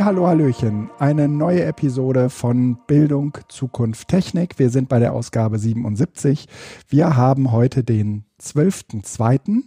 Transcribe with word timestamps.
Halli, 0.00 0.16
hallo, 0.16 0.26
hallöchen. 0.28 0.90
Eine 0.98 1.28
neue 1.28 1.62
Episode 1.62 2.30
von 2.30 2.78
Bildung, 2.86 3.36
Zukunft, 3.48 4.08
Technik. 4.08 4.58
Wir 4.58 4.70
sind 4.70 4.88
bei 4.88 4.98
der 4.98 5.12
Ausgabe 5.12 5.58
77. 5.58 6.48
Wir 6.88 7.16
haben 7.16 7.52
heute 7.52 7.84
den 7.84 8.24
12.02. 8.40 9.62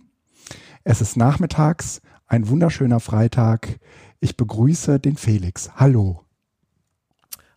Es 0.83 1.01
ist 1.01 1.17
nachmittags, 1.17 2.01
ein 2.25 2.49
wunderschöner 2.49 2.99
Freitag. 2.99 3.79
Ich 4.21 4.35
begrüße 4.35 4.99
den 4.99 5.17
Felix. 5.17 5.69
Hallo. 5.75 6.23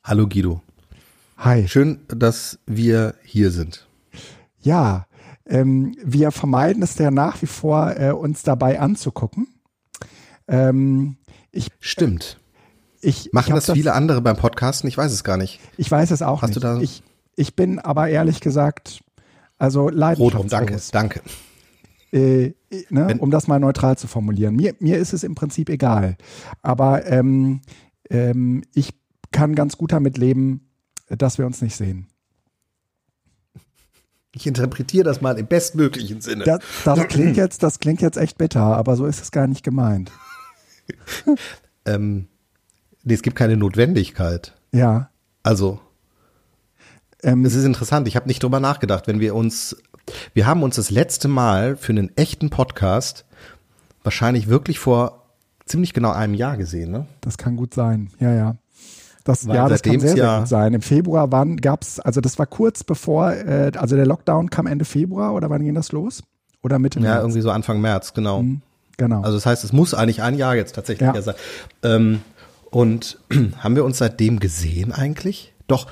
Hallo 0.04 0.28
Guido. 0.28 0.60
Hi. 1.38 1.66
Schön, 1.68 2.00
dass 2.08 2.58
wir 2.66 3.14
hier 3.24 3.52
sind. 3.52 3.88
Ja, 4.60 5.06
ähm, 5.46 5.96
wir 6.04 6.30
vermeiden 6.30 6.82
es 6.82 6.98
ja 6.98 7.10
nach 7.10 7.40
wie 7.40 7.46
vor, 7.46 7.98
äh, 7.98 8.10
uns 8.10 8.42
dabei 8.42 8.80
anzugucken. 8.80 9.48
Ähm, 10.46 11.16
ich, 11.52 11.70
Stimmt. 11.80 12.38
Ich, 13.06 13.30
Machen 13.32 13.46
ich 13.48 13.52
hab 13.52 13.64
das 13.64 13.72
viele 13.74 13.92
andere 13.94 14.20
beim 14.20 14.36
Podcasten? 14.36 14.88
Ich 14.88 14.96
weiß 14.98 15.12
es 15.12 15.24
gar 15.24 15.36
nicht. 15.36 15.60
Ich 15.76 15.90
weiß 15.90 16.10
es 16.10 16.22
auch 16.22 16.42
Hast 16.42 16.50
nicht. 16.50 16.56
du 16.56 16.60
da- 16.60 16.80
ich, 16.80 17.02
ich 17.36 17.54
bin 17.56 17.78
aber 17.78 18.08
ehrlich 18.08 18.40
gesagt, 18.40 19.00
also 19.58 19.90
danke, 19.90 19.98
leidenschaftslos. 19.98 20.90
danke. 20.90 21.20
Äh, 22.12 22.54
ne, 22.90 23.08
Wenn- 23.08 23.20
um 23.20 23.30
das 23.30 23.46
mal 23.48 23.58
neutral 23.60 23.96
zu 23.98 24.06
formulieren. 24.06 24.56
Mir, 24.56 24.74
mir 24.80 24.98
ist 24.98 25.12
es 25.12 25.22
im 25.24 25.34
Prinzip 25.34 25.68
egal. 25.68 26.16
Aber 26.62 27.06
ähm, 27.06 27.60
ähm, 28.10 28.62
ich 28.74 28.94
kann 29.32 29.54
ganz 29.54 29.76
gut 29.76 29.92
damit 29.92 30.18
leben, 30.18 30.68
dass 31.08 31.38
wir 31.38 31.46
uns 31.46 31.62
nicht 31.62 31.76
sehen. 31.76 32.08
Ich 34.32 34.46
interpretiere 34.46 35.04
das 35.04 35.20
mal 35.20 35.38
im 35.38 35.46
bestmöglichen 35.46 36.20
Sinne. 36.20 36.44
Das, 36.44 36.60
das 36.84 37.08
klingt 37.08 37.36
jetzt, 37.36 37.62
das 37.62 37.78
klingt 37.78 38.02
jetzt 38.02 38.18
echt 38.18 38.36
bitter, 38.36 38.60
aber 38.60 38.96
so 38.96 39.06
ist 39.06 39.22
es 39.22 39.30
gar 39.30 39.46
nicht 39.46 39.62
gemeint. 39.64 40.10
ähm, 41.86 42.28
nee, 43.06 43.14
es 43.14 43.22
gibt 43.22 43.36
keine 43.36 43.56
Notwendigkeit. 43.56 44.52
Ja. 44.72 45.08
Also, 45.42 45.78
Ähm, 47.22 47.44
es 47.46 47.54
ist 47.54 47.64
interessant. 47.64 48.06
Ich 48.08 48.14
habe 48.16 48.28
nicht 48.28 48.42
drüber 48.42 48.60
nachgedacht, 48.60 49.06
wenn 49.06 49.20
wir 49.20 49.34
uns, 49.34 49.74
wir 50.34 50.46
haben 50.46 50.62
uns 50.62 50.76
das 50.76 50.90
letzte 50.90 51.28
Mal 51.28 51.76
für 51.76 51.92
einen 51.92 52.14
echten 52.16 52.50
Podcast 52.50 53.24
wahrscheinlich 54.04 54.48
wirklich 54.48 54.78
vor 54.78 55.24
ziemlich 55.64 55.94
genau 55.94 56.10
einem 56.12 56.34
Jahr 56.34 56.56
gesehen, 56.58 56.90
ne? 56.92 57.06
Das 57.22 57.38
kann 57.38 57.56
gut 57.56 57.72
sein, 57.74 58.10
ja, 58.20 58.32
ja. 58.34 58.56
Das, 59.24 59.48
Weil 59.48 59.56
ja, 59.56 59.68
das 59.68 59.82
kann 59.82 59.98
sehr, 59.98 60.10
es 60.10 60.14
sehr 60.14 60.24
ja- 60.24 60.38
gut 60.40 60.48
sein. 60.48 60.74
Im 60.74 60.82
Februar 60.82 61.32
wann 61.32 61.56
gab's, 61.56 61.98
also 61.98 62.20
das 62.20 62.38
war 62.38 62.46
kurz 62.46 62.84
bevor, 62.84 63.32
äh, 63.32 63.72
also 63.76 63.96
der 63.96 64.06
Lockdown 64.06 64.50
kam 64.50 64.66
Ende 64.66 64.84
Februar 64.84 65.34
oder 65.34 65.50
wann 65.50 65.64
ging 65.64 65.74
das 65.74 65.90
los? 65.90 66.22
Oder 66.62 66.78
Mitte 66.78 67.00
Ja, 67.00 67.06
März? 67.06 67.22
irgendwie 67.22 67.40
so 67.40 67.50
Anfang 67.50 67.80
März, 67.80 68.12
genau. 68.14 68.44
Genau. 68.98 69.22
Also 69.22 69.36
das 69.38 69.46
heißt, 69.46 69.64
es 69.64 69.72
muss 69.72 69.94
eigentlich 69.94 70.22
ein 70.22 70.36
Jahr 70.36 70.54
jetzt 70.54 70.74
tatsächlich 70.76 71.06
Ja. 71.08 71.14
ja. 71.14 71.22
sein. 71.22 71.34
Ähm, 71.82 72.20
und 72.70 73.18
haben 73.58 73.76
wir 73.76 73.84
uns 73.84 73.98
seitdem 73.98 74.40
gesehen 74.40 74.92
eigentlich? 74.92 75.54
Doch, 75.66 75.86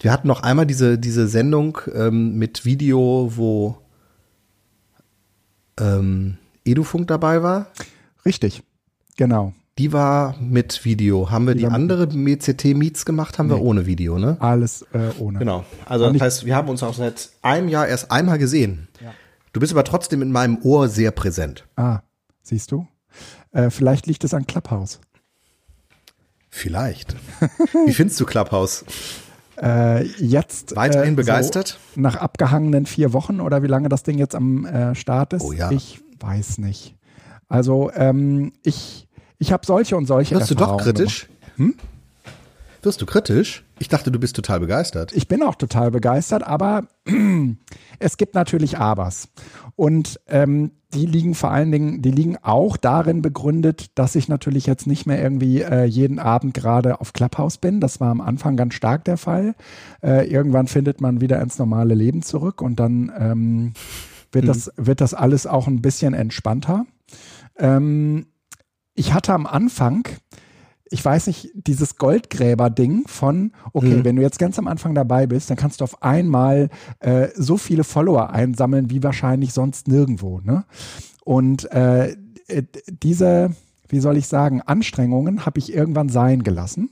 wir 0.00 0.12
hatten 0.12 0.28
noch 0.28 0.42
einmal 0.42 0.66
diese, 0.66 0.98
diese 0.98 1.28
Sendung 1.28 1.78
ähm, 1.94 2.38
mit 2.38 2.64
Video, 2.64 3.32
wo 3.34 3.78
ähm, 5.78 6.38
Edufunk 6.64 7.08
dabei 7.08 7.42
war. 7.42 7.68
Richtig, 8.24 8.62
genau. 9.16 9.52
Die 9.78 9.92
war 9.92 10.36
mit 10.40 10.84
Video. 10.84 11.30
Haben 11.30 11.46
wir 11.46 11.54
Die 11.54 11.60
die, 11.60 11.66
andere 11.66 12.08
MCT 12.08 12.64
Meets 12.76 13.04
gemacht? 13.04 13.38
Haben 13.38 13.48
wir 13.48 13.60
ohne 13.60 13.86
Video, 13.86 14.18
ne? 14.18 14.36
Alles 14.40 14.82
äh, 14.92 15.10
ohne. 15.20 15.38
Genau. 15.38 15.64
Also 15.86 16.10
das 16.10 16.20
heißt, 16.20 16.46
wir 16.46 16.56
haben 16.56 16.68
uns 16.68 16.82
auch 16.82 16.94
seit 16.94 17.30
einem 17.42 17.68
Jahr 17.68 17.86
erst 17.86 18.10
einmal 18.10 18.38
gesehen. 18.38 18.88
Du 19.52 19.60
bist 19.60 19.72
aber 19.72 19.84
trotzdem 19.84 20.20
in 20.20 20.32
meinem 20.32 20.58
Ohr 20.62 20.88
sehr 20.88 21.10
präsent. 21.10 21.66
Ah, 21.76 22.00
siehst 22.42 22.72
du? 22.72 22.86
Äh, 23.52 23.70
vielleicht 23.70 24.06
liegt 24.06 24.24
es 24.24 24.34
an 24.34 24.46
Clubhouse. 24.46 25.00
Vielleicht. 26.58 27.14
Wie 27.86 27.92
findest 27.92 28.18
du 28.18 28.26
Clubhouse? 28.26 28.84
Äh, 29.62 30.04
jetzt 30.18 30.74
Weiterhin 30.74 31.14
äh, 31.14 31.16
begeistert? 31.16 31.78
So 31.94 32.00
nach 32.00 32.16
abgehangenen 32.16 32.84
vier 32.84 33.12
Wochen 33.12 33.40
oder 33.40 33.62
wie 33.62 33.68
lange 33.68 33.88
das 33.88 34.02
Ding 34.02 34.18
jetzt 34.18 34.34
am 34.34 34.66
äh, 34.66 34.94
Start 34.96 35.34
ist? 35.34 35.42
Oh 35.42 35.52
ja. 35.52 35.70
Ich 35.70 36.00
weiß 36.18 36.58
nicht. 36.58 36.96
Also 37.48 37.92
ähm, 37.94 38.52
ich, 38.64 39.08
ich 39.38 39.52
habe 39.52 39.64
solche 39.64 39.96
und 39.96 40.06
solche 40.06 40.34
Wirst 40.34 40.50
du 40.50 40.56
doch 40.56 40.78
kritisch? 40.78 41.28
Hm? 41.56 41.74
Wirst 42.82 43.02
du 43.02 43.06
kritisch? 43.06 43.64
Ich 43.80 43.88
dachte, 43.88 44.10
du 44.10 44.18
bist 44.18 44.36
total 44.36 44.60
begeistert. 44.60 45.12
Ich 45.12 45.28
bin 45.28 45.42
auch 45.42 45.56
total 45.56 45.90
begeistert, 45.90 46.44
aber 46.44 46.88
es 47.98 48.16
gibt 48.16 48.34
natürlich 48.34 48.78
Abers. 48.78 49.28
Und 49.74 50.20
ähm, 50.26 50.72
die 50.94 51.06
liegen 51.06 51.34
vor 51.34 51.50
allen 51.50 51.70
Dingen, 51.70 52.02
die 52.02 52.10
liegen 52.10 52.36
auch 52.40 52.76
darin 52.76 53.20
begründet, 53.20 53.90
dass 53.96 54.14
ich 54.14 54.28
natürlich 54.28 54.66
jetzt 54.66 54.86
nicht 54.86 55.06
mehr 55.06 55.22
irgendwie 55.22 55.60
äh, 55.60 55.84
jeden 55.84 56.18
Abend 56.18 56.54
gerade 56.54 57.00
auf 57.00 57.12
Clubhouse 57.12 57.58
bin. 57.58 57.80
Das 57.80 58.00
war 58.00 58.10
am 58.10 58.20
Anfang 58.20 58.56
ganz 58.56 58.74
stark 58.74 59.04
der 59.04 59.18
Fall. 59.18 59.54
Äh, 60.02 60.28
irgendwann 60.30 60.66
findet 60.66 61.00
man 61.00 61.20
wieder 61.20 61.40
ins 61.42 61.58
normale 61.58 61.94
Leben 61.94 62.22
zurück 62.22 62.62
und 62.62 62.80
dann 62.80 63.12
ähm, 63.18 63.72
wird, 64.32 64.48
das, 64.48 64.72
wird 64.76 65.00
das 65.00 65.14
alles 65.14 65.46
auch 65.46 65.66
ein 65.66 65.82
bisschen 65.82 66.14
entspannter. 66.14 66.86
Ähm, 67.58 68.26
ich 68.94 69.12
hatte 69.12 69.34
am 69.34 69.46
Anfang, 69.46 70.08
ich 70.90 71.04
weiß 71.04 71.26
nicht, 71.26 71.50
dieses 71.54 71.96
Goldgräber-Ding 71.96 73.06
von, 73.06 73.52
okay, 73.72 74.04
wenn 74.04 74.16
du 74.16 74.22
jetzt 74.22 74.38
ganz 74.38 74.58
am 74.58 74.68
Anfang 74.68 74.94
dabei 74.94 75.26
bist, 75.26 75.50
dann 75.50 75.56
kannst 75.56 75.80
du 75.80 75.84
auf 75.84 76.02
einmal 76.02 76.70
äh, 77.00 77.28
so 77.34 77.56
viele 77.56 77.84
Follower 77.84 78.30
einsammeln 78.30 78.90
wie 78.90 79.02
wahrscheinlich 79.02 79.52
sonst 79.52 79.88
nirgendwo. 79.88 80.40
Ne? 80.40 80.64
Und 81.24 81.70
äh, 81.72 82.16
äh, 82.48 82.62
diese, 83.02 83.50
wie 83.88 84.00
soll 84.00 84.16
ich 84.16 84.28
sagen, 84.28 84.62
Anstrengungen 84.62 85.46
habe 85.46 85.58
ich 85.58 85.72
irgendwann 85.72 86.08
sein 86.08 86.42
gelassen. 86.42 86.90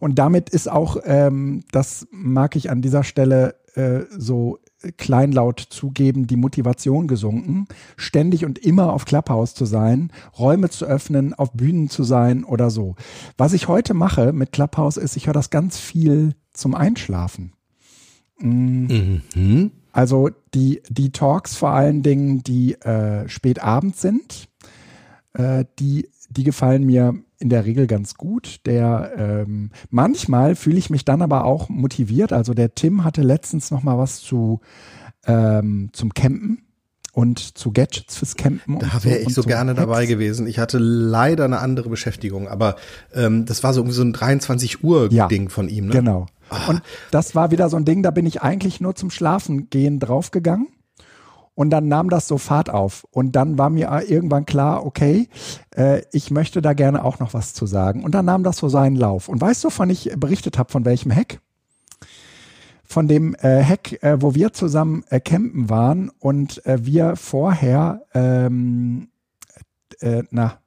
Und 0.00 0.18
damit 0.18 0.50
ist 0.50 0.70
auch, 0.70 0.96
ähm, 1.04 1.62
das 1.70 2.06
mag 2.10 2.56
ich 2.56 2.70
an 2.70 2.82
dieser 2.82 3.04
Stelle 3.04 3.54
äh, 3.74 4.02
so 4.10 4.58
kleinlaut 4.92 5.60
zugeben, 5.60 6.26
die 6.26 6.36
Motivation 6.36 7.08
gesunken, 7.08 7.66
ständig 7.96 8.44
und 8.44 8.58
immer 8.58 8.92
auf 8.92 9.04
Clubhouse 9.04 9.54
zu 9.54 9.64
sein, 9.64 10.10
Räume 10.38 10.70
zu 10.70 10.84
öffnen, 10.84 11.34
auf 11.34 11.52
Bühnen 11.52 11.88
zu 11.88 12.04
sein 12.04 12.44
oder 12.44 12.70
so. 12.70 12.96
Was 13.36 13.52
ich 13.52 13.68
heute 13.68 13.94
mache 13.94 14.32
mit 14.32 14.52
Clubhouse 14.52 14.96
ist, 14.96 15.16
ich 15.16 15.26
höre 15.26 15.34
das 15.34 15.50
ganz 15.50 15.78
viel 15.78 16.34
zum 16.52 16.74
Einschlafen. 16.74 17.52
Mhm. 18.38 19.70
Also 19.92 20.30
die, 20.54 20.82
die 20.88 21.12
Talks 21.12 21.54
vor 21.56 21.70
allen 21.70 22.02
Dingen, 22.02 22.42
die 22.42 22.74
äh, 22.80 23.28
spät 23.28 23.62
abends 23.62 24.00
sind, 24.00 24.48
äh, 25.34 25.64
die, 25.78 26.08
die 26.30 26.44
gefallen 26.44 26.84
mir 26.84 27.14
in 27.44 27.50
der 27.50 27.64
Regel 27.64 27.86
ganz 27.86 28.14
gut. 28.14 28.60
Der 28.66 29.12
ähm, 29.16 29.70
manchmal 29.90 30.56
fühle 30.56 30.78
ich 30.78 30.90
mich 30.90 31.04
dann 31.04 31.22
aber 31.22 31.44
auch 31.44 31.68
motiviert. 31.68 32.32
Also 32.32 32.54
der 32.54 32.74
Tim 32.74 33.04
hatte 33.04 33.22
letztens 33.22 33.70
noch 33.70 33.82
mal 33.82 33.98
was 33.98 34.20
zu 34.20 34.60
ähm, 35.26 35.90
zum 35.92 36.14
Campen 36.14 36.64
und 37.12 37.56
zu 37.56 37.70
Gadgets 37.70 38.16
fürs 38.16 38.34
Campen. 38.34 38.78
Da 38.80 39.04
wäre 39.04 39.18
ich 39.18 39.28
und 39.28 39.34
so 39.34 39.42
gerne 39.42 39.72
Hacks. 39.72 39.80
dabei 39.80 40.06
gewesen. 40.06 40.46
Ich 40.46 40.58
hatte 40.58 40.78
leider 40.78 41.44
eine 41.44 41.60
andere 41.60 41.88
Beschäftigung, 41.88 42.48
aber 42.48 42.76
ähm, 43.14 43.44
das 43.44 43.62
war 43.62 43.72
so 43.72 43.80
irgendwie 43.80 43.96
so 43.96 44.02
ein 44.02 44.12
23 44.12 44.82
Uhr 44.82 45.12
Ja, 45.12 45.28
Ding 45.28 45.50
von 45.50 45.68
ihm. 45.68 45.86
Ne? 45.86 45.92
Genau. 45.92 46.26
Und 46.68 46.82
das 47.10 47.34
war 47.34 47.50
wieder 47.50 47.68
so 47.68 47.76
ein 47.76 47.84
Ding, 47.84 48.02
da 48.02 48.10
bin 48.10 48.26
ich 48.26 48.42
eigentlich 48.42 48.80
nur 48.80 48.94
zum 48.94 49.10
Schlafen 49.10 49.70
gehen 49.70 50.00
draufgegangen. 50.00 50.68
Und 51.54 51.70
dann 51.70 51.86
nahm 51.88 52.10
das 52.10 52.26
so 52.26 52.38
Fahrt 52.38 52.68
auf. 52.68 53.06
Und 53.10 53.36
dann 53.36 53.58
war 53.58 53.70
mir 53.70 53.90
irgendwann 54.08 54.44
klar, 54.44 54.84
okay, 54.84 55.28
äh, 55.76 56.02
ich 56.12 56.30
möchte 56.30 56.60
da 56.60 56.72
gerne 56.72 57.04
auch 57.04 57.20
noch 57.20 57.32
was 57.32 57.54
zu 57.54 57.66
sagen. 57.66 58.02
Und 58.02 58.14
dann 58.14 58.24
nahm 58.24 58.42
das 58.42 58.56
so 58.56 58.68
seinen 58.68 58.96
Lauf. 58.96 59.28
Und 59.28 59.40
weißt 59.40 59.62
du, 59.62 59.68
wovon 59.68 59.90
ich 59.90 60.12
berichtet 60.16 60.58
habe, 60.58 60.72
von 60.72 60.84
welchem 60.84 61.14
Hack? 61.14 61.40
Von 62.82 63.08
dem 63.08 63.34
äh, 63.36 63.62
Hack, 63.62 64.02
äh, 64.02 64.20
wo 64.20 64.34
wir 64.34 64.52
zusammen 64.52 65.04
äh, 65.10 65.20
campen 65.20 65.70
waren 65.70 66.10
und 66.18 66.64
äh, 66.66 66.84
wir 66.84 67.16
vorher, 67.16 68.02
ähm, 68.14 69.08
äh, 70.00 70.24
na, 70.30 70.58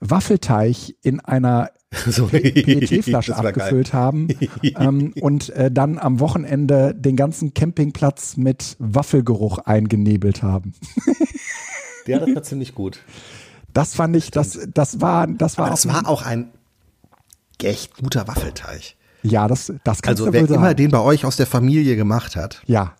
Waffelteig 0.00 0.96
in 1.02 1.20
einer 1.20 1.70
So, 2.06 2.26
PET-Flasche 2.26 3.32
das 3.32 3.42
war 3.42 3.52
geil. 3.52 3.62
abgefüllt 3.62 3.92
haben 3.92 4.28
ähm, 4.62 5.12
und 5.20 5.50
äh, 5.50 5.70
dann 5.70 5.98
am 5.98 6.20
Wochenende 6.20 6.94
den 6.94 7.16
ganzen 7.16 7.52
Campingplatz 7.54 8.36
mit 8.36 8.76
Waffelgeruch 8.78 9.58
eingenebelt 9.58 10.42
haben. 10.42 10.72
Ja, 12.06 12.18
das 12.18 12.34
war 12.34 12.42
ziemlich 12.42 12.74
gut. 12.74 12.98
Das 13.72 13.94
fand 13.94 14.16
ich, 14.16 14.32
das, 14.32 14.58
das 14.74 15.00
war, 15.00 15.28
das 15.28 15.56
war, 15.56 15.66
Aber 15.66 15.70
das 15.70 15.86
auch, 15.86 15.92
war 15.94 16.08
auch 16.08 16.22
ein 16.26 16.50
echt 17.62 17.96
guter 17.96 18.26
Waffelteig. 18.26 18.96
ja, 19.22 19.46
das, 19.46 19.72
das 19.84 20.02
kannst 20.02 20.20
Also 20.20 20.26
du 20.26 20.32
wer 20.32 20.40
wohl 20.40 20.48
sagen. 20.48 20.60
immer 20.60 20.74
den 20.74 20.90
bei 20.90 20.98
euch 20.98 21.24
aus 21.24 21.36
der 21.36 21.46
Familie 21.46 21.94
gemacht 21.94 22.34
hat, 22.34 22.60
ja, 22.66 22.94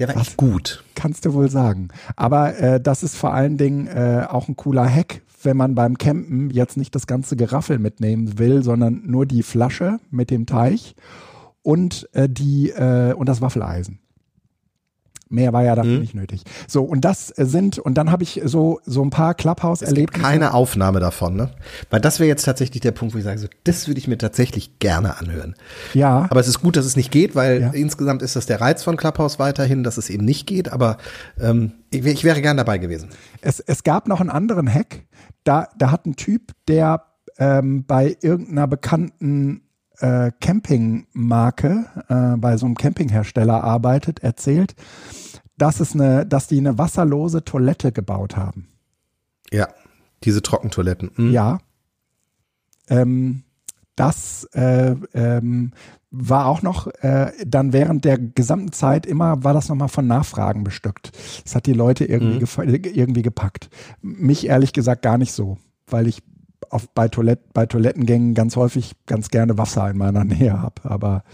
der 0.00 0.08
war 0.08 0.16
echt 0.16 0.36
gut. 0.36 0.82
kannst 0.96 1.26
du 1.26 1.32
wohl 1.32 1.48
sagen. 1.48 1.90
Aber 2.16 2.58
äh, 2.58 2.80
das 2.80 3.04
ist 3.04 3.14
vor 3.16 3.32
allen 3.32 3.56
Dingen 3.56 3.86
äh, 3.86 4.26
auch 4.28 4.48
ein 4.48 4.56
cooler 4.56 4.88
Hack, 4.92 5.22
wenn 5.42 5.56
man 5.56 5.74
beim 5.74 5.98
Campen 5.98 6.50
jetzt 6.50 6.76
nicht 6.76 6.94
das 6.94 7.06
ganze 7.06 7.36
Geraffel 7.36 7.78
mitnehmen 7.78 8.38
will, 8.38 8.62
sondern 8.62 9.02
nur 9.06 9.26
die 9.26 9.42
Flasche 9.42 9.98
mit 10.10 10.30
dem 10.30 10.46
Teich 10.46 10.94
und 11.62 12.08
äh, 12.12 12.28
die 12.28 12.70
äh, 12.70 13.12
und 13.14 13.28
das 13.28 13.40
Waffeleisen. 13.40 14.00
Mehr 15.30 15.52
war 15.52 15.62
ja 15.62 15.74
dafür 15.74 15.92
mhm. 15.92 16.00
nicht 16.00 16.14
nötig. 16.14 16.42
So, 16.66 16.82
und 16.82 17.02
das 17.04 17.28
sind, 17.28 17.78
und 17.78 17.94
dann 17.94 18.10
habe 18.10 18.22
ich 18.22 18.40
so, 18.44 18.80
so 18.84 19.02
ein 19.02 19.10
paar 19.10 19.34
Clubhouse-Erlebnisse. 19.34 20.22
Keine 20.22 20.54
Aufnahme 20.54 21.00
davon, 21.00 21.36
ne? 21.36 21.50
Weil 21.90 22.00
das 22.00 22.18
wäre 22.18 22.28
jetzt 22.28 22.44
tatsächlich 22.44 22.80
der 22.80 22.92
Punkt, 22.92 23.14
wo 23.14 23.18
ich 23.18 23.24
sage, 23.24 23.38
so, 23.38 23.48
das 23.64 23.88
würde 23.88 23.98
ich 23.98 24.08
mir 24.08 24.16
tatsächlich 24.16 24.78
gerne 24.78 25.18
anhören. 25.18 25.54
Ja. 25.92 26.26
Aber 26.30 26.40
es 26.40 26.48
ist 26.48 26.60
gut, 26.60 26.76
dass 26.76 26.86
es 26.86 26.96
nicht 26.96 27.10
geht, 27.10 27.34
weil 27.34 27.60
ja. 27.60 27.70
insgesamt 27.70 28.22
ist 28.22 28.36
das 28.36 28.46
der 28.46 28.60
Reiz 28.60 28.82
von 28.82 28.96
Clubhouse 28.96 29.38
weiterhin, 29.38 29.84
dass 29.84 29.98
es 29.98 30.08
eben 30.08 30.24
nicht 30.24 30.46
geht, 30.46 30.72
aber 30.72 30.96
ähm, 31.38 31.72
ich, 31.90 32.04
ich 32.04 32.24
wäre 32.24 32.40
gern 32.40 32.56
dabei 32.56 32.78
gewesen. 32.78 33.10
Es, 33.40 33.60
es 33.60 33.82
gab 33.82 34.08
noch 34.08 34.20
einen 34.20 34.30
anderen 34.30 34.72
Hack. 34.72 35.04
Da, 35.44 35.68
da 35.76 35.90
hat 35.90 36.06
ein 36.06 36.16
Typ, 36.16 36.52
der 36.68 37.04
ähm, 37.38 37.84
bei 37.86 38.16
irgendeiner 38.20 38.66
bekannten 38.66 39.67
äh, 40.00 40.30
Campingmarke, 40.40 41.86
äh, 42.08 42.36
bei 42.36 42.56
so 42.56 42.66
einem 42.66 42.76
Campinghersteller 42.76 43.62
arbeitet, 43.64 44.20
erzählt, 44.20 44.74
dass 45.56 45.80
es 45.80 45.94
eine, 45.94 46.24
dass 46.26 46.46
die 46.46 46.58
eine 46.58 46.78
wasserlose 46.78 47.44
Toilette 47.44 47.92
gebaut 47.92 48.36
haben. 48.36 48.68
Ja, 49.50 49.68
diese 50.24 50.42
Trockentoiletten. 50.42 51.10
Mhm. 51.16 51.30
Ja. 51.32 51.58
Ähm, 52.88 53.42
das 53.96 54.44
äh, 54.52 54.94
ähm, 55.12 55.72
war 56.10 56.46
auch 56.46 56.62
noch 56.62 56.86
äh, 57.02 57.32
dann 57.46 57.72
während 57.72 58.04
der 58.04 58.18
gesamten 58.18 58.72
Zeit 58.72 59.06
immer, 59.06 59.44
war 59.44 59.52
das 59.52 59.68
nochmal 59.68 59.88
von 59.88 60.06
Nachfragen 60.06 60.64
bestückt. 60.64 61.10
Das 61.44 61.54
hat 61.54 61.66
die 61.66 61.72
Leute 61.72 62.04
irgendwie, 62.04 62.40
mhm. 62.40 62.84
irgendwie 62.94 63.22
gepackt. 63.22 63.68
Mich 64.00 64.46
ehrlich 64.46 64.72
gesagt 64.72 65.02
gar 65.02 65.18
nicht 65.18 65.32
so, 65.32 65.58
weil 65.86 66.06
ich 66.06 66.22
auf, 66.70 66.88
bei, 66.90 67.08
Toilett, 67.08 67.52
bei 67.52 67.66
Toilettengängen 67.66 68.34
ganz 68.34 68.56
häufig 68.56 68.94
ganz 69.06 69.28
gerne 69.30 69.58
Wasser 69.58 69.90
in 69.90 69.98
meiner 69.98 70.24
Nähe 70.24 70.60
habe. 70.60 70.82
Aber 70.84 71.24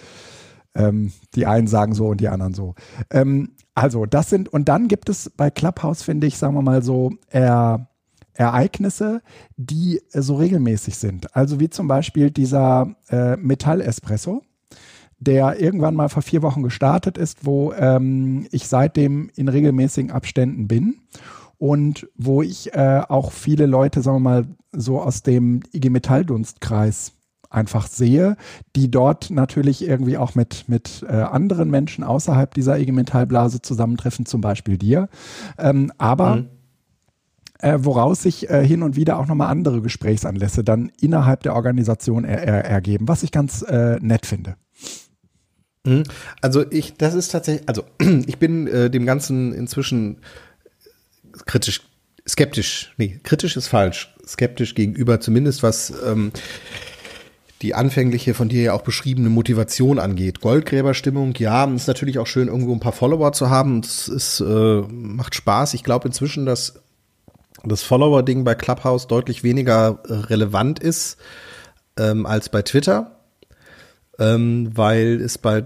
ähm, 0.74 1.12
die 1.34 1.46
einen 1.46 1.66
sagen 1.66 1.94
so 1.94 2.08
und 2.08 2.20
die 2.20 2.28
anderen 2.28 2.54
so. 2.54 2.74
Ähm, 3.10 3.52
also 3.74 4.06
das 4.06 4.30
sind, 4.30 4.48
und 4.48 4.68
dann 4.68 4.88
gibt 4.88 5.08
es 5.08 5.30
bei 5.30 5.50
Clubhouse, 5.50 6.02
finde 6.02 6.26
ich, 6.26 6.38
sagen 6.38 6.54
wir 6.54 6.62
mal 6.62 6.82
so, 6.82 7.12
er, 7.28 7.88
Ereignisse, 8.34 9.22
die 9.56 10.00
äh, 10.12 10.20
so 10.20 10.36
regelmäßig 10.36 10.96
sind. 10.96 11.34
Also 11.36 11.60
wie 11.60 11.70
zum 11.70 11.88
Beispiel 11.88 12.30
dieser 12.30 12.94
äh, 13.08 13.36
Metall-Espresso, 13.36 14.42
der 15.18 15.60
irgendwann 15.60 15.94
mal 15.94 16.08
vor 16.08 16.22
vier 16.22 16.42
Wochen 16.42 16.62
gestartet 16.62 17.16
ist, 17.16 17.46
wo 17.46 17.72
ähm, 17.72 18.46
ich 18.50 18.66
seitdem 18.66 19.30
in 19.36 19.48
regelmäßigen 19.48 20.10
Abständen 20.10 20.68
bin 20.68 20.96
und 21.58 22.08
wo 22.16 22.42
ich 22.42 22.74
äh, 22.74 23.02
auch 23.08 23.32
viele 23.32 23.66
Leute, 23.66 24.02
sagen 24.02 24.16
wir 24.16 24.30
mal, 24.30 24.46
so 24.76 25.00
aus 25.00 25.22
dem 25.22 25.62
IG 25.72 25.90
Metall-Dunstkreis 25.90 27.12
einfach 27.54 27.86
sehe, 27.86 28.36
die 28.76 28.90
dort 28.90 29.30
natürlich 29.30 29.86
irgendwie 29.86 30.18
auch 30.18 30.34
mit, 30.34 30.68
mit 30.68 31.04
äh, 31.08 31.12
anderen 31.12 31.70
Menschen 31.70 32.04
außerhalb 32.04 32.52
dieser 32.52 32.78
IG 32.78 32.92
Metall-Blase 32.92 33.62
zusammentreffen, 33.62 34.26
zum 34.26 34.40
Beispiel 34.40 34.76
dir. 34.76 35.08
Ähm, 35.56 35.92
aber 35.96 36.36
mhm. 36.36 36.48
äh, 37.60 37.78
woraus 37.78 38.22
sich 38.22 38.50
äh, 38.50 38.66
hin 38.66 38.82
und 38.82 38.96
wieder 38.96 39.18
auch 39.18 39.26
nochmal 39.26 39.48
andere 39.48 39.80
Gesprächsanlässe 39.80 40.64
dann 40.64 40.90
innerhalb 41.00 41.42
der 41.44 41.54
Organisation 41.54 42.24
er, 42.24 42.42
er, 42.42 42.64
ergeben, 42.64 43.08
was 43.08 43.22
ich 43.22 43.30
ganz 43.30 43.62
äh, 43.62 43.98
nett 44.00 44.26
finde. 44.26 44.56
Mhm. 45.86 46.04
Also 46.40 46.64
ich, 46.70 46.96
das 46.96 47.14
ist 47.14 47.30
tatsächlich, 47.30 47.68
also 47.68 47.84
ich 48.26 48.38
bin 48.38 48.66
äh, 48.66 48.90
dem 48.90 49.06
Ganzen 49.06 49.52
inzwischen 49.52 50.18
kritisch, 51.46 51.82
skeptisch, 52.28 52.94
nee, 52.96 53.20
kritisch 53.22 53.56
ist 53.56 53.68
falsch, 53.68 54.13
skeptisch 54.26 54.74
gegenüber, 54.74 55.20
zumindest 55.20 55.62
was 55.62 55.92
ähm, 56.04 56.32
die 57.62 57.74
anfängliche, 57.74 58.34
von 58.34 58.48
dir 58.48 58.62
ja 58.62 58.72
auch 58.74 58.82
beschriebene 58.82 59.30
Motivation 59.30 59.98
angeht. 59.98 60.40
Goldgräberstimmung, 60.40 61.34
ja, 61.38 61.64
ist 61.64 61.88
natürlich 61.88 62.18
auch 62.18 62.26
schön, 62.26 62.48
irgendwo 62.48 62.72
ein 62.72 62.80
paar 62.80 62.92
Follower 62.92 63.32
zu 63.32 63.48
haben. 63.48 63.80
Das 63.80 64.08
ist, 64.08 64.40
äh, 64.40 64.82
macht 64.82 65.34
Spaß. 65.34 65.74
Ich 65.74 65.82
glaube 65.82 66.08
inzwischen, 66.08 66.44
dass 66.44 66.82
das 67.64 67.82
Follower-Ding 67.82 68.44
bei 68.44 68.54
Clubhouse 68.54 69.06
deutlich 69.06 69.42
weniger 69.42 70.00
relevant 70.06 70.78
ist 70.78 71.16
ähm, 71.98 72.26
als 72.26 72.50
bei 72.50 72.62
Twitter, 72.62 73.18
ähm, 74.18 74.70
weil 74.74 75.20
es 75.20 75.38
bei 75.38 75.64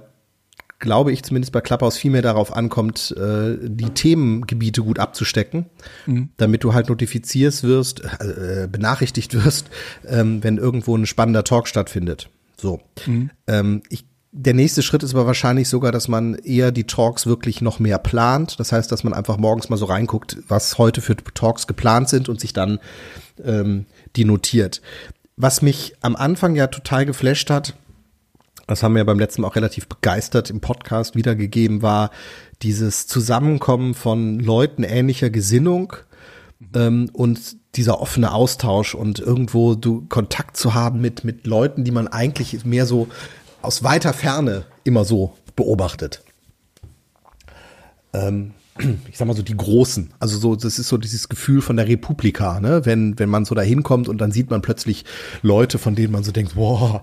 glaube 0.78 1.12
ich, 1.12 1.22
zumindest 1.22 1.52
bei 1.52 1.60
Clubhouse 1.60 1.96
viel 1.96 2.10
mehr 2.10 2.22
darauf 2.22 2.54
ankommt, 2.54 3.14
äh, 3.16 3.56
die 3.60 3.90
Themengebiete 3.90 4.82
gut 4.82 4.98
abzustecken, 4.98 5.66
mhm. 6.06 6.30
damit 6.36 6.62
du 6.64 6.72
halt 6.72 6.88
notifizierst 6.88 7.64
wirst, 7.64 8.02
äh, 8.20 8.68
benachrichtigt 8.70 9.34
wirst, 9.44 9.70
ähm, 10.06 10.42
wenn 10.44 10.58
irgendwo 10.58 10.96
ein 10.96 11.06
spannender 11.06 11.44
Talk 11.44 11.66
stattfindet. 11.68 12.30
So. 12.56 12.80
Mhm. 13.06 13.30
Ähm, 13.46 13.82
ich 13.88 14.04
der 14.30 14.54
nächste 14.54 14.82
Schritt 14.82 15.02
ist 15.02 15.14
aber 15.14 15.26
wahrscheinlich 15.26 15.68
sogar, 15.68 15.90
dass 15.90 16.06
man 16.06 16.34
eher 16.34 16.70
die 16.70 16.84
Talks 16.84 17.26
wirklich 17.26 17.62
noch 17.62 17.78
mehr 17.78 17.98
plant. 17.98 18.60
Das 18.60 18.72
heißt, 18.72 18.92
dass 18.92 19.02
man 19.02 19.14
einfach 19.14 19.38
morgens 19.38 19.70
mal 19.70 19.78
so 19.78 19.86
reinguckt, 19.86 20.36
was 20.48 20.76
heute 20.76 21.00
für 21.00 21.16
Talks 21.16 21.66
geplant 21.66 22.10
sind 22.10 22.28
und 22.28 22.38
sich 22.38 22.52
dann 22.52 22.78
ähm, 23.42 23.86
die 24.16 24.24
notiert. 24.24 24.82
Was 25.36 25.62
mich 25.62 25.94
am 26.02 26.14
Anfang 26.14 26.54
ja 26.54 26.66
total 26.66 27.06
geflasht 27.06 27.48
hat, 27.48 27.74
das 28.68 28.82
haben 28.82 28.94
wir 28.94 29.04
beim 29.04 29.18
letzten 29.18 29.42
Mal 29.42 29.48
auch 29.48 29.56
relativ 29.56 29.88
begeistert 29.88 30.50
im 30.50 30.60
Podcast 30.60 31.16
wiedergegeben, 31.16 31.82
war 31.82 32.10
dieses 32.62 33.06
Zusammenkommen 33.06 33.94
von 33.94 34.38
Leuten 34.38 34.84
ähnlicher 34.84 35.30
Gesinnung 35.30 35.94
ähm, 36.74 37.10
und 37.12 37.56
dieser 37.76 38.00
offene 38.00 38.32
Austausch 38.32 38.94
und 38.94 39.20
irgendwo 39.20 39.74
du 39.74 40.06
Kontakt 40.08 40.56
zu 40.56 40.74
haben 40.74 41.00
mit, 41.00 41.24
mit 41.24 41.46
Leuten, 41.46 41.84
die 41.84 41.90
man 41.90 42.08
eigentlich 42.08 42.64
mehr 42.64 42.86
so 42.86 43.08
aus 43.62 43.82
weiter 43.82 44.12
Ferne 44.12 44.66
immer 44.84 45.04
so 45.04 45.34
beobachtet. 45.56 46.22
Ähm, 48.12 48.52
ich 49.08 49.16
sag 49.16 49.26
mal 49.26 49.36
so 49.36 49.42
die 49.42 49.56
Großen. 49.56 50.12
Also 50.20 50.38
so, 50.38 50.56
das 50.56 50.78
ist 50.78 50.88
so 50.88 50.98
dieses 50.98 51.28
Gefühl 51.28 51.62
von 51.62 51.76
der 51.76 51.88
Republika, 51.88 52.60
ne? 52.60 52.84
Wenn, 52.84 53.18
wenn 53.18 53.28
man 53.28 53.44
so 53.44 53.54
da 53.54 53.62
hinkommt 53.62 54.08
und 54.08 54.18
dann 54.18 54.30
sieht 54.30 54.50
man 54.50 54.62
plötzlich 54.62 55.04
Leute, 55.42 55.78
von 55.78 55.94
denen 55.94 56.12
man 56.12 56.22
so 56.22 56.32
denkt, 56.32 56.54
boah, 56.54 57.02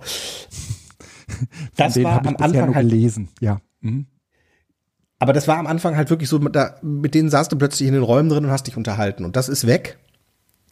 das 1.75 2.01
war 2.01 2.25
am 2.25 2.35
Anfang 2.37 2.75
halt 2.75 2.89
gelesen, 2.89 3.29
ja. 3.39 3.61
Mhm. 3.81 4.07
Aber 5.19 5.33
das 5.33 5.47
war 5.47 5.57
am 5.57 5.67
Anfang 5.67 5.95
halt 5.95 6.09
wirklich 6.09 6.29
so, 6.29 6.37
da, 6.39 6.75
mit 6.81 7.15
denen 7.15 7.29
saßt 7.29 7.51
du 7.51 7.57
plötzlich 7.57 7.87
in 7.87 7.93
den 7.93 8.03
Räumen 8.03 8.29
drin 8.29 8.45
und 8.45 8.51
hast 8.51 8.67
dich 8.67 8.77
unterhalten. 8.77 9.23
Und 9.23 9.35
das 9.35 9.49
ist 9.49 9.65
weg. 9.65 9.97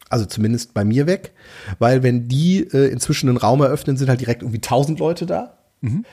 Also 0.09 0.25
zumindest 0.25 0.73
bei 0.73 0.83
mir 0.83 1.07
weg. 1.07 1.31
Weil 1.79 2.03
wenn 2.03 2.27
die 2.27 2.59
äh, 2.59 2.91
inzwischen 2.91 3.29
einen 3.29 3.37
Raum 3.37 3.61
eröffnen, 3.61 3.97
sind 3.97 4.09
halt 4.09 4.21
direkt 4.21 4.41
irgendwie 4.41 4.59
tausend 4.59 4.99
Leute 4.99 5.25
da. 5.25 5.57
Mhm. 5.81 6.05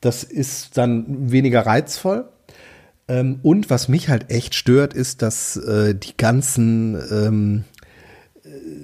Das 0.00 0.22
ist 0.22 0.76
dann 0.76 1.32
weniger 1.32 1.66
reizvoll. 1.66 2.28
Ähm, 3.08 3.40
und 3.42 3.70
was 3.70 3.88
mich 3.88 4.08
halt 4.08 4.30
echt 4.30 4.54
stört, 4.54 4.92
ist, 4.92 5.22
dass 5.22 5.56
äh, 5.56 5.94
die 5.94 6.16
ganzen 6.16 6.94
ähm, 7.10 7.64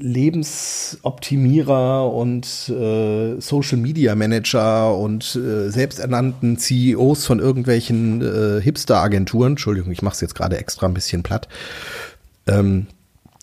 Lebensoptimierer 0.01 2.13
und 2.13 2.69
äh, 2.69 3.41
Social 3.41 3.79
Media 3.79 4.15
Manager 4.15 4.97
und 4.97 5.35
äh, 5.37 5.71
selbsternannten 5.71 6.59
CEOs 6.59 7.27
von 7.27 7.39
irgendwelchen 7.39 8.23
äh, 8.23 8.61
Hipster-Agenturen, 8.61 9.53
Entschuldigung, 9.53 9.93
ich 9.93 10.03
mache 10.03 10.15
es 10.15 10.21
jetzt 10.21 10.35
gerade 10.35 10.59
extra 10.59 10.87
ein 10.87 10.95
bisschen 10.95 11.23
platt, 11.23 11.49
ähm, 12.47 12.87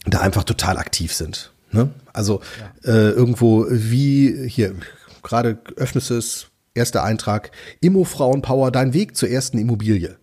da 0.05 0.19
einfach 0.19 0.43
total 0.43 0.77
aktiv 0.77 1.13
sind. 1.13 1.51
Ne? 1.71 1.89
Also 2.13 2.41
ja. 2.85 2.93
äh, 2.93 3.09
irgendwo 3.11 3.65
wie 3.69 4.47
hier, 4.47 4.75
gerade 5.23 5.57
öffnest 5.75 6.09
du 6.09 6.15
es, 6.15 6.47
erster 6.73 7.03
Eintrag, 7.03 7.51
Immo-Frauenpower, 7.81 8.71
dein 8.71 8.93
Weg 8.93 9.17
zur 9.17 9.29
ersten 9.29 9.57
Immobilie. 9.57 10.17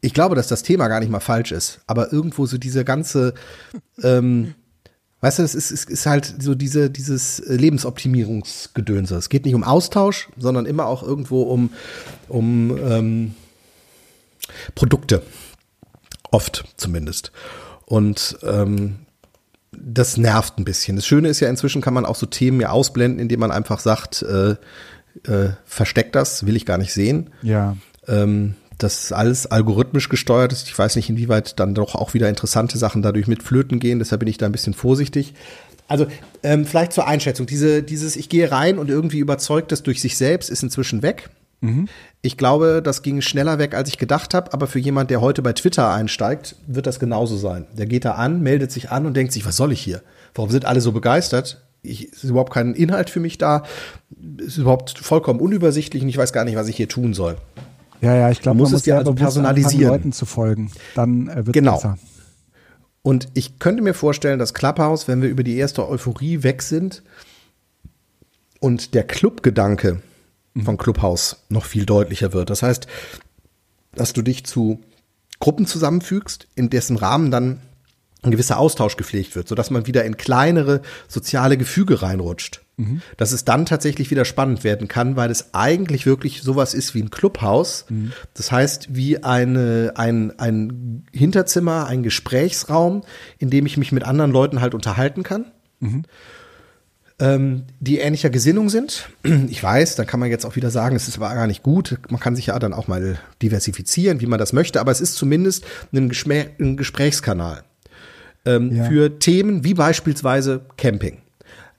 Ich 0.00 0.12
glaube, 0.12 0.34
dass 0.34 0.48
das 0.48 0.62
Thema 0.62 0.88
gar 0.88 1.00
nicht 1.00 1.10
mal 1.10 1.20
falsch 1.20 1.52
ist, 1.52 1.80
aber 1.86 2.12
irgendwo 2.12 2.46
so 2.46 2.58
diese 2.58 2.84
ganze 2.84 3.34
ähm, 4.02 4.54
Weißt 5.24 5.38
du, 5.38 5.42
es 5.42 5.54
ist, 5.54 5.70
es 5.70 5.84
ist 5.84 6.04
halt 6.04 6.34
so 6.38 6.54
diese, 6.54 6.90
dieses 6.90 7.42
Lebensoptimierungsgedönse. 7.46 9.16
Es 9.16 9.30
geht 9.30 9.46
nicht 9.46 9.54
um 9.54 9.64
Austausch, 9.64 10.28
sondern 10.36 10.66
immer 10.66 10.84
auch 10.84 11.02
irgendwo 11.02 11.44
um, 11.44 11.70
um 12.28 12.76
ähm, 12.76 13.34
Produkte. 14.74 15.22
Oft 16.30 16.66
zumindest. 16.76 17.32
Und 17.86 18.36
ähm, 18.42 18.96
das 19.72 20.18
nervt 20.18 20.58
ein 20.58 20.66
bisschen. 20.66 20.96
Das 20.96 21.06
Schöne 21.06 21.30
ist 21.30 21.40
ja, 21.40 21.48
inzwischen 21.48 21.80
kann 21.80 21.94
man 21.94 22.04
auch 22.04 22.16
so 22.16 22.26
Themen 22.26 22.60
ja 22.60 22.68
ausblenden, 22.68 23.18
indem 23.18 23.40
man 23.40 23.50
einfach 23.50 23.80
sagt, 23.80 24.20
äh, 24.20 24.56
äh, 25.26 25.54
versteckt 25.64 26.14
das, 26.16 26.44
will 26.44 26.54
ich 26.54 26.66
gar 26.66 26.76
nicht 26.76 26.92
sehen. 26.92 27.30
Ja. 27.40 27.78
Ähm, 28.06 28.56
das 28.78 29.12
alles 29.12 29.46
algorithmisch 29.46 30.08
gesteuert 30.08 30.52
ist. 30.52 30.68
Ich 30.68 30.78
weiß 30.78 30.96
nicht, 30.96 31.10
inwieweit 31.10 31.58
dann 31.60 31.74
doch 31.74 31.94
auch 31.94 32.14
wieder 32.14 32.28
interessante 32.28 32.78
Sachen 32.78 33.02
dadurch 33.02 33.26
mit 33.26 33.42
flöten 33.42 33.80
gehen. 33.80 33.98
Deshalb 33.98 34.20
bin 34.20 34.28
ich 34.28 34.38
da 34.38 34.46
ein 34.46 34.52
bisschen 34.52 34.74
vorsichtig. 34.74 35.34
Also 35.86 36.06
ähm, 36.42 36.64
vielleicht 36.66 36.92
zur 36.92 37.06
Einschätzung. 37.06 37.46
Diese, 37.46 37.82
dieses, 37.82 38.16
ich 38.16 38.28
gehe 38.28 38.50
rein 38.50 38.78
und 38.78 38.90
irgendwie 38.90 39.18
überzeugt 39.18 39.72
das 39.72 39.82
durch 39.82 40.00
sich 40.00 40.16
selbst, 40.16 40.50
ist 40.50 40.62
inzwischen 40.62 41.02
weg. 41.02 41.30
Mhm. 41.60 41.88
Ich 42.22 42.36
glaube, 42.36 42.80
das 42.82 43.02
ging 43.02 43.20
schneller 43.20 43.58
weg, 43.58 43.74
als 43.74 43.88
ich 43.88 43.98
gedacht 43.98 44.34
habe. 44.34 44.52
Aber 44.52 44.66
für 44.66 44.78
jemand, 44.78 45.10
der 45.10 45.20
heute 45.20 45.42
bei 45.42 45.52
Twitter 45.52 45.92
einsteigt, 45.92 46.56
wird 46.66 46.86
das 46.86 46.98
genauso 46.98 47.36
sein. 47.36 47.66
Der 47.76 47.86
geht 47.86 48.04
da 48.04 48.12
an, 48.12 48.42
meldet 48.42 48.72
sich 48.72 48.90
an 48.90 49.06
und 49.06 49.14
denkt 49.14 49.32
sich, 49.32 49.44
was 49.44 49.56
soll 49.56 49.72
ich 49.72 49.80
hier? 49.80 50.02
Warum 50.34 50.50
sind 50.50 50.64
alle 50.64 50.80
so 50.80 50.92
begeistert? 50.92 51.62
Ich, 51.82 52.12
ist 52.12 52.24
überhaupt 52.24 52.52
kein 52.52 52.74
Inhalt 52.74 53.10
für 53.10 53.20
mich 53.20 53.36
da. 53.36 53.64
Ist 54.38 54.56
überhaupt 54.56 54.98
vollkommen 54.98 55.40
unübersichtlich 55.40 56.02
und 56.02 56.08
ich 56.08 56.16
weiß 56.16 56.32
gar 56.32 56.44
nicht, 56.44 56.56
was 56.56 56.68
ich 56.68 56.76
hier 56.76 56.88
tun 56.88 57.12
soll. 57.12 57.36
Ja, 58.04 58.14
ja, 58.14 58.30
ich 58.30 58.42
glaube, 58.42 58.58
man 58.58 58.64
muss 58.64 58.72
es 58.72 58.82
dir 58.82 58.98
also 58.98 59.14
personalisieren. 59.14 59.90
Leuten 59.90 60.12
zu 60.12 60.26
folgen. 60.26 60.70
Dann 60.94 61.28
äh, 61.28 61.46
wird 61.46 61.54
genau. 61.54 61.76
besser. 61.76 61.98
Und 63.00 63.28
ich 63.32 63.58
könnte 63.58 63.82
mir 63.82 63.94
vorstellen, 63.94 64.38
dass 64.38 64.52
Clubhouse, 64.52 65.08
wenn 65.08 65.22
wir 65.22 65.28
über 65.28 65.42
die 65.42 65.56
erste 65.56 65.88
Euphorie 65.88 66.42
weg 66.42 66.62
sind 66.62 67.02
und 68.60 68.94
der 68.94 69.04
Clubgedanke 69.04 70.02
von 70.62 70.76
Clubhouse 70.76 71.44
noch 71.48 71.64
viel 71.64 71.86
deutlicher 71.86 72.32
wird. 72.32 72.50
Das 72.50 72.62
heißt, 72.62 72.86
dass 73.94 74.12
du 74.12 74.22
dich 74.22 74.44
zu 74.44 74.80
Gruppen 75.40 75.66
zusammenfügst, 75.66 76.46
in 76.54 76.70
dessen 76.70 76.96
Rahmen 76.96 77.30
dann 77.30 77.60
ein 78.22 78.30
gewisser 78.30 78.58
Austausch 78.58 78.96
gepflegt 78.96 79.34
wird, 79.34 79.48
sodass 79.48 79.70
man 79.70 79.86
wieder 79.86 80.04
in 80.04 80.16
kleinere 80.16 80.82
soziale 81.08 81.56
Gefüge 81.56 82.02
reinrutscht. 82.02 82.63
Mhm. 82.76 83.02
Dass 83.16 83.32
es 83.32 83.44
dann 83.44 83.66
tatsächlich 83.66 84.10
wieder 84.10 84.24
spannend 84.24 84.64
werden 84.64 84.88
kann, 84.88 85.16
weil 85.16 85.30
es 85.30 85.54
eigentlich 85.54 86.06
wirklich 86.06 86.42
sowas 86.42 86.74
ist 86.74 86.94
wie 86.94 87.02
ein 87.02 87.10
Clubhaus. 87.10 87.86
Mhm. 87.88 88.12
Das 88.34 88.50
heißt, 88.50 88.94
wie 88.94 89.22
eine, 89.22 89.92
ein, 89.96 90.38
ein 90.38 91.04
Hinterzimmer, 91.12 91.86
ein 91.86 92.02
Gesprächsraum, 92.02 93.02
in 93.38 93.50
dem 93.50 93.66
ich 93.66 93.76
mich 93.76 93.92
mit 93.92 94.04
anderen 94.04 94.32
Leuten 94.32 94.60
halt 94.60 94.74
unterhalten 94.74 95.22
kann. 95.22 95.46
Mhm 95.80 96.04
ähm, 97.20 97.64
die 97.80 97.98
ähnlicher 97.98 98.30
Gesinnung 98.30 98.68
sind. 98.68 99.08
Ich 99.48 99.62
weiß, 99.62 99.96
da 99.96 100.04
kann 100.04 100.20
man 100.20 100.30
jetzt 100.30 100.44
auch 100.44 100.56
wieder 100.56 100.70
sagen, 100.70 100.96
es 100.96 101.08
ist 101.08 101.16
aber 101.16 101.34
gar 101.34 101.46
nicht 101.46 101.62
gut. 101.62 101.98
Man 102.08 102.20
kann 102.20 102.34
sich 102.34 102.46
ja 102.46 102.58
dann 102.58 102.72
auch 102.72 102.88
mal 102.88 103.18
diversifizieren, 103.42 104.20
wie 104.20 104.26
man 104.26 104.38
das 104.38 104.52
möchte, 104.52 104.80
aber 104.80 104.90
es 104.90 105.00
ist 105.00 105.14
zumindest 105.14 105.64
ein, 105.92 106.08
Geschmä 106.08 106.46
ein 106.58 106.76
Gesprächskanal 106.76 107.62
ähm, 108.44 108.74
ja. 108.74 108.84
für 108.84 109.18
Themen 109.18 109.64
wie 109.64 109.74
beispielsweise 109.74 110.62
Camping. 110.76 111.18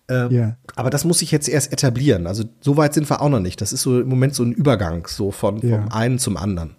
Ähm, 0.07 0.31
ja. 0.31 0.57
Aber 0.75 0.89
das 0.89 1.05
muss 1.05 1.19
sich 1.19 1.31
jetzt 1.31 1.50
erst 1.50 1.74
etablieren. 1.74 2.27
Also 2.27 2.43
so 2.62 2.77
weit 2.77 2.93
sind 2.93 3.09
wir 3.09 3.21
auch 3.21 3.29
noch 3.29 3.39
nicht. 3.39 3.62
Das 3.62 3.74
ist 3.74 3.81
so 3.81 4.01
im 4.01 4.07
Moment 4.07 4.35
so 4.35 4.43
ein 4.43 4.51
Übergang, 4.51 5.07
so 5.07 5.31
von 5.31 5.59
ja. 5.59 5.81
vom 5.81 5.91
einen 5.91 6.19
zum 6.19 6.38
anderen. 6.38 6.75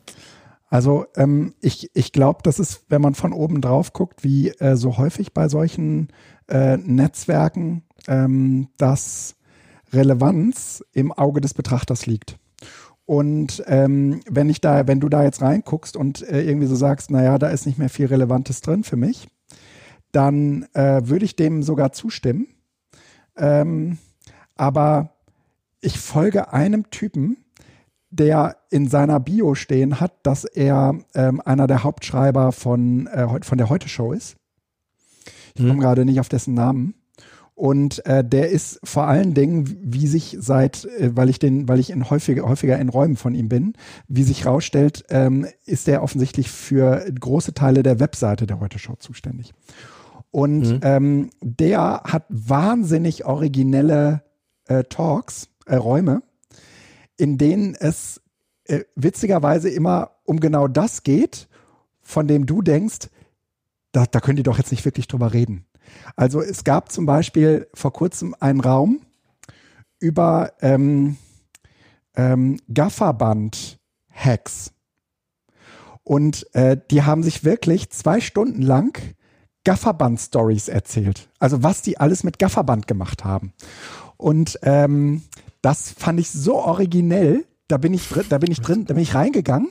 Also 0.68 1.06
ähm, 1.16 1.54
ich, 1.61 1.90
ich 1.95 2.12
glaube, 2.12 2.40
das 2.42 2.59
ist, 2.59 2.85
wenn 2.88 3.00
man 3.00 3.14
von 3.14 3.33
oben 3.33 3.61
drauf 3.61 3.92
guckt, 3.92 4.25
wie 4.25 4.50
äh, 4.50 4.76
so 4.76 4.99
häufig 4.99 5.33
bei 5.33 5.49
solchen 5.49 6.09
äh, 6.49 6.76
Netzwerken 6.76 7.83
ähm, 8.09 8.68
dass 8.76 9.37
Relevanz 9.92 10.85
im 10.92 11.12
Auge 11.12 11.40
des 11.40 11.54
Betrachters 11.54 12.06
liegt. 12.06 12.38
Und 13.04 13.62
ähm, 13.66 14.21
wenn 14.28 14.50
ich 14.50 14.61
da, 14.61 14.88
wenn 14.88 14.99
du 14.99 15.09
da 15.09 15.23
jetzt 15.23 15.40
reinguckst 15.40 15.97
und 15.97 16.23
äh, 16.28 16.42
irgendwie 16.42 16.66
so 16.66 16.75
sagst, 16.75 17.11
naja, 17.11 17.38
da 17.38 17.49
ist 17.49 17.66
nicht 17.66 17.78
mehr 17.78 17.88
viel 17.88 18.06
Relevantes 18.06 18.61
drin 18.62 18.83
für 18.83 18.97
mich, 18.97 19.28
dann 20.11 20.66
äh, 20.75 21.02
würde 21.04 21.25
ich 21.25 21.37
dem 21.37 21.62
sogar 21.62 21.92
zustimmen. 21.92 22.49
Ähm, 23.37 23.99
aber 24.57 25.11
ich 25.81 25.99
folge 25.99 26.52
einem 26.52 26.90
Typen, 26.90 27.37
der 28.11 28.57
in 28.71 28.88
seiner 28.88 29.21
Bio 29.21 29.55
stehen 29.55 30.00
hat, 30.00 30.12
dass 30.23 30.45
er 30.45 30.99
ähm, 31.14 31.40
einer 31.45 31.66
der 31.66 31.85
Hauptschreiber 31.85 32.52
von, 32.52 33.07
äh, 33.09 33.43
von 33.43 33.59
der 33.59 33.69
Heute 33.69 33.88
Show 33.88 34.12
ist. 34.12 34.37
Ich 35.55 35.62
komme 35.62 35.75
hm. 35.75 35.81
gerade 35.81 36.05
nicht 36.05 36.21
auf 36.21 36.28
dessen 36.28 36.55
Namen. 36.55 36.95
Und 37.55 38.05
äh, 38.05 38.23
der 38.23 38.50
ist 38.50 38.81
vor 38.85 39.07
allen 39.07 39.33
Dingen, 39.33 39.78
wie 39.81 40.07
sich 40.07 40.37
seit, 40.38 40.85
äh, 40.85 41.16
weil 41.16 41.31
ich 41.31 41.38
den, 41.38 41.66
weil 41.69 41.81
ich 41.81 41.88
in 41.88 42.11
häufiger, 42.11 42.47
häufiger 42.47 42.78
in 42.78 42.90
Räumen 42.90 43.16
von 43.16 43.35
ihm 43.35 43.49
bin, 43.49 43.73
wie 44.09 44.25
sich 44.25 44.45
rausstellt, 44.45 45.05
ähm, 45.09 45.47
ist 45.64 45.88
er 45.88 46.02
offensichtlich 46.02 46.50
für 46.50 47.07
große 47.19 47.55
Teile 47.55 47.83
der 47.83 47.99
Webseite 47.99 48.47
der 48.47 48.61
Heute 48.61 48.78
Show 48.78 48.97
zuständig. 48.97 49.55
Und 50.37 50.69
mhm. 50.69 50.81
ähm, 50.83 51.31
der 51.40 52.02
hat 52.05 52.26
wahnsinnig 52.28 53.25
originelle 53.25 54.23
äh, 54.66 54.85
Talks, 54.85 55.49
äh, 55.64 55.76
Räume, 55.76 56.23
in 57.16 57.38
denen 57.38 57.75
es 57.75 58.21
äh, 58.64 58.81
witzigerweise 58.97 59.71
immer 59.71 60.11
um 60.25 60.38
genau 60.38 60.69
das 60.69 61.05
geht, 61.05 61.49
von 62.02 62.28
dem 62.28 62.45
du 62.45 62.61
denkst, 62.61 63.09
da, 63.93 64.05
da 64.05 64.21
könnt 64.21 64.38
ihr 64.38 64.43
doch 64.43 64.59
jetzt 64.59 64.73
nicht 64.73 64.85
wirklich 64.85 65.09
drüber 65.09 65.33
reden. 65.33 65.64
Also 66.16 66.43
es 66.43 66.64
gab 66.64 66.93
zum 66.93 67.07
Beispiel 67.07 67.66
vor 67.73 67.95
kurzem 67.95 68.37
einen 68.38 68.61
Raum 68.61 69.00
über 70.00 70.52
ähm, 70.61 71.16
ähm, 72.14 72.61
Gafferband-Hacks. 72.75 74.75
Und 76.05 76.55
äh, 76.55 76.76
die 76.90 77.05
haben 77.05 77.23
sich 77.23 77.43
wirklich 77.43 77.88
zwei 77.88 78.21
Stunden 78.21 78.61
lang 78.61 79.16
Gafferband-Stories 79.67 80.69
erzählt. 80.69 81.29
Also 81.41 81.65
was 81.65 81.83
die 81.83 81.99
alles 81.99 82.23
mit 82.23 82.39
Gafferband 82.39 82.87
gemacht 82.87 83.25
haben. 83.25 83.53
Und 84.17 84.61
ähm, 84.63 85.23
das 85.61 85.91
fand 85.91 86.21
ich 86.21 86.31
so 86.31 86.55
originell. 86.55 87.45
Da 87.67 87.77
bin 87.77 87.93
ich 87.93 88.09
drin, 88.09 88.27
da 88.29 88.39
bin 88.39 88.53
ich 88.53 88.61
drin, 88.61 88.85
da 88.87 88.95
bin 88.95 89.03
ich 89.03 89.17
reingegangen. 89.17 89.71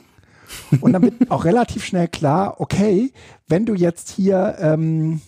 Und 0.82 0.92
dann 0.92 1.02
wird 1.02 1.30
auch 1.30 1.46
relativ 1.46 1.84
schnell 1.84 2.08
klar, 2.08 2.60
okay, 2.60 3.10
wenn 3.48 3.64
du 3.64 3.74
jetzt 3.74 4.10
hier 4.10 4.56
ähm, 4.60 5.22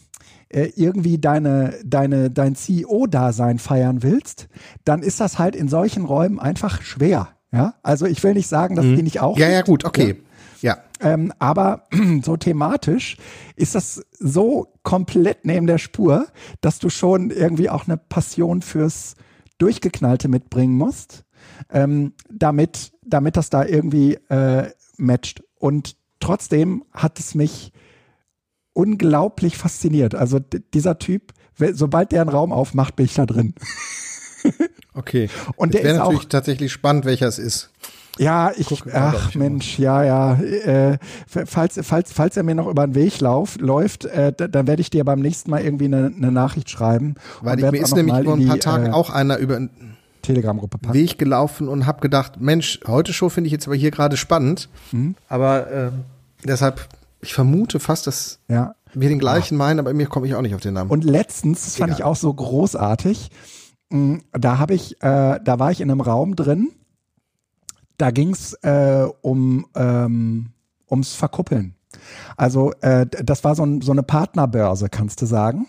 äh, 0.51 0.71
irgendwie 0.77 1.17
deine, 1.17 1.75
deine, 1.83 2.31
dein 2.31 2.55
CEO-Dasein 2.55 3.59
feiern 3.59 4.03
willst, 4.03 4.49
dann 4.85 5.03
ist 5.03 5.19
das 5.19 5.39
halt 5.39 5.57
in 5.57 5.69
solchen 5.69 6.05
Räumen 6.05 6.39
einfach 6.39 6.83
schwer. 6.83 7.29
Ja, 7.51 7.75
also 7.83 8.05
ich 8.05 8.23
will 8.23 8.35
nicht 8.35 8.49
sagen, 8.49 8.77
dass 8.77 8.85
mhm. 8.85 8.97
die 8.97 9.03
nicht 9.03 9.21
auch. 9.21 9.39
Ja, 9.39 9.49
ja, 9.49 9.63
gut, 9.63 9.87
okay. 9.87 10.09
Ja. 10.09 10.27
Ähm, 11.00 11.33
aber 11.38 11.85
so 12.23 12.37
thematisch 12.37 13.17
ist 13.57 13.75
das 13.75 14.02
so 14.19 14.73
komplett 14.83 15.45
neben 15.45 15.67
der 15.67 15.78
Spur, 15.78 16.26
dass 16.61 16.78
du 16.78 16.90
schon 16.90 17.31
irgendwie 17.31 17.71
auch 17.71 17.87
eine 17.87 17.97
Passion 17.97 18.62
fürs 18.62 19.14
Durchgeknallte 19.59 20.28
mitbringen 20.28 20.76
musst, 20.76 21.25
ähm, 21.71 22.12
damit, 22.31 22.93
damit 23.05 23.37
das 23.37 23.50
da 23.50 23.64
irgendwie 23.64 24.14
äh, 24.28 24.71
matcht. 24.97 25.43
Und 25.57 25.97
trotzdem 26.21 26.85
hat 26.93 27.19
es 27.19 27.35
mich 27.35 27.73
unglaublich 28.73 29.57
fasziniert. 29.57 30.14
Also 30.14 30.38
dieser 30.38 30.99
Typ, 30.99 31.33
sobald 31.73 32.12
der 32.12 32.21
einen 32.21 32.31
Raum 32.31 32.52
aufmacht, 32.52 32.95
bin 32.95 33.07
ich 33.07 33.14
da 33.14 33.26
drin. 33.26 33.55
okay. 34.95 35.28
Und 35.57 35.75
der 35.75 35.83
wäre 35.83 35.99
natürlich 35.99 36.21
auch, 36.21 36.28
tatsächlich 36.28 36.73
spannend, 36.73 37.05
welcher 37.05 37.26
es 37.26 37.38
ist. 37.38 37.71
Ja, 38.19 38.53
ich, 38.57 38.67
Guck, 38.67 38.93
ach 38.93 39.35
Mensch, 39.35 39.79
ja, 39.79 40.03
ja. 40.03 40.35
Äh, 40.35 40.99
falls, 41.27 41.79
falls, 41.83 42.13
falls 42.13 42.37
er 42.37 42.43
mir 42.43 42.55
noch 42.55 42.67
über 42.67 42.87
den 42.87 42.95
Weg 42.95 43.21
lauf, 43.21 43.57
läuft, 43.59 44.05
äh, 44.05 44.33
dann 44.33 44.67
werde 44.67 44.81
ich 44.81 44.91
dir 44.91 45.05
beim 45.05 45.21
nächsten 45.21 45.51
Mal 45.51 45.63
irgendwie 45.63 45.87
eine, 45.87 46.13
eine 46.15 46.33
Nachricht 46.33 46.71
schreiben. 46.71 47.15
Weil 47.41 47.59
ich, 47.59 47.71
mir 47.71 47.81
ist 47.81 47.95
nämlich 47.95 48.25
vor 48.25 48.35
ein 48.35 48.47
paar 48.47 48.59
Tagen 48.59 48.87
äh, 48.87 48.91
auch 48.91 49.11
einer 49.11 49.39
über 49.39 49.61
Telegram-Gruppe. 50.23 50.93
Weg 50.93 51.19
gelaufen 51.19 51.69
und 51.69 51.87
habe 51.87 52.01
gedacht, 52.01 52.41
Mensch, 52.41 52.81
heute 52.87 53.13
Show 53.13 53.29
finde 53.29 53.47
ich 53.47 53.53
jetzt 53.53 53.67
aber 53.67 53.77
hier 53.77 53.91
gerade 53.91 54.17
spannend. 54.17 54.69
Mhm. 54.93 55.15
Aber 55.29 55.71
äh, 55.71 55.91
deshalb 56.45 56.89
ich 57.21 57.35
vermute 57.35 57.81
fast, 57.81 58.07
dass 58.07 58.39
ja. 58.49 58.75
wir 58.95 59.09
den 59.09 59.19
gleichen 59.19 59.55
ja. 59.55 59.59
meinen, 59.59 59.81
aber 59.81 59.93
mir 59.93 60.07
komme 60.07 60.27
ich 60.27 60.35
auch 60.35 60.43
nicht 60.43 60.55
auf 60.55 60.61
den 60.61 60.75
Namen. 60.75 60.91
Und 60.91 61.05
letztens, 61.05 61.65
das 61.65 61.77
fand 61.77 61.93
ich 61.93 62.05
auch 62.05 62.17
so 62.17 62.33
großartig, 62.33 63.31
mm, 63.91 64.17
da 64.33 64.59
habe 64.59 64.75
ich, 64.75 65.03
äh, 65.03 65.41
da 65.43 65.59
war 65.59 65.71
ich 65.71 65.81
in 65.81 65.91
einem 65.91 66.01
Raum 66.01 66.37
drin, 66.37 66.71
da 67.99 68.11
ging 68.11 68.31
es 68.31 68.55
äh, 68.62 69.07
um 69.21 69.67
ähm, 69.75 70.50
ums 70.90 71.14
Verkuppeln. 71.14 71.75
Also 72.37 72.73
äh, 72.81 73.07
das 73.07 73.45
war 73.45 73.55
so, 73.55 73.64
ein, 73.64 73.81
so 73.81 73.93
eine 73.93 74.02
Partnerbörse, 74.02 74.88
kannst 74.88 75.21
du 75.23 75.26
sagen. 75.26 75.67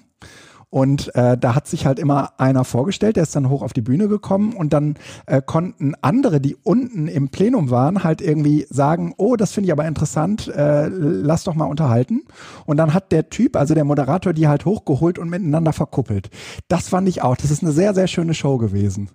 Und 0.72 1.16
äh, 1.16 1.36
da 1.36 1.56
hat 1.56 1.68
sich 1.68 1.88
halt 1.88 1.98
immer 1.98 2.40
einer 2.40 2.64
vorgestellt, 2.64 3.16
der 3.16 3.24
ist 3.24 3.36
dann 3.36 3.50
hoch 3.50 3.64
auf 3.64 3.74
die 3.74 3.82
Bühne 3.82 4.08
gekommen 4.08 4.54
und 4.54 4.72
dann 4.72 4.98
äh, 5.26 5.42
konnten 5.44 5.96
andere, 6.02 6.40
die 6.40 6.56
unten 6.56 7.08
im 7.08 7.30
Plenum 7.30 7.72
waren, 7.72 8.04
halt 8.04 8.22
irgendwie 8.22 8.68
sagen, 8.70 9.16
oh, 9.18 9.36
das 9.36 9.52
finde 9.52 9.66
ich 9.66 9.72
aber 9.72 9.88
interessant, 9.88 10.48
äh, 10.48 10.88
lass 10.88 11.44
doch 11.44 11.56
mal 11.56 11.66
unterhalten. 11.66 12.22
Und 12.68 12.78
dann 12.78 12.94
hat 12.94 13.12
der 13.12 13.32
Typ, 13.32 13.56
also 13.56 13.74
der 13.74 13.84
Moderator, 13.84 14.32
die 14.32 14.48
halt 14.48 14.66
hochgeholt 14.66 15.18
und 15.18 15.30
miteinander 15.30 15.74
verkuppelt. 15.74 16.30
Das 16.68 16.90
fand 16.90 17.10
ich 17.10 17.24
auch. 17.24 17.36
Das 17.36 17.50
ist 17.50 17.64
eine 17.64 17.72
sehr, 17.72 17.96
sehr 17.96 18.08
schöne 18.08 18.36
Show 18.36 18.60
gewesen. 18.60 19.10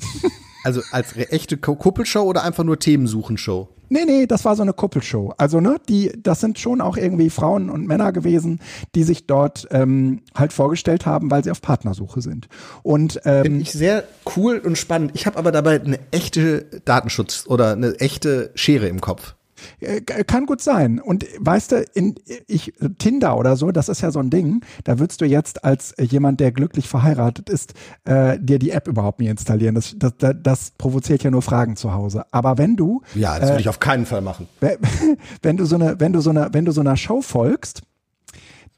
Also 0.64 0.82
als 0.90 1.16
echte 1.16 1.56
Kuppelshow 1.56 2.22
oder 2.22 2.44
einfach 2.44 2.64
nur 2.64 2.78
Themensuchenshow? 2.78 3.68
Nee, 3.92 4.04
nee, 4.04 4.26
das 4.26 4.44
war 4.44 4.54
so 4.54 4.62
eine 4.62 4.72
Kuppelshow. 4.72 5.34
Also, 5.36 5.60
ne, 5.60 5.78
die, 5.88 6.12
das 6.16 6.40
sind 6.40 6.60
schon 6.60 6.80
auch 6.80 6.96
irgendwie 6.96 7.28
Frauen 7.28 7.68
und 7.68 7.88
Männer 7.88 8.12
gewesen, 8.12 8.60
die 8.94 9.02
sich 9.02 9.26
dort 9.26 9.66
ähm, 9.72 10.22
halt 10.32 10.52
vorgestellt 10.52 11.06
haben, 11.06 11.28
weil 11.32 11.42
sie 11.42 11.50
auf 11.50 11.60
Partnersuche 11.60 12.22
sind. 12.22 12.48
Und 12.84 13.20
ähm, 13.24 13.42
finde 13.42 13.62
ich 13.62 13.72
sehr 13.72 14.04
cool 14.36 14.58
und 14.58 14.78
spannend. 14.78 15.10
Ich 15.14 15.26
habe 15.26 15.38
aber 15.38 15.50
dabei 15.50 15.80
eine 15.80 15.98
echte 16.12 16.66
Datenschutz 16.84 17.46
oder 17.48 17.72
eine 17.72 17.98
echte 17.98 18.52
Schere 18.54 18.86
im 18.86 19.00
Kopf. 19.00 19.34
Äh, 19.80 20.00
kann 20.00 20.46
gut 20.46 20.60
sein. 20.60 21.00
Und 21.00 21.26
weißt 21.38 21.72
du, 21.72 21.84
in 21.94 22.14
ich, 22.46 22.72
Tinder 22.98 23.36
oder 23.36 23.56
so, 23.56 23.70
das 23.70 23.88
ist 23.88 24.00
ja 24.00 24.10
so 24.10 24.20
ein 24.20 24.30
Ding, 24.30 24.64
da 24.84 24.98
würdest 24.98 25.20
du 25.20 25.24
jetzt 25.24 25.64
als 25.64 25.94
jemand, 25.98 26.40
der 26.40 26.52
glücklich 26.52 26.88
verheiratet 26.88 27.48
ist, 27.48 27.74
äh, 28.04 28.38
dir 28.40 28.58
die 28.58 28.70
App 28.70 28.88
überhaupt 28.88 29.20
nicht 29.20 29.30
installieren. 29.30 29.74
Das, 29.74 29.94
das, 29.98 30.12
das, 30.42 30.70
provoziert 30.78 31.22
ja 31.22 31.30
nur 31.30 31.42
Fragen 31.42 31.76
zu 31.76 31.92
Hause. 31.92 32.24
Aber 32.30 32.58
wenn 32.58 32.76
du. 32.76 33.02
Ja, 33.14 33.38
das 33.38 33.48
würde 33.48 33.58
äh, 33.58 33.60
ich 33.60 33.68
auf 33.68 33.80
keinen 33.80 34.06
Fall 34.06 34.20
machen. 34.20 34.48
Wenn 35.42 35.56
du 35.56 35.64
so 35.64 35.76
eine, 35.76 35.98
wenn 35.98 36.12
du 36.12 36.20
so 36.20 36.30
eine, 36.30 36.48
wenn 36.52 36.64
du 36.64 36.72
so 36.72 36.80
einer 36.80 36.96
Show 36.96 37.22
folgst, 37.22 37.82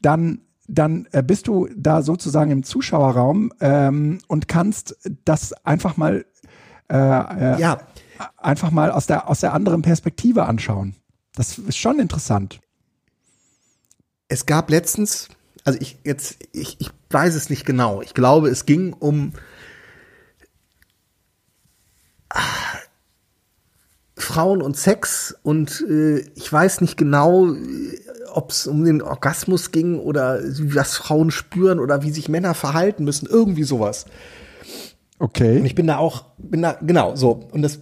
dann 0.01 0.39
dann 0.67 1.07
äh, 1.11 1.21
bist 1.21 1.47
du 1.47 1.67
da 1.75 2.01
sozusagen 2.01 2.51
im 2.51 2.63
Zuschauerraum 2.63 3.51
ähm, 3.59 4.19
und 4.27 4.47
kannst 4.47 4.97
das 5.25 5.53
einfach 5.65 5.97
mal 5.97 6.25
äh, 6.89 7.59
ja 7.59 7.79
einfach 8.37 8.71
mal 8.71 8.91
aus 8.91 9.07
der, 9.07 9.29
aus 9.29 9.39
der 9.39 9.53
anderen 9.53 9.81
Perspektive 9.81 10.45
anschauen. 10.45 10.95
Das 11.35 11.57
ist 11.57 11.77
schon 11.77 11.99
interessant. 11.99 12.59
Es 14.27 14.45
gab 14.45 14.69
letztens, 14.69 15.29
also 15.63 15.79
ich 15.81 15.97
jetzt, 16.03 16.37
ich, 16.51 16.77
ich 16.79 16.89
weiß 17.09 17.35
es 17.35 17.49
nicht 17.49 17.65
genau. 17.65 18.01
Ich 18.01 18.13
glaube, 18.13 18.49
es 18.49 18.65
ging 18.65 18.93
um 18.93 19.33
ah, 22.29 22.41
Frauen 24.15 24.61
und 24.61 24.77
Sex 24.77 25.35
und 25.43 25.81
äh, 25.89 26.19
ich 26.35 26.51
weiß 26.51 26.81
nicht 26.81 26.97
genau, 26.97 27.55
ob 28.31 28.51
es 28.51 28.67
um 28.67 28.83
den 28.83 29.01
Orgasmus 29.01 29.71
ging 29.71 29.99
oder 29.99 30.39
was 30.41 30.97
Frauen 30.97 31.31
spüren 31.31 31.79
oder 31.79 32.03
wie 32.03 32.11
sich 32.11 32.29
Männer 32.29 32.53
verhalten 32.53 33.03
müssen, 33.03 33.27
irgendwie 33.27 33.63
sowas. 33.63 34.05
Okay. 35.19 35.59
Und 35.59 35.65
ich 35.65 35.75
bin 35.75 35.87
da 35.87 35.97
auch, 35.97 36.25
bin 36.37 36.61
da, 36.61 36.77
genau, 36.81 37.15
so. 37.15 37.47
Und 37.51 37.61
das, 37.61 37.79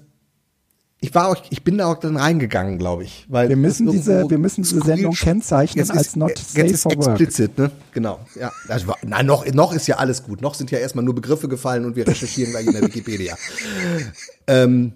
ich 1.04 1.16
war 1.16 1.30
auch, 1.30 1.36
ich 1.50 1.64
bin 1.64 1.80
da 1.80 1.88
auch 1.88 1.98
dann 1.98 2.16
reingegangen, 2.16 2.78
glaube 2.78 3.04
ich. 3.04 3.26
Weil 3.28 3.50
wir 3.50 3.56
müssen 3.56 3.90
diese, 3.90 4.30
wir 4.30 4.38
müssen 4.38 4.62
diese 4.62 4.82
Sendung 4.82 5.14
kennzeichnen 5.16 5.84
Jetzt 5.84 5.92
als 5.98 6.08
ist, 6.10 6.16
not 6.16 6.30
jetzt 6.30 6.54
safe 6.54 6.68
ist 6.68 6.84
for 6.84 6.92
work. 6.96 7.08
explizit, 7.20 7.58
ne? 7.58 7.72
Genau. 7.92 8.20
Ja. 8.40 8.52
Also, 8.68 8.94
nein, 9.02 9.26
noch, 9.26 9.44
noch 9.52 9.74
ist 9.74 9.88
ja 9.88 9.98
alles 9.98 10.22
gut. 10.22 10.42
Noch 10.42 10.54
sind 10.54 10.70
ja 10.70 10.78
erstmal 10.78 11.04
nur 11.04 11.16
Begriffe 11.16 11.48
gefallen 11.50 11.86
und 11.86 11.96
wir 11.96 12.08
recherchieren 12.08 12.52
gleich 12.52 12.68
in 12.68 12.74
der 12.74 12.84
Wikipedia. 12.84 13.36
ähm, 14.48 14.94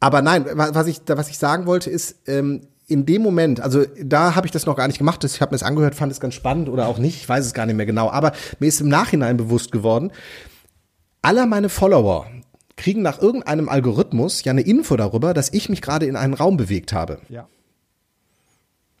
aber 0.00 0.20
nein, 0.20 0.44
wa- 0.52 0.70
was 0.72 0.86
ich, 0.86 1.00
was 1.06 1.30
ich 1.30 1.38
sagen 1.38 1.64
wollte, 1.64 1.88
ist, 1.88 2.16
ähm, 2.26 2.66
in 2.86 3.06
dem 3.06 3.22
Moment, 3.22 3.60
also 3.60 3.84
da 4.02 4.34
habe 4.34 4.46
ich 4.46 4.52
das 4.52 4.66
noch 4.66 4.76
gar 4.76 4.86
nicht 4.86 4.98
gemacht, 4.98 5.24
ich 5.24 5.40
habe 5.40 5.50
mir 5.52 5.58
das 5.58 5.66
angehört, 5.66 5.94
fand 5.94 6.12
es 6.12 6.20
ganz 6.20 6.34
spannend 6.34 6.68
oder 6.68 6.86
auch 6.86 6.98
nicht, 6.98 7.16
ich 7.16 7.28
weiß 7.28 7.44
es 7.44 7.54
gar 7.54 7.64
nicht 7.66 7.74
mehr 7.74 7.86
genau, 7.86 8.10
aber 8.10 8.32
mir 8.60 8.66
ist 8.68 8.80
im 8.82 8.88
Nachhinein 8.88 9.36
bewusst 9.38 9.72
geworden, 9.72 10.12
alle 11.22 11.46
meine 11.46 11.68
Follower 11.68 12.26
kriegen 12.76 13.02
nach 13.02 13.20
irgendeinem 13.20 13.68
Algorithmus 13.68 14.44
ja 14.44 14.52
eine 14.52 14.62
Info 14.62 14.96
darüber, 14.96 15.34
dass 15.34 15.52
ich 15.52 15.68
mich 15.68 15.82
gerade 15.82 16.06
in 16.06 16.16
einen 16.16 16.34
Raum 16.34 16.56
bewegt 16.56 16.92
habe. 16.92 17.18
Ja. 17.28 17.48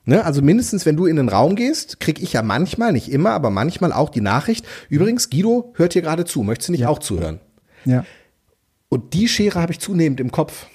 Ne? 0.04 0.24
Also 0.24 0.40
mindestens, 0.40 0.86
wenn 0.86 0.96
du 0.96 1.06
in 1.06 1.16
den 1.16 1.28
Raum 1.28 1.56
gehst, 1.56 2.00
krieg 2.00 2.22
ich 2.22 2.32
ja 2.32 2.42
manchmal, 2.42 2.92
nicht 2.92 3.10
immer, 3.10 3.30
aber 3.30 3.50
manchmal 3.50 3.92
auch 3.92 4.08
die 4.08 4.20
Nachricht, 4.20 4.66
übrigens, 4.88 5.30
Guido 5.30 5.72
hört 5.74 5.92
hier 5.92 6.02
gerade 6.02 6.24
zu, 6.24 6.42
möchtest 6.42 6.68
du 6.68 6.72
nicht 6.72 6.86
auch 6.86 7.00
zuhören? 7.00 7.40
Ja. 7.84 8.04
Und 8.88 9.14
die 9.14 9.28
Schere 9.28 9.60
habe 9.60 9.72
ich 9.72 9.80
zunehmend 9.80 10.20
im 10.20 10.30
Kopf. 10.30 10.66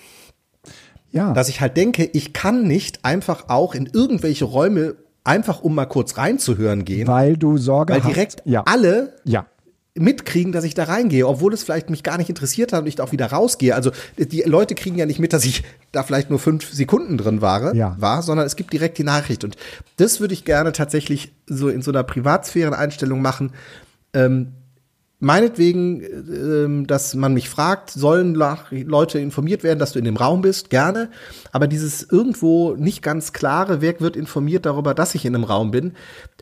Ja. 1.14 1.34
dass 1.34 1.50
ich 1.50 1.60
halt 1.60 1.76
denke, 1.76 2.06
ich 2.06 2.32
kann 2.32 2.66
nicht 2.66 3.04
einfach 3.04 3.50
auch 3.50 3.76
in 3.76 3.86
irgendwelche 3.86 4.46
Räume 4.46 4.96
einfach 5.26 5.62
um 5.62 5.76
mal 5.76 5.86
kurz 5.86 6.18
reinzuhören 6.18 6.86
gehen, 6.86 7.06
weil 7.06 7.36
du 7.36 7.58
Sorge 7.58 7.94
weil 7.94 8.04
hast. 8.04 8.10
direkt 8.10 8.42
ja. 8.46 8.64
alle 8.66 9.16
Ja. 9.26 9.46
Mitkriegen, 9.96 10.52
dass 10.54 10.64
ich 10.64 10.74
da 10.74 10.86
reingehe, 10.86 11.28
obwohl 11.28 11.54
es 11.54 11.64
vielleicht 11.64 11.90
mich 11.90 12.02
gar 12.04 12.18
nicht 12.18 12.30
interessiert 12.30 12.72
hat 12.72 12.82
und 12.82 12.88
ich 12.88 12.96
da 12.96 13.04
auch 13.04 13.12
wieder 13.12 13.26
rausgehe. 13.28 13.76
Also 13.76 13.92
die 14.18 14.42
Leute 14.44 14.74
kriegen 14.74 14.98
ja 14.98 15.06
nicht 15.06 15.20
mit, 15.20 15.34
dass 15.34 15.44
ich 15.44 15.64
da 15.92 16.04
vielleicht 16.04 16.30
nur 16.30 16.40
fünf 16.40 16.72
Sekunden 16.72 17.18
drin 17.18 17.42
war, 17.42 17.76
Ja. 17.76 17.96
war 18.00 18.22
sondern 18.22 18.46
es 18.46 18.56
gibt 18.56 18.72
direkt 18.72 18.98
die 18.98 19.04
Nachricht. 19.04 19.44
Und 19.44 19.58
das 19.98 20.22
würde 20.22 20.34
ich 20.34 20.46
gerne 20.46 20.72
tatsächlich 20.72 21.34
so 21.46 21.68
in 21.68 21.82
so 21.82 21.92
einer 21.92 22.04
Privatsphäreneinstellung 22.04 23.22
machen. 23.22 23.52
Ähm, 24.14 24.54
meinetwegen, 25.22 26.02
ähm, 26.04 26.88
dass 26.88 27.14
man 27.16 27.34
mich 27.34 27.50
fragt, 27.50 27.92
sollen 27.92 28.34
Leute 28.34 29.20
informiert 29.20 29.64
werden, 29.64 29.80
dass 29.80 29.94
du 29.94 30.00
in 30.00 30.06
dem 30.06 30.18
Raum 30.18 30.42
bist, 30.42 30.70
gerne. 30.70 31.10
Aber 31.52 31.68
dieses 31.68 32.04
irgendwo 32.04 32.74
nicht 32.74 33.02
ganz 33.02 33.32
klare, 33.32 33.82
wer 33.82 34.00
wird 34.02 34.18
informiert 34.18 34.66
darüber, 34.66 34.94
dass 34.94 35.16
ich 35.16 35.24
in 35.24 35.36
einem 35.36 35.46
Raum 35.46 35.72
bin, 35.72 35.94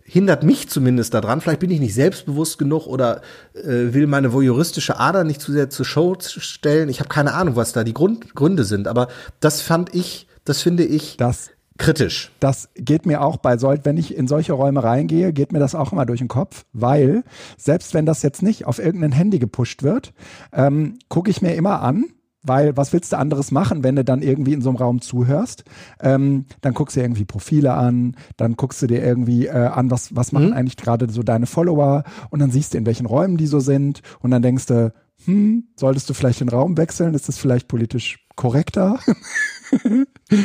hindert 0.03 0.43
mich 0.43 0.69
zumindest 0.69 1.13
daran. 1.13 1.41
Vielleicht 1.41 1.59
bin 1.59 1.69
ich 1.69 1.79
nicht 1.79 1.93
selbstbewusst 1.93 2.57
genug 2.57 2.87
oder 2.87 3.21
äh, 3.53 3.93
will 3.93 4.07
meine 4.07 4.33
voyeuristische 4.33 4.97
Ader 4.97 5.23
nicht 5.23 5.41
zu 5.41 5.51
sehr 5.51 5.69
zur 5.69 5.85
Show 5.85 6.17
stellen. 6.19 6.89
Ich 6.89 6.99
habe 6.99 7.09
keine 7.09 7.33
Ahnung, 7.33 7.55
was 7.55 7.73
da 7.73 7.83
die 7.83 7.93
Grund, 7.93 8.33
Gründe 8.33 8.63
sind. 8.63 8.87
Aber 8.87 9.09
das 9.41 9.61
fand 9.61 9.93
ich, 9.93 10.27
das 10.45 10.61
finde 10.61 10.85
ich 10.85 11.17
Das 11.17 11.51
kritisch. 11.79 12.31
Das 12.39 12.69
geht 12.75 13.07
mir 13.07 13.21
auch 13.21 13.37
bei 13.37 13.57
sol 13.57 13.79
wenn 13.83 13.97
ich 13.97 14.15
in 14.15 14.27
solche 14.27 14.53
Räume 14.53 14.83
reingehe, 14.83 15.33
geht 15.33 15.51
mir 15.51 15.59
das 15.59 15.73
auch 15.73 15.91
immer 15.91 16.05
durch 16.05 16.19
den 16.19 16.27
Kopf, 16.27 16.65
weil 16.73 17.23
selbst 17.57 17.93
wenn 17.93 18.05
das 18.05 18.21
jetzt 18.21 18.43
nicht 18.43 18.65
auf 18.65 18.77
irgendein 18.77 19.13
Handy 19.13 19.39
gepusht 19.39 19.81
wird, 19.81 20.13
ähm, 20.53 20.99
gucke 21.07 21.31
ich 21.31 21.41
mir 21.41 21.55
immer 21.55 21.81
an, 21.81 22.05
weil 22.43 22.77
was 22.77 22.93
willst 22.93 23.11
du 23.11 23.17
anderes 23.17 23.51
machen, 23.51 23.83
wenn 23.83 23.95
du 23.95 24.03
dann 24.03 24.21
irgendwie 24.21 24.53
in 24.53 24.61
so 24.61 24.69
einem 24.69 24.77
Raum 24.77 25.01
zuhörst? 25.01 25.63
Ähm, 26.01 26.45
dann 26.61 26.73
guckst 26.73 26.95
du 26.95 26.99
dir 26.99 27.05
irgendwie 27.05 27.25
Profile 27.25 27.73
an, 27.73 28.15
dann 28.37 28.55
guckst 28.55 28.81
du 28.81 28.87
dir 28.87 29.03
irgendwie 29.03 29.47
äh, 29.47 29.51
an, 29.51 29.89
was, 29.89 30.15
was 30.15 30.31
machen 30.31 30.53
eigentlich 30.53 30.77
gerade 30.77 31.09
so 31.09 31.23
deine 31.23 31.45
Follower 31.45 32.03
und 32.29 32.39
dann 32.39 32.51
siehst 32.51 32.73
du, 32.73 32.77
in 32.77 32.85
welchen 32.85 33.05
Räumen 33.05 33.37
die 33.37 33.47
so 33.47 33.59
sind 33.59 34.01
und 34.19 34.31
dann 34.31 34.41
denkst 34.41 34.67
du, 34.67 34.93
hm, 35.25 35.65
solltest 35.75 36.09
du 36.09 36.13
vielleicht 36.13 36.39
den 36.39 36.49
Raum 36.49 36.77
wechseln? 36.77 37.13
Ist 37.13 37.27
das 37.27 37.37
vielleicht 37.37 37.67
politisch 37.67 38.25
korrekter? 38.39 38.99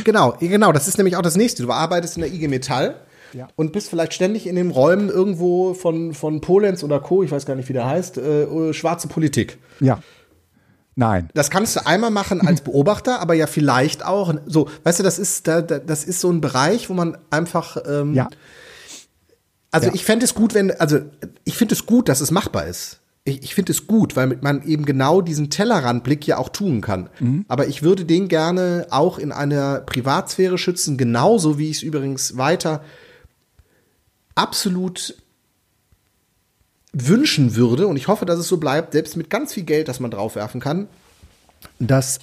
Genau, 0.05 0.35
genau, 0.39 0.71
das 0.73 0.87
ist 0.87 0.99
nämlich 0.99 1.17
auch 1.17 1.23
das 1.23 1.35
nächste. 1.37 1.63
Du 1.63 1.73
arbeitest 1.73 2.17
in 2.19 2.23
der 2.23 2.31
IG 2.33 2.47
Metall 2.49 2.97
Ja. 3.33 3.49
und 3.57 3.73
bist 3.73 3.89
vielleicht 3.89 4.13
ständig 4.13 4.47
in 4.47 4.55
den 4.57 4.71
Räumen 4.71 5.09
irgendwo 5.09 5.73
von, 5.73 6.13
von 6.13 6.43
Polenz 6.43 6.85
oder 6.85 7.01
Co., 7.01 7.23
ich 7.23 7.31
weiß 7.31 7.47
gar 7.47 7.55
nicht, 7.55 7.69
wie 7.71 7.73
der 7.73 7.87
heißt, 7.87 8.19
äh, 8.19 8.73
schwarze 8.75 9.09
Politik. 9.09 9.59
ja. 9.81 10.01
Nein. 10.97 11.29
Das 11.35 11.51
kannst 11.51 11.75
du 11.75 11.85
einmal 11.87 12.11
machen 12.13 12.47
als 12.47 12.61
Beobachter, 12.69 13.21
aber 13.21 13.35
ja 13.35 13.47
vielleicht 13.49 14.05
auch 14.05 14.33
so, 14.47 14.69
weißt 14.85 15.01
du, 15.01 15.03
das 15.03 15.19
ist 15.19 15.49
da, 15.49 15.61
da, 15.63 15.79
das 15.81 16.05
ist 16.05 16.21
so 16.21 16.31
ein 16.31 16.41
Bereich, 16.41 16.89
wo 16.89 16.95
man 16.95 17.17
einfach 17.31 17.79
ähm, 17.89 18.13
Ja. 18.15 18.29
also 19.73 19.89
Ja. 19.89 19.95
ich 19.95 20.05
fände 20.05 20.25
es 20.25 20.35
gut, 20.35 20.55
wenn, 20.55 20.71
also 20.71 20.99
ich 21.45 21.57
finde 21.57 21.75
es 21.75 21.87
gut, 21.87 22.09
dass 22.09 22.21
es 22.21 22.31
machbar 22.31 22.67
ist. 22.67 23.01
Ich, 23.25 23.43
ich 23.43 23.55
finde 23.55 23.73
es 23.73 23.87
gut, 23.87 24.17
weil 24.17 24.39
man 24.43 24.63
eben 24.63 24.85
genau 24.85 25.23
diesen 25.23 25.49
Tellerrandblick 25.49 26.27
ja 26.27 26.37
auch 26.37 26.51
tun 26.51 26.81
kann. 26.83 27.09
Mhm. 27.21 27.47
Aber 27.49 27.67
ich 27.67 27.83
würde 27.83 28.05
den 28.05 28.29
gerne 28.29 28.87
auch 28.91 29.19
in 29.19 29.33
einer 29.33 29.81
Privatsphäre 29.81 30.59
schützen, 30.59 30.99
genauso 30.99 31.59
wie 31.59 31.71
ich 31.71 31.79
es 31.79 31.83
übrigens 31.83 32.37
weiter 32.37 32.85
absolut 34.35 35.17
wünschen 36.93 37.57
würde, 37.57 37.87
und 37.89 37.97
ich 37.97 38.09
hoffe, 38.09 38.25
dass 38.25 38.39
es 38.39 38.47
so 38.47 38.59
bleibt, 38.59 38.93
selbst 38.93 39.17
mit 39.17 39.29
ganz 39.31 39.53
viel 39.53 39.65
Geld, 39.65 39.89
das 39.89 40.01
man 40.01 40.11
draufwerfen 40.11 40.61
kann, 40.61 40.87
dass 41.81 42.21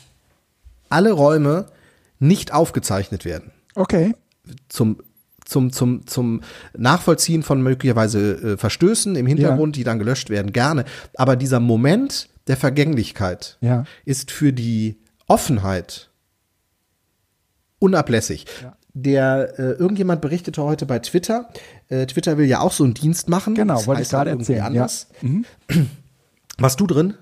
alle 0.89 1.11
Räume 1.11 1.65
nicht 2.19 2.53
aufgezeichnet 2.53 3.25
werden 3.25 3.51
Okay. 3.75 4.13
zum 4.69 4.97
zum, 5.51 5.71
zum, 5.71 6.07
zum 6.07 6.41
Nachvollziehen 6.77 7.43
von 7.43 7.61
möglicherweise 7.61 8.53
äh, 8.53 8.57
Verstößen 8.57 9.15
im 9.15 9.27
Hintergrund, 9.27 9.75
die 9.75 9.83
dann 9.83 9.99
gelöscht 9.99 10.29
werden, 10.29 10.53
gerne. 10.53 10.85
Aber 11.15 11.35
dieser 11.35 11.59
Moment 11.59 12.29
der 12.47 12.57
Vergänglichkeit 12.57 13.57
Ja. 13.61 13.83
ist 14.05 14.31
für 14.31 14.53
die 14.53 14.97
Offenheit 15.27 16.09
unablässig. 17.79 18.45
Der 18.93 19.57
äh, 19.57 19.63
irgendjemand 19.73 20.21
berichtete 20.21 20.61
heute 20.63 20.85
bei 20.85 20.99
Twitter, 20.99 21.49
äh, 21.87 22.05
Twitter 22.07 22.37
will 22.37 22.45
ja 22.45 22.59
auch 22.59 22.73
so 22.73 22.83
einen 22.83 22.93
Dienst 22.93 23.29
machen. 23.29 23.55
Genau, 23.55 23.75
Das 23.75 23.87
wollte 23.87 24.01
ich 24.01 24.09
gerade 24.09 24.31
irgendwie 24.31 24.53
erzählen, 24.53 24.75
ja. 24.75 24.87
Mhm. 25.21 25.45
Anders. 25.69 25.87
Warst 26.57 26.79
du 26.79 26.87
drin? 26.87 27.13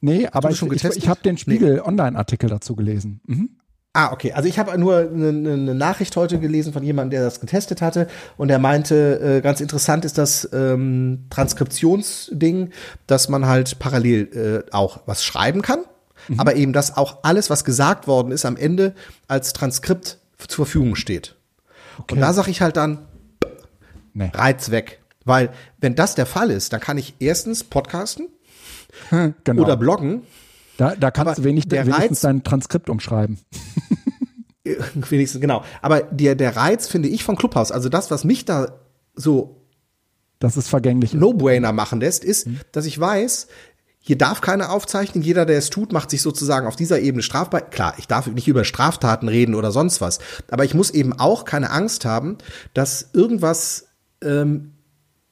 Nee, 0.00 0.28
aber 0.28 0.50
das 0.50 0.62
ich, 0.62 0.70
ich, 0.72 0.84
ich 0.84 1.08
habe 1.08 1.20
den 1.22 1.36
Spiegel 1.38 1.80
Online-Artikel 1.80 2.48
dazu 2.48 2.76
gelesen. 2.76 3.20
Mhm. 3.26 3.50
Ah, 3.96 4.12
okay. 4.12 4.32
Also 4.32 4.48
ich 4.48 4.58
habe 4.58 4.76
nur 4.76 4.98
eine, 4.98 5.28
eine 5.28 5.74
Nachricht 5.74 6.16
heute 6.16 6.38
gelesen 6.38 6.72
von 6.72 6.82
jemandem, 6.82 7.10
der 7.12 7.22
das 7.22 7.40
getestet 7.40 7.80
hatte 7.80 8.08
und 8.36 8.48
der 8.48 8.58
meinte, 8.58 9.20
äh, 9.20 9.40
ganz 9.40 9.60
interessant 9.60 10.04
ist 10.04 10.18
das 10.18 10.48
ähm, 10.52 11.26
Transkriptionsding, 11.30 12.70
dass 13.06 13.28
man 13.28 13.46
halt 13.46 13.78
parallel 13.78 14.64
äh, 14.68 14.72
auch 14.72 15.00
was 15.06 15.24
schreiben 15.24 15.62
kann, 15.62 15.78
aber 16.36 16.56
eben, 16.56 16.72
dass 16.72 16.96
auch 16.96 17.18
alles, 17.22 17.50
was 17.50 17.64
gesagt 17.64 18.06
worden 18.08 18.32
ist, 18.32 18.44
am 18.44 18.56
Ende 18.56 18.94
als 19.28 19.52
Transkript 19.52 20.18
zur 20.38 20.66
Verfügung 20.66 20.96
steht. 20.96 21.36
Und 22.10 22.20
da 22.20 22.32
sage 22.32 22.50
ich 22.50 22.60
halt 22.60 22.76
dann, 22.76 23.06
Nee. 24.14 24.30
Reiz 24.32 24.70
weg. 24.70 25.00
Weil 25.24 25.50
wenn 25.78 25.94
das 25.94 26.14
der 26.14 26.26
Fall 26.26 26.50
ist, 26.50 26.72
dann 26.72 26.80
kann 26.80 26.98
ich 26.98 27.14
erstens 27.18 27.64
podcasten 27.64 28.28
Genau. 29.44 29.62
oder 29.62 29.76
bloggen 29.76 30.22
da, 30.76 30.94
da 30.96 31.10
kannst 31.10 31.32
aber 31.32 31.36
du 31.36 31.44
wenig, 31.44 31.70
wenigstens 31.70 31.98
Reiz- 31.98 32.20
dein 32.20 32.44
Transkript 32.44 32.90
umschreiben. 32.90 33.38
Wenigstens, 35.10 35.40
genau. 35.40 35.62
Aber 35.82 36.00
der, 36.00 36.34
der 36.34 36.56
Reiz, 36.56 36.86
finde 36.88 37.08
ich, 37.08 37.22
von 37.22 37.36
Clubhouse, 37.36 37.70
also 37.70 37.88
das, 37.88 38.10
was 38.10 38.24
mich 38.24 38.44
da 38.44 38.80
so 39.14 39.66
Das 40.38 40.56
ist 40.56 40.68
vergänglich. 40.68 41.12
No-Brainer 41.12 41.72
machen 41.72 42.00
lässt, 42.00 42.24
ist, 42.24 42.48
dass 42.72 42.86
ich 42.86 42.98
weiß, 42.98 43.48
hier 43.98 44.18
darf 44.18 44.40
keine 44.40 44.70
Aufzeichnung, 44.70 45.22
jeder, 45.22 45.46
der 45.46 45.58
es 45.58 45.70
tut, 45.70 45.92
macht 45.92 46.10
sich 46.10 46.20
sozusagen 46.22 46.66
auf 46.66 46.76
dieser 46.76 47.00
Ebene 47.00 47.22
strafbar. 47.22 47.62
Klar, 47.62 47.94
ich 47.98 48.06
darf 48.06 48.26
nicht 48.26 48.48
über 48.48 48.64
Straftaten 48.64 49.28
reden 49.28 49.54
oder 49.54 49.70
sonst 49.72 50.00
was, 50.00 50.18
aber 50.50 50.64
ich 50.64 50.74
muss 50.74 50.90
eben 50.90 51.12
auch 51.14 51.44
keine 51.44 51.70
Angst 51.70 52.04
haben, 52.04 52.36
dass 52.74 53.10
irgendwas 53.14 53.86
ähm, 54.22 54.73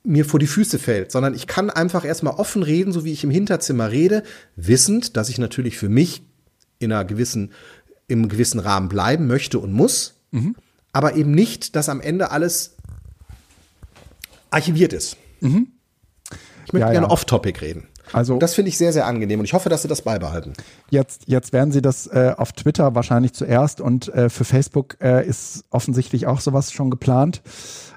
mir 0.04 0.24
vor 0.24 0.40
die 0.40 0.46
Füße 0.46 0.78
fällt, 0.78 1.12
sondern 1.12 1.34
ich 1.34 1.46
kann 1.46 1.70
einfach 1.70 2.04
erstmal 2.04 2.34
offen 2.34 2.62
reden, 2.62 2.92
so 2.92 3.04
wie 3.04 3.12
ich 3.12 3.22
im 3.24 3.30
Hinterzimmer 3.30 3.90
rede, 3.90 4.22
wissend, 4.56 5.16
dass 5.16 5.28
ich 5.28 5.38
natürlich 5.38 5.78
für 5.78 5.88
mich 5.88 6.22
in 6.80 6.92
einer 6.92 7.04
gewissen, 7.04 7.52
im 8.08 8.28
gewissen 8.28 8.58
Rahmen 8.58 8.88
bleiben 8.88 9.26
möchte 9.26 9.58
und 9.60 9.72
muss, 9.72 10.14
aber 10.92 11.14
eben 11.14 11.30
nicht, 11.30 11.76
dass 11.76 11.88
am 11.88 12.00
Ende 12.00 12.30
alles 12.32 12.76
archiviert 14.50 14.92
ist. 14.92 15.16
Ich 15.40 16.72
möchte 16.72 16.86
Ja, 16.86 16.90
gerne 16.90 17.06
ja. 17.06 17.10
off-topic 17.10 17.60
reden. 17.60 17.86
Also 18.12 18.34
und 18.34 18.42
das 18.42 18.54
finde 18.54 18.68
ich 18.68 18.76
sehr, 18.76 18.92
sehr 18.92 19.06
angenehm 19.06 19.38
und 19.38 19.44
ich 19.46 19.54
hoffe, 19.54 19.68
dass 19.68 19.82
sie 19.82 19.88
das 19.88 20.02
beibehalten. 20.02 20.52
Jetzt, 20.90 21.22
jetzt 21.26 21.52
werden 21.52 21.72
sie 21.72 21.80
das 21.80 22.06
äh, 22.08 22.34
auf 22.36 22.52
Twitter 22.52 22.94
wahrscheinlich 22.94 23.32
zuerst 23.32 23.80
und 23.80 24.08
äh, 24.08 24.28
für 24.28 24.44
Facebook 24.44 24.96
äh, 25.00 25.26
ist 25.26 25.64
offensichtlich 25.70 26.26
auch 26.26 26.40
sowas 26.40 26.72
schon 26.72 26.90
geplant 26.90 27.40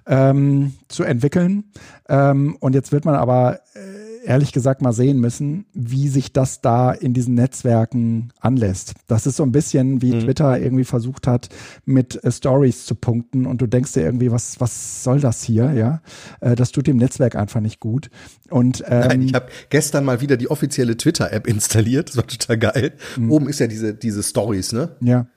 ähm, 0.07 0.73
zu 0.87 1.03
entwickeln. 1.03 1.65
Ähm, 2.07 2.57
und 2.59 2.75
jetzt 2.75 2.91
wird 2.91 3.05
man 3.05 3.15
aber 3.15 3.59
äh, 3.73 4.05
ehrlich 4.25 4.51
gesagt 4.51 4.81
mal 4.81 4.93
sehen 4.93 5.19
müssen, 5.19 5.65
wie 5.73 6.07
sich 6.07 6.33
das 6.33 6.61
da 6.61 6.91
in 6.91 7.13
diesen 7.13 7.35
Netzwerken 7.35 8.31
anlässt. 8.39 8.93
Das 9.07 9.25
ist 9.25 9.37
so 9.37 9.43
ein 9.43 9.51
bisschen 9.51 10.01
wie 10.01 10.13
mhm. 10.13 10.21
Twitter 10.21 10.59
irgendwie 10.59 10.83
versucht 10.83 11.27
hat, 11.27 11.49
mit 11.85 12.23
äh, 12.23 12.31
Stories 12.31 12.85
zu 12.85 12.95
punkten 12.95 13.45
und 13.45 13.61
du 13.61 13.67
denkst 13.67 13.93
dir 13.93 14.03
irgendwie, 14.03 14.31
was, 14.31 14.59
was 14.59 15.03
soll 15.03 15.19
das 15.19 15.43
hier? 15.43 15.71
Ja, 15.73 16.01
äh, 16.41 16.55
das 16.55 16.71
tut 16.71 16.87
dem 16.87 16.97
Netzwerk 16.97 17.35
einfach 17.35 17.61
nicht 17.61 17.79
gut. 17.79 18.09
Und 18.49 18.83
ähm, 18.87 19.07
Nein, 19.07 19.21
ich 19.21 19.33
habe 19.33 19.47
gestern 19.69 20.05
mal 20.05 20.21
wieder 20.21 20.37
die 20.37 20.49
offizielle 20.49 20.97
Twitter-App 20.97 21.47
installiert. 21.47 22.09
Das 22.09 22.17
war 22.17 22.27
total 22.27 22.57
geil. 22.57 22.93
Mhm. 23.17 23.31
Oben 23.31 23.49
ist 23.49 23.59
ja 23.59 23.67
diese, 23.67 23.93
diese 23.93 24.23
Stories, 24.23 24.71
ne? 24.73 24.95
Ja. 25.01 25.27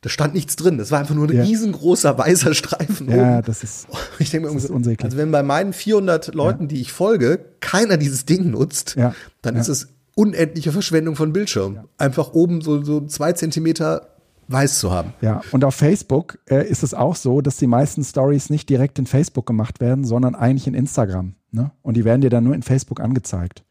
Da 0.00 0.08
stand 0.08 0.34
nichts 0.34 0.54
drin. 0.54 0.78
Das 0.78 0.90
war 0.92 1.00
einfach 1.00 1.14
nur 1.14 1.28
ein 1.28 1.34
ja. 1.34 1.42
riesengroßer 1.42 2.16
weißer 2.16 2.54
Streifen. 2.54 3.10
Ja, 3.10 3.38
oben. 3.38 3.42
das 3.46 3.64
ist, 3.64 3.88
ich 4.18 4.30
denke 4.30 4.50
mir, 4.50 4.60
so, 4.60 4.72
also 4.74 5.16
wenn 5.16 5.32
bei 5.32 5.42
meinen 5.42 5.72
400 5.72 6.34
Leuten, 6.34 6.64
ja. 6.64 6.68
die 6.68 6.80
ich 6.80 6.92
folge, 6.92 7.44
keiner 7.60 7.96
dieses 7.96 8.24
Ding 8.24 8.50
nutzt, 8.50 8.94
ja. 8.96 9.14
dann 9.42 9.56
ist 9.56 9.68
es 9.68 9.88
unendliche 10.14 10.72
Verschwendung 10.72 11.16
von 11.16 11.32
Bildschirm. 11.32 11.80
Einfach 11.96 12.32
oben 12.32 12.60
so, 12.60 12.82
so 12.82 13.06
zwei 13.06 13.32
Zentimeter 13.32 14.14
weiß 14.48 14.78
zu 14.78 14.90
haben. 14.90 15.12
Ja, 15.20 15.42
und 15.52 15.64
auf 15.64 15.74
Facebook 15.74 16.38
äh, 16.48 16.66
ist 16.66 16.82
es 16.82 16.94
auch 16.94 17.16
so, 17.16 17.40
dass 17.40 17.56
die 17.56 17.66
meisten 17.66 18.02
Stories 18.02 18.50
nicht 18.50 18.68
direkt 18.68 18.98
in 18.98 19.06
Facebook 19.06 19.46
gemacht 19.46 19.80
werden, 19.80 20.04
sondern 20.04 20.34
eigentlich 20.34 20.66
in 20.66 20.74
Instagram. 20.74 21.34
Ne? 21.50 21.70
Und 21.82 21.96
die 21.96 22.04
werden 22.04 22.20
dir 22.20 22.30
dann 22.30 22.44
nur 22.44 22.54
in 22.54 22.62
Facebook 22.62 23.00
angezeigt. 23.00 23.62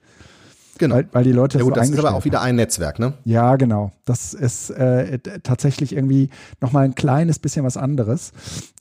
Genau. 0.78 0.96
Weil, 0.96 1.08
weil 1.12 1.24
die 1.24 1.32
Leute 1.32 1.58
ja, 1.58 1.64
gut, 1.64 1.76
so 1.76 1.80
das 1.80 1.90
ist 1.90 2.00
aber 2.00 2.16
auch 2.16 2.26
wieder 2.26 2.42
ein 2.42 2.56
Netzwerk, 2.56 3.00
ne? 3.00 3.14
Ja, 3.26 3.56
genau. 3.56 3.92
Das 4.06 4.34
ist 4.34 4.70
äh, 4.70 5.20
tatsächlich 5.44 5.94
irgendwie 5.94 6.30
nochmal 6.62 6.86
ein 6.86 6.96
kleines 6.96 7.40
bisschen 7.40 7.66
was 7.66 7.78
anderes. 7.78 8.32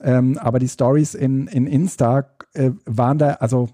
Ähm, 0.01 0.39
aber 0.39 0.59
die 0.59 0.69
Stories 0.69 1.15
in, 1.15 1.47
in 1.47 1.67
Insta 1.67 2.27
äh, 2.55 2.71
waren 2.85 3.19
da, 3.19 3.35
also 3.35 3.69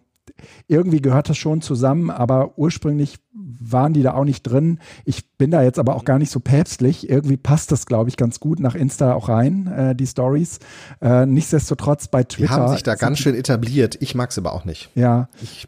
irgendwie 0.67 1.01
gehört 1.01 1.29
das 1.29 1.37
schon 1.37 1.61
zusammen, 1.63 2.11
aber 2.11 2.59
ursprünglich 2.59 3.19
waren 3.35 3.93
die 3.93 4.03
da 4.03 4.15
auch 4.15 4.25
nicht 4.25 4.43
drin. 4.43 4.79
Ich 5.05 5.37
bin 5.37 5.51
da 5.51 5.63
jetzt 5.63 5.79
aber 5.79 5.95
auch 5.95 6.05
gar 6.05 6.19
nicht 6.19 6.31
so 6.31 6.41
päpstlich. 6.41 7.09
Irgendwie 7.09 7.37
passt 7.37 7.73
das, 7.73 7.87
glaube 7.87 8.09
ich, 8.09 8.17
ganz 8.17 8.41
gut 8.41 8.61
nach 8.61 8.75
Insta 8.75 9.15
auch 9.15 9.29
rein, 9.29 9.67
äh, 9.67 9.95
die 9.95 10.07
Stories. 10.07 10.59
Äh, 11.01 11.27
nichtsdestotrotz 11.27 12.09
bei 12.09 12.25
Twitter. 12.25 12.55
Die 12.55 12.61
haben 12.61 12.73
sich 12.73 12.83
da 12.83 12.95
ganz 12.95 13.19
schön 13.19 13.35
etabliert. 13.35 13.97
Ich 14.01 14.15
mag 14.15 14.31
es 14.31 14.39
aber 14.39 14.53
auch 14.53 14.65
nicht. 14.65 14.91
Ja. 14.95 15.29
Ich, 15.43 15.67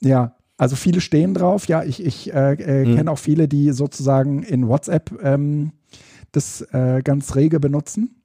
ja, 0.00 0.35
also 0.56 0.76
viele 0.76 1.00
stehen 1.00 1.34
drauf. 1.34 1.68
Ja, 1.68 1.82
ich, 1.82 2.04
ich 2.04 2.32
äh, 2.32 2.52
äh, 2.54 2.86
mhm. 2.86 2.96
kenne 2.96 3.10
auch 3.10 3.18
viele, 3.18 3.48
die 3.48 3.72
sozusagen 3.72 4.42
in 4.42 4.68
WhatsApp 4.68 5.12
ähm, 5.22 5.72
das 6.32 6.62
äh, 6.72 7.02
ganz 7.02 7.34
rege 7.34 7.60
benutzen. 7.60 8.22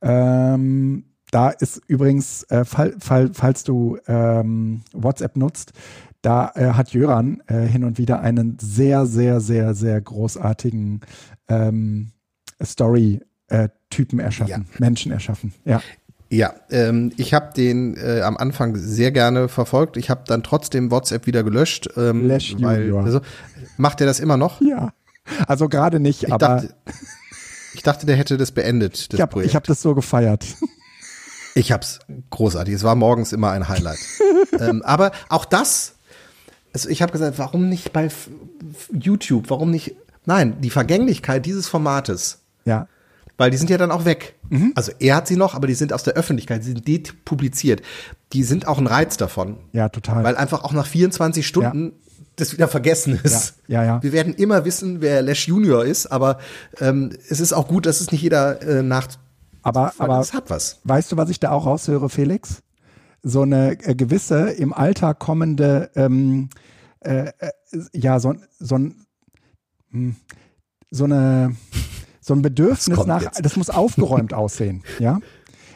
Ähm, 0.00 1.04
da 1.30 1.50
ist 1.50 1.80
übrigens, 1.86 2.42
äh, 2.44 2.64
fall, 2.64 2.94
fall, 2.98 3.30
falls 3.32 3.64
du 3.64 3.98
ähm, 4.06 4.82
WhatsApp 4.92 5.36
nutzt, 5.36 5.72
da 6.20 6.52
äh, 6.54 6.72
hat 6.72 6.92
Jöran 6.92 7.42
äh, 7.46 7.62
hin 7.66 7.84
und 7.84 7.98
wieder 7.98 8.20
einen 8.20 8.58
sehr, 8.60 9.06
sehr, 9.06 9.40
sehr, 9.40 9.74
sehr 9.74 10.00
großartigen 10.00 11.00
ähm, 11.48 12.12
Story-Typen 12.62 14.20
erschaffen, 14.20 14.66
ja. 14.70 14.78
Menschen 14.78 15.10
erschaffen. 15.10 15.52
Ja. 15.64 15.80
Ja, 16.32 16.54
ähm, 16.70 17.12
ich 17.18 17.34
habe 17.34 17.52
den 17.54 17.94
äh, 17.94 18.22
am 18.22 18.38
Anfang 18.38 18.74
sehr 18.74 19.12
gerne 19.12 19.50
verfolgt. 19.50 19.98
Ich 19.98 20.08
habe 20.08 20.22
dann 20.26 20.42
trotzdem 20.42 20.90
WhatsApp 20.90 21.26
wieder 21.26 21.44
gelöscht. 21.44 21.90
Ähm, 21.94 22.26
Lash 22.26 22.56
weil, 22.58 22.84
Junior. 22.84 23.04
Also, 23.04 23.20
macht 23.76 24.00
er 24.00 24.06
das 24.06 24.18
immer 24.18 24.38
noch? 24.38 24.62
Ja. 24.62 24.94
Also 25.46 25.68
gerade 25.68 26.00
nicht, 26.00 26.22
ich 26.22 26.32
aber. 26.32 26.46
Dachte, 26.46 26.74
ich 27.74 27.82
dachte, 27.82 28.06
der 28.06 28.16
hätte 28.16 28.38
das 28.38 28.50
beendet. 28.50 29.12
Das 29.12 29.18
ich 29.18 29.20
habe 29.20 29.44
hab 29.44 29.64
das 29.64 29.82
so 29.82 29.94
gefeiert. 29.94 30.46
Ich 31.54 31.70
hab's 31.70 31.98
großartig. 32.30 32.72
Es 32.72 32.82
war 32.82 32.94
morgens 32.94 33.34
immer 33.34 33.50
ein 33.50 33.68
Highlight. 33.68 33.98
ähm, 34.58 34.80
aber 34.86 35.12
auch 35.28 35.44
das, 35.44 35.96
also 36.72 36.88
ich 36.88 37.02
habe 37.02 37.12
gesagt, 37.12 37.38
warum 37.38 37.68
nicht 37.68 37.92
bei 37.92 38.08
YouTube? 38.90 39.50
Warum 39.50 39.70
nicht? 39.70 39.96
Nein, 40.24 40.62
die 40.62 40.70
Vergänglichkeit 40.70 41.44
dieses 41.44 41.68
Formates. 41.68 42.38
Ja 42.64 42.88
weil 43.42 43.50
die 43.50 43.56
sind 43.56 43.70
ja 43.70 43.76
dann 43.76 43.90
auch 43.90 44.04
weg. 44.04 44.36
Mhm. 44.50 44.70
Also 44.76 44.92
er 45.00 45.16
hat 45.16 45.26
sie 45.26 45.34
noch, 45.34 45.56
aber 45.56 45.66
die 45.66 45.74
sind 45.74 45.92
aus 45.92 46.04
der 46.04 46.14
Öffentlichkeit, 46.14 46.62
die 46.62 46.68
sind 46.68 46.86
depubliziert. 46.86 47.82
Die 48.32 48.44
sind 48.44 48.68
auch 48.68 48.78
ein 48.78 48.86
Reiz 48.86 49.16
davon. 49.16 49.56
Ja, 49.72 49.88
total. 49.88 50.22
Weil 50.22 50.36
einfach 50.36 50.62
auch 50.62 50.72
nach 50.72 50.86
24 50.86 51.44
Stunden 51.44 51.86
ja. 51.86 52.22
das 52.36 52.52
wieder 52.52 52.68
vergessen 52.68 53.18
ist. 53.20 53.54
Ja, 53.66 53.82
ja, 53.82 53.96
ja. 53.96 54.02
Wir 54.04 54.12
werden 54.12 54.34
immer 54.34 54.64
wissen, 54.64 55.00
wer 55.00 55.22
Lash 55.22 55.48
Junior 55.48 55.84
ist, 55.84 56.06
aber 56.06 56.38
ähm, 56.78 57.10
es 57.28 57.40
ist 57.40 57.52
auch 57.52 57.66
gut, 57.66 57.84
dass 57.86 58.00
es 58.00 58.12
nicht 58.12 58.22
jeder 58.22 58.62
äh, 58.62 58.84
nach. 58.84 59.08
Aber, 59.62 59.92
aber 59.98 60.20
es 60.20 60.32
hat 60.32 60.48
was. 60.48 60.78
Weißt 60.84 61.10
du, 61.10 61.16
was 61.16 61.28
ich 61.28 61.40
da 61.40 61.50
auch 61.50 61.66
raushöre, 61.66 62.10
Felix? 62.10 62.62
So 63.24 63.42
eine 63.42 63.72
äh, 63.84 63.96
gewisse 63.96 64.50
im 64.50 64.72
Alter 64.72 65.14
kommende, 65.14 65.90
ähm, 65.96 66.48
äh, 67.00 67.32
äh 67.38 67.50
ja, 67.92 68.20
so, 68.20 68.36
so 68.60 68.78
hm, 69.90 70.14
so 70.92 71.04
eine 71.04 71.56
so 72.22 72.34
ein 72.34 72.40
Bedürfnis 72.40 73.04
nach, 73.04 73.22
jetzt? 73.22 73.44
das 73.44 73.56
muss 73.56 73.68
aufgeräumt 73.68 74.32
aussehen, 74.34 74.82
ja. 74.98 75.18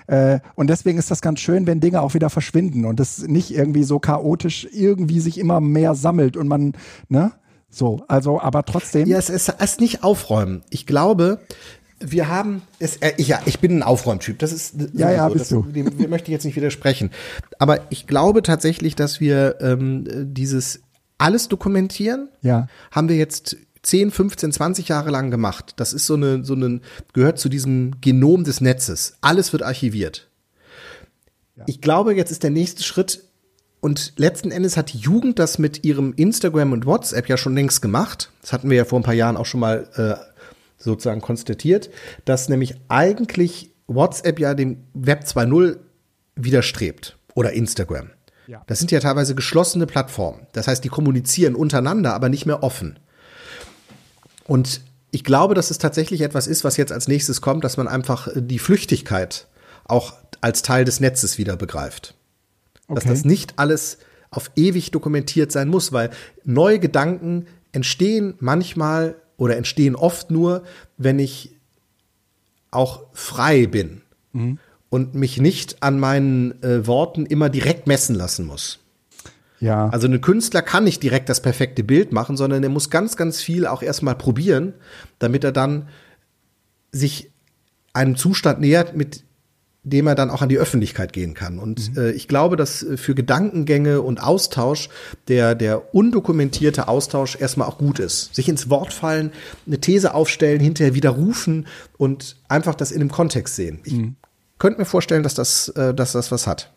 Äh, 0.06 0.38
und 0.54 0.70
deswegen 0.70 0.98
ist 0.98 1.10
das 1.10 1.20
ganz 1.20 1.40
schön, 1.40 1.66
wenn 1.66 1.80
Dinge 1.80 2.00
auch 2.00 2.14
wieder 2.14 2.30
verschwinden 2.30 2.84
und 2.84 3.00
das 3.00 3.26
nicht 3.26 3.50
irgendwie 3.52 3.82
so 3.82 3.98
chaotisch 3.98 4.66
irgendwie 4.70 5.18
sich 5.18 5.36
immer 5.36 5.60
mehr 5.60 5.94
sammelt 5.94 6.36
und 6.36 6.46
man, 6.46 6.74
ne? 7.08 7.32
So, 7.68 8.04
also, 8.06 8.40
aber 8.40 8.64
trotzdem. 8.64 9.08
Ja, 9.08 9.18
es 9.18 9.28
ist, 9.28 9.52
es 9.58 9.78
nicht 9.78 10.04
aufräumen. 10.04 10.62
Ich 10.70 10.86
glaube, 10.86 11.40
wir 11.98 12.28
haben 12.28 12.62
es, 12.78 12.98
äh, 12.98 13.12
ich, 13.16 13.28
ja, 13.28 13.40
ich 13.44 13.58
bin 13.58 13.78
ein 13.78 13.82
Aufräumtyp. 13.82 14.38
Das 14.38 14.52
ist 14.52 14.76
ja, 14.92 15.10
ja, 15.10 15.26
so, 15.26 15.32
bist 15.32 15.42
das, 15.42 15.48
du. 15.48 15.62
Dem, 15.62 15.98
dem 15.98 16.10
möchte 16.10 16.28
ich 16.28 16.32
jetzt 16.32 16.44
nicht 16.44 16.56
widersprechen. 16.56 17.10
Aber 17.58 17.80
ich 17.90 18.06
glaube 18.06 18.42
tatsächlich, 18.42 18.94
dass 18.94 19.18
wir 19.20 19.56
ähm, 19.60 20.04
dieses 20.32 20.80
alles 21.18 21.48
dokumentieren, 21.48 22.28
ja. 22.42 22.68
haben 22.92 23.08
wir 23.08 23.16
jetzt 23.16 23.56
10, 23.86 24.10
15, 24.10 24.52
20 24.52 24.88
Jahre 24.88 25.10
lang 25.10 25.30
gemacht. 25.30 25.74
Das 25.76 25.92
ist 25.92 26.06
so 26.06 26.14
eine, 26.14 26.44
so 26.44 26.54
eine, 26.54 26.80
gehört 27.12 27.38
zu 27.38 27.48
diesem 27.48 28.00
Genom 28.00 28.42
des 28.42 28.60
Netzes. 28.60 29.16
Alles 29.20 29.52
wird 29.52 29.62
archiviert. 29.62 30.28
Ja. 31.56 31.64
Ich 31.66 31.80
glaube, 31.80 32.14
jetzt 32.14 32.32
ist 32.32 32.42
der 32.42 32.50
nächste 32.50 32.82
Schritt, 32.82 33.22
und 33.80 34.14
letzten 34.16 34.50
Endes 34.50 34.76
hat 34.76 34.92
die 34.92 34.98
Jugend 34.98 35.38
das 35.38 35.60
mit 35.60 35.84
ihrem 35.84 36.12
Instagram 36.16 36.72
und 36.72 36.86
WhatsApp 36.86 37.28
ja 37.28 37.36
schon 37.36 37.54
längst 37.54 37.82
gemacht. 37.82 38.32
Das 38.40 38.52
hatten 38.52 38.68
wir 38.68 38.76
ja 38.76 38.84
vor 38.84 38.98
ein 38.98 39.04
paar 39.04 39.14
Jahren 39.14 39.36
auch 39.36 39.46
schon 39.46 39.60
mal 39.60 39.88
äh, 39.94 40.14
sozusagen 40.76 41.20
konstatiert, 41.20 41.90
dass 42.24 42.48
nämlich 42.48 42.74
eigentlich 42.88 43.70
WhatsApp 43.86 44.40
ja 44.40 44.54
dem 44.54 44.78
Web 44.94 45.22
2.0 45.24 45.76
widerstrebt 46.34 47.16
oder 47.34 47.52
Instagram. 47.52 48.10
Ja. 48.48 48.62
Das 48.66 48.80
sind 48.80 48.90
ja 48.90 48.98
teilweise 48.98 49.36
geschlossene 49.36 49.86
Plattformen. 49.86 50.48
Das 50.52 50.66
heißt, 50.66 50.82
die 50.82 50.88
kommunizieren 50.88 51.54
untereinander, 51.54 52.14
aber 52.14 52.28
nicht 52.28 52.46
mehr 52.46 52.64
offen. 52.64 52.98
Und 54.46 54.80
ich 55.10 55.24
glaube, 55.24 55.54
dass 55.54 55.70
es 55.70 55.78
tatsächlich 55.78 56.20
etwas 56.20 56.46
ist, 56.46 56.64
was 56.64 56.76
jetzt 56.76 56.92
als 56.92 57.08
nächstes 57.08 57.40
kommt, 57.40 57.64
dass 57.64 57.76
man 57.76 57.88
einfach 57.88 58.28
die 58.34 58.58
Flüchtigkeit 58.58 59.46
auch 59.84 60.14
als 60.40 60.62
Teil 60.62 60.84
des 60.84 61.00
Netzes 61.00 61.38
wieder 61.38 61.56
begreift. 61.56 62.14
Okay. 62.88 62.94
Dass 62.94 63.04
das 63.04 63.24
nicht 63.24 63.54
alles 63.56 63.98
auf 64.30 64.50
ewig 64.56 64.90
dokumentiert 64.90 65.52
sein 65.52 65.68
muss, 65.68 65.92
weil 65.92 66.10
neue 66.44 66.78
Gedanken 66.78 67.46
entstehen 67.72 68.34
manchmal 68.40 69.16
oder 69.36 69.56
entstehen 69.56 69.96
oft 69.96 70.30
nur, 70.30 70.64
wenn 70.96 71.18
ich 71.18 71.52
auch 72.70 73.04
frei 73.12 73.66
bin 73.66 74.02
mhm. 74.32 74.58
und 74.88 75.14
mich 75.14 75.40
nicht 75.40 75.82
an 75.82 75.98
meinen 75.98 76.62
äh, 76.62 76.86
Worten 76.86 77.26
immer 77.26 77.48
direkt 77.48 77.86
messen 77.86 78.14
lassen 78.14 78.46
muss. 78.46 78.80
Ja. 79.60 79.88
Also 79.88 80.06
ein 80.06 80.20
Künstler 80.20 80.62
kann 80.62 80.84
nicht 80.84 81.02
direkt 81.02 81.28
das 81.28 81.40
perfekte 81.40 81.82
Bild 81.82 82.12
machen, 82.12 82.36
sondern 82.36 82.62
er 82.62 82.68
muss 82.68 82.90
ganz, 82.90 83.16
ganz 83.16 83.40
viel 83.40 83.66
auch 83.66 83.82
erstmal 83.82 84.14
probieren, 84.14 84.74
damit 85.18 85.44
er 85.44 85.52
dann 85.52 85.88
sich 86.92 87.30
einem 87.92 88.16
Zustand 88.16 88.60
nähert, 88.60 88.96
mit 88.96 89.24
dem 89.82 90.08
er 90.08 90.16
dann 90.16 90.30
auch 90.30 90.42
an 90.42 90.48
die 90.48 90.58
Öffentlichkeit 90.58 91.12
gehen 91.12 91.32
kann. 91.34 91.60
Und 91.60 91.94
mhm. 91.94 92.02
äh, 92.02 92.10
ich 92.10 92.26
glaube, 92.26 92.56
dass 92.56 92.82
äh, 92.82 92.96
für 92.96 93.14
Gedankengänge 93.14 94.02
und 94.02 94.20
Austausch 94.20 94.88
der, 95.28 95.54
der 95.54 95.94
undokumentierte 95.94 96.88
Austausch 96.88 97.36
erstmal 97.40 97.68
auch 97.68 97.78
gut 97.78 98.00
ist. 98.00 98.34
Sich 98.34 98.48
ins 98.48 98.68
Wort 98.68 98.92
fallen, 98.92 99.30
eine 99.64 99.80
These 99.80 100.12
aufstellen, 100.12 100.60
hinterher 100.60 100.94
widerrufen 100.94 101.68
und 101.98 102.36
einfach 102.48 102.74
das 102.74 102.90
in 102.90 103.00
einem 103.00 103.12
Kontext 103.12 103.54
sehen. 103.54 103.78
Ich 103.84 103.92
mhm. 103.92 104.16
könnte 104.58 104.80
mir 104.80 104.86
vorstellen, 104.86 105.22
dass 105.22 105.34
das, 105.34 105.68
äh, 105.68 105.94
dass 105.94 106.12
das 106.12 106.32
was 106.32 106.48
hat. 106.48 106.72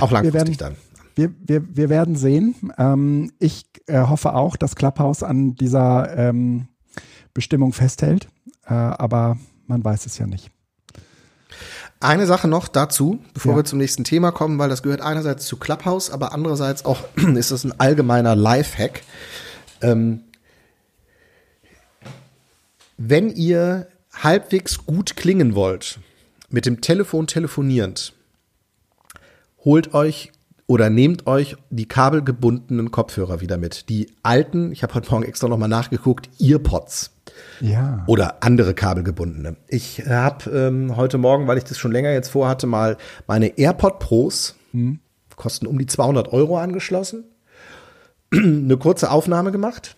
Auch 0.00 0.12
langfristig 0.12 0.58
dann 0.58 0.76
wir, 1.18 1.34
wir, 1.40 1.76
wir 1.76 1.88
werden 1.90 2.16
sehen. 2.16 2.54
Ähm, 2.78 3.32
ich 3.38 3.66
äh, 3.86 4.00
hoffe 4.02 4.34
auch, 4.34 4.56
dass 4.56 4.76
Clubhouse 4.76 5.22
an 5.22 5.56
dieser 5.56 6.16
ähm, 6.16 6.68
Bestimmung 7.34 7.72
festhält, 7.72 8.28
äh, 8.66 8.72
aber 8.72 9.36
man 9.66 9.84
weiß 9.84 10.06
es 10.06 10.16
ja 10.16 10.26
nicht. 10.26 10.50
Eine 12.00 12.26
Sache 12.26 12.46
noch 12.46 12.68
dazu, 12.68 13.18
bevor 13.34 13.52
Ja. 13.52 13.58
wir 13.58 13.64
zum 13.64 13.78
nächsten 13.78 14.04
Thema 14.04 14.30
kommen, 14.30 14.58
weil 14.60 14.68
das 14.68 14.84
gehört 14.84 15.00
einerseits 15.00 15.46
zu 15.46 15.56
Clubhouse, 15.56 16.10
aber 16.10 16.32
andererseits 16.32 16.84
auch 16.84 17.00
ist 17.16 17.50
das 17.50 17.64
ein 17.64 17.78
allgemeiner 17.80 18.36
Lifehack. 18.36 19.02
Ähm, 19.82 20.22
wenn 22.96 23.30
ihr 23.30 23.88
halbwegs 24.12 24.86
gut 24.86 25.16
klingen 25.16 25.56
wollt, 25.56 25.98
mit 26.48 26.64
dem 26.66 26.80
Telefon 26.80 27.26
telefonierend, 27.26 28.12
holt 29.64 29.94
euch 29.94 30.32
oder 30.68 30.90
nehmt 30.90 31.26
euch 31.26 31.56
die 31.70 31.88
kabelgebundenen 31.88 32.90
Kopfhörer 32.90 33.40
wieder 33.40 33.56
mit. 33.56 33.88
Die 33.88 34.12
alten, 34.22 34.70
ich 34.70 34.82
habe 34.82 34.94
heute 34.94 35.10
Morgen 35.10 35.24
extra 35.24 35.48
nochmal 35.48 35.70
nachgeguckt, 35.70 36.28
Earpods 36.38 37.10
Ja. 37.60 38.04
oder 38.06 38.42
andere 38.44 38.74
kabelgebundene. 38.74 39.56
Ich 39.66 40.06
habe 40.06 40.50
ähm, 40.50 40.94
heute 40.96 41.16
Morgen, 41.16 41.48
weil 41.48 41.56
ich 41.56 41.64
das 41.64 41.78
schon 41.78 41.90
länger 41.90 42.12
jetzt 42.12 42.28
vorhatte, 42.28 42.66
mal 42.66 42.98
meine 43.26 43.56
AirPod 43.58 43.98
Pros, 43.98 44.56
kosten 45.36 45.66
um 45.66 45.78
die 45.78 45.86
200 45.86 46.32
Euro 46.34 46.58
angeschlossen, 46.58 47.24
eine 48.32 48.76
kurze 48.76 49.10
Aufnahme 49.10 49.52
gemacht 49.52 49.96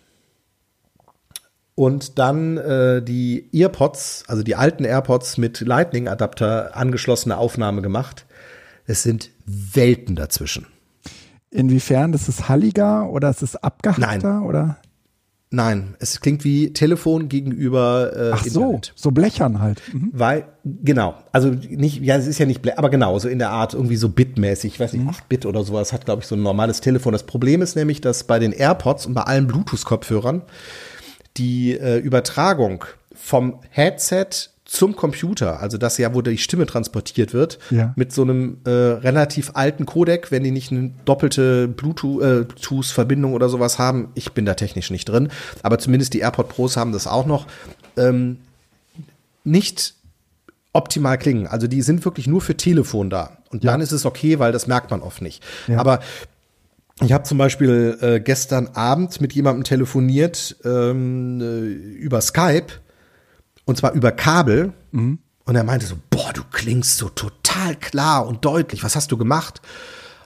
und 1.74 2.20
dann 2.20 2.59
äh, 2.59 3.02
die 3.02 3.48
Earpods, 3.52 4.22
also 4.28 4.44
die 4.44 4.54
alten 4.54 4.85
AirPods 4.85 5.37
mit 5.37 5.61
Lightning-Adapter 5.62 6.76
angeschlossene 6.76 7.37
Aufnahme 7.37 7.83
gemacht. 7.83 8.24
Es 8.90 9.05
sind 9.05 9.31
Welten 9.46 10.16
dazwischen. 10.16 10.66
Inwiefern? 11.50 12.11
Das 12.12 12.29
ist 12.29 12.48
halliger 12.48 13.09
oder 13.11 13.31
ist 13.31 13.42
es 13.42 13.55
abgehackter 13.57 14.42
oder? 14.42 14.79
Nein, 15.53 15.96
es 15.98 16.20
klingt 16.20 16.44
wie 16.44 16.72
Telefon 16.72 17.29
gegenüber 17.29 18.12
äh, 18.16 18.31
Ach 18.35 18.44
so, 18.44 18.61
Internet. 18.62 18.92
so 18.96 19.11
blechern 19.11 19.61
halt. 19.61 19.81
Mhm. 19.92 20.11
Weil, 20.12 20.44
genau, 20.64 21.14
also 21.33 21.50
nicht, 21.50 22.00
ja, 22.03 22.16
es 22.16 22.26
ist 22.29 22.38
ja 22.38 22.46
nicht, 22.46 22.64
blä- 22.64 22.76
aber 22.76 22.88
genau, 22.90 23.18
so 23.18 23.29
in 23.29 23.38
der 23.40 23.50
Art 23.50 23.74
irgendwie 23.74 23.96
so 23.96 24.09
bitmäßig, 24.09 24.74
ich 24.74 24.81
weiß 24.81 24.92
nicht, 24.92 25.09
8 25.09 25.29
Bit 25.29 25.46
oder 25.46 25.64
sowas 25.64 25.92
hat, 25.92 26.05
glaube 26.05 26.22
ich, 26.22 26.29
so 26.29 26.37
ein 26.37 26.42
normales 26.42 26.81
Telefon. 26.81 27.12
Das 27.12 27.24
Problem 27.26 27.62
ist 27.62 27.74
nämlich, 27.76 28.00
dass 28.00 28.24
bei 28.24 28.38
den 28.38 28.53
AirPods 28.53 29.07
und 29.07 29.14
bei 29.14 29.22
allen 29.22 29.46
Bluetooth-Kopfhörern 29.48 30.42
die 31.37 31.72
äh, 31.76 31.98
Übertragung 31.98 32.85
vom 33.12 33.59
Headset 33.70 34.50
zum 34.72 34.94
Computer, 34.94 35.59
also 35.59 35.78
das 35.78 35.98
ja, 35.98 36.14
wo 36.14 36.22
die 36.22 36.38
Stimme 36.38 36.64
transportiert 36.64 37.35
wird, 37.35 37.59
Ja. 37.70 37.92
mit 37.96 38.12
so 38.12 38.22
einem 38.22 38.59
äh, 38.64 38.70
relativ 38.70 39.50
alten 39.54 39.85
Codec, 39.85 40.30
wenn 40.30 40.44
die 40.44 40.52
nicht 40.52 40.70
eine 40.70 40.92
doppelte 41.04 41.64
äh, 41.64 41.66
Bluetooth-Verbindung 41.66 43.33
oder 43.35 43.48
sowas 43.48 43.80
haben, 43.80 44.11
ich 44.14 44.30
bin 44.30 44.44
da 44.44 44.54
technisch 44.54 44.92
nicht 44.92 45.09
drin, 45.09 45.28
aber 45.64 45.80
zumindest 45.80 46.14
die 46.14 46.20
AirPod 46.20 46.48
Pros 46.48 46.76
haben 46.76 46.92
das 46.92 47.09
auch 47.09 47.26
noch, 47.26 47.48
ähm, 47.96 48.38
nicht 49.42 49.94
optimal 50.72 51.18
klingen. 51.18 51.48
Also 51.48 51.66
die 51.66 51.83
sind 51.83 52.04
wirklich 52.04 52.28
nur 52.28 52.40
für 52.40 52.56
Telefon 52.56 53.11
da. 53.11 53.38
Und 53.50 53.64
Ja. 53.64 53.72
dann 53.72 53.80
ist 53.80 53.90
es 53.90 54.06
okay, 54.06 54.38
weil 54.38 54.52
das 54.52 54.68
merkt 54.68 54.92
man 54.92 55.02
oft 55.02 55.20
nicht. 55.20 55.42
Ja. 55.66 55.78
Aber 55.80 55.98
ich 57.02 57.11
habe 57.12 57.24
zum 57.24 57.38
Beispiel 57.38 57.98
äh, 58.00 58.20
gestern 58.20 58.68
Abend 58.74 59.20
mit 59.20 59.33
jemandem 59.33 59.64
telefoniert 59.64 60.54
ähm, 60.64 61.40
äh, 61.40 61.66
über 61.66 62.20
Skype 62.20 62.66
und 63.70 63.76
zwar 63.76 63.92
über 63.92 64.12
Kabel. 64.12 64.72
Und 65.44 65.56
er 65.56 65.64
meinte 65.64 65.87
so, 65.87 65.94
boah, 66.11 66.33
du 66.35 66.42
klingst 66.50 66.98
so 66.98 67.09
total 67.09 67.76
klar 67.76 68.26
und 68.26 68.44
deutlich. 68.44 68.85
Was 68.85 68.96
hast 68.96 69.11
du 69.11 69.16
gemacht? 69.16 69.62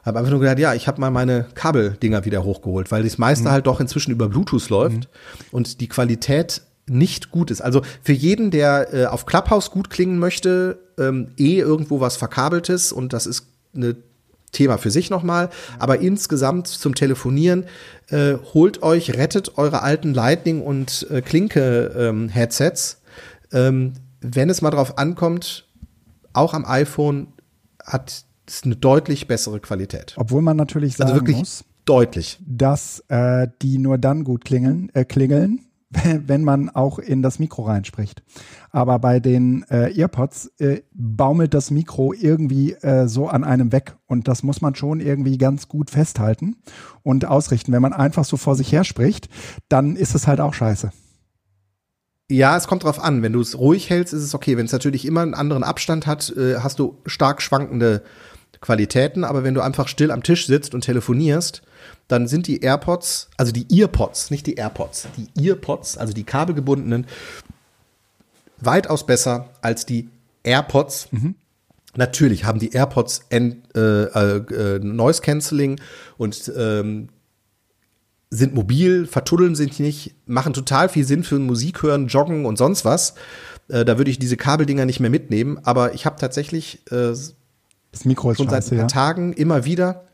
Habe 0.05 0.19
einfach 0.19 0.31
nur 0.31 0.41
gesagt, 0.41 0.59
ja, 0.59 0.75
ich 0.75 0.89
habe 0.89 1.01
mal 1.01 1.11
meine 1.11 1.47
Kabeldinger 1.55 2.25
wieder 2.25 2.43
hochgeholt, 2.43 2.91
weil 2.91 3.05
das 3.05 3.17
meiste 3.19 3.51
halt 3.51 3.67
doch 3.67 3.81
inzwischen 3.81 4.11
über 4.13 4.29
Bluetooth 4.29 4.69
läuft 4.69 5.09
und 5.53 5.81
die 5.81 5.89
Qualität 5.89 6.63
nicht 6.87 7.31
gut 7.31 7.51
ist. 7.51 7.63
Also 7.63 7.83
für 8.03 8.13
jeden, 8.13 8.51
der 8.51 8.93
äh, 8.93 9.07
auf 9.07 9.25
Clubhouse 9.25 9.71
gut 9.71 9.89
klingen 9.89 10.19
möchte, 10.19 10.79
ähm, 10.99 11.29
eh 11.39 11.59
irgendwo 11.59 12.01
was 12.01 12.17
Verkabeltes 12.17 12.93
und 12.93 13.13
das 13.13 13.27
ist 13.27 13.47
eine 13.75 13.97
Thema 14.53 14.79
für 14.79 14.91
sich 14.91 15.11
nochmal. 15.11 15.51
Aber 15.79 16.01
insgesamt 16.01 16.69
zum 16.69 16.95
Telefonieren, 16.95 17.65
äh, 18.09 18.35
holt 18.55 18.83
euch, 18.83 19.15
rettet 19.15 19.59
eure 19.59 19.83
alten 19.83 20.15
Lightning- 20.15 20.63
und 20.63 21.07
äh, 21.11 21.21
Klinke-Headsets. 21.23 22.93
Ähm, 22.95 23.04
wenn 23.55 24.51
es 24.51 24.63
mal 24.63 24.71
drauf 24.71 24.99
ankommt, 24.99 25.69
auch 26.33 26.55
am 26.55 26.65
iPhone 26.67 27.29
hat 27.83 28.25
es 28.47 28.63
eine 28.65 28.77
deutlich 28.77 29.27
bessere 29.27 29.61
Qualität. 29.61 30.15
Obwohl 30.17 30.43
man 30.43 30.57
natürlich 30.57 30.97
sagen 30.97 31.11
Also 31.11 31.23
wirklich 31.23 31.39
muss, 31.39 31.65
deutlich. 31.85 32.39
dass 32.47 33.01
äh, 33.09 33.49
die 33.63 33.79
nur 33.79 33.99
dann 33.99 34.25
gut 34.25 34.45
klingeln, 34.45 34.91
äh, 34.95 35.05
klingeln, 35.05 35.61
wenn 36.27 36.43
man 36.43 36.71
auch 36.71 36.99
in 36.99 37.23
das 37.23 37.39
Mikro 37.39 37.63
reinspricht. 37.63 38.23
Aber 38.71 38.99
bei 38.99 39.21
den 39.21 39.65
äh, 39.71 39.97
Earpods 39.99 40.51
äh, 40.59 40.83
baumelt 40.93 41.55
das 41.55 41.71
Mikro 41.71 42.13
irgendwie 42.13 42.73
äh, 42.73 43.07
so 43.07 43.29
an 43.29 43.45
einem 43.45 43.71
weg 43.73 43.97
und 44.07 44.27
das 44.27 44.43
muss 44.43 44.61
man 44.61 44.75
schon 44.75 45.01
irgendwie 45.01 45.39
ganz 45.39 45.69
gut 45.69 45.91
festhalten 45.91 46.57
und 47.03 47.27
ausrichten. 47.27 47.73
Wenn 47.73 47.83
man 47.83 47.93
einfach 47.93 48.25
so 48.25 48.37
vor 48.37 48.57
sich 48.57 48.73
her 48.73 48.85
spricht, 48.85 49.29
dann 49.69 49.97
ist 49.97 50.15
es 50.15 50.27
halt 50.27 50.41
auch 50.41 50.55
scheiße. 50.55 50.91
Ja, 52.35 52.57
es 52.57 52.67
kommt 52.67 52.83
drauf 52.83 53.01
an. 53.01 53.23
Wenn 53.23 53.33
du 53.33 53.41
es 53.41 53.57
ruhig 53.57 53.91
hältst, 53.91 54.13
ist 54.13 54.23
es 54.25 54.35
okay. 54.35 54.57
Wenn 54.57 54.67
es 54.67 54.73
natürlich 54.73 55.07
immer 55.07 55.21
einen 55.21 55.35
anderen 55.35 55.63
Abstand 55.63 56.09
hat, 56.09 56.31
äh, 56.37 56.57
hast 56.57 56.81
du 56.81 56.99
stark 57.07 57.41
schwankende 57.41 58.03
Qualitäten. 58.61 59.23
Aber 59.23 59.45
wenn 59.45 59.55
du 59.55 59.61
einfach 59.61 59.87
still 59.87 60.11
am 60.11 60.25
Tisch 60.25 60.49
sitzt 60.49 60.75
und 60.75 60.81
telefonierst, 60.81 61.63
dann 62.09 62.27
sind 62.27 62.49
die 62.49 62.61
AirPods, 62.61 63.29
also 63.37 63.53
die 63.53 63.67
Earpods, 63.81 64.33
nicht 64.33 64.49
die 64.49 64.55
AirPods, 64.55 65.07
die 65.17 65.47
Earpods, 65.47 65.97
also 65.97 66.13
die 66.13 66.25
kabelgebundenen, 66.25 67.07
weitaus 68.59 69.07
besser 69.07 69.51
als 69.63 69.87
die 69.87 70.09
AirPods. 70.43 71.09
Natürlich 71.97 72.45
haben 72.45 72.59
die 72.59 72.73
AirPods 72.73 73.27
äh, 73.31 73.53
äh, 73.77 73.81
äh, 73.81 74.79
Noise 74.81 75.23
Cancelling 75.23 75.81
und 76.19 76.53
ähm, 76.57 77.11
sind 78.35 78.55
mobil, 78.55 79.07
vertuddeln 79.07 79.55
sich 79.55 79.79
nicht, 79.79 80.15
machen 80.27 80.53
total 80.53 80.89
viel 80.89 81.05
Sinn 81.05 81.23
für 81.23 81.39
Musik 81.39 81.83
hören, 81.83 82.09
Joggen 82.09 82.47
und 82.47 82.59
sonst 82.59 82.85
was. 82.85 83.15
Äh, 83.69 83.85
da 83.85 83.97
würde 83.97 84.11
ich 84.11 84.19
diese 84.19 84.37
Kabeldinger 84.37 84.85
nicht 84.85 85.01
mehr 85.01 85.11
mitnehmen. 85.11 85.59
Aber 85.63 85.95
ich 85.95 86.05
habe 86.05 86.17
tatsächlich 86.19 86.81
äh, 86.91 87.13
Das 87.13 88.05
Mikro 88.05 88.33
ist 88.33 88.39
schon 88.39 88.49
seit 88.49 88.65
scheiße, 88.65 88.75
ein 88.75 88.79
paar 88.79 88.85
ja. 88.85 88.87
Tagen 88.89 89.33
immer 89.33 89.65
wieder, 89.65 90.05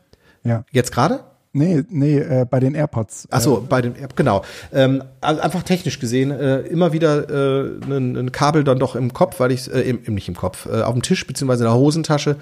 ja. 0.43 0.63
jetzt 0.71 0.91
gerade? 0.91 1.23
Nee, 1.53 1.83
nee, 1.89 2.17
äh, 2.17 2.45
bei 2.49 2.61
den 2.61 2.75
AirPods. 2.75 3.27
Ach 3.29 3.41
so, 3.41 3.65
bei 3.67 3.81
dem, 3.81 3.93
ja, 3.99 4.07
genau. 4.15 4.43
Ähm, 4.71 5.03
also 5.19 5.41
einfach 5.41 5.63
technisch 5.63 5.99
gesehen, 5.99 6.31
äh, 6.31 6.61
immer 6.61 6.93
wieder 6.93 7.29
äh, 7.29 7.77
ein, 7.83 8.15
ein 8.15 8.31
Kabel 8.31 8.63
dann 8.63 8.79
doch 8.79 8.95
im 8.95 9.11
Kopf, 9.11 9.41
weil 9.41 9.51
ich 9.51 9.69
äh, 9.69 9.81
im, 9.81 10.01
im, 10.05 10.13
nicht 10.13 10.29
im 10.29 10.35
Kopf, 10.35 10.67
äh, 10.67 10.81
auf 10.81 10.93
dem 10.93 11.01
Tisch 11.01 11.27
beziehungsweise 11.27 11.65
in 11.65 11.69
der 11.69 11.77
Hosentasche, 11.77 12.37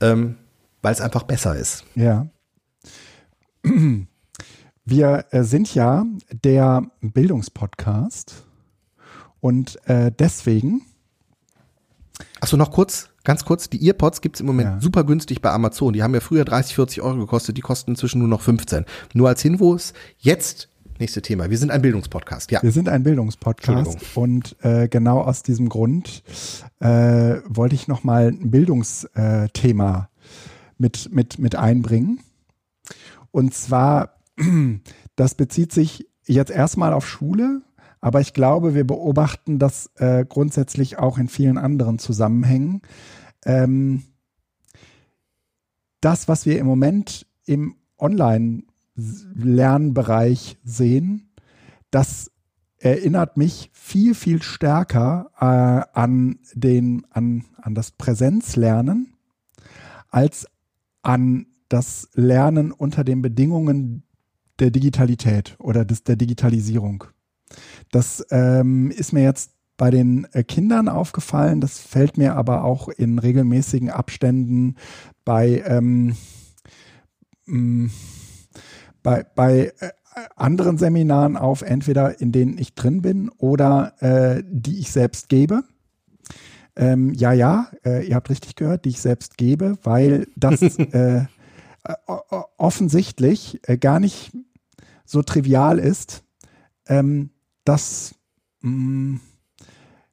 ähm, 0.00 0.36
weil 0.80 0.92
es 0.92 1.00
einfach 1.00 1.22
besser 1.22 1.54
ist. 1.54 1.84
Ja. 1.94 2.26
Wir 4.84 5.26
äh, 5.30 5.44
sind 5.44 5.74
ja 5.74 6.04
der 6.30 6.82
Bildungspodcast 7.00 8.44
und 9.40 9.78
äh, 9.88 10.10
deswegen, 10.16 10.82
Achso, 12.40 12.56
noch 12.56 12.70
kurz, 12.72 13.08
ganz 13.24 13.44
kurz, 13.44 13.70
die 13.70 13.86
Earpods 13.86 14.20
gibt's 14.20 14.40
im 14.40 14.46
Moment 14.46 14.68
Ja. 14.68 14.80
super 14.80 15.04
günstig 15.04 15.40
bei 15.40 15.50
Amazon. 15.50 15.92
Die 15.92 16.02
haben 16.02 16.14
ja 16.14 16.20
früher 16.20 16.44
30, 16.44 16.74
40 16.74 17.02
Euro 17.02 17.18
gekostet, 17.18 17.56
die 17.56 17.60
kosten 17.60 17.92
inzwischen 17.92 18.18
nur 18.18 18.28
noch 18.28 18.40
15. 18.40 18.84
Nur 19.14 19.28
als 19.28 19.42
Hinweis, 19.42 19.92
jetzt, 20.18 20.68
nächste 20.98 21.22
Thema, 21.22 21.50
wir 21.50 21.58
sind 21.58 21.70
ein 21.70 21.82
Bildungspodcast, 21.82 22.50
ja. 22.50 22.62
wir 22.62 22.72
sind 22.72 22.88
ein 22.88 23.04
Bildungspodcast 23.04 24.16
und 24.16 24.56
äh, 24.62 24.88
genau 24.88 25.20
aus 25.20 25.42
diesem 25.42 25.68
Grund 25.68 26.22
äh, 26.80 27.36
wollte 27.48 27.74
ich 27.76 27.86
nochmal 27.88 28.28
ein 28.28 28.50
Bildungsthema 28.50 30.08
mit, 30.78 31.12
mit, 31.12 31.38
mit 31.38 31.54
einbringen. 31.56 32.20
Und 33.30 33.54
zwar, 33.54 34.16
das 35.16 35.34
bezieht 35.34 35.72
sich 35.72 36.06
jetzt 36.24 36.50
erstmal 36.50 36.92
auf 36.92 37.08
Schule, 37.08 37.62
aber 38.00 38.20
ich 38.20 38.34
glaube, 38.34 38.74
wir 38.74 38.86
beobachten 38.86 39.58
das 39.58 39.90
äh, 39.96 40.24
grundsätzlich 40.28 40.98
auch 40.98 41.16
in 41.18 41.26
vielen 41.28 41.58
anderen 41.58 41.98
Zusammenhängen. 41.98 42.82
Ähm, 43.44 44.04
das, 46.00 46.28
was 46.28 46.46
wir 46.46 46.58
im 46.58 46.66
Moment 46.66 47.26
im 47.46 47.76
Online-Lernbereich 47.98 50.58
sehen, 50.64 51.34
das 51.90 52.30
erinnert 52.78 53.36
mich 53.36 53.70
viel, 53.72 54.14
viel 54.14 54.40
stärker 54.42 55.30
äh, 55.38 55.82
an, 55.98 56.38
den, 56.54 57.06
an, 57.10 57.44
an 57.60 57.74
das 57.74 57.90
Präsenzlernen 57.92 59.12
als 60.08 60.46
an 61.02 61.46
das 61.68 62.08
Lernen 62.14 62.70
unter 62.70 63.04
den 63.04 63.22
Bedingungen 63.22 64.04
der 64.58 64.70
Digitalität 64.70 65.56
oder 65.58 65.84
des, 65.84 66.04
der 66.04 66.16
Digitalisierung. 66.16 67.04
Das 67.90 68.24
ähm, 68.30 68.90
ist 68.90 69.12
mir 69.12 69.22
jetzt 69.22 69.52
bei 69.76 69.90
den 69.90 70.26
äh, 70.32 70.44
Kindern 70.44 70.88
aufgefallen, 70.88 71.60
das 71.60 71.78
fällt 71.78 72.16
mir 72.16 72.36
aber 72.36 72.64
auch 72.64 72.88
in 72.88 73.18
regelmäßigen 73.18 73.90
Abständen 73.90 74.76
bei, 75.24 75.62
ähm, 75.66 76.14
mh, 77.46 77.90
bei, 79.02 79.24
bei 79.34 79.72
äh, 79.80 79.90
anderen 80.36 80.78
Seminaren 80.78 81.36
auf, 81.36 81.62
entweder 81.62 82.20
in 82.20 82.32
denen 82.32 82.58
ich 82.58 82.74
drin 82.74 83.02
bin 83.02 83.30
oder 83.38 83.94
äh, 84.00 84.42
die 84.46 84.78
ich 84.78 84.92
selbst 84.92 85.28
gebe. 85.28 85.64
Ähm, 86.76 87.12
ja, 87.12 87.32
ja, 87.32 87.70
äh, 87.84 88.06
ihr 88.06 88.14
habt 88.14 88.30
richtig 88.30 88.56
gehört, 88.56 88.84
die 88.84 88.90
ich 88.90 89.00
selbst 89.00 89.36
gebe, 89.36 89.78
weil 89.82 90.26
das 90.36 90.62
äh, 90.78 91.24
offensichtlich 92.56 93.60
äh, 93.64 93.76
gar 93.76 94.00
nicht 94.00 94.32
so 95.04 95.22
trivial 95.22 95.78
ist, 95.78 96.22
ähm, 96.86 97.30
das 97.64 98.14
mh, 98.60 98.70
mm, 98.70 99.20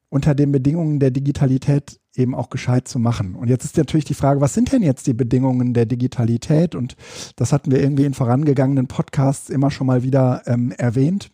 unter 0.08 0.34
den 0.34 0.50
Bedingungen 0.50 0.98
der 0.98 1.12
Digitalität 1.12 2.00
eben 2.16 2.34
auch 2.34 2.50
gescheit 2.50 2.88
zu 2.88 2.98
machen. 2.98 3.36
Und 3.36 3.48
jetzt 3.48 3.64
ist 3.64 3.76
natürlich 3.76 4.04
die 4.04 4.14
Frage, 4.14 4.40
was 4.40 4.54
sind 4.54 4.72
denn 4.72 4.82
jetzt 4.82 5.06
die 5.06 5.14
Bedingungen 5.14 5.72
der 5.72 5.86
Digitalität? 5.86 6.74
Und 6.74 6.96
das 7.36 7.52
hatten 7.52 7.70
wir 7.70 7.80
irgendwie 7.80 8.04
in 8.04 8.14
vorangegangenen 8.14 8.88
Podcasts 8.88 9.48
immer 9.48 9.70
schon 9.70 9.86
mal 9.86 10.02
wieder 10.02 10.42
ähm, 10.46 10.72
erwähnt. 10.72 11.30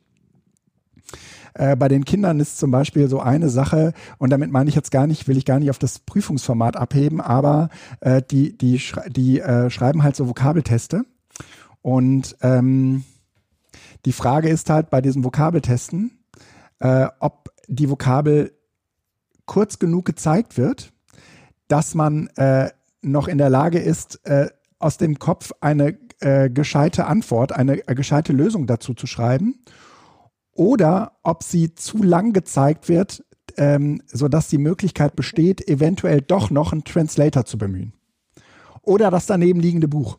Äh, 1.57 1.75
bei 1.75 1.89
den 1.89 2.05
Kindern 2.05 2.39
ist 2.39 2.59
zum 2.59 2.71
Beispiel 2.71 3.09
so 3.09 3.21
eine 3.21 3.49
Sache, 3.49 3.93
und 4.19 4.31
damit 4.31 4.51
meine 4.51 4.69
ich 4.69 4.77
jetzt 4.77 4.91
gar 4.91 5.07
nicht, 5.07 5.27
will 5.27 5.39
ich 5.39 5.47
gar 5.47 5.59
nicht 5.59 5.71
auf 5.71 5.79
das 5.79 5.99
Prüfungsformat 5.99 6.77
abheben, 6.77 7.21
aber 7.21 7.71
äh, 8.01 8.23
die, 8.23 8.57
die, 8.57 8.81
die 9.09 9.41
äh, 9.41 9.71
schreiben 9.71 10.03
halt 10.03 10.17
so 10.17 10.29
Vokabelteste. 10.29 11.05
Und 11.81 12.37
ähm, 12.43 13.05
die 14.05 14.13
Frage 14.13 14.49
ist 14.49 14.69
halt 14.69 14.91
bei 14.91 15.01
diesen 15.01 15.25
Vokabeltesten, 15.25 16.19
äh, 16.81 17.07
ob 17.21 17.51
die 17.69 17.89
Vokabel 17.89 18.53
kurz 19.47 19.79
genug 19.79 20.05
gezeigt 20.05 20.59
wird, 20.59 20.93
dass 21.69 21.95
man 21.95 22.29
äh, 22.37 22.71
noch 23.01 23.29
in 23.29 23.39
der 23.39 23.51
Lage 23.51 23.79
ist, 23.79 24.21
äh, 24.27 24.49
aus 24.79 24.99
dem 24.99 25.19
Kopf 25.19 25.53
eine 25.61 25.97
äh, 26.21 26.51
gescheite 26.51 27.07
Antwort, 27.07 27.53
eine 27.53 27.87
äh, 27.89 27.95
gescheite 27.95 28.33
Lösung 28.33 28.67
dazu 28.67 28.93
zu 28.93 29.07
schreiben, 29.07 29.65
oder 30.57 31.13
ob 31.23 31.43
sie 31.43 31.75
zu 31.75 32.03
lang 32.03 32.33
gezeigt 32.33 32.89
wird, 32.89 33.25
ähm, 33.57 34.03
sodass 34.07 34.49
die 34.49 34.59
Möglichkeit 34.59 35.17
besteht, 35.17 35.67
eventuell 35.69 36.21
doch 36.21 36.51
noch 36.51 36.73
einen 36.73 36.85
Translator 36.85 37.45
zu 37.45 37.59
bemühen. 37.59 37.93
Oder 38.83 39.11
das 39.11 39.27
daneben 39.27 39.61
liegende 39.61 39.89
Buch. 39.89 40.19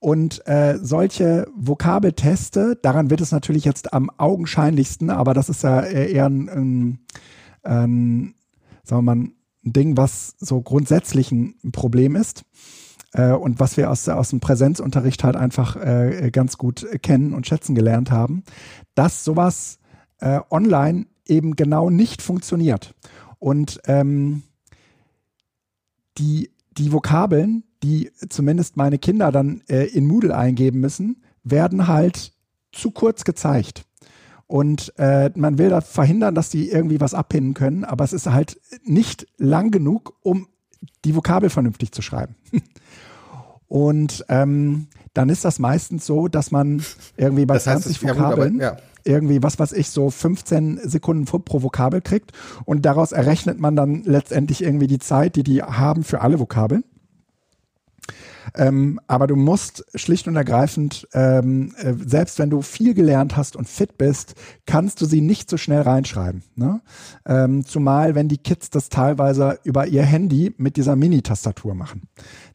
Und 0.00 0.46
äh, 0.46 0.78
solche 0.80 1.48
Vokabelteste, 1.56 2.78
daran 2.82 3.10
wird 3.10 3.20
es 3.20 3.32
natürlich 3.32 3.64
jetzt 3.64 3.92
am 3.92 4.10
augenscheinlichsten, 4.16 5.10
aber 5.10 5.34
das 5.34 5.48
ist 5.48 5.64
ja 5.64 5.82
eher 5.82 6.26
ein, 6.26 6.48
ein, 6.48 6.98
ein 7.62 8.34
sagen 8.84 9.04
wir 9.04 9.14
mal, 9.14 9.16
ein 9.16 9.34
Ding, 9.64 9.96
was 9.96 10.36
so 10.38 10.60
grundsätzlich 10.60 11.32
ein 11.32 11.56
Problem 11.72 12.14
ist 12.14 12.44
äh, 13.12 13.32
und 13.32 13.60
was 13.60 13.76
wir 13.76 13.90
aus, 13.90 14.08
aus 14.08 14.30
dem 14.30 14.40
Präsenzunterricht 14.40 15.24
halt 15.24 15.36
einfach 15.36 15.76
äh, 15.76 16.30
ganz 16.30 16.58
gut 16.58 16.86
kennen 17.02 17.34
und 17.34 17.46
schätzen 17.46 17.74
gelernt 17.74 18.10
haben, 18.10 18.44
dass 18.94 19.24
sowas 19.24 19.78
äh, 20.20 20.40
online 20.50 21.06
eben 21.26 21.56
genau 21.56 21.90
nicht 21.90 22.22
funktioniert. 22.22 22.94
Und 23.38 23.80
ähm, 23.86 24.42
die, 26.18 26.50
die 26.72 26.92
Vokabeln, 26.92 27.64
die 27.82 28.10
zumindest 28.28 28.76
meine 28.76 28.98
Kinder 28.98 29.30
dann 29.30 29.62
äh, 29.68 29.84
in 29.84 30.06
Moodle 30.06 30.36
eingeben 30.36 30.80
müssen, 30.80 31.22
werden 31.44 31.86
halt 31.86 32.32
zu 32.72 32.90
kurz 32.90 33.24
gezeigt. 33.24 33.84
Und 34.46 34.94
äh, 34.96 35.30
man 35.34 35.58
will 35.58 35.68
da 35.68 35.82
verhindern, 35.82 36.34
dass 36.34 36.48
die 36.48 36.70
irgendwie 36.70 37.00
was 37.00 37.14
abpinnen 37.14 37.54
können, 37.54 37.84
aber 37.84 38.04
es 38.04 38.14
ist 38.14 38.26
halt 38.26 38.58
nicht 38.82 39.26
lang 39.36 39.70
genug, 39.70 40.16
um 40.22 40.48
die 41.04 41.14
Vokabel 41.14 41.50
vernünftig 41.50 41.92
zu 41.92 42.02
schreiben. 42.02 42.34
Und 43.68 44.24
ähm, 44.28 44.86
dann 45.12 45.28
ist 45.28 45.44
das 45.44 45.58
meistens 45.58 46.06
so, 46.06 46.28
dass 46.28 46.50
man 46.50 46.82
irgendwie 47.16 47.44
bei 47.44 47.54
das 47.54 47.66
heißt, 47.66 47.82
20 47.82 48.02
Vokabeln 48.02 48.60
ja, 48.60 48.70
aber, 48.70 48.78
ja. 48.78 48.82
irgendwie, 49.04 49.42
was 49.42 49.58
weiß 49.58 49.72
ich, 49.72 49.90
so 49.90 50.10
15 50.10 50.80
Sekunden 50.84 51.26
pro 51.26 51.62
Vokabel 51.62 52.00
kriegt 52.00 52.32
und 52.64 52.86
daraus 52.86 53.12
errechnet 53.12 53.60
man 53.60 53.76
dann 53.76 54.04
letztendlich 54.04 54.62
irgendwie 54.62 54.86
die 54.86 54.98
Zeit, 54.98 55.36
die 55.36 55.42
die 55.42 55.62
haben 55.62 56.02
für 56.02 56.22
alle 56.22 56.38
Vokabeln. 56.40 56.84
Ähm, 58.54 59.00
aber 59.06 59.26
du 59.26 59.36
musst 59.36 59.84
schlicht 59.94 60.28
und 60.28 60.36
ergreifend, 60.36 61.06
ähm, 61.12 61.74
äh, 61.78 61.94
selbst 61.94 62.38
wenn 62.38 62.50
du 62.50 62.62
viel 62.62 62.94
gelernt 62.94 63.36
hast 63.36 63.56
und 63.56 63.68
fit 63.68 63.98
bist, 63.98 64.34
kannst 64.66 65.00
du 65.00 65.06
sie 65.06 65.20
nicht 65.20 65.50
so 65.50 65.56
schnell 65.56 65.82
reinschreiben. 65.82 66.42
Ne? 66.56 66.80
Ähm, 67.26 67.64
zumal, 67.64 68.14
wenn 68.14 68.28
die 68.28 68.38
Kids 68.38 68.70
das 68.70 68.88
teilweise 68.88 69.58
über 69.64 69.86
ihr 69.86 70.04
Handy 70.04 70.54
mit 70.56 70.76
dieser 70.76 70.96
Mini-Tastatur 70.96 71.74
machen. 71.74 72.02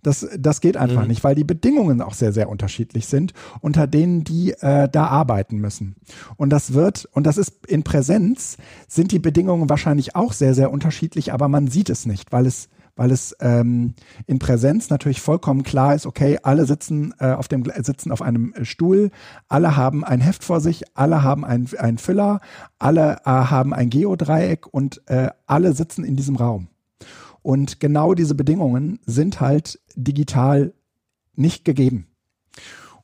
Das, 0.01 0.27
das 0.37 0.61
geht 0.61 0.77
einfach 0.77 1.03
mhm. 1.03 1.07
nicht, 1.07 1.23
weil 1.23 1.35
die 1.35 1.43
Bedingungen 1.43 2.01
auch 2.01 2.13
sehr, 2.13 2.33
sehr 2.33 2.49
unterschiedlich 2.49 3.07
sind, 3.07 3.33
unter 3.61 3.87
denen 3.87 4.23
die 4.23 4.51
äh, 4.51 4.89
da 4.89 5.07
arbeiten 5.07 5.57
müssen. 5.57 5.95
Und 6.35 6.49
das 6.49 6.73
wird, 6.73 7.07
und 7.13 7.25
das 7.25 7.37
ist 7.37 7.65
in 7.67 7.83
Präsenz, 7.83 8.57
sind 8.87 9.11
die 9.11 9.19
Bedingungen 9.19 9.69
wahrscheinlich 9.69 10.15
auch 10.15 10.33
sehr, 10.33 10.53
sehr 10.53 10.71
unterschiedlich, 10.71 11.33
aber 11.33 11.47
man 11.47 11.67
sieht 11.67 11.89
es 11.89 12.05
nicht, 12.05 12.31
weil 12.31 12.45
es 12.45 12.69
weil 12.95 13.11
es 13.11 13.35
ähm, 13.39 13.95
in 14.27 14.39
Präsenz 14.39 14.89
natürlich 14.89 15.21
vollkommen 15.21 15.63
klar 15.63 15.95
ist, 15.95 16.05
okay, 16.05 16.39
alle 16.43 16.65
sitzen 16.65 17.13
äh, 17.19 17.31
auf 17.31 17.47
dem 17.47 17.63
sitzen 17.81 18.11
auf 18.11 18.21
einem 18.21 18.53
äh, 18.53 18.65
Stuhl, 18.65 19.11
alle 19.47 19.75
haben 19.75 20.03
ein 20.03 20.21
Heft 20.21 20.43
vor 20.43 20.59
sich, 20.61 20.83
alle 20.95 21.23
haben 21.23 21.43
ein, 21.43 21.67
ein 21.77 21.97
Füller, 21.97 22.39
alle 22.79 23.17
äh, 23.25 23.29
haben 23.29 23.73
ein 23.73 23.89
Geodreieck 23.89 24.71
und 24.71 25.01
äh, 25.07 25.29
alle 25.47 25.73
sitzen 25.73 26.03
in 26.03 26.15
diesem 26.15 26.35
Raum. 26.35 26.67
Und 27.41 27.79
genau 27.79 28.13
diese 28.13 28.35
Bedingungen 28.35 28.99
sind 29.05 29.41
halt 29.41 29.79
digital 29.95 30.73
nicht 31.35 31.65
gegeben. 31.65 32.07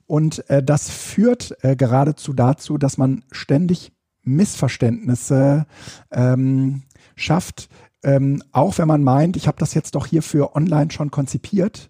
Und 0.06 0.50
äh, 0.50 0.64
das 0.64 0.90
führt 0.90 1.58
äh, 1.64 1.76
geradezu 1.76 2.34
dazu, 2.34 2.78
dass 2.78 2.98
man 2.98 3.24
ständig 3.32 3.92
Missverständnisse 4.24 5.66
ähm, 6.12 6.84
schafft, 7.16 7.70
ähm, 8.04 8.42
auch 8.52 8.78
wenn 8.78 8.88
man 8.88 9.04
meint, 9.04 9.36
ich 9.36 9.48
habe 9.48 9.58
das 9.60 9.74
jetzt 9.74 9.96
doch 9.96 10.06
hier 10.06 10.22
für 10.22 10.56
online 10.56 10.92
schon 10.92 11.12
konzipiert, 11.12 11.90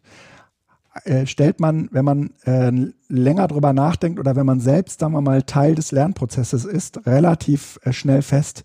äh, 1.03 1.25
stellt 1.25 1.59
man, 1.59 1.87
wenn 1.91 2.05
man 2.05 2.33
äh, 2.45 2.71
länger 3.07 3.47
drüber 3.47 3.73
nachdenkt 3.73 4.19
oder 4.19 4.35
wenn 4.35 4.45
man 4.45 4.59
selbst, 4.59 4.99
sagen 4.99 5.13
wir 5.13 5.21
mal, 5.21 5.43
Teil 5.43 5.75
des 5.75 5.91
Lernprozesses 5.91 6.65
ist, 6.65 7.05
relativ 7.05 7.79
äh, 7.83 7.93
schnell 7.93 8.21
fest, 8.21 8.63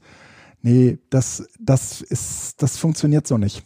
nee, 0.62 0.98
das, 1.10 1.48
das 1.60 2.00
ist, 2.00 2.62
das 2.62 2.76
funktioniert 2.78 3.26
so 3.26 3.38
nicht. 3.38 3.62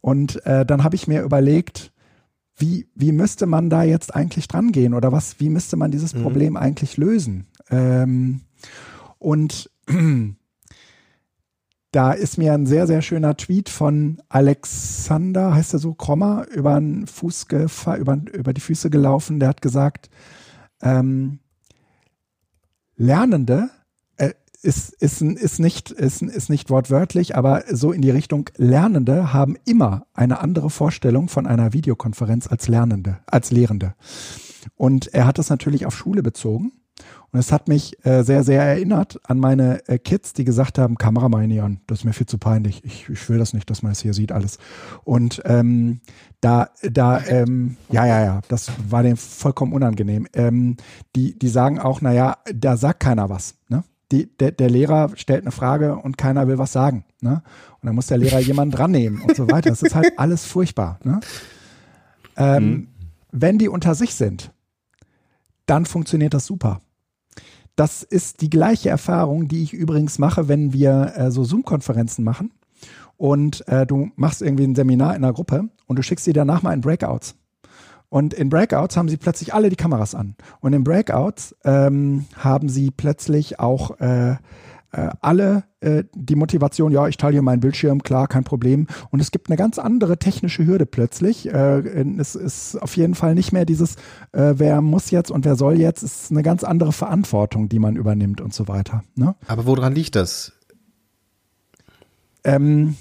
Und 0.00 0.44
äh, 0.46 0.66
dann 0.66 0.84
habe 0.84 0.96
ich 0.96 1.06
mir 1.06 1.22
überlegt, 1.22 1.92
wie, 2.56 2.88
wie 2.94 3.12
müsste 3.12 3.46
man 3.46 3.68
da 3.68 3.82
jetzt 3.82 4.14
eigentlich 4.14 4.48
dran 4.48 4.72
gehen 4.72 4.94
oder 4.94 5.12
was, 5.12 5.40
wie 5.40 5.48
müsste 5.48 5.76
man 5.76 5.90
dieses 5.90 6.14
mhm. 6.14 6.22
Problem 6.22 6.56
eigentlich 6.56 6.96
lösen? 6.96 7.46
Ähm, 7.70 8.42
und 9.18 9.70
Da 11.94 12.10
ist 12.10 12.38
mir 12.38 12.52
ein 12.54 12.66
sehr, 12.66 12.88
sehr 12.88 13.02
schöner 13.02 13.36
Tweet 13.36 13.68
von 13.68 14.20
Alexander, 14.28 15.54
heißt 15.54 15.74
er 15.74 15.78
so, 15.78 15.94
Krommer, 15.94 16.44
über, 16.52 16.74
den 16.74 17.06
Fuß 17.06 17.46
über, 18.00 18.18
über 18.32 18.52
die 18.52 18.60
Füße 18.60 18.90
gelaufen. 18.90 19.38
Der 19.38 19.50
hat 19.50 19.62
gesagt, 19.62 20.10
ähm, 20.82 21.38
Lernende 22.96 23.70
äh, 24.16 24.32
ist, 24.60 24.92
ist, 24.94 25.22
ist, 25.22 25.60
nicht, 25.60 25.92
ist, 25.92 26.20
ist 26.20 26.50
nicht 26.50 26.68
wortwörtlich, 26.68 27.36
aber 27.36 27.62
so 27.70 27.92
in 27.92 28.02
die 28.02 28.10
Richtung, 28.10 28.50
Lernende 28.56 29.32
haben 29.32 29.56
immer 29.64 30.08
eine 30.14 30.40
andere 30.40 30.70
Vorstellung 30.70 31.28
von 31.28 31.46
einer 31.46 31.72
Videokonferenz 31.74 32.48
als 32.48 32.66
Lernende, 32.66 33.20
als 33.26 33.52
Lehrende. 33.52 33.94
Und 34.74 35.14
er 35.14 35.28
hat 35.28 35.38
das 35.38 35.48
natürlich 35.48 35.86
auf 35.86 35.96
Schule 35.96 36.24
bezogen. 36.24 36.72
Und 37.34 37.40
es 37.40 37.50
hat 37.50 37.66
mich 37.66 37.98
äh, 38.06 38.22
sehr, 38.22 38.44
sehr 38.44 38.62
erinnert 38.62 39.18
an 39.24 39.40
meine 39.40 39.88
äh, 39.88 39.98
Kids, 39.98 40.34
die 40.34 40.44
gesagt 40.44 40.78
haben, 40.78 40.94
Kamera 40.94 41.28
mal 41.28 41.44
nie 41.48 41.60
an, 41.60 41.80
das 41.88 41.98
ist 41.98 42.04
mir 42.04 42.12
viel 42.12 42.28
zu 42.28 42.38
peinlich. 42.38 42.84
Ich, 42.84 43.08
ich 43.08 43.28
will 43.28 43.38
das 43.38 43.52
nicht, 43.52 43.68
dass 43.68 43.82
man 43.82 43.90
es 43.90 44.00
hier 44.00 44.14
sieht 44.14 44.30
alles. 44.30 44.58
Und 45.02 45.42
ähm, 45.44 46.00
da, 46.40 46.68
da, 46.84 47.20
ähm, 47.26 47.76
ja, 47.90 48.06
ja, 48.06 48.22
ja, 48.22 48.40
das 48.46 48.70
war 48.88 49.02
dem 49.02 49.16
vollkommen 49.16 49.72
unangenehm. 49.72 50.28
Ähm, 50.32 50.76
die, 51.16 51.36
die 51.36 51.48
sagen 51.48 51.80
auch, 51.80 52.00
naja, 52.00 52.36
da 52.54 52.76
sagt 52.76 53.00
keiner 53.00 53.28
was. 53.30 53.56
Ne? 53.68 53.82
Die, 54.12 54.26
der, 54.38 54.52
der 54.52 54.70
Lehrer 54.70 55.10
stellt 55.16 55.42
eine 55.42 55.50
Frage 55.50 55.96
und 55.96 56.16
keiner 56.16 56.46
will 56.46 56.58
was 56.58 56.70
sagen. 56.70 57.04
Ne? 57.20 57.42
Und 57.80 57.86
dann 57.86 57.96
muss 57.96 58.06
der 58.06 58.18
Lehrer 58.18 58.38
jemanden 58.38 58.76
dran 58.76 58.92
nehmen 58.92 59.22
und 59.22 59.34
so 59.34 59.50
weiter. 59.50 59.70
Das 59.70 59.82
ist 59.82 59.96
halt 59.96 60.12
alles 60.20 60.46
furchtbar. 60.46 61.00
Ne? 61.02 61.18
Ähm, 62.36 62.64
mhm. 62.64 62.88
Wenn 63.32 63.58
die 63.58 63.68
unter 63.68 63.96
sich 63.96 64.14
sind, 64.14 64.52
dann 65.66 65.84
funktioniert 65.84 66.32
das 66.32 66.46
super. 66.46 66.80
Das 67.76 68.02
ist 68.02 68.40
die 68.40 68.50
gleiche 68.50 68.88
Erfahrung, 68.88 69.48
die 69.48 69.62
ich 69.62 69.72
übrigens 69.72 70.18
mache, 70.18 70.48
wenn 70.48 70.72
wir 70.72 71.12
äh, 71.16 71.30
so 71.30 71.44
Zoom-Konferenzen 71.44 72.24
machen 72.24 72.52
und 73.16 73.66
äh, 73.68 73.86
du 73.86 74.10
machst 74.16 74.42
irgendwie 74.42 74.64
ein 74.64 74.74
Seminar 74.74 75.16
in 75.16 75.24
einer 75.24 75.32
Gruppe 75.32 75.68
und 75.86 75.96
du 75.96 76.02
schickst 76.02 76.24
sie 76.24 76.32
danach 76.32 76.62
mal 76.62 76.72
in 76.72 76.80
Breakouts. 76.80 77.36
Und 78.08 78.32
in 78.32 78.48
Breakouts 78.48 78.96
haben 78.96 79.08
sie 79.08 79.16
plötzlich 79.16 79.54
alle 79.54 79.70
die 79.70 79.76
Kameras 79.76 80.14
an. 80.14 80.36
Und 80.60 80.72
in 80.72 80.84
Breakouts 80.84 81.56
ähm, 81.64 82.26
haben 82.36 82.68
sie 82.68 82.92
plötzlich 82.92 83.58
auch 83.58 83.98
äh, 83.98 84.36
alle 85.20 85.64
äh, 85.80 86.04
die 86.14 86.36
Motivation, 86.36 86.92
ja, 86.92 87.08
ich 87.08 87.16
teile 87.16 87.32
hier 87.32 87.42
meinen 87.42 87.60
Bildschirm, 87.60 88.02
klar, 88.02 88.28
kein 88.28 88.44
Problem. 88.44 88.86
Und 89.10 89.20
es 89.20 89.30
gibt 89.30 89.48
eine 89.50 89.56
ganz 89.56 89.78
andere 89.78 90.18
technische 90.18 90.66
Hürde 90.66 90.86
plötzlich. 90.86 91.52
Äh, 91.52 91.80
es 92.18 92.34
ist 92.34 92.76
auf 92.80 92.96
jeden 92.96 93.14
Fall 93.14 93.34
nicht 93.34 93.52
mehr 93.52 93.64
dieses, 93.64 93.96
äh, 94.32 94.54
wer 94.56 94.80
muss 94.80 95.10
jetzt 95.10 95.30
und 95.30 95.44
wer 95.44 95.56
soll 95.56 95.78
jetzt, 95.80 96.02
es 96.02 96.22
ist 96.24 96.30
eine 96.30 96.42
ganz 96.42 96.64
andere 96.64 96.92
Verantwortung, 96.92 97.68
die 97.68 97.78
man 97.78 97.96
übernimmt 97.96 98.40
und 98.40 98.54
so 98.54 98.68
weiter. 98.68 99.02
Ne? 99.16 99.34
Aber 99.46 99.66
woran 99.66 99.94
liegt 99.94 100.16
das? 100.16 100.52
Ähm, 102.44 102.96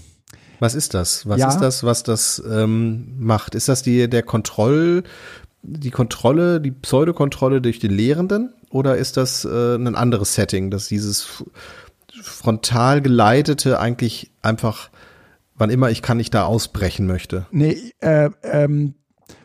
Was 0.60 0.76
ist 0.76 0.94
das? 0.94 1.28
Was 1.28 1.40
Ja. 1.40 1.50
ist 1.50 1.60
das, 1.60 1.84
was 1.84 2.04
das 2.04 2.42
ähm, 2.50 3.16
macht? 3.20 3.56
Ist 3.56 3.68
das 3.70 3.82
die 3.84 4.10
der 4.10 4.24
Kontroll, 4.24 5.04
die 5.62 5.92
Kontrolle, 5.92 6.62
die 6.62 6.72
Pseudokontrolle 6.72 7.62
durch 7.62 7.80
den 7.80 7.92
Lehrenden 7.92 8.54
oder 8.70 8.98
ist 8.98 9.18
das 9.18 9.46
äh, 9.46 9.76
ein 9.76 9.96
anderes 9.96 10.34
Setting, 10.36 10.72
dass 10.72 10.88
dieses 10.88 11.44
frontal 12.24 13.02
geleitete 13.02 13.80
eigentlich 13.80 14.32
einfach, 14.42 14.90
wann 15.56 15.70
immer 15.70 15.90
ich 15.90 16.02
kann, 16.02 16.20
ich 16.20 16.30
da 16.30 16.46
ausbrechen 16.46 17.06
möchte? 17.06 17.46
Nee, 17.52 17.94
äh, 18.00 18.30
ähm, 18.44 18.96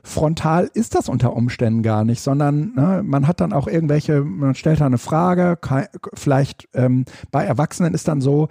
frontal 0.02 0.70
ist 0.72 0.94
das 0.94 1.08
unter 1.08 1.34
Umständen 1.34 1.82
gar 1.82 2.04
nicht, 2.04 2.20
sondern 2.20 2.74
ne, 2.74 3.02
man 3.04 3.26
hat 3.26 3.40
dann 3.40 3.52
auch 3.52 3.66
irgendwelche, 3.66 4.22
man 4.22 4.54
stellt 4.54 4.80
da 4.80 4.86
eine 4.86 4.98
Frage, 4.98 5.58
vielleicht 6.14 6.68
ähm, 6.74 7.04
bei 7.30 7.44
Erwachsenen 7.44 7.94
ist 7.94 8.08
dann 8.08 8.20
so, 8.20 8.48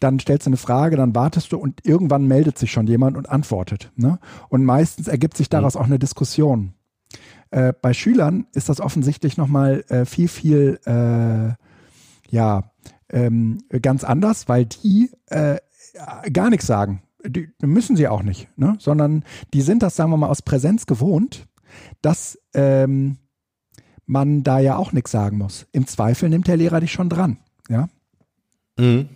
dann 0.00 0.18
stellst 0.18 0.46
du 0.46 0.50
eine 0.50 0.56
Frage, 0.56 0.96
dann 0.96 1.14
wartest 1.14 1.52
du 1.52 1.58
und 1.58 1.86
irgendwann 1.86 2.26
meldet 2.26 2.58
sich 2.58 2.70
schon 2.70 2.86
jemand 2.86 3.16
und 3.16 3.28
antwortet. 3.28 3.90
Ne? 3.96 4.18
Und 4.48 4.64
meistens 4.64 5.08
ergibt 5.08 5.36
sich 5.36 5.48
daraus 5.48 5.76
auch 5.76 5.86
eine 5.86 5.98
Diskussion. 5.98 6.74
Äh, 7.50 7.72
bei 7.80 7.94
Schülern 7.94 8.46
ist 8.54 8.68
das 8.68 8.80
offensichtlich 8.80 9.36
nochmal 9.36 9.84
äh, 9.88 10.04
viel, 10.04 10.28
viel, 10.28 10.80
äh, 10.84 11.54
ja, 12.28 12.64
ähm, 13.10 13.58
ganz 13.82 14.04
anders, 14.04 14.48
weil 14.48 14.66
die 14.66 15.10
äh, 15.26 15.58
gar 16.32 16.50
nichts 16.50 16.66
sagen. 16.66 17.02
Die 17.24 17.48
müssen 17.62 17.96
sie 17.96 18.08
auch 18.08 18.22
nicht, 18.22 18.48
ne? 18.56 18.76
sondern 18.78 19.24
die 19.52 19.62
sind 19.62 19.82
das, 19.82 19.96
sagen 19.96 20.10
wir 20.10 20.16
mal, 20.16 20.28
aus 20.28 20.42
Präsenz 20.42 20.86
gewohnt, 20.86 21.46
dass 22.02 22.38
ähm, 22.54 23.18
man 24.04 24.44
da 24.44 24.60
ja 24.60 24.76
auch 24.76 24.92
nichts 24.92 25.10
sagen 25.10 25.38
muss. 25.38 25.66
Im 25.72 25.86
Zweifel 25.86 26.28
nimmt 26.28 26.46
der 26.46 26.56
Lehrer 26.56 26.80
dich 26.80 26.92
schon 26.92 27.08
dran. 27.08 27.38
Ja? 27.68 27.88
Mhm. 28.78 29.08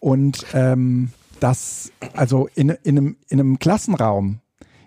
Und 0.00 0.44
ähm, 0.52 1.12
das, 1.40 1.92
also 2.14 2.48
in, 2.54 2.70
in, 2.70 2.98
einem, 2.98 3.16
in 3.28 3.40
einem 3.40 3.58
Klassenraum 3.58 4.40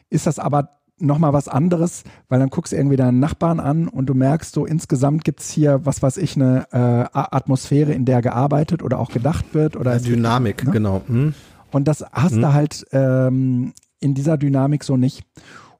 ist 0.09 0.27
das 0.27 0.39
aber 0.39 0.76
nochmal 0.99 1.33
was 1.33 1.47
anderes, 1.47 2.03
weil 2.29 2.39
dann 2.39 2.49
guckst 2.49 2.73
du 2.73 2.77
irgendwie 2.77 2.95
deinen 2.95 3.19
Nachbarn 3.19 3.59
an 3.59 3.87
und 3.87 4.07
du 4.07 4.13
merkst 4.13 4.53
so, 4.53 4.65
insgesamt 4.65 5.23
gibt's 5.23 5.49
hier, 5.49 5.85
was 5.85 6.01
weiß 6.01 6.17
ich, 6.17 6.35
eine 6.35 6.67
äh, 6.71 7.05
Atmosphäre, 7.13 7.93
in 7.93 8.05
der 8.05 8.21
gearbeitet 8.21 8.81
oder 8.83 8.99
auch 8.99 9.11
gedacht 9.11 9.53
wird. 9.53 9.75
Oder 9.75 9.93
es 9.93 10.05
wird- 10.05 10.17
Dynamik, 10.17 10.63
ne? 10.65 10.71
genau. 10.71 11.01
Mhm. 11.07 11.33
Und 11.71 11.87
das 11.87 12.03
hast 12.11 12.35
du 12.35 12.53
halt 12.53 12.85
ähm, 12.91 13.73
in 13.99 14.13
dieser 14.13 14.37
Dynamik 14.37 14.83
so 14.83 14.97
nicht. 14.97 15.23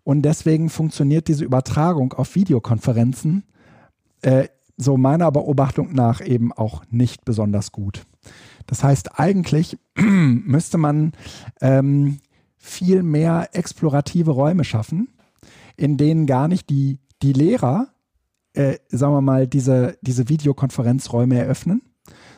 Und 0.03 0.21
deswegen 0.21 0.69
funktioniert 0.69 1.27
diese 1.27 1.43
Übertragung 1.45 2.13
auf 2.13 2.35
Videokonferenzen 2.35 3.43
äh, 4.21 4.47
so 4.77 4.95
meiner 4.97 5.31
Beobachtung 5.31 5.93
nach 5.93 6.21
eben 6.21 6.53
auch 6.53 6.83
nicht 6.91 7.25
besonders 7.25 7.71
gut. 7.71 8.03
Das 8.67 8.83
heißt, 8.83 9.19
eigentlich 9.19 9.77
müsste 9.97 10.77
man 10.77 11.13
ähm, 11.61 12.19
viel 12.57 13.03
mehr 13.03 13.49
explorative 13.53 14.31
Räume 14.31 14.63
schaffen, 14.63 15.09
in 15.75 15.97
denen 15.97 16.25
gar 16.25 16.47
nicht 16.47 16.69
die, 16.69 16.99
die 17.21 17.33
Lehrer, 17.33 17.87
äh, 18.53 18.77
sagen 18.89 19.13
wir 19.13 19.21
mal, 19.21 19.47
diese, 19.47 19.97
diese 20.01 20.29
Videokonferenzräume 20.29 21.37
eröffnen, 21.37 21.81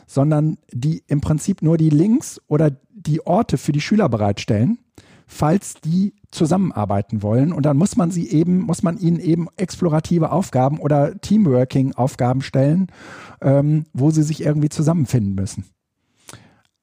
sondern 0.06 0.58
die 0.72 1.02
im 1.06 1.20
Prinzip 1.20 1.62
nur 1.62 1.78
die 1.78 1.90
Links 1.90 2.40
oder 2.46 2.70
die 2.90 3.26
Orte 3.26 3.56
für 3.58 3.72
die 3.72 3.80
Schüler 3.80 4.08
bereitstellen, 4.08 4.78
falls 5.26 5.74
die 5.74 6.14
zusammenarbeiten 6.30 7.22
wollen. 7.22 7.52
Und 7.52 7.64
dann 7.64 7.76
muss 7.76 7.96
man 7.96 8.10
sie 8.10 8.28
eben, 8.28 8.60
muss 8.60 8.82
man 8.82 8.98
ihnen 8.98 9.20
eben 9.20 9.46
explorative 9.56 10.32
Aufgaben 10.32 10.78
oder 10.78 11.18
Teamworking-Aufgaben 11.20 12.42
stellen, 12.42 12.88
ähm, 13.40 13.84
wo 13.92 14.10
sie 14.10 14.22
sich 14.22 14.42
irgendwie 14.44 14.68
zusammenfinden 14.68 15.34
müssen. 15.34 15.64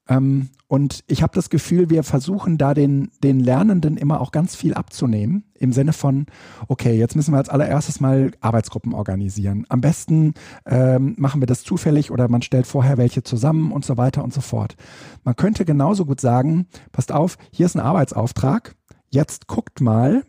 Ähm, 0.07 0.49
und 0.68 1.03
ich 1.07 1.24
habe 1.24 1.34
das 1.34 1.49
Gefühl, 1.49 1.89
wir 1.89 2.03
versuchen 2.03 2.57
da 2.57 2.74
den, 2.74 3.09
den 3.24 3.39
Lernenden 3.39 3.95
immer 3.95 4.20
auch 4.20 4.32
ganz 4.32 4.55
viel 4.55 4.74
abzunehmen, 4.74 5.45
im 5.57 5.72
Sinne 5.72 5.93
von, 5.93 6.26
okay, 6.68 6.97
jetzt 6.97 7.15
müssen 7.15 7.34
wir 7.34 7.38
als 7.38 7.47
allererstes 7.47 8.01
mal 8.01 8.32
Arbeitsgruppen 8.41 8.93
organisieren. 8.93 9.65
Am 9.70 9.80
besten 9.80 10.34
ähm, 10.65 11.15
machen 11.18 11.41
wir 11.41 11.47
das 11.47 11.63
zufällig 11.63 12.11
oder 12.11 12.28
man 12.28 12.41
stellt 12.41 12.68
vorher 12.68 12.97
welche 12.97 13.24
zusammen 13.24 13.72
und 13.72 13.86
so 13.86 13.95
weiter 13.95 14.24
und 14.24 14.34
so 14.34 14.41
fort. 14.41 14.76
Man 15.24 15.38
könnte 15.38 15.63
genauso 15.63 16.05
gut 16.05 16.20
sagen, 16.20 16.68
passt 16.91 17.13
auf, 17.13 17.38
hier 17.51 17.65
ist 17.65 17.76
ein 17.76 17.82
Arbeitsauftrag, 17.82 18.76
jetzt 19.09 19.47
guckt 19.47 19.80
mal, 19.80 20.24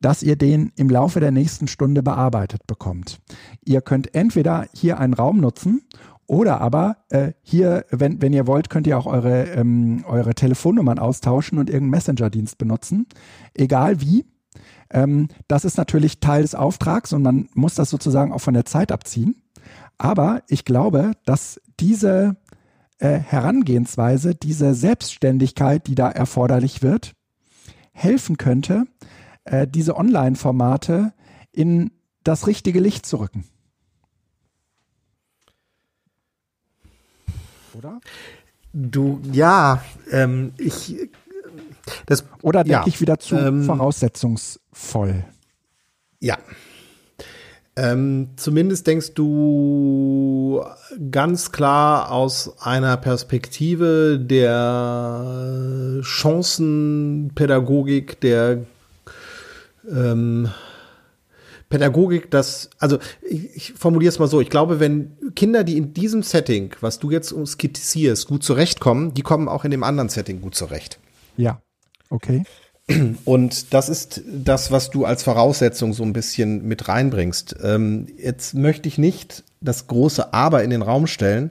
dass 0.00 0.22
ihr 0.22 0.36
den 0.36 0.72
im 0.76 0.88
Laufe 0.90 1.20
der 1.20 1.30
nächsten 1.30 1.66
Stunde 1.68 2.02
bearbeitet 2.02 2.66
bekommt. 2.66 3.20
Ihr 3.64 3.80
könnt 3.80 4.14
entweder 4.14 4.66
hier 4.74 4.98
einen 4.98 5.14
Raum 5.14 5.40
nutzen 5.40 5.82
oder 6.26 6.60
aber 6.60 6.98
äh, 7.10 7.32
hier, 7.42 7.84
wenn, 7.90 8.22
wenn 8.22 8.32
ihr 8.32 8.46
wollt, 8.46 8.70
könnt 8.70 8.86
ihr 8.86 8.98
auch 8.98 9.06
eure, 9.06 9.44
ähm, 9.50 10.04
eure 10.06 10.34
Telefonnummern 10.34 10.98
austauschen 10.98 11.58
und 11.58 11.68
irgendeinen 11.68 11.90
Messenger-Dienst 11.90 12.58
benutzen. 12.58 13.06
Egal 13.54 14.00
wie. 14.00 14.24
Ähm, 14.90 15.28
das 15.48 15.64
ist 15.64 15.76
natürlich 15.76 16.20
Teil 16.20 16.42
des 16.42 16.54
Auftrags 16.54 17.12
und 17.12 17.22
man 17.22 17.48
muss 17.54 17.74
das 17.74 17.90
sozusagen 17.90 18.32
auch 18.32 18.40
von 18.40 18.54
der 18.54 18.64
Zeit 18.64 18.92
abziehen. 18.92 19.42
Aber 19.98 20.42
ich 20.48 20.64
glaube, 20.64 21.12
dass 21.24 21.60
diese 21.80 22.36
äh, 22.98 23.18
Herangehensweise, 23.18 24.34
diese 24.34 24.74
Selbstständigkeit, 24.74 25.86
die 25.86 25.94
da 25.94 26.10
erforderlich 26.10 26.82
wird, 26.82 27.14
helfen 27.92 28.36
könnte, 28.36 28.84
äh, 29.44 29.66
diese 29.66 29.96
Online-Formate 29.96 31.12
in 31.52 31.90
das 32.22 32.46
richtige 32.46 32.80
Licht 32.80 33.06
zu 33.06 33.18
rücken. 33.18 33.44
Oder? 37.76 38.00
Du, 38.72 39.20
ja, 39.32 39.82
ähm, 40.10 40.52
ich, 40.58 40.96
das, 42.06 42.24
Oder 42.42 42.64
denke 42.64 42.72
Ja, 42.72 42.84
ich 42.86 43.00
wieder 43.00 43.18
zu 43.18 43.36
ähm, 43.36 43.64
voraussetzungsvoll? 43.64 45.24
ja. 46.20 46.38
Ähm, 47.76 48.28
zumindest 48.36 48.86
denkst 48.86 49.14
du 49.14 50.64
ganz 51.10 51.50
klar 51.50 52.12
aus 52.12 52.60
einer 52.60 52.96
Perspektive 52.96 54.20
der 54.20 55.98
Chancenpädagogik, 56.02 58.20
der 58.20 58.58
ähm, 59.90 60.50
Pädagogik, 61.74 62.30
das, 62.30 62.70
also 62.78 63.00
ich, 63.28 63.56
ich 63.56 63.72
formuliere 63.72 64.08
es 64.08 64.20
mal 64.20 64.28
so, 64.28 64.40
ich 64.40 64.48
glaube, 64.48 64.78
wenn 64.78 65.10
Kinder, 65.34 65.64
die 65.64 65.76
in 65.76 65.92
diesem 65.92 66.22
Setting, 66.22 66.72
was 66.80 67.00
du 67.00 67.10
jetzt 67.10 67.34
skizzierst, 67.46 68.28
gut 68.28 68.44
zurechtkommen, 68.44 69.12
die 69.12 69.22
kommen 69.22 69.48
auch 69.48 69.64
in 69.64 69.72
dem 69.72 69.82
anderen 69.82 70.08
Setting 70.08 70.40
gut 70.40 70.54
zurecht. 70.54 71.00
Ja. 71.36 71.60
Okay. 72.10 72.44
Und 73.24 73.74
das 73.74 73.88
ist 73.88 74.22
das, 74.24 74.70
was 74.70 74.90
du 74.90 75.04
als 75.04 75.24
Voraussetzung 75.24 75.94
so 75.94 76.04
ein 76.04 76.12
bisschen 76.12 76.64
mit 76.64 76.86
reinbringst. 76.86 77.56
Ähm, 77.60 78.06
jetzt 78.18 78.54
möchte 78.54 78.86
ich 78.86 78.96
nicht 78.96 79.42
das 79.60 79.88
große 79.88 80.32
Aber 80.32 80.62
in 80.62 80.70
den 80.70 80.82
Raum 80.82 81.08
stellen, 81.08 81.50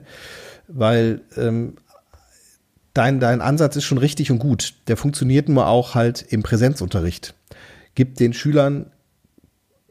weil 0.68 1.20
ähm, 1.36 1.74
dein, 2.94 3.20
dein 3.20 3.42
Ansatz 3.42 3.76
ist 3.76 3.84
schon 3.84 3.98
richtig 3.98 4.30
und 4.30 4.38
gut. 4.38 4.72
Der 4.86 4.96
funktioniert 4.96 5.50
nur 5.50 5.66
auch 5.66 5.94
halt 5.94 6.24
im 6.30 6.42
Präsenzunterricht. 6.42 7.34
Gibt 7.94 8.20
den 8.20 8.32
Schülern 8.32 8.86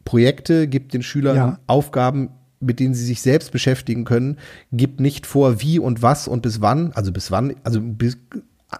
Projekte, 0.06 0.68
gibt 0.68 0.94
den 0.94 1.04
Schülern 1.04 1.36
Ja. 1.36 1.60
Aufgaben, 1.68 2.30
mit 2.60 2.80
denen 2.80 2.94
sie 2.94 3.06
sich 3.06 3.22
selbst 3.22 3.52
beschäftigen 3.52 4.06
können, 4.06 4.38
gibt 4.72 5.00
nicht 5.00 5.26
vor, 5.26 5.62
wie 5.62 5.80
und 5.80 6.02
was 6.02 6.28
und 6.28 6.42
bis 6.42 6.62
wann, 6.62 6.92
also 6.94 7.12
bis 7.12 7.30
wann, 7.32 7.56
also 7.64 7.82
bis, 7.82 8.18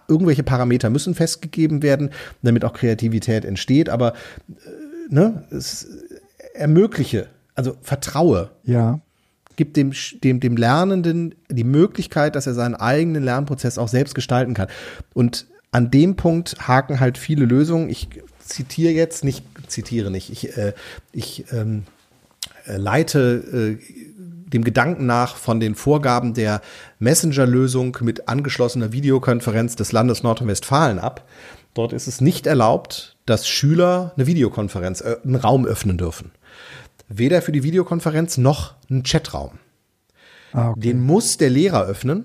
irgendwelche 0.08 0.42
Parameter 0.42 0.90
müssen 0.90 1.14
festgegeben 1.14 1.82
werden, 1.82 2.10
damit 2.42 2.64
auch 2.64 2.72
Kreativität 2.72 3.44
entsteht, 3.44 3.88
aber 3.88 4.14
äh, 4.48 5.14
ne, 5.14 5.44
es 5.50 5.86
ermögliche, 6.54 7.28
also 7.54 7.76
vertraue, 7.82 8.50
Ja. 8.64 9.00
gibt 9.56 9.76
dem, 9.76 9.92
dem, 10.22 10.40
dem 10.40 10.56
Lernenden 10.56 11.34
die 11.50 11.64
Möglichkeit, 11.64 12.36
dass 12.36 12.46
er 12.46 12.54
seinen 12.54 12.74
eigenen 12.74 13.22
Lernprozess 13.22 13.78
auch 13.78 13.88
selbst 13.88 14.14
gestalten 14.14 14.54
kann. 14.54 14.68
Und 15.12 15.46
an 15.70 15.90
dem 15.90 16.16
Punkt 16.16 16.56
haken 16.66 17.00
halt 17.00 17.18
viele 17.18 17.44
Lösungen. 17.44 17.88
Ich 17.88 18.08
zitiere 18.38 18.92
jetzt, 18.92 19.24
nicht 19.24 19.44
zitiere 19.68 20.10
nicht, 20.10 20.30
ich, 20.30 20.56
äh, 20.56 20.72
ich 21.12 21.52
ähm, 21.52 21.84
äh, 22.66 22.76
leite 22.76 23.78
äh, 23.78 24.04
dem 24.48 24.64
Gedanken 24.64 25.06
nach 25.06 25.36
von 25.36 25.60
den 25.60 25.74
Vorgaben 25.74 26.34
der 26.34 26.60
Messenger-Lösung 26.98 27.98
mit 28.02 28.28
angeschlossener 28.28 28.92
Videokonferenz 28.92 29.76
des 29.76 29.92
Landes 29.92 30.22
Nordrhein-Westfalen 30.22 30.98
ab. 30.98 31.28
Dort 31.74 31.92
ist 31.92 32.06
es 32.06 32.20
nicht 32.20 32.46
erlaubt, 32.46 33.16
dass 33.26 33.48
Schüler 33.48 34.12
eine 34.16 34.26
Videokonferenz, 34.26 35.00
äh, 35.00 35.16
einen 35.24 35.36
Raum 35.36 35.66
öffnen 35.66 35.98
dürfen. 35.98 36.30
Weder 37.08 37.42
für 37.42 37.52
die 37.52 37.62
Videokonferenz 37.62 38.38
noch 38.38 38.74
einen 38.88 39.02
Chatraum. 39.02 39.58
Ah, 40.52 40.70
okay. 40.70 40.80
Den 40.80 41.02
muss 41.02 41.36
der 41.36 41.50
Lehrer 41.50 41.84
öffnen, 41.84 42.24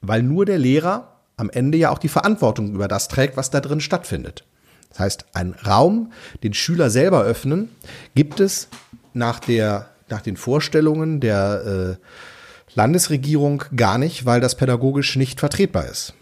weil 0.00 0.22
nur 0.22 0.44
der 0.44 0.58
Lehrer 0.58 1.20
am 1.36 1.48
Ende 1.48 1.78
ja 1.78 1.90
auch 1.90 1.98
die 1.98 2.08
Verantwortung 2.08 2.74
über 2.74 2.88
das 2.88 3.08
trägt, 3.08 3.36
was 3.36 3.50
da 3.50 3.60
drin 3.60 3.80
stattfindet. 3.80 4.44
Das 4.90 4.98
heißt, 4.98 5.24
ein 5.34 5.54
Raum, 5.66 6.12
den 6.42 6.54
Schüler 6.54 6.90
selber 6.90 7.22
öffnen, 7.22 7.70
gibt 8.14 8.40
es 8.40 8.68
nach, 9.14 9.40
der, 9.40 9.88
nach 10.08 10.20
den 10.20 10.36
Vorstellungen 10.36 11.20
der 11.20 11.96
äh, 11.98 12.74
Landesregierung 12.74 13.64
gar 13.74 13.98
nicht, 13.98 14.26
weil 14.26 14.40
das 14.40 14.56
pädagogisch 14.56 15.16
nicht 15.16 15.40
vertretbar 15.40 15.86
ist. 15.86 16.14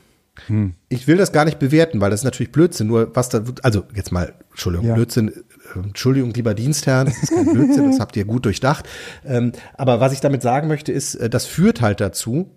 Hm. 0.47 0.75
Ich 0.89 1.07
will 1.09 1.17
das 1.17 1.33
gar 1.33 1.45
nicht 1.45 1.59
bewerten, 1.59 2.01
weil 2.01 2.11
das 2.11 2.21
ist 2.21 2.25
natürlich 2.25 2.53
Blödsinn. 2.53 2.87
Nur 2.87 3.15
was 3.15 3.29
da, 3.29 3.43
also 3.63 3.85
jetzt 3.95 4.13
mal, 4.13 4.35
Entschuldigung, 4.51 4.87
ja. 4.87 4.95
Blödsinn, 4.95 5.29
äh, 5.29 5.79
Entschuldigung, 5.79 6.33
lieber 6.33 6.55
Dienstherrn, 6.55 7.07
das 7.07 7.23
ist 7.23 7.31
kein 7.31 7.53
Blödsinn, 7.53 7.91
das 7.91 8.01
habt 8.01 8.17
ihr 8.17 8.25
gut 8.25 8.45
durchdacht. 8.45 8.89
Ähm, 9.25 9.53
aber 9.77 10.01
was 10.01 10.13
ich 10.13 10.21
damit 10.21 10.43
sagen 10.43 10.69
möchte, 10.69 10.93
ist, 10.93 11.17
äh, 11.17 11.29
das 11.29 11.47
führt 11.47 11.81
halt 11.81 12.01
dazu, 12.01 12.51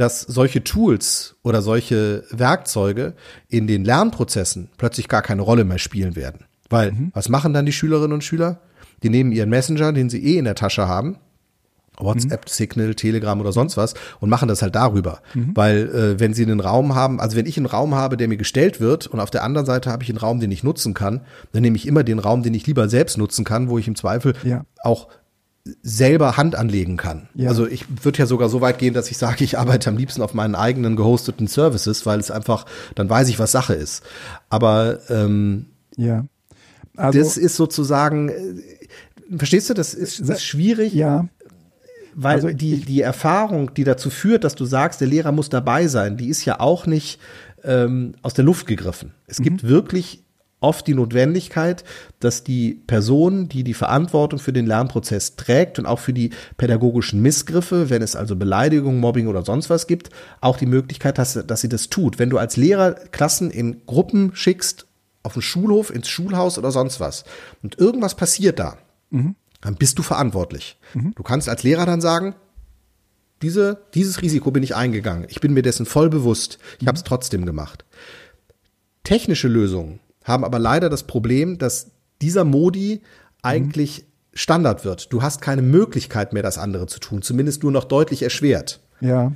dass 0.00 0.22
solche 0.22 0.64
Tools 0.64 1.36
oder 1.42 1.60
solche 1.60 2.24
Werkzeuge 2.30 3.12
in 3.48 3.66
den 3.66 3.84
Lernprozessen 3.84 4.70
plötzlich 4.78 5.08
gar 5.08 5.20
keine 5.20 5.42
Rolle 5.42 5.64
mehr 5.64 5.78
spielen 5.78 6.16
werden. 6.16 6.46
Weil, 6.70 6.92
mhm. 6.92 7.10
was 7.12 7.28
machen 7.28 7.52
dann 7.52 7.66
die 7.66 7.72
Schülerinnen 7.72 8.14
und 8.14 8.24
Schüler? 8.24 8.60
Die 9.02 9.10
nehmen 9.10 9.30
ihren 9.30 9.50
Messenger, 9.50 9.92
den 9.92 10.08
sie 10.08 10.24
eh 10.24 10.38
in 10.38 10.46
der 10.46 10.54
Tasche 10.54 10.88
haben, 10.88 11.18
WhatsApp, 11.98 12.46
mhm. 12.46 12.48
Signal, 12.48 12.94
Telegram 12.94 13.38
oder 13.38 13.52
sonst 13.52 13.76
was 13.76 13.92
und 14.20 14.30
machen 14.30 14.48
das 14.48 14.62
halt 14.62 14.74
darüber. 14.74 15.20
Mhm. 15.34 15.50
Weil 15.54 15.88
äh, 15.88 16.20
wenn 16.20 16.32
sie 16.32 16.44
einen 16.44 16.60
Raum 16.60 16.94
haben, 16.94 17.20
also 17.20 17.36
wenn 17.36 17.44
ich 17.44 17.58
einen 17.58 17.66
Raum 17.66 17.94
habe, 17.94 18.16
der 18.16 18.28
mir 18.28 18.38
gestellt 18.38 18.80
wird 18.80 19.06
und 19.06 19.20
auf 19.20 19.30
der 19.30 19.44
anderen 19.44 19.66
Seite 19.66 19.90
habe 19.90 20.02
ich 20.02 20.08
einen 20.08 20.18
Raum, 20.18 20.40
den 20.40 20.50
ich 20.50 20.62
nutzen 20.62 20.94
kann, 20.94 21.20
dann 21.52 21.60
nehme 21.60 21.76
ich 21.76 21.86
immer 21.86 22.04
den 22.04 22.20
Raum, 22.20 22.42
den 22.42 22.54
ich 22.54 22.66
lieber 22.66 22.88
selbst 22.88 23.18
nutzen 23.18 23.44
kann, 23.44 23.68
wo 23.68 23.76
ich 23.76 23.86
im 23.86 23.96
Zweifel 23.96 24.34
ja. 24.44 24.64
auch 24.82 25.08
selber 25.82 26.36
Hand 26.36 26.54
anlegen 26.54 26.96
kann. 26.96 27.28
Ja. 27.34 27.48
Also 27.48 27.66
ich 27.66 27.84
würde 28.02 28.18
ja 28.18 28.26
sogar 28.26 28.48
so 28.48 28.60
weit 28.60 28.78
gehen, 28.78 28.94
dass 28.94 29.10
ich 29.10 29.18
sage, 29.18 29.44
ich 29.44 29.58
arbeite 29.58 29.90
am 29.90 29.96
liebsten 29.96 30.22
auf 30.22 30.34
meinen 30.34 30.54
eigenen 30.54 30.96
gehosteten 30.96 31.46
Services, 31.46 32.06
weil 32.06 32.18
es 32.18 32.30
einfach, 32.30 32.66
dann 32.94 33.10
weiß 33.10 33.28
ich, 33.28 33.38
was 33.38 33.52
Sache 33.52 33.74
ist. 33.74 34.02
Aber 34.48 35.00
ähm, 35.10 35.66
ja. 35.96 36.24
Also, 36.96 37.18
das 37.18 37.36
ist 37.36 37.56
sozusagen, 37.56 38.28
äh, 38.30 39.36
verstehst 39.36 39.70
du, 39.70 39.74
das 39.74 39.94
ist, 39.94 40.20
ist 40.20 40.42
schwierig. 40.42 40.94
Ja. 40.94 41.28
Weil 42.14 42.36
also 42.36 42.48
die, 42.48 42.80
die 42.80 43.02
Erfahrung, 43.02 43.72
die 43.74 43.84
dazu 43.84 44.10
führt, 44.10 44.44
dass 44.44 44.54
du 44.54 44.64
sagst, 44.64 45.00
der 45.00 45.08
Lehrer 45.08 45.30
muss 45.30 45.48
dabei 45.48 45.86
sein, 45.86 46.16
die 46.16 46.28
ist 46.28 46.44
ja 46.44 46.58
auch 46.58 46.86
nicht 46.86 47.20
ähm, 47.62 48.14
aus 48.22 48.34
der 48.34 48.44
Luft 48.44 48.66
gegriffen. 48.66 49.12
Es 49.26 49.38
mhm. 49.38 49.44
gibt 49.44 49.68
wirklich 49.68 50.24
oft 50.60 50.86
die 50.86 50.94
Notwendigkeit, 50.94 51.84
dass 52.20 52.44
die 52.44 52.74
Person, 52.86 53.48
die 53.48 53.64
die 53.64 53.74
Verantwortung 53.74 54.38
für 54.38 54.52
den 54.52 54.66
Lernprozess 54.66 55.36
trägt 55.36 55.78
und 55.78 55.86
auch 55.86 55.98
für 55.98 56.12
die 56.12 56.30
pädagogischen 56.56 57.22
Missgriffe, 57.22 57.90
wenn 57.90 58.02
es 58.02 58.16
also 58.16 58.36
Beleidigung, 58.36 59.00
Mobbing 59.00 59.26
oder 59.26 59.44
sonst 59.44 59.70
was 59.70 59.86
gibt, 59.86 60.10
auch 60.40 60.58
die 60.58 60.66
Möglichkeit 60.66 61.18
hat, 61.18 61.50
dass 61.50 61.60
sie 61.60 61.68
das 61.68 61.88
tut. 61.88 62.18
Wenn 62.18 62.30
du 62.30 62.38
als 62.38 62.56
Lehrer 62.56 62.92
Klassen 62.92 63.50
in 63.50 63.82
Gruppen 63.86 64.32
schickst, 64.34 64.86
auf 65.22 65.34
den 65.34 65.42
Schulhof, 65.42 65.94
ins 65.94 66.08
Schulhaus 66.08 66.58
oder 66.58 66.70
sonst 66.70 67.00
was, 67.00 67.24
und 67.62 67.78
irgendwas 67.78 68.14
passiert 68.14 68.58
da, 68.58 68.78
mhm 69.10 69.34
dann 69.60 69.76
bist 69.76 69.98
du 69.98 70.02
verantwortlich. 70.02 70.78
Mhm. 70.94 71.12
Du 71.14 71.22
kannst 71.22 71.48
als 71.48 71.62
Lehrer 71.62 71.86
dann 71.86 72.00
sagen, 72.00 72.34
diese, 73.42 73.82
dieses 73.94 74.20
Risiko 74.22 74.50
bin 74.50 74.62
ich 74.62 74.74
eingegangen. 74.74 75.26
Ich 75.28 75.40
bin 75.40 75.52
mir 75.52 75.62
dessen 75.62 75.86
voll 75.86 76.10
bewusst. 76.10 76.58
Ich 76.76 76.82
mhm. 76.82 76.88
habe 76.88 76.96
es 76.96 77.04
trotzdem 77.04 77.46
gemacht. 77.46 77.84
Technische 79.04 79.48
Lösungen 79.48 80.00
haben 80.30 80.44
aber 80.44 80.58
leider 80.58 80.88
das 80.88 81.02
Problem, 81.02 81.58
dass 81.58 81.90
dieser 82.22 82.44
Modi 82.44 83.02
eigentlich 83.42 84.02
mhm. 84.02 84.04
Standard 84.32 84.84
wird. 84.84 85.12
Du 85.12 85.22
hast 85.22 85.40
keine 85.40 85.62
Möglichkeit 85.62 86.32
mehr, 86.32 86.42
das 86.42 86.56
andere 86.56 86.86
zu 86.86 87.00
tun, 87.00 87.22
zumindest 87.22 87.62
nur 87.62 87.72
noch 87.72 87.84
deutlich 87.84 88.22
erschwert. 88.22 88.80
Ja. 89.00 89.32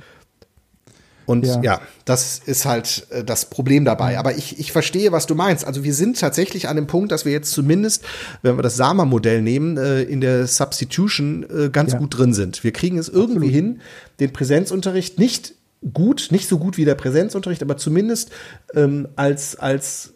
Und 1.25 1.45
ja. 1.45 1.61
ja. 1.61 1.81
das 2.05 2.39
ist 2.45 2.65
halt 2.65 3.07
äh, 3.09 3.23
das 3.23 3.49
Problem 3.49 3.83
dabei. 3.85 4.19
Aber 4.19 4.37
ich, 4.37 4.59
ich 4.59 4.71
verstehe, 4.71 5.11
was 5.11 5.25
du 5.25 5.35
meinst. 5.35 5.65
Also 5.65 5.83
wir 5.83 5.93
sind 5.93 6.19
tatsächlich 6.19 6.67
an 6.67 6.75
dem 6.75 6.87
Punkt, 6.87 7.11
dass 7.11 7.25
wir 7.25 7.31
jetzt 7.31 7.51
zumindest, 7.51 8.03
wenn 8.41 8.57
wir 8.57 8.63
das 8.63 8.77
Sama-Modell 8.77 9.41
nehmen, 9.41 9.77
äh, 9.77 10.03
in 10.03 10.21
der 10.21 10.47
Substitution 10.47 11.45
äh, 11.49 11.69
ganz 11.69 11.93
ja. 11.93 11.99
gut 11.99 12.17
drin 12.17 12.33
sind. 12.33 12.63
Wir 12.63 12.71
kriegen 12.71 12.97
es 12.97 13.09
irgendwie 13.09 13.47
Absolut. 13.47 13.53
hin, 13.53 13.81
den 14.19 14.33
Präsenzunterricht 14.33 15.19
nicht 15.19 15.55
gut, 15.93 16.29
nicht 16.31 16.47
so 16.47 16.57
gut 16.57 16.77
wie 16.77 16.85
der 16.85 16.95
Präsenzunterricht, 16.95 17.61
aber 17.61 17.77
zumindest 17.77 18.31
ähm, 18.73 19.07
als, 19.15 19.55
als 19.55 20.14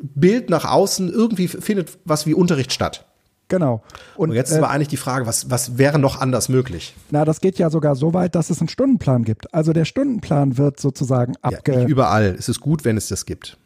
Bild 0.00 0.50
nach 0.50 0.64
außen 0.64 1.10
irgendwie 1.10 1.48
findet 1.48 1.98
was 2.04 2.26
wie 2.26 2.34
Unterricht 2.34 2.72
statt. 2.72 3.06
Genau. 3.48 3.82
Und, 4.16 4.30
und 4.30 4.36
jetzt 4.36 4.50
ist 4.50 4.56
äh, 4.56 4.58
aber 4.58 4.70
eigentlich 4.70 4.88
die 4.88 4.96
Frage, 4.96 5.26
was, 5.26 5.50
was 5.50 5.76
wäre 5.76 5.98
noch 5.98 6.20
anders 6.20 6.48
möglich? 6.48 6.94
Na, 7.10 7.24
das 7.24 7.40
geht 7.40 7.58
ja 7.58 7.68
sogar 7.68 7.96
so 7.96 8.14
weit, 8.14 8.36
dass 8.36 8.48
es 8.48 8.60
einen 8.60 8.68
Stundenplan 8.68 9.24
gibt. 9.24 9.52
Also 9.52 9.72
der 9.72 9.84
Stundenplan 9.84 10.56
wird 10.56 10.78
sozusagen 10.80 11.34
abge... 11.42 11.72
Ja, 11.72 11.78
nicht 11.80 11.88
überall. 11.88 12.36
Es 12.38 12.48
ist 12.48 12.60
gut, 12.60 12.84
wenn 12.84 12.96
es 12.96 13.08
das 13.08 13.26
gibt. 13.26 13.58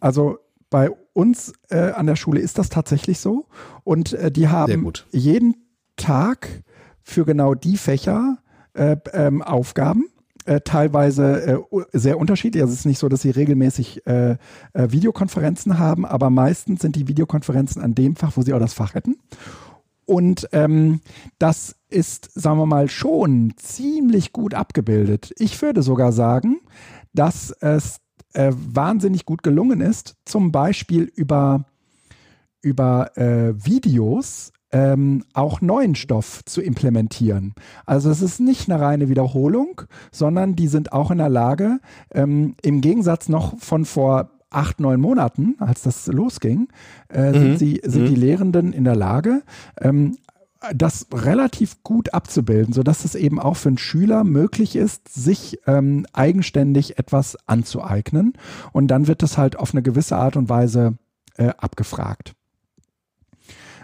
Also 0.00 0.38
bei 0.70 0.90
uns 1.12 1.52
äh, 1.70 1.90
an 1.90 2.06
der 2.06 2.16
Schule 2.16 2.40
ist 2.40 2.56
das 2.58 2.68
tatsächlich 2.68 3.18
so. 3.18 3.46
Und 3.84 4.12
äh, 4.12 4.30
die 4.30 4.48
haben 4.48 4.92
jeden 5.10 5.56
Tag 5.96 6.62
für 7.02 7.24
genau 7.24 7.54
die 7.54 7.76
Fächer 7.76 8.38
äh, 8.74 8.96
ähm, 9.12 9.42
Aufgaben 9.42 10.06
äh, 10.44 10.60
teilweise 10.60 11.42
äh, 11.42 11.58
sehr 11.92 12.18
unterschiedlich. 12.18 12.62
Also 12.62 12.72
es 12.72 12.80
ist 12.80 12.86
nicht 12.86 12.98
so, 12.98 13.08
dass 13.08 13.22
sie 13.22 13.30
regelmäßig 13.30 14.06
äh, 14.06 14.32
äh, 14.32 14.36
Videokonferenzen 14.74 15.78
haben, 15.78 16.04
aber 16.04 16.30
meistens 16.30 16.82
sind 16.82 16.96
die 16.96 17.08
Videokonferenzen 17.08 17.82
an 17.82 17.94
dem 17.94 18.16
Fach, 18.16 18.32
wo 18.36 18.42
sie 18.42 18.52
auch 18.52 18.58
das 18.58 18.74
Fach 18.74 18.94
hätten. 18.94 19.16
Und 20.04 20.48
ähm, 20.52 21.00
das 21.38 21.76
ist, 21.88 22.30
sagen 22.34 22.58
wir 22.58 22.66
mal, 22.66 22.88
schon 22.88 23.54
ziemlich 23.56 24.32
gut 24.32 24.54
abgebildet. 24.54 25.32
Ich 25.38 25.60
würde 25.62 25.82
sogar 25.82 26.12
sagen, 26.12 26.60
dass 27.14 27.50
es 27.60 28.00
äh, 28.34 28.52
wahnsinnig 28.54 29.24
gut 29.24 29.42
gelungen 29.42 29.80
ist, 29.80 30.16
zum 30.24 30.52
Beispiel 30.52 31.04
über, 31.14 31.66
über 32.62 33.16
äh, 33.16 33.54
Videos 33.64 34.52
ähm, 34.72 35.24
auch 35.34 35.60
neuen 35.60 35.94
Stoff 35.94 36.44
zu 36.44 36.60
implementieren. 36.60 37.54
Also 37.86 38.10
es 38.10 38.22
ist 38.22 38.40
nicht 38.40 38.70
eine 38.70 38.80
reine 38.80 39.08
Wiederholung, 39.08 39.82
sondern 40.10 40.56
die 40.56 40.68
sind 40.68 40.92
auch 40.92 41.10
in 41.10 41.18
der 41.18 41.28
Lage, 41.28 41.78
ähm, 42.10 42.56
im 42.62 42.80
Gegensatz 42.80 43.28
noch 43.28 43.58
von 43.58 43.84
vor 43.84 44.30
acht, 44.50 44.80
neun 44.80 45.00
Monaten, 45.00 45.56
als 45.58 45.82
das 45.82 46.06
losging, 46.06 46.68
äh, 47.08 47.30
mhm. 47.30 47.34
sind, 47.34 47.58
sie, 47.58 47.80
sind 47.84 48.04
mhm. 48.04 48.08
die 48.08 48.14
Lehrenden 48.16 48.72
in 48.72 48.84
der 48.84 48.96
Lage, 48.96 49.42
ähm, 49.80 50.16
das 50.74 51.06
relativ 51.12 51.82
gut 51.82 52.14
abzubilden, 52.14 52.72
sodass 52.72 53.04
es 53.04 53.14
eben 53.14 53.40
auch 53.40 53.56
für 53.56 53.70
einen 53.70 53.78
Schüler 53.78 54.22
möglich 54.22 54.76
ist, 54.76 55.12
sich 55.12 55.58
ähm, 55.66 56.06
eigenständig 56.12 56.98
etwas 56.98 57.36
anzueignen. 57.46 58.34
Und 58.72 58.88
dann 58.88 59.08
wird 59.08 59.22
das 59.22 59.38
halt 59.38 59.58
auf 59.58 59.74
eine 59.74 59.82
gewisse 59.82 60.16
Art 60.16 60.36
und 60.36 60.48
Weise 60.48 60.94
äh, 61.36 61.48
abgefragt. 61.58 62.34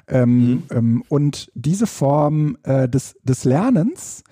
Ähm, 0.09 0.51
mhm. 0.51 0.63
ähm, 0.71 1.05
und 1.09 1.51
diese 1.55 1.87
Form 1.87 2.57
äh, 2.63 2.89
des, 2.89 3.17
des 3.23 3.45
Lernens, 3.45 4.25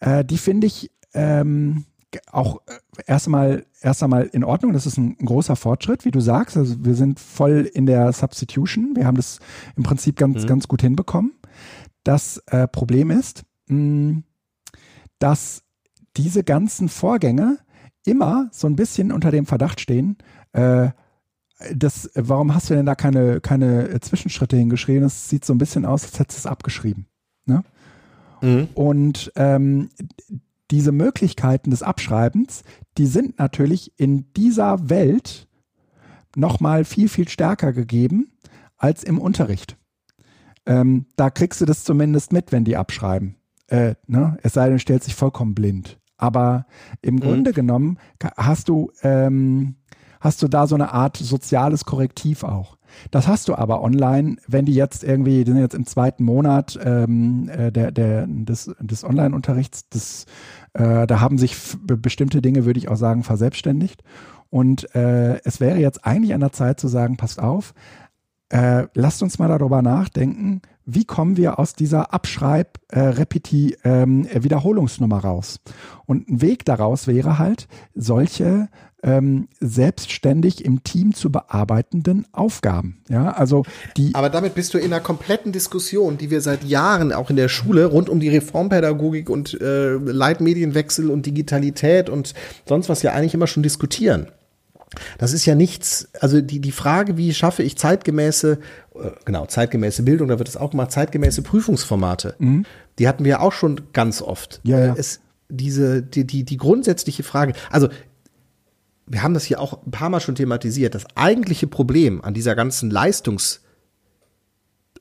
äh, 0.00 0.24
die 0.24 0.38
finde 0.38 0.66
ich 0.66 0.90
ähm, 1.14 1.84
auch 2.30 2.60
äh, 2.66 3.02
erst 3.06 3.26
einmal, 3.26 3.64
erst 3.80 4.02
einmal 4.02 4.24
in 4.32 4.44
Ordnung. 4.44 4.72
Das 4.72 4.86
ist 4.86 4.96
ein, 4.96 5.16
ein, 5.20 5.26
großer 5.26 5.56
Fortschritt, 5.56 6.04
wie 6.04 6.10
du 6.10 6.20
sagst. 6.20 6.56
Also 6.56 6.84
wir 6.84 6.94
sind 6.94 7.20
voll 7.20 7.70
in 7.72 7.86
der 7.86 8.12
Substitution. 8.12 8.96
Wir 8.96 9.06
haben 9.06 9.16
das 9.16 9.38
im 9.76 9.82
Prinzip 9.82 10.16
ganz, 10.16 10.42
mhm. 10.42 10.46
ganz 10.46 10.68
gut 10.68 10.82
hinbekommen. 10.82 11.32
Das 12.02 12.38
äh, 12.46 12.66
Problem 12.66 13.10
ist, 13.10 13.44
mh, 13.68 14.22
dass 15.18 15.62
diese 16.16 16.42
ganzen 16.42 16.88
Vorgänge 16.88 17.58
immer 18.04 18.48
so 18.52 18.66
ein 18.66 18.76
bisschen 18.76 19.12
unter 19.12 19.30
dem 19.30 19.46
Verdacht 19.46 19.80
stehen, 19.80 20.16
äh, 20.52 20.88
das, 21.74 22.10
warum 22.14 22.54
hast 22.54 22.70
du 22.70 22.74
denn 22.74 22.86
da 22.86 22.94
keine, 22.94 23.40
keine 23.40 24.00
Zwischenschritte 24.00 24.56
hingeschrieben? 24.56 25.02
Das 25.02 25.28
sieht 25.28 25.44
so 25.44 25.52
ein 25.52 25.58
bisschen 25.58 25.84
aus, 25.84 26.04
als 26.04 26.18
hättest 26.18 26.38
du 26.38 26.40
es 26.40 26.46
abgeschrieben. 26.46 27.06
Ne? 27.46 27.62
Mhm. 28.40 28.68
Und 28.74 29.32
ähm, 29.36 29.90
diese 30.70 30.92
Möglichkeiten 30.92 31.70
des 31.70 31.82
Abschreibens, 31.82 32.62
die 32.96 33.06
sind 33.06 33.38
natürlich 33.38 33.92
in 33.98 34.32
dieser 34.34 34.88
Welt 34.88 35.48
nochmal 36.36 36.84
viel, 36.84 37.08
viel 37.08 37.28
stärker 37.28 37.72
gegeben 37.72 38.32
als 38.76 39.04
im 39.04 39.18
Unterricht. 39.18 39.76
Ähm, 40.66 41.06
da 41.16 41.30
kriegst 41.30 41.60
du 41.60 41.64
das 41.64 41.84
zumindest 41.84 42.32
mit, 42.32 42.52
wenn 42.52 42.64
die 42.64 42.76
abschreiben. 42.76 43.36
Äh, 43.66 43.94
ne? 44.06 44.38
Es 44.42 44.54
sei 44.54 44.66
denn, 44.66 44.74
du 44.74 44.78
stellst 44.78 45.06
dich 45.06 45.14
vollkommen 45.14 45.54
blind. 45.54 45.98
Aber 46.16 46.66
im 47.02 47.16
mhm. 47.16 47.20
Grunde 47.20 47.52
genommen 47.52 47.98
hast 48.36 48.68
du 48.68 48.92
ähm, 49.02 49.76
hast 50.20 50.42
du 50.42 50.48
da 50.48 50.66
so 50.66 50.74
eine 50.74 50.92
Art 50.92 51.16
soziales 51.16 51.84
Korrektiv 51.84 52.44
auch. 52.44 52.76
Das 53.10 53.28
hast 53.28 53.48
du 53.48 53.54
aber 53.54 53.82
online, 53.82 54.36
wenn 54.46 54.64
die 54.64 54.74
jetzt 54.74 55.04
irgendwie, 55.04 55.44
die 55.44 55.52
sind 55.52 55.60
jetzt 55.60 55.74
im 55.74 55.86
zweiten 55.86 56.24
Monat 56.24 56.78
ähm, 56.82 57.48
äh, 57.48 57.70
der, 57.70 57.92
der, 57.92 58.26
des, 58.26 58.70
des 58.80 59.04
Online-Unterrichts, 59.04 60.26
äh, 60.74 61.06
da 61.06 61.20
haben 61.20 61.38
sich 61.38 61.56
bestimmte 61.84 62.42
Dinge, 62.42 62.64
würde 62.64 62.78
ich 62.78 62.88
auch 62.88 62.96
sagen, 62.96 63.22
verselbstständigt. 63.22 64.02
Und 64.50 64.94
äh, 64.94 65.40
es 65.44 65.60
wäre 65.60 65.78
jetzt 65.78 66.04
eigentlich 66.04 66.34
an 66.34 66.40
der 66.40 66.52
Zeit 66.52 66.80
zu 66.80 66.88
sagen, 66.88 67.16
passt 67.16 67.40
auf, 67.40 67.72
äh, 68.50 68.88
lasst 68.94 69.22
uns 69.22 69.38
mal 69.38 69.48
darüber 69.48 69.80
nachdenken, 69.80 70.60
wie 70.84 71.04
kommen 71.04 71.36
wir 71.36 71.60
aus 71.60 71.74
dieser 71.74 72.12
Abschreib, 72.12 72.80
äh, 72.88 72.98
Repeti, 72.98 73.76
ähm, 73.84 74.26
Wiederholungsnummer 74.32 75.18
raus? 75.18 75.60
Und 76.04 76.28
ein 76.28 76.42
Weg 76.42 76.64
daraus 76.64 77.06
wäre 77.06 77.38
halt, 77.38 77.68
solche 77.94 78.68
ähm, 79.02 79.48
selbstständig 79.60 80.64
im 80.64 80.84
Team 80.84 81.14
zu 81.14 81.30
bearbeitenden 81.30 82.26
Aufgaben. 82.32 83.02
Ja, 83.08 83.32
also 83.32 83.64
die. 83.96 84.14
Aber 84.14 84.28
damit 84.28 84.54
bist 84.54 84.74
du 84.74 84.78
in 84.78 84.92
einer 84.92 85.00
kompletten 85.00 85.52
Diskussion, 85.52 86.18
die 86.18 86.30
wir 86.30 86.40
seit 86.40 86.64
Jahren 86.64 87.12
auch 87.12 87.30
in 87.30 87.36
der 87.36 87.48
Schule 87.48 87.86
rund 87.86 88.08
um 88.08 88.20
die 88.20 88.28
Reformpädagogik 88.28 89.30
und 89.30 89.60
äh, 89.60 89.94
Leitmedienwechsel 89.94 91.10
und 91.10 91.26
Digitalität 91.26 92.10
und 92.10 92.34
sonst 92.66 92.88
was 92.88 93.02
ja 93.02 93.12
eigentlich 93.12 93.34
immer 93.34 93.46
schon 93.46 93.62
diskutieren. 93.62 94.26
Das 95.18 95.32
ist 95.32 95.46
ja 95.46 95.54
nichts, 95.54 96.08
also 96.20 96.40
die, 96.40 96.60
die 96.60 96.72
Frage, 96.72 97.16
wie 97.16 97.32
schaffe 97.32 97.62
ich 97.62 97.78
zeitgemäße, 97.78 98.58
äh, 98.94 99.10
genau, 99.24 99.46
zeitgemäße 99.46 100.02
Bildung, 100.02 100.28
da 100.28 100.38
wird 100.38 100.48
es 100.48 100.56
auch 100.56 100.72
gemacht, 100.72 100.90
zeitgemäße 100.90 101.42
Prüfungsformate. 101.42 102.34
Mhm. 102.38 102.64
Die 102.98 103.06
hatten 103.06 103.24
wir 103.24 103.40
auch 103.40 103.52
schon 103.52 103.80
ganz 103.92 104.20
oft. 104.20 104.60
Ja, 104.64 104.86
ja. 104.86 104.94
Es, 104.96 105.20
diese, 105.48 106.02
die, 106.02 106.26
die, 106.26 106.44
die 106.44 106.56
grundsätzliche 106.56 107.22
Frage, 107.22 107.54
also 107.70 107.88
wir 109.10 109.24
haben 109.24 109.34
das 109.34 109.44
hier 109.44 109.60
auch 109.60 109.84
ein 109.84 109.90
paar 109.90 110.08
Mal 110.08 110.20
schon 110.20 110.36
thematisiert, 110.36 110.94
das 110.94 111.04
eigentliche 111.16 111.66
Problem 111.66 112.22
an 112.22 112.32
dieser 112.32 112.54
ganzen 112.54 112.90
Leistungs- 112.90 113.60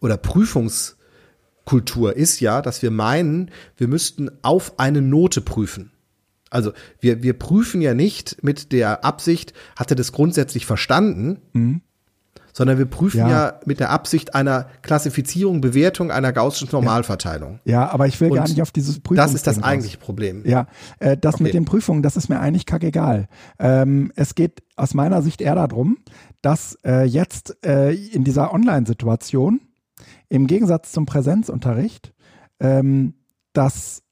oder 0.02 0.18
Prüfungskultur 0.18 2.16
ist 2.16 2.40
ja, 2.40 2.64
dass 2.64 2.82
wir 2.82 2.90
meinen, 2.90 3.52
wir 3.78 3.88
müssten 3.88 4.32
auf 4.42 4.80
eine 4.80 5.04
Note 5.04 5.42
prüfen. 5.42 5.92
Also 6.50 6.74
wir, 7.00 7.22
wir 7.22 7.38
prüfen 7.38 7.82
ja 7.82 7.94
nicht 7.94 8.44
mit 8.44 8.72
der 8.72 9.06
Absicht, 9.06 9.54
hat 9.76 9.92
er 9.92 9.96
das 9.96 10.12
grundsätzlich 10.12 10.66
verstanden, 10.66 11.42
mhm. 11.54 11.82
Sondern 12.60 12.78
wir 12.78 12.88
prüfen 12.88 13.20
ja. 13.20 13.30
ja. 13.30 13.60
mit 13.64 13.80
der 13.80 13.90
Absicht 13.90 14.36
einer 14.36 14.68
Klassifizierung, 14.82 15.62
Bewertung 15.62 16.12
einer 16.12 16.34
gaußschen 16.34 16.68
Normalverteilung. 16.74 17.62
Ja, 17.64 17.72
ja 17.72 17.90
aber 17.90 18.06
ich 18.06 18.20
will 18.20 18.32
Und 18.32 18.36
gar 18.36 18.50
nicht 18.50 18.62
auf 18.62 18.72
dieses 18.72 19.00
Prüfung. 19.00 19.16
Das 19.16 19.34
ist 19.34 19.48
das 19.48 19.64
eigentliche 19.64 19.98
Problem. 19.98 20.44
Ja, 20.46 20.68
äh, 21.00 21.16
das 21.16 21.36
okay. 21.36 21.44
mit 21.44 21.54
den 21.54 21.64
Prüfungen, 21.64 22.04
das 22.04 22.18
ist 22.18 22.28
mir 22.28 22.42
eigentlich 22.42 22.66
kackegal. 22.66 23.30
Ähm, 23.60 24.12
es 24.18 24.36
geht 24.36 24.62
aus 24.76 24.94
meiner 24.94 25.22
Sicht 25.22 25.40
eher 25.40 25.56
darum, 25.56 26.00
dass 26.42 26.78
äh, 26.84 27.06
jetzt 27.06 27.56
äh, 27.66 27.94
in 27.94 28.26
dieser 28.26 28.54
Online-Situation 28.54 29.62
im 30.28 30.46
Gegensatz 30.46 30.92
zum 30.92 31.06
Präsenzunterricht 31.06 32.12
ähm, 32.60 33.14
dass 33.54 34.04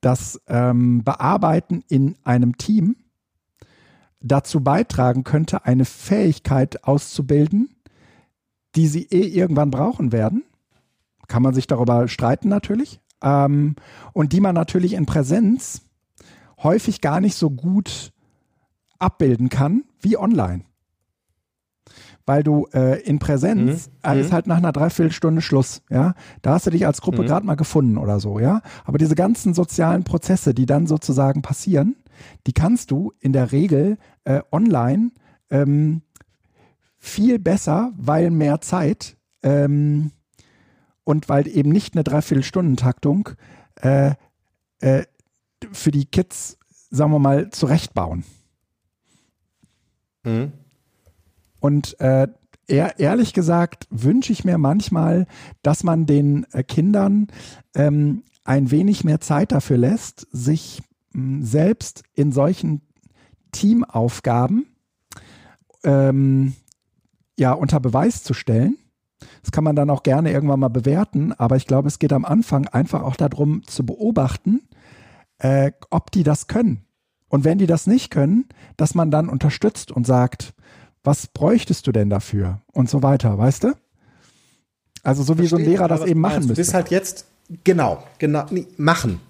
das 0.00 0.40
ähm, 0.46 1.02
Bearbeiten 1.02 1.82
in 1.88 2.14
einem 2.22 2.56
Team 2.56 2.94
dazu 4.20 4.60
beitragen 4.60 5.24
könnte, 5.24 5.64
eine 5.64 5.84
Fähigkeit 5.84 6.84
auszubilden, 6.84 7.70
die 8.74 8.86
sie 8.86 9.04
eh 9.10 9.26
irgendwann 9.26 9.70
brauchen 9.70 10.12
werden. 10.12 10.44
Kann 11.26 11.42
man 11.42 11.54
sich 11.54 11.66
darüber 11.66 12.08
streiten 12.08 12.48
natürlich. 12.48 13.00
Ähm, 13.22 13.76
und 14.12 14.32
die 14.32 14.40
man 14.40 14.54
natürlich 14.54 14.94
in 14.94 15.06
Präsenz 15.06 15.82
häufig 16.62 17.00
gar 17.00 17.20
nicht 17.20 17.36
so 17.36 17.50
gut 17.50 18.12
abbilden 18.98 19.48
kann 19.48 19.84
wie 20.00 20.16
online 20.16 20.64
weil 22.28 22.42
du 22.42 22.68
äh, 22.74 23.00
in 23.00 23.18
Präsenz 23.18 23.88
mhm. 23.88 24.10
äh, 24.10 24.20
ist 24.20 24.28
mhm. 24.28 24.34
halt 24.34 24.46
nach 24.46 24.58
einer 24.58 24.70
Dreiviertelstunde 24.70 25.40
Schluss, 25.40 25.80
ja. 25.90 26.12
Da 26.42 26.52
hast 26.52 26.66
du 26.66 26.70
dich 26.70 26.86
als 26.86 27.00
Gruppe 27.00 27.22
mhm. 27.22 27.26
gerade 27.26 27.46
mal 27.46 27.56
gefunden 27.56 27.96
oder 27.96 28.20
so, 28.20 28.38
ja. 28.38 28.60
Aber 28.84 28.98
diese 28.98 29.14
ganzen 29.14 29.54
sozialen 29.54 30.04
Prozesse, 30.04 30.52
die 30.52 30.66
dann 30.66 30.86
sozusagen 30.86 31.40
passieren, 31.40 31.96
die 32.46 32.52
kannst 32.52 32.90
du 32.90 33.12
in 33.18 33.32
der 33.32 33.50
Regel 33.50 33.96
äh, 34.24 34.42
online 34.52 35.10
ähm, 35.50 36.02
viel 37.08 37.38
besser, 37.38 37.92
weil 37.96 38.30
mehr 38.30 38.60
Zeit 38.60 39.16
ähm, 39.42 40.12
und 41.04 41.28
weil 41.28 41.48
eben 41.48 41.70
nicht 41.70 41.94
eine 41.94 42.04
Dreiviertelstunden-Taktung 42.04 43.30
äh, 43.76 44.12
äh, 44.80 45.04
für 45.72 45.90
die 45.90 46.04
Kids, 46.04 46.58
sagen 46.90 47.12
wir 47.12 47.18
mal, 47.18 47.50
zurechtbauen. 47.50 48.24
Mhm. 50.24 50.52
Und 51.60 51.98
äh, 52.00 52.28
ehrlich 52.66 53.32
gesagt 53.32 53.86
wünsche 53.90 54.32
ich 54.32 54.44
mir 54.44 54.58
manchmal, 54.58 55.26
dass 55.62 55.82
man 55.82 56.06
den 56.06 56.46
äh, 56.52 56.62
Kindern 56.62 57.28
ähm, 57.74 58.22
ein 58.44 58.70
wenig 58.70 59.04
mehr 59.04 59.20
Zeit 59.20 59.52
dafür 59.52 59.78
lässt, 59.78 60.26
sich 60.30 60.82
mh, 61.12 61.38
hm, 61.38 61.42
selbst 61.44 62.02
in 62.14 62.32
solchen 62.32 62.82
Teamaufgaben 63.52 64.66
ähm, 65.84 66.54
ja 67.38 67.52
unter 67.52 67.80
Beweis 67.80 68.22
zu 68.22 68.34
stellen. 68.34 68.76
Das 69.42 69.52
kann 69.52 69.64
man 69.64 69.76
dann 69.76 69.90
auch 69.90 70.02
gerne 70.02 70.32
irgendwann 70.32 70.60
mal 70.60 70.68
bewerten, 70.68 71.32
aber 71.32 71.56
ich 71.56 71.66
glaube, 71.66 71.88
es 71.88 71.98
geht 71.98 72.12
am 72.12 72.24
Anfang 72.24 72.68
einfach 72.68 73.02
auch 73.02 73.16
darum 73.16 73.62
zu 73.64 73.84
beobachten, 73.84 74.62
äh, 75.38 75.72
ob 75.90 76.10
die 76.10 76.22
das 76.22 76.46
können. 76.46 76.84
Und 77.28 77.44
wenn 77.44 77.58
die 77.58 77.66
das 77.66 77.86
nicht 77.86 78.10
können, 78.10 78.46
dass 78.76 78.94
man 78.94 79.10
dann 79.10 79.28
unterstützt 79.28 79.90
und 79.92 80.06
sagt, 80.06 80.54
was 81.04 81.26
bräuchtest 81.26 81.86
du 81.86 81.92
denn 81.92 82.10
dafür 82.10 82.60
und 82.72 82.88
so 82.88 83.02
weiter, 83.02 83.36
weißt 83.38 83.64
du? 83.64 83.74
Also 85.02 85.22
so 85.22 85.34
wie 85.34 85.48
Verstehe, 85.48 85.48
so 85.48 85.56
ein 85.56 85.64
Lehrer 85.64 85.88
das 85.88 86.04
eben 86.04 86.20
machen 86.20 86.38
müsste. 86.38 86.54
Du 86.54 86.56
bist 86.56 86.74
halt 86.74 86.90
jetzt, 86.90 87.26
genau, 87.64 88.02
genau, 88.18 88.46
nee, 88.50 88.66
machen. 88.76 89.20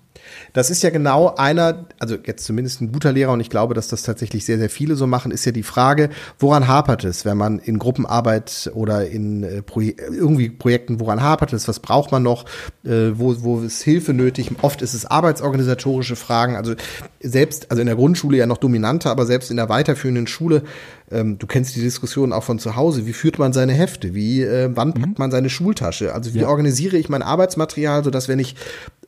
Das 0.53 0.71
ist 0.71 0.83
ja 0.83 0.91
genau 0.91 1.35
einer, 1.37 1.87
also 1.99 2.17
jetzt 2.25 2.45
zumindest 2.45 2.81
ein 2.81 2.93
guter 2.93 3.13
Lehrer 3.13 3.33
und 3.33 3.41
ich 3.41 3.51
glaube, 3.51 3.75
dass 3.75 3.89
das 3.89 4.03
tatsächlich 4.03 4.45
sehr, 4.45 4.59
sehr 4.59 4.71
viele 4.71 4.97
so 4.97 5.07
machen, 5.07 5.31
ist 5.31 5.45
ja 5.45 5.53
die 5.53 5.63
Frage, 5.63 6.11
woran 6.39 6.69
hapert 6.69 7.05
es, 7.05 7.25
wenn 7.25 7.37
man 7.37 7.59
in 7.59 7.79
Gruppenarbeit 7.79 8.71
oder 8.75 9.07
in 9.07 9.43
äh, 9.43 9.63
Proje 9.63 9.95
irgendwie 9.99 10.51
Projekten, 10.51 11.01
woran 11.01 11.23
hapert 11.23 11.53
es, 11.53 11.69
was 11.69 11.81
braucht 11.81 12.13
man 12.13 12.23
noch, 12.23 12.45
äh, 12.85 13.11
wo, 13.15 13.35
wo 13.43 13.61
ist 13.61 13.83
Hilfe 13.83 14.15
nötig? 14.15 14.51
Oft 14.63 14.83
ist 14.83 14.95
es 14.95 15.07
arbeitsorganisatorische 15.07 16.17
Fragen, 16.17 16.57
also 16.57 16.75
selbst, 17.21 17.71
also 17.71 17.81
in 17.81 17.87
der 17.87 17.97
Grundschule 17.97 18.37
ja 18.37 18.47
noch 18.47 18.59
dominanter, 18.59 19.11
aber 19.11 19.27
selbst 19.27 19.51
in 19.51 19.57
der 19.57 19.69
weiterführenden 19.69 20.27
Schule 20.27 20.63
ähm, 21.11 21.39
du 21.39 21.47
kennst 21.47 21.75
die 21.77 21.81
Diskussion 21.81 22.33
auch 22.33 22.43
von 22.45 22.59
zu 22.59 22.77
Hause. 22.77 23.07
Wie 23.07 23.13
führt 23.13 23.39
man 23.39 23.53
seine 23.53 23.73
Hefte? 23.73 24.15
Wie, 24.15 24.43
äh, 24.43 24.71
wann 24.75 24.93
packt 24.95 25.07
mhm. 25.07 25.15
man 25.19 25.31
seine 25.31 25.51
Schultasche? 25.51 26.15
Also 26.15 26.35
wie 26.35 26.41
ja. 26.41 26.49
organisiere 26.49 26.97
ich 26.97 27.09
mein 27.09 27.23
Arbeitsmaterial, 27.23 28.05
sodass 28.05 28.29
wenn 28.29 28.39
ich 28.39 28.57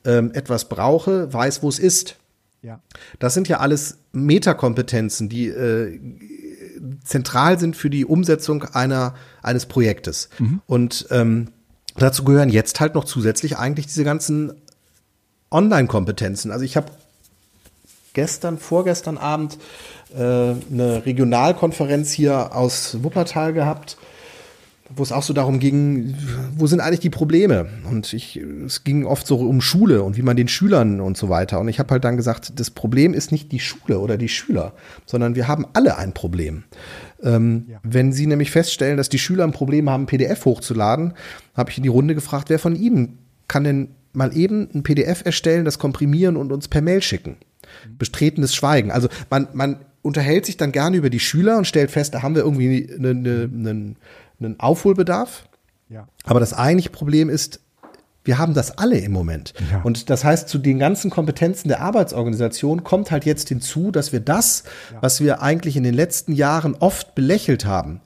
ähm, 0.05 0.32
etwas 0.34 0.68
brauche, 0.68 1.32
weiß, 1.32 1.62
wo 1.62 1.68
es 1.68 1.78
ist. 1.78 2.16
Ja. 2.62 2.80
Das 3.18 3.34
sind 3.34 3.48
ja 3.48 3.59
alles 3.59 3.98
Metakompetenzen, 4.12 5.28
die 5.28 5.48
äh, 5.48 5.98
zentral 7.05 7.59
sind 7.59 7.76
für 7.76 7.90
die 7.90 8.05
Umsetzung 8.05 8.64
einer, 8.64 9.14
eines 9.42 9.66
Projektes. 9.66 10.28
Mhm. 10.38 10.61
Und 10.66 11.07
ähm, 11.11 11.48
dazu 11.96 12.24
gehören 12.24 12.48
jetzt 12.48 12.80
halt 12.80 12.94
noch 12.94 13.05
zusätzlich 13.05 13.57
eigentlich 13.57 13.86
diese 13.86 14.05
ganzen 14.05 14.53
Online-Kompetenzen. 15.51 16.51
Also 16.51 16.64
ich 16.64 16.76
habe 16.76 16.92
gestern, 18.12 18.59
vorgestern 18.59 19.18
Abend 19.18 19.59
äh, 20.14 20.18
eine 20.18 21.03
Regionalkonferenz 21.07 22.12
hier 22.12 22.55
aus 22.55 23.03
Wuppertal 23.03 23.53
gehabt 23.53 23.96
wo 24.95 25.03
es 25.03 25.12
auch 25.12 25.22
so 25.22 25.32
darum 25.32 25.61
ging, 25.61 26.14
wo 26.57 26.66
sind 26.66 26.80
eigentlich 26.80 27.01
die 27.01 27.11
Probleme? 27.11 27.68
Und 27.88 28.12
ich, 28.12 28.36
es 28.36 28.82
ging 28.84 29.05
oft 29.05 29.26
so 29.26 29.36
um 29.36 29.61
Schule 29.61 30.03
und 30.03 30.16
wie 30.16 30.22
man 30.22 30.36
den 30.36 30.49
Schülern 30.49 31.01
und 31.01 31.16
so 31.16 31.28
weiter. 31.28 31.61
Und 31.61 31.68
ich 31.68 31.78
habe 31.78 31.91
halt 31.93 32.05
dann 32.05 32.16
gesagt, 32.16 32.59
das 32.59 32.70
Problem 32.70 33.14
ist 33.14 33.30
nicht 33.30 33.53
die 33.53 33.61
Schule 33.61 34.01
oder 34.01 34.16
die 34.16 34.28
Schüler, 34.28 34.72
sondern 35.07 35.34
wir 35.34 35.49
haben 35.49 35.66
alle 35.74 35.97
ein 35.97 36.12
Problem. 36.12 36.64
Ähm, 37.22 37.66
ja. 37.68 37.78
Wenn 37.82 38.12
Sie 38.12 38.26
nämlich 38.26 38.51
feststellen, 38.51 38.97
dass 38.97 39.09
die 39.09 39.18
Schüler 39.18 39.45
ein 39.45 39.53
Problem 39.53 39.88
haben, 39.88 40.07
PDF 40.07 40.45
hochzuladen, 40.45 41.14
habe 41.55 41.70
ich 41.70 41.76
in 41.76 41.82
die 41.82 41.88
Runde 41.88 42.14
gefragt, 42.14 42.51
wer 42.51 42.59
von 42.59 42.74
Ihnen 42.74 43.18
kann 43.49 43.64
denn 43.64 43.88
mal 44.12 44.36
eben 44.36 44.68
ein 44.74 44.82
PDF 44.82 45.24
erstellen, 45.24 45.64
das 45.64 45.78
komprimieren 45.78 46.36
und 46.36 46.53
uns 46.53 46.68
per 46.68 46.82
Mail 46.82 47.03
schicken? 47.03 47.36
Bestretenes 47.99 48.55
Schweigen. 48.55 48.91
Also 48.91 49.09
man, 49.30 49.49
man 49.53 49.76
unterhält 50.03 50.47
sich 50.47 50.57
dann 50.57 50.72
gerne 50.72 50.97
über 50.97 51.11
die 51.11 51.20
Schüler 51.20 51.59
und 51.59 51.66
stellt 51.66 51.91
fest, 51.91 52.14
da 52.14 52.22
haben 52.22 52.34
wir 52.34 52.43
irgendwie 52.43 52.91
einen 52.93 53.26
eine, 53.26 53.51
eine 53.53 53.95
einen 54.41 54.59
Aufholbedarf. 54.61 55.49
Ja. 55.88 56.09
Aber 56.24 56.41
das 56.41 56.53
eigentliche 56.53 56.91
Problem 56.91 57.28
ist, 57.28 57.61
wir 58.24 58.38
haben 58.38 58.55
das 58.55 58.78
alle 58.78 58.99
im 58.99 59.12
Moment. 59.12 59.55
Ja. 59.70 59.82
Und 59.82 60.11
das 60.11 60.24
heißt, 60.24 60.49
zu 60.49 60.59
den 60.59 60.78
ganzen 60.78 61.11
Kompetenzen 61.11 61.68
der 61.68 61.80
Arbeitsorganisation 61.80 62.84
kommt 62.84 63.11
halt 63.11 63.24
jetzt 63.24 63.49
hinzu, 63.49 63.91
dass 63.91 64.12
wir 64.12 64.20
das, 64.20 64.64
ja. 64.93 64.99
was 65.01 65.20
wir 65.20 65.43
eigentlich 65.43 65.76
in 65.76 65.82
den 65.82 65.95
letzten 65.95 66.32
Jahren 66.32 66.74
oft 66.74 67.14
belächelt 67.14 67.64
haben, 67.64 68.01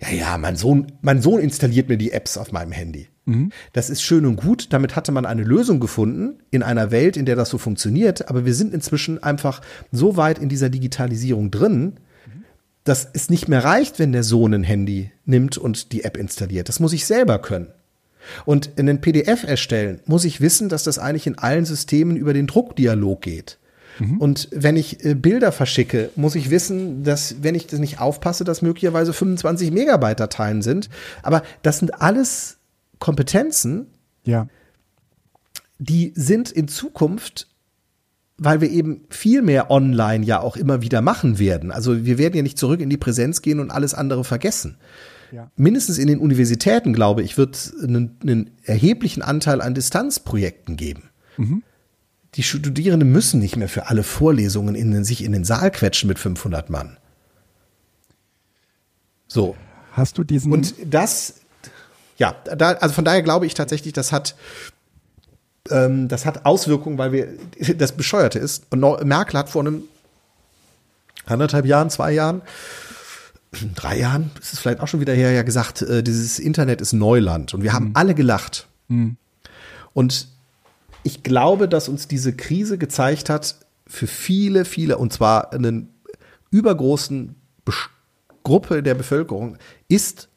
ja, 0.00 0.10
ja, 0.10 0.38
mein 0.38 0.56
Sohn, 0.56 0.92
mein 1.02 1.22
Sohn 1.22 1.40
installiert 1.40 1.88
mir 1.88 1.96
die 1.96 2.12
Apps 2.12 2.36
auf 2.36 2.52
meinem 2.52 2.72
Handy. 2.72 3.08
Mhm. 3.26 3.50
Das 3.72 3.90
ist 3.90 4.02
schön 4.02 4.26
und 4.26 4.36
gut. 4.36 4.72
Damit 4.72 4.96
hatte 4.96 5.12
man 5.12 5.24
eine 5.24 5.44
Lösung 5.44 5.80
gefunden 5.80 6.40
in 6.50 6.62
einer 6.62 6.90
Welt, 6.90 7.16
in 7.16 7.24
der 7.24 7.36
das 7.36 7.48
so 7.48 7.58
funktioniert. 7.58 8.28
Aber 8.28 8.44
wir 8.44 8.54
sind 8.54 8.74
inzwischen 8.74 9.22
einfach 9.22 9.62
so 9.92 10.16
weit 10.16 10.38
in 10.38 10.48
dieser 10.48 10.68
Digitalisierung 10.68 11.50
drin, 11.50 11.94
dass 12.84 13.08
es 13.12 13.30
nicht 13.30 13.48
mehr 13.48 13.64
reicht, 13.64 13.98
wenn 13.98 14.12
der 14.12 14.22
Sohn 14.22 14.54
ein 14.54 14.62
Handy 14.62 15.10
nimmt 15.24 15.56
und 15.58 15.92
die 15.92 16.04
App 16.04 16.16
installiert. 16.16 16.68
Das 16.68 16.80
muss 16.80 16.92
ich 16.92 17.06
selber 17.06 17.38
können. 17.38 17.68
Und 18.44 18.70
in 18.76 18.86
den 18.86 19.00
PDF 19.00 19.44
erstellen 19.44 20.00
muss 20.06 20.24
ich 20.24 20.40
wissen, 20.40 20.68
dass 20.68 20.84
das 20.84 20.98
eigentlich 20.98 21.26
in 21.26 21.38
allen 21.38 21.64
Systemen 21.64 22.16
über 22.16 22.32
den 22.32 22.46
Druckdialog 22.46 23.20
geht. 23.20 23.58
Mhm. 23.98 24.18
Und 24.18 24.48
wenn 24.50 24.76
ich 24.76 25.04
äh, 25.04 25.14
Bilder 25.14 25.52
verschicke, 25.52 26.10
muss 26.16 26.34
ich 26.34 26.50
wissen, 26.50 27.04
dass, 27.04 27.42
wenn 27.42 27.54
ich 27.54 27.66
das 27.66 27.80
nicht 27.80 28.00
aufpasse, 28.00 28.44
dass 28.44 28.62
möglicherweise 28.62 29.12
25 29.12 29.70
Megabyte 29.70 30.20
Dateien 30.20 30.62
sind. 30.62 30.88
Aber 31.22 31.42
das 31.62 31.78
sind 31.78 32.00
alles 32.00 32.58
Kompetenzen, 32.98 33.86
ja. 34.24 34.48
die 35.78 36.12
sind 36.16 36.50
in 36.50 36.68
Zukunft 36.68 37.48
weil 38.36 38.60
wir 38.60 38.70
eben 38.70 39.02
viel 39.10 39.42
mehr 39.42 39.70
online 39.70 40.24
ja 40.24 40.40
auch 40.40 40.56
immer 40.56 40.82
wieder 40.82 41.00
machen 41.00 41.38
werden. 41.38 41.70
Also 41.70 42.04
wir 42.04 42.18
werden 42.18 42.36
ja 42.36 42.42
nicht 42.42 42.58
zurück 42.58 42.80
in 42.80 42.90
die 42.90 42.96
Präsenz 42.96 43.42
gehen 43.42 43.60
und 43.60 43.70
alles 43.70 43.94
andere 43.94 44.24
vergessen. 44.24 44.76
Ja. 45.30 45.50
Mindestens 45.56 45.98
in 45.98 46.06
den 46.06 46.18
Universitäten, 46.18 46.92
glaube 46.92 47.22
ich, 47.22 47.36
wird 47.36 47.56
es 47.56 47.74
einen, 47.82 48.16
einen 48.22 48.50
erheblichen 48.64 49.22
Anteil 49.22 49.60
an 49.60 49.74
Distanzprojekten 49.74 50.76
geben. 50.76 51.10
Mhm. 51.36 51.62
Die 52.34 52.42
Studierenden 52.42 53.10
müssen 53.10 53.40
nicht 53.40 53.56
mehr 53.56 53.68
für 53.68 53.88
alle 53.88 54.02
Vorlesungen 54.02 54.74
in 54.74 54.90
den, 54.90 55.04
sich 55.04 55.22
in 55.22 55.32
den 55.32 55.44
Saal 55.44 55.70
quetschen 55.70 56.08
mit 56.08 56.18
500 56.18 56.70
Mann. 56.70 56.98
So. 59.28 59.56
Hast 59.92 60.18
du 60.18 60.24
diesen. 60.24 60.52
Und 60.52 60.74
das, 60.84 61.40
ja, 62.16 62.34
da, 62.56 62.72
also 62.72 62.94
von 62.94 63.04
daher 63.04 63.22
glaube 63.22 63.46
ich 63.46 63.54
tatsächlich, 63.54 63.92
das 63.92 64.10
hat, 64.10 64.34
ähm, 65.70 66.08
das 66.08 66.26
hat 66.26 66.44
Auswirkungen, 66.44 66.98
weil 66.98 67.12
wir, 67.12 67.28
das 67.76 67.92
Bescheuerte 67.92 68.38
ist, 68.38 68.64
und 68.70 68.80
Merkel 69.04 69.38
hat 69.38 69.48
vor 69.48 69.62
einem 69.62 69.84
anderthalb 71.26 71.66
Jahren, 71.66 71.90
zwei 71.90 72.12
Jahren, 72.12 72.42
drei 73.74 73.98
Jahren, 73.98 74.30
ist 74.40 74.52
es 74.52 74.60
vielleicht 74.60 74.80
auch 74.80 74.88
schon 74.88 75.00
wieder 75.00 75.14
her, 75.14 75.32
ja 75.32 75.42
gesagt, 75.42 75.82
äh, 75.82 76.02
dieses 76.02 76.38
Internet 76.38 76.80
ist 76.80 76.92
Neuland. 76.92 77.54
Und 77.54 77.62
wir 77.62 77.72
haben 77.72 77.88
mhm. 77.88 77.96
alle 77.96 78.14
gelacht. 78.14 78.66
Mhm. 78.88 79.16
Und 79.92 80.28
ich 81.02 81.22
glaube, 81.22 81.68
dass 81.68 81.88
uns 81.88 82.08
diese 82.08 82.34
Krise 82.34 82.78
gezeigt 82.78 83.30
hat, 83.30 83.56
für 83.86 84.06
viele, 84.06 84.64
viele, 84.64 84.96
und 84.96 85.12
zwar 85.12 85.52
einen 85.52 85.94
übergroßen 86.50 87.34
Best 87.64 87.90
Gruppe 88.44 88.82
der 88.82 88.94
Bevölkerung, 88.94 89.56
ist, 89.88 90.28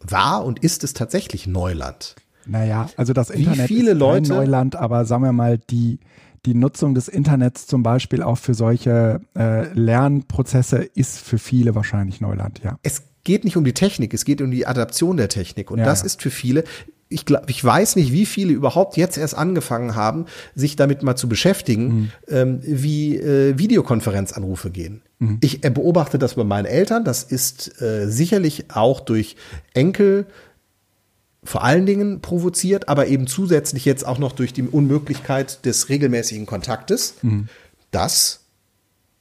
war 0.00 0.44
und 0.44 0.64
ist 0.64 0.82
es 0.82 0.94
tatsächlich 0.94 1.46
Neuland. 1.46 2.16
Naja, 2.46 2.88
also 2.96 3.12
das 3.12 3.30
Internet 3.30 3.70
Wie 3.70 3.74
viele 3.74 3.92
ist 3.92 3.98
Leute, 3.98 4.28
Neuland, 4.32 4.76
aber 4.76 5.04
sagen 5.04 5.22
wir 5.22 5.32
mal, 5.32 5.58
die, 5.58 5.98
die 6.46 6.54
Nutzung 6.54 6.94
des 6.94 7.08
Internets 7.08 7.66
zum 7.66 7.82
Beispiel 7.82 8.22
auch 8.22 8.38
für 8.38 8.54
solche 8.54 9.20
äh, 9.36 9.72
Lernprozesse 9.74 10.78
ist 10.78 11.18
für 11.18 11.38
viele 11.38 11.74
wahrscheinlich 11.74 12.20
Neuland, 12.20 12.60
ja. 12.64 12.78
Es 12.82 13.02
geht 13.24 13.44
nicht 13.44 13.56
um 13.56 13.64
die 13.64 13.72
Technik, 13.72 14.14
es 14.14 14.24
geht 14.24 14.40
um 14.40 14.50
die 14.50 14.66
Adaption 14.66 15.16
der 15.16 15.28
Technik. 15.28 15.70
Und 15.70 15.78
ja, 15.78 15.84
das 15.84 16.00
ja. 16.00 16.06
ist 16.06 16.22
für 16.22 16.30
viele, 16.30 16.64
ich, 17.08 17.24
glaub, 17.24 17.48
ich 17.48 17.62
weiß 17.62 17.96
nicht, 17.96 18.12
wie 18.12 18.26
viele 18.26 18.52
überhaupt 18.52 18.96
jetzt 18.96 19.16
erst 19.16 19.36
angefangen 19.36 19.94
haben, 19.94 20.26
sich 20.54 20.76
damit 20.76 21.02
mal 21.02 21.16
zu 21.16 21.28
beschäftigen, 21.28 21.86
mhm. 21.86 22.10
ähm, 22.28 22.60
wie 22.62 23.16
äh, 23.16 23.58
Videokonferenzanrufe 23.58 24.70
gehen. 24.70 25.02
Mhm. 25.18 25.38
Ich 25.40 25.64
äh, 25.64 25.70
beobachte 25.70 26.18
das 26.18 26.34
bei 26.34 26.44
meinen 26.44 26.66
Eltern. 26.66 27.04
Das 27.04 27.22
ist 27.22 27.80
äh, 27.80 28.08
sicherlich 28.08 28.66
auch 28.72 29.00
durch 29.00 29.36
Enkel 29.74 30.26
vor 31.44 31.64
allen 31.64 31.86
Dingen 31.86 32.20
provoziert, 32.20 32.88
aber 32.88 33.08
eben 33.08 33.26
zusätzlich 33.26 33.84
jetzt 33.84 34.06
auch 34.06 34.18
noch 34.18 34.32
durch 34.32 34.52
die 34.52 34.62
Unmöglichkeit 34.62 35.64
des 35.64 35.88
regelmäßigen 35.88 36.46
Kontaktes, 36.46 37.14
mhm. 37.22 37.48
dass 37.90 38.40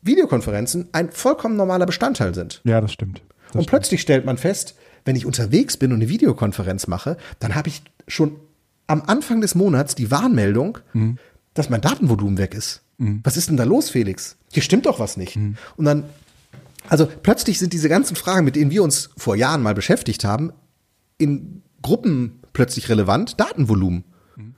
Videokonferenzen 0.03 0.89
ein 0.91 1.11
vollkommen 1.11 1.55
normaler 1.55 1.85
Bestandteil 1.85 2.33
sind. 2.33 2.61
Ja, 2.63 2.79
das 2.81 2.93
stimmt. 2.93 3.21
Das 3.47 3.55
und 3.61 3.67
plötzlich 3.67 4.01
stellt 4.01 4.25
man 4.25 4.37
fest, 4.37 4.75
wenn 5.05 5.15
ich 5.15 5.25
unterwegs 5.25 5.77
bin 5.77 5.91
und 5.91 5.97
eine 5.97 6.09
Videokonferenz 6.09 6.87
mache, 6.87 7.17
dann 7.39 7.55
habe 7.55 7.69
ich 7.69 7.81
schon 8.07 8.35
am 8.87 9.01
Anfang 9.05 9.41
des 9.41 9.55
Monats 9.55 9.95
die 9.95 10.11
Warnmeldung, 10.11 10.77
mhm. 10.93 11.17
dass 11.53 11.69
mein 11.69 11.81
Datenvolumen 11.81 12.37
weg 12.37 12.53
ist. 12.53 12.81
Mhm. 12.97 13.21
Was 13.23 13.37
ist 13.37 13.49
denn 13.49 13.57
da 13.57 13.63
los, 13.63 13.89
Felix? 13.89 14.37
Hier 14.51 14.63
stimmt 14.63 14.85
doch 14.85 14.99
was 14.99 15.17
nicht. 15.17 15.35
Mhm. 15.37 15.57
Und 15.75 15.85
dann, 15.85 16.03
also 16.87 17.07
plötzlich 17.07 17.57
sind 17.57 17.73
diese 17.73 17.89
ganzen 17.89 18.15
Fragen, 18.15 18.45
mit 18.45 18.55
denen 18.55 18.69
wir 18.69 18.83
uns 18.83 19.09
vor 19.17 19.35
Jahren 19.35 19.63
mal 19.63 19.73
beschäftigt 19.73 20.23
haben, 20.23 20.53
in 21.17 21.63
Gruppen 21.81 22.39
plötzlich 22.53 22.89
relevant. 22.89 23.39
Datenvolumen. 23.39 24.03
Mhm. 24.35 24.55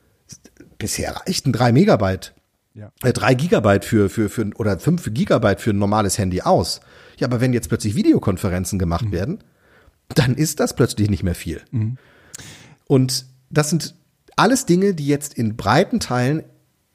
Bisher 0.77 1.15
reichten 1.15 1.51
drei 1.51 1.71
Megabyte. 1.71 2.33
Ja. 2.73 2.91
Äh, 3.03 3.13
drei 3.13 3.35
Gigabyte 3.35 3.85
für, 3.85 4.09
für, 4.09 4.29
für, 4.29 4.49
oder 4.55 4.79
fünf 4.79 5.13
Gigabyte 5.13 5.61
für 5.61 5.71
ein 5.71 5.77
normales 5.77 6.17
Handy 6.17 6.41
aus. 6.41 6.81
Ja, 7.17 7.27
aber 7.27 7.39
wenn 7.39 7.53
jetzt 7.53 7.69
plötzlich 7.69 7.95
Videokonferenzen 7.95 8.79
gemacht 8.79 9.05
mhm. 9.05 9.11
werden, 9.11 9.43
dann 10.15 10.35
ist 10.35 10.59
das 10.59 10.75
plötzlich 10.75 11.09
nicht 11.09 11.23
mehr 11.23 11.35
viel. 11.35 11.61
Mhm. 11.71 11.97
Und 12.85 13.25
das 13.49 13.69
sind 13.69 13.95
alles 14.35 14.65
Dinge, 14.65 14.95
die 14.95 15.07
jetzt 15.07 15.35
in 15.35 15.55
breiten 15.55 15.99
Teilen 15.99 16.43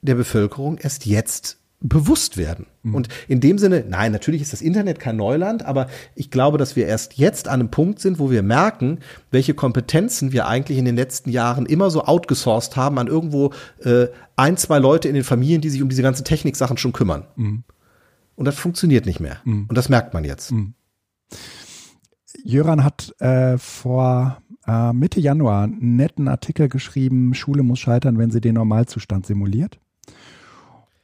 der 0.03 0.17
Bevölkerung 0.17 0.79
erst 0.79 1.07
jetzt 1.07 1.58
bewusst 1.81 2.37
werden. 2.37 2.67
Mhm. 2.83 2.95
Und 2.95 3.09
in 3.29 3.41
dem 3.41 3.59
Sinne, 3.59 3.85
nein, 3.89 4.11
natürlich 4.11 4.43
ist 4.43 4.53
das 4.53 4.63
Internet 4.63 4.99
kein 4.99 5.17
Neuland, 5.17 5.65
aber 5.65 5.87
ich 6.15 6.31
glaube, 6.31 6.59
dass 6.59 6.75
wir 6.75 6.87
erst 6.87 7.15
jetzt 7.19 7.47
an 7.47 7.61
einem 7.61 7.71
Punkt 7.71 8.01
sind, 8.01 8.19
wo 8.19 8.31
wir 8.31 8.43
merken, 8.43 8.99
welche 9.31 9.55
Kompetenzen 9.55 10.33
wir 10.33 10.49
eigentlich 10.49 10.79
in 10.79 10.85
den 10.85 10.97
letzten 10.97 11.31
Jahren 11.31 11.67
immer 11.67 11.91
so 11.91 12.05
outgesourced 12.05 12.77
haben 12.77 12.99
an 12.99 13.07
irgendwo 13.07 13.53
äh, 13.85 14.09
ein, 14.37 14.57
zwei 14.57 14.79
Leute 14.79 15.09
in 15.09 15.15
den 15.15 15.25
Familien, 15.25 15.61
die 15.61 15.71
sich 15.71 15.83
um 15.83 15.89
diese 15.89 16.03
ganzen 16.03 16.25
Techniksachen 16.25 16.79
schon 16.79 16.93
kümmern. 16.93 17.27
Mhm. 17.37 17.63
Und 18.35 18.45
das 18.45 18.57
funktioniert 18.57 19.07
nicht 19.07 19.21
mehr. 19.21 19.39
Mhm. 19.45 19.67
Und 19.69 19.79
das 19.79 19.89
merkt 19.89 20.15
man 20.15 20.25
jetzt. 20.25 20.51
Mhm. 20.51 20.75
Jöran 22.45 22.83
hat 22.83 23.15
äh, 23.21 23.57
vor 23.59 24.43
äh, 24.67 24.93
Mitte 24.93 25.21
Januar 25.21 25.65
einen 25.65 25.97
netten 25.97 26.29
Artikel 26.29 26.69
geschrieben, 26.69 27.35
Schule 27.35 27.63
muss 27.63 27.79
scheitern, 27.79 28.19
wenn 28.19 28.31
sie 28.31 28.41
den 28.41 28.55
Normalzustand 28.55 29.27
simuliert. 29.27 29.79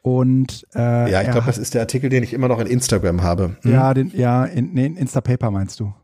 Und 0.05 0.67
äh, 0.75 1.11
ja, 1.11 1.23
ich 1.23 1.31
glaube, 1.31 1.47
das 1.47 1.57
ist 1.57 1.73
der 1.73 1.81
Artikel, 1.81 2.11
den 2.11 2.23
ich 2.23 2.35
immer 2.35 2.47
noch 2.47 2.61
in 2.61 2.67
Instagram 2.67 3.23
habe. 3.23 3.57
Hm? 3.63 3.73
Ja, 3.73 3.95
den, 3.95 4.13
ja, 4.15 4.45
in, 4.45 4.75
nee, 4.75 4.85
in 4.85 4.99
Instapaper 4.99 5.51
meinst 5.51 5.81
du? 5.81 5.95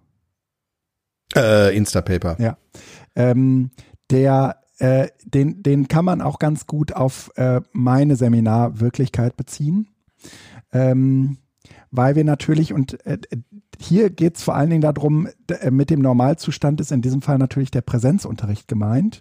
Äh, 1.37 1.77
Instapaper. 1.77 2.37
Ja. 2.41 2.57
Ähm, 3.15 3.73
der, 4.11 4.57
äh, 4.79 5.09
den, 5.27 5.63
den 5.63 5.87
kann 5.89 6.07
man 6.07 6.23
auch 6.23 6.39
ganz 6.39 6.67
gut 6.67 6.95
auf 6.95 7.31
äh, 7.37 7.61
meine 7.73 8.17
Seminarwirklichkeit 8.17 9.37
beziehen. 9.37 9.89
Ähm, 10.73 11.37
weil 11.91 12.17
wir 12.17 12.25
natürlich, 12.25 12.73
und 12.73 13.05
äh, 13.05 13.19
hier 13.79 14.09
geht 14.09 14.39
es 14.39 14.43
vor 14.43 14.55
allen 14.55 14.71
Dingen 14.71 14.81
darum, 14.81 15.29
äh, 15.49 15.71
mit 15.71 15.91
dem 15.91 16.01
Normalzustand 16.01 16.81
ist 16.81 16.91
in 16.91 17.03
diesem 17.03 17.21
Fall 17.21 17.37
natürlich 17.37 17.71
der 17.71 17.83
Präsenzunterricht 17.83 18.67
gemeint. 18.67 19.21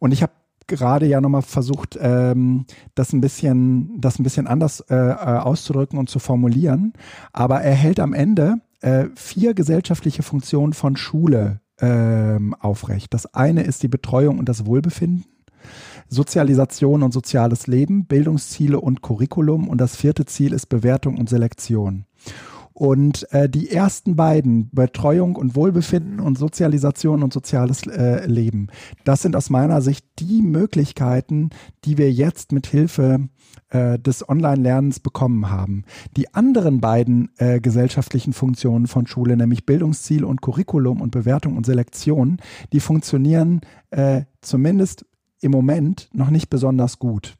Und 0.00 0.10
ich 0.10 0.24
habe 0.24 0.32
gerade 0.66 1.06
ja 1.06 1.20
nochmal 1.20 1.42
versucht, 1.42 1.98
ähm, 2.00 2.66
das 2.94 3.12
ein 3.12 3.20
bisschen, 3.20 4.00
das 4.00 4.18
ein 4.18 4.22
bisschen 4.22 4.46
anders 4.46 4.80
äh, 4.80 4.94
äh, 4.94 5.38
auszudrücken 5.38 5.98
und 5.98 6.08
zu 6.08 6.18
formulieren. 6.18 6.92
Aber 7.32 7.60
er 7.60 7.74
hält 7.74 8.00
am 8.00 8.12
Ende 8.12 8.56
äh, 8.80 9.06
vier 9.14 9.54
gesellschaftliche 9.54 10.22
Funktionen 10.22 10.72
von 10.72 10.96
Schule 10.96 11.60
ähm, 11.80 12.54
aufrecht. 12.54 13.12
Das 13.14 13.34
eine 13.34 13.62
ist 13.62 13.82
die 13.82 13.88
Betreuung 13.88 14.38
und 14.38 14.48
das 14.48 14.66
Wohlbefinden. 14.66 15.24
Sozialisation 16.08 17.02
und 17.02 17.12
soziales 17.12 17.66
Leben, 17.66 18.06
Bildungsziele 18.06 18.80
und 18.80 19.02
Curriculum 19.02 19.68
und 19.68 19.80
das 19.80 19.96
vierte 19.96 20.24
Ziel 20.24 20.52
ist 20.52 20.66
Bewertung 20.66 21.18
und 21.18 21.28
Selektion. 21.28 22.04
Und 22.78 23.26
äh, 23.32 23.48
die 23.48 23.70
ersten 23.70 24.16
beiden, 24.16 24.68
Betreuung 24.70 25.36
und 25.36 25.56
Wohlbefinden 25.56 26.20
und 26.20 26.36
Sozialisation 26.36 27.22
und 27.22 27.32
soziales 27.32 27.86
äh, 27.86 28.26
Leben, 28.26 28.66
das 29.04 29.22
sind 29.22 29.34
aus 29.34 29.48
meiner 29.48 29.80
Sicht 29.80 30.04
die 30.18 30.42
Möglichkeiten, 30.42 31.48
die 31.86 31.96
wir 31.96 32.12
jetzt 32.12 32.52
mit 32.52 32.66
Hilfe 32.66 33.30
äh, 33.70 33.98
des 33.98 34.28
Online-Lernens 34.28 35.00
bekommen 35.00 35.48
haben. 35.48 35.84
Die 36.18 36.34
anderen 36.34 36.82
beiden 36.82 37.30
äh, 37.38 37.60
gesellschaftlichen 37.60 38.34
Funktionen 38.34 38.88
von 38.88 39.06
Schule, 39.06 39.38
nämlich 39.38 39.64
Bildungsziel 39.64 40.22
und 40.22 40.42
Curriculum 40.42 41.00
und 41.00 41.12
Bewertung 41.12 41.56
und 41.56 41.64
Selektion, 41.64 42.36
die 42.74 42.80
funktionieren 42.80 43.62
äh, 43.88 44.24
zumindest 44.42 45.06
im 45.40 45.50
Moment 45.50 46.10
noch 46.12 46.28
nicht 46.28 46.50
besonders 46.50 46.98
gut, 46.98 47.36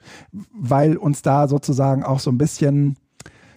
weil 0.58 0.96
uns 0.96 1.20
da 1.20 1.46
sozusagen 1.46 2.04
auch 2.04 2.20
so 2.20 2.30
ein 2.30 2.38
bisschen 2.38 2.96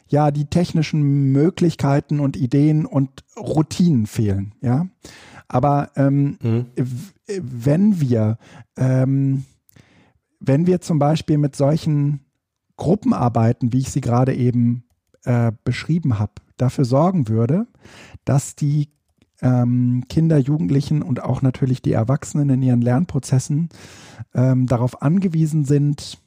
ja 0.09 0.31
die 0.31 0.45
technischen 0.45 1.31
Möglichkeiten 1.31 2.19
und 2.19 2.35
Ideen 2.35 2.85
und 2.85 3.23
Routinen 3.37 4.07
fehlen, 4.07 4.53
ja. 4.61 4.87
Aber 5.47 5.91
ähm, 5.95 6.37
mhm. 6.41 6.65
wenn 7.25 7.99
wir 7.99 8.37
ähm, 8.77 9.45
wenn 10.39 10.67
wir 10.67 10.81
zum 10.81 10.99
Beispiel 10.99 11.37
mit 11.37 11.55
solchen 11.55 12.21
Gruppen 12.77 13.13
arbeiten, 13.13 13.73
wie 13.73 13.79
ich 13.79 13.91
sie 13.91 14.01
gerade 14.01 14.33
eben 14.33 14.83
äh, 15.25 15.51
beschrieben 15.63 16.17
habe, 16.17 16.33
dafür 16.57 16.85
sorgen 16.85 17.27
würde, 17.27 17.67
dass 18.25 18.55
die 18.55 18.89
ähm, 19.41 20.03
Kinder, 20.09 20.37
Jugendlichen 20.37 21.01
und 21.01 21.23
auch 21.23 21.41
natürlich 21.41 21.81
die 21.81 21.93
Erwachsenen 21.93 22.49
in 22.49 22.61
ihren 22.61 22.81
Lernprozessen 22.81 23.69
ähm, 24.33 24.65
darauf 24.65 25.01
angewiesen 25.01 25.65
sind, 25.65 26.19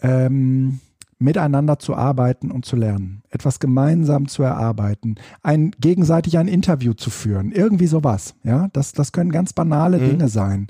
ähm, 0.00 0.80
miteinander 1.20 1.78
zu 1.78 1.94
arbeiten 1.94 2.50
und 2.50 2.64
zu 2.64 2.76
lernen, 2.76 3.22
etwas 3.28 3.60
gemeinsam 3.60 4.26
zu 4.26 4.42
erarbeiten, 4.42 5.16
ein 5.42 5.72
gegenseitig 5.78 6.38
ein 6.38 6.48
Interview 6.48 6.94
zu 6.94 7.10
führen, 7.10 7.52
irgendwie 7.52 7.86
sowas. 7.86 8.34
Ja, 8.42 8.68
das, 8.72 8.92
das 8.92 9.12
können 9.12 9.30
ganz 9.30 9.52
banale 9.52 9.98
mhm. 9.98 10.08
Dinge 10.08 10.28
sein. 10.28 10.68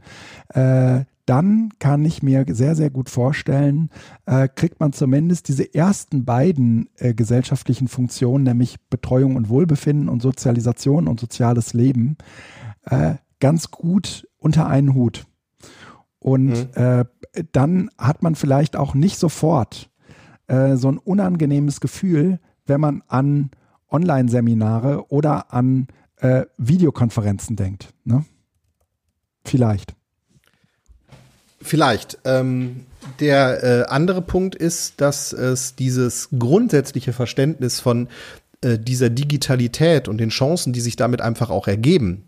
Äh, 0.48 1.04
dann 1.26 1.70
kann 1.78 2.04
ich 2.04 2.24
mir 2.24 2.44
sehr, 2.48 2.74
sehr 2.74 2.90
gut 2.90 3.08
vorstellen, 3.08 3.90
äh, 4.26 4.48
kriegt 4.48 4.80
man 4.80 4.92
zumindest 4.92 5.46
diese 5.46 5.72
ersten 5.72 6.24
beiden 6.24 6.88
äh, 6.96 7.14
gesellschaftlichen 7.14 7.86
Funktionen, 7.86 8.42
nämlich 8.42 8.80
Betreuung 8.90 9.36
und 9.36 9.48
Wohlbefinden 9.48 10.08
und 10.08 10.22
Sozialisation 10.22 11.06
und 11.06 11.20
soziales 11.20 11.72
Leben, 11.72 12.16
äh, 12.82 13.14
ganz 13.38 13.70
gut 13.70 14.26
unter 14.38 14.66
einen 14.66 14.94
Hut. 14.94 15.26
Und 16.18 16.48
mhm. 16.48 16.68
Äh, 16.74 17.04
dann 17.52 17.90
hat 17.96 18.22
man 18.22 18.34
vielleicht 18.34 18.74
auch 18.74 18.94
nicht 18.94 19.18
sofort 19.18 19.89
äh, 20.50 20.76
so 20.76 20.90
ein 20.90 20.98
unangenehmes 20.98 21.80
Gefühl, 21.80 22.40
wenn 22.66 22.80
man 22.80 23.02
an 23.06 23.50
Online-Seminare 23.90 25.10
oder 25.10 25.52
an 25.52 25.86
äh, 26.16 26.44
Videokonferenzen 26.58 27.56
denkt. 27.56 27.92
Ne? 28.04 28.24
Vielleicht. 29.44 29.94
Vielleicht. 31.60 32.18
Ähm, 32.24 32.86
der 33.20 33.62
äh, 33.62 33.84
andere 33.88 34.22
Punkt 34.22 34.54
ist, 34.54 35.00
dass 35.00 35.32
es 35.32 35.76
dieses 35.76 36.28
grundsätzliche 36.36 37.12
Verständnis 37.12 37.80
von 37.80 38.08
äh, 38.60 38.78
dieser 38.78 39.10
Digitalität 39.10 40.08
und 40.08 40.18
den 40.18 40.30
Chancen, 40.30 40.72
die 40.72 40.80
sich 40.80 40.96
damit 40.96 41.20
einfach 41.20 41.50
auch 41.50 41.68
ergeben, 41.68 42.24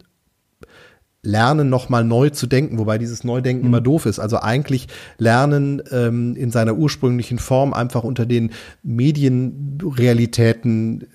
lernen, 1.23 1.68
nochmal 1.68 2.03
neu 2.05 2.31
zu 2.31 2.49
denken, 2.49 2.79
wobei 2.79 2.99
dieses 2.99 3.23
Neudenken 3.23 3.62
mhm. 3.62 3.68
immer 3.68 3.81
doof 3.81 4.07
ist. 4.07 4.18
Also 4.18 4.39
eigentlich 4.39 4.89
lernen 5.18 5.81
ähm, 5.91 6.35
in 6.37 6.51
seiner 6.51 6.75
ursprünglichen 6.75 7.39
Form 7.39 7.73
einfach 7.73 8.03
unter 8.03 8.27
den 8.27 8.51
Medienrealitäten 8.83 11.03
äh, 11.03 11.07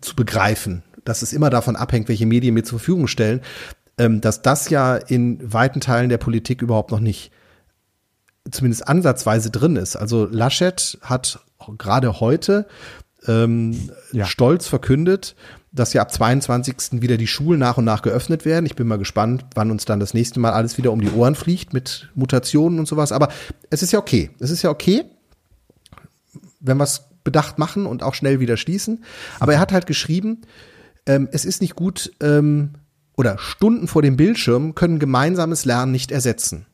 zu 0.00 0.14
begreifen. 0.14 0.84
Dass 1.04 1.22
es 1.22 1.32
immer 1.32 1.50
davon 1.50 1.74
abhängt, 1.76 2.08
welche 2.08 2.26
Medien 2.26 2.54
mir 2.54 2.62
zur 2.62 2.78
Verfügung 2.78 3.08
stellen, 3.08 3.40
ähm, 3.98 4.20
dass 4.20 4.42
das 4.42 4.70
ja 4.70 4.94
in 4.96 5.40
weiten 5.52 5.80
Teilen 5.80 6.08
der 6.08 6.18
Politik 6.18 6.62
überhaupt 6.62 6.92
noch 6.92 7.00
nicht 7.00 7.32
zumindest 8.50 8.86
ansatzweise 8.86 9.50
drin 9.50 9.74
ist. 9.76 9.96
Also 9.96 10.26
Laschet 10.26 10.98
hat 11.02 11.40
gerade 11.78 12.20
heute 12.20 12.66
ähm, 13.26 13.90
ja. 14.12 14.24
stolz 14.24 14.66
verkündet, 14.66 15.34
dass 15.72 15.92
ja 15.92 16.02
ab 16.02 16.12
22. 16.12 17.00
wieder 17.00 17.16
die 17.16 17.26
Schulen 17.26 17.60
nach 17.60 17.76
und 17.76 17.84
nach 17.84 18.02
geöffnet 18.02 18.44
werden. 18.44 18.66
Ich 18.66 18.74
bin 18.74 18.88
mal 18.88 18.98
gespannt, 18.98 19.44
wann 19.54 19.70
uns 19.70 19.84
dann 19.84 20.00
das 20.00 20.14
nächste 20.14 20.40
Mal 20.40 20.52
alles 20.52 20.78
wieder 20.78 20.92
um 20.92 21.00
die 21.00 21.10
Ohren 21.10 21.34
fliegt 21.34 21.72
mit 21.72 22.08
Mutationen 22.14 22.78
und 22.78 22.86
sowas. 22.86 23.12
Aber 23.12 23.28
es 23.70 23.82
ist 23.82 23.92
ja 23.92 23.98
okay. 23.98 24.30
Es 24.40 24.50
ist 24.50 24.62
ja 24.62 24.70
okay, 24.70 25.04
wenn 26.58 26.76
wir 26.76 26.84
es 26.84 27.04
bedacht 27.22 27.58
machen 27.58 27.86
und 27.86 28.02
auch 28.02 28.14
schnell 28.14 28.40
wieder 28.40 28.56
schließen. 28.56 29.04
Aber 29.38 29.54
er 29.54 29.60
hat 29.60 29.72
halt 29.72 29.86
geschrieben, 29.86 30.42
ähm, 31.06 31.28
es 31.32 31.44
ist 31.44 31.60
nicht 31.60 31.76
gut, 31.76 32.12
ähm, 32.20 32.70
oder 33.16 33.38
Stunden 33.38 33.86
vor 33.86 34.02
dem 34.02 34.16
Bildschirm 34.16 34.74
können 34.74 34.98
gemeinsames 34.98 35.64
Lernen 35.64 35.92
nicht 35.92 36.10
ersetzen 36.10 36.66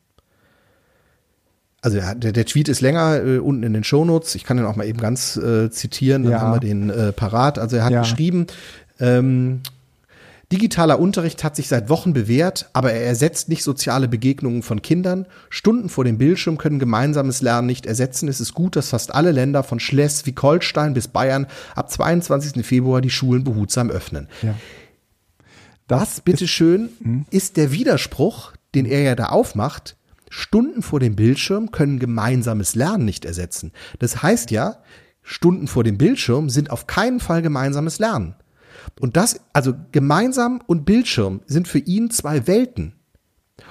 also 1.81 1.99
der, 1.99 2.33
der 2.33 2.45
Tweet 2.45 2.69
ist 2.69 2.81
länger, 2.81 3.23
äh, 3.23 3.37
unten 3.37 3.63
in 3.63 3.73
den 3.73 3.83
Shownotes. 3.83 4.35
Ich 4.35 4.43
kann 4.43 4.57
den 4.57 4.65
auch 4.65 4.75
mal 4.75 4.85
eben 4.85 4.99
ganz 4.99 5.37
äh, 5.37 5.69
zitieren, 5.69 6.23
dann 6.23 6.31
ja. 6.33 6.41
haben 6.41 6.53
wir 6.53 6.59
den 6.59 6.89
äh, 6.89 7.13
parat. 7.13 7.59
Also 7.59 7.77
er 7.77 7.85
hat 7.85 7.93
ja. 7.93 8.01
geschrieben, 8.01 8.47
ähm, 8.99 9.61
Digitaler 10.51 10.99
Unterricht 10.99 11.43
hat 11.43 11.57
sich 11.57 11.67
seit 11.67 11.89
Wochen 11.89 12.13
bewährt, 12.13 12.69
aber 12.71 12.93
er 12.93 13.05
ersetzt 13.05 13.49
nicht 13.49 13.63
soziale 13.63 14.07
Begegnungen 14.07 14.63
von 14.63 14.81
Kindern. 14.81 15.25
Stunden 15.49 15.89
vor 15.89 16.05
dem 16.05 16.17
Bildschirm 16.17 16.57
können 16.57 16.79
gemeinsames 16.79 17.41
Lernen 17.41 17.67
nicht 17.67 17.85
ersetzen. 17.85 18.29
Es 18.29 18.39
ist 18.39 18.53
gut, 18.53 18.77
dass 18.77 18.89
fast 18.89 19.13
alle 19.13 19.33
Länder 19.33 19.63
von 19.63 19.81
Schleswig-Holstein 19.81 20.93
bis 20.93 21.09
Bayern 21.09 21.47
ab 21.75 21.91
22. 21.91 22.65
Februar 22.65 23.01
die 23.01 23.09
Schulen 23.09 23.43
behutsam 23.43 23.89
öffnen. 23.89 24.29
Ja. 24.41 24.55
Das, 25.87 26.21
bitteschön, 26.21 26.85
ist, 26.85 27.05
hm? 27.05 27.25
ist 27.29 27.57
der 27.57 27.73
Widerspruch, 27.73 28.53
den 28.73 28.85
er 28.85 29.01
ja 29.01 29.15
da 29.15 29.27
aufmacht, 29.27 29.97
Stunden 30.29 30.81
vor 30.81 31.01
dem 31.01 31.17
Bildschirm 31.17 31.71
können 31.71 31.99
gemeinsames 31.99 32.73
Lernen 32.73 33.03
nicht 33.03 33.25
ersetzen. 33.25 33.73
Das 33.99 34.23
heißt 34.23 34.51
ja, 34.51 34.77
Stunden 35.23 35.67
vor 35.67 35.83
dem 35.83 35.97
Bildschirm 35.97 36.49
sind 36.49 36.71
auf 36.71 36.87
keinen 36.87 37.19
Fall 37.19 37.41
gemeinsames 37.41 37.99
Lernen. 37.99 38.35
Und 38.99 39.17
das, 39.17 39.39
also 39.53 39.73
gemeinsam 39.91 40.61
und 40.67 40.85
Bildschirm 40.85 41.41
sind 41.45 41.67
für 41.67 41.79
ihn 41.79 42.09
zwei 42.09 42.47
Welten. 42.47 42.93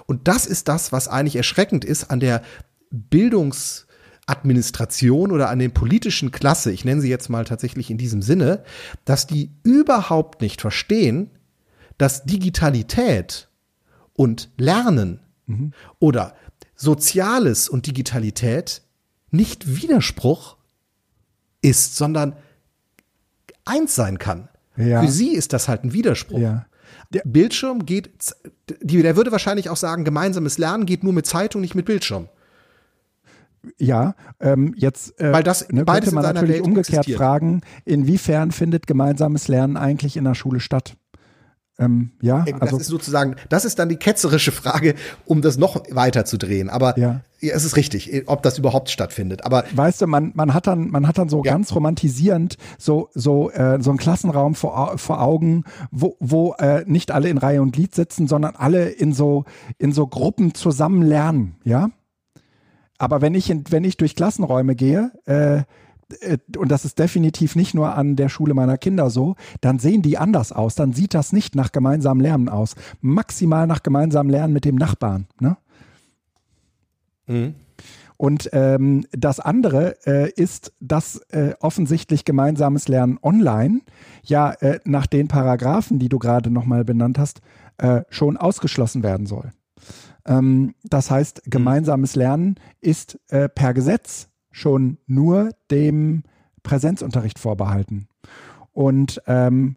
Und 0.06 0.28
das 0.28 0.46
ist 0.46 0.68
das, 0.68 0.92
was 0.92 1.08
eigentlich 1.08 1.34
erschreckend 1.36 1.84
ist 1.84 2.10
an 2.10 2.20
der 2.20 2.42
Bildungsadministration 2.90 5.32
oder 5.32 5.50
an 5.50 5.58
den 5.58 5.72
politischen 5.72 6.30
Klasse, 6.30 6.70
ich 6.72 6.84
nenne 6.84 7.00
sie 7.00 7.08
jetzt 7.08 7.28
mal 7.28 7.44
tatsächlich 7.44 7.90
in 7.90 7.98
diesem 7.98 8.22
Sinne, 8.22 8.62
dass 9.04 9.26
die 9.26 9.50
überhaupt 9.62 10.40
nicht 10.40 10.60
verstehen, 10.60 11.30
dass 11.98 12.24
Digitalität 12.24 13.48
und 14.12 14.50
Lernen 14.56 15.20
mhm. 15.46 15.72
oder 15.98 16.34
Soziales 16.74 17.68
und 17.68 17.86
Digitalität 17.86 18.82
nicht 19.30 19.80
Widerspruch 19.80 20.56
ist, 21.62 21.96
sondern 21.96 22.36
eins 23.64 23.94
sein 23.94 24.18
kann. 24.18 24.48
Ja. 24.76 25.02
Für 25.02 25.08
sie 25.08 25.34
ist 25.34 25.52
das 25.52 25.68
halt 25.68 25.84
ein 25.84 25.92
Widerspruch. 25.92 26.38
Ja. 26.38 26.66
Der 27.10 27.22
Bildschirm 27.24 27.86
geht, 27.86 28.10
der 28.80 29.16
würde 29.16 29.32
wahrscheinlich 29.32 29.70
auch 29.70 29.76
sagen, 29.76 30.04
gemeinsames 30.04 30.58
Lernen 30.58 30.86
geht 30.86 31.04
nur 31.04 31.12
mit 31.12 31.26
Zeitung, 31.26 31.60
nicht 31.60 31.74
mit 31.74 31.86
Bildschirm. 31.86 32.28
Ja, 33.78 34.14
ähm, 34.40 34.74
jetzt 34.76 35.20
äh, 35.20 35.32
Weil 35.32 35.42
das 35.42 35.68
ne, 35.70 35.84
könnte 35.84 36.14
man 36.14 36.22
natürlich 36.22 36.56
Welt 36.56 36.66
umgekehrt 36.66 36.98
existiert. 36.98 37.18
fragen, 37.18 37.62
inwiefern 37.84 38.52
findet 38.52 38.86
gemeinsames 38.86 39.48
Lernen 39.48 39.76
eigentlich 39.76 40.16
in 40.16 40.24
der 40.24 40.34
Schule 40.34 40.60
statt? 40.60 40.96
Ähm, 41.78 42.12
ja, 42.22 42.44
das 42.44 42.60
also, 42.60 42.78
ist 42.78 42.86
sozusagen, 42.86 43.36
das 43.50 43.66
ist 43.66 43.78
dann 43.78 43.88
die 43.88 43.96
ketzerische 43.96 44.50
Frage, 44.52 44.94
um 45.26 45.42
das 45.42 45.58
noch 45.58 45.82
weiter 45.90 46.24
zu 46.24 46.38
drehen. 46.38 46.70
Aber 46.70 46.98
ja. 46.98 47.20
ja. 47.40 47.54
es 47.54 47.64
ist 47.64 47.76
richtig, 47.76 48.24
ob 48.26 48.42
das 48.42 48.58
überhaupt 48.58 48.88
stattfindet. 48.88 49.44
Aber 49.44 49.64
weißt 49.74 50.00
du, 50.00 50.06
man, 50.06 50.32
man 50.34 50.54
hat 50.54 50.66
dann, 50.66 50.88
man 50.88 51.06
hat 51.06 51.18
dann 51.18 51.28
so 51.28 51.44
ja. 51.44 51.52
ganz 51.52 51.74
romantisierend 51.74 52.56
so 52.78 53.10
so 53.12 53.50
äh, 53.50 53.82
so 53.82 53.90
einen 53.90 53.98
Klassenraum 53.98 54.54
vor, 54.54 54.96
vor 54.96 55.20
Augen, 55.20 55.64
wo, 55.90 56.16
wo 56.18 56.54
äh, 56.54 56.84
nicht 56.86 57.10
alle 57.10 57.28
in 57.28 57.36
Reihe 57.36 57.60
und 57.60 57.72
Glied 57.72 57.94
sitzen, 57.94 58.26
sondern 58.26 58.56
alle 58.56 58.88
in 58.88 59.12
so 59.12 59.44
in 59.76 59.92
so 59.92 60.06
Gruppen 60.06 60.54
zusammen 60.54 61.02
lernen, 61.02 61.56
ja. 61.64 61.90
Aber 62.98 63.20
wenn 63.20 63.34
ich 63.34 63.50
in, 63.50 63.64
wenn 63.68 63.84
ich 63.84 63.98
durch 63.98 64.16
Klassenräume 64.16 64.74
gehe, 64.74 65.12
äh, 65.26 65.58
äh, 65.58 65.62
und 66.56 66.70
das 66.70 66.84
ist 66.84 66.98
definitiv 66.98 67.56
nicht 67.56 67.74
nur 67.74 67.94
an 67.94 68.16
der 68.16 68.28
Schule 68.28 68.54
meiner 68.54 68.78
Kinder 68.78 69.10
so, 69.10 69.34
dann 69.60 69.78
sehen 69.78 70.02
die 70.02 70.18
anders 70.18 70.52
aus. 70.52 70.74
Dann 70.74 70.92
sieht 70.92 71.14
das 71.14 71.32
nicht 71.32 71.56
nach 71.56 71.72
gemeinsamem 71.72 72.20
Lernen 72.20 72.48
aus. 72.48 72.74
Maximal 73.00 73.66
nach 73.66 73.82
gemeinsamem 73.82 74.30
Lernen 74.30 74.52
mit 74.52 74.64
dem 74.64 74.76
Nachbarn. 74.76 75.26
Ne? 75.40 75.56
Mhm. 77.26 77.54
Und 78.16 78.48
ähm, 78.52 79.04
das 79.12 79.40
andere 79.40 79.96
äh, 80.06 80.30
ist, 80.30 80.72
dass 80.80 81.16
äh, 81.30 81.54
offensichtlich 81.60 82.24
gemeinsames 82.24 82.88
Lernen 82.88 83.18
online 83.22 83.80
ja 84.22 84.52
äh, 84.52 84.80
nach 84.84 85.06
den 85.06 85.28
Paragraphen, 85.28 85.98
die 85.98 86.08
du 86.08 86.18
gerade 86.18 86.50
nochmal 86.50 86.84
benannt 86.84 87.18
hast, 87.18 87.40
äh, 87.78 88.02
schon 88.08 88.38
ausgeschlossen 88.38 89.02
werden 89.02 89.26
soll. 89.26 89.50
Ähm, 90.24 90.74
das 90.82 91.10
heißt, 91.10 91.42
mhm. 91.44 91.50
gemeinsames 91.50 92.16
Lernen 92.16 92.54
ist 92.80 93.18
äh, 93.28 93.48
per 93.48 93.74
Gesetz 93.74 94.28
schon 94.56 94.96
nur 95.06 95.50
dem 95.70 96.22
Präsenzunterricht 96.62 97.38
vorbehalten. 97.38 98.08
Und 98.72 99.20
ähm, 99.26 99.76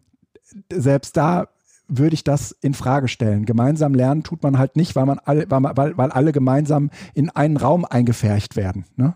selbst 0.72 1.18
da 1.18 1.48
würde 1.86 2.14
ich 2.14 2.24
das 2.24 2.52
in 2.62 2.72
Frage 2.72 3.08
stellen. 3.08 3.44
Gemeinsam 3.44 3.94
lernen 3.94 4.22
tut 4.22 4.42
man 4.42 4.58
halt 4.58 4.76
nicht, 4.76 4.96
weil 4.96 5.04
man 5.04 5.18
alle, 5.18 5.44
weil, 5.50 5.96
weil 5.96 6.10
alle 6.10 6.32
gemeinsam 6.32 6.90
in 7.12 7.28
einen 7.28 7.58
Raum 7.58 7.84
eingefärcht 7.84 8.56
werden. 8.56 8.86
Ne? 8.96 9.14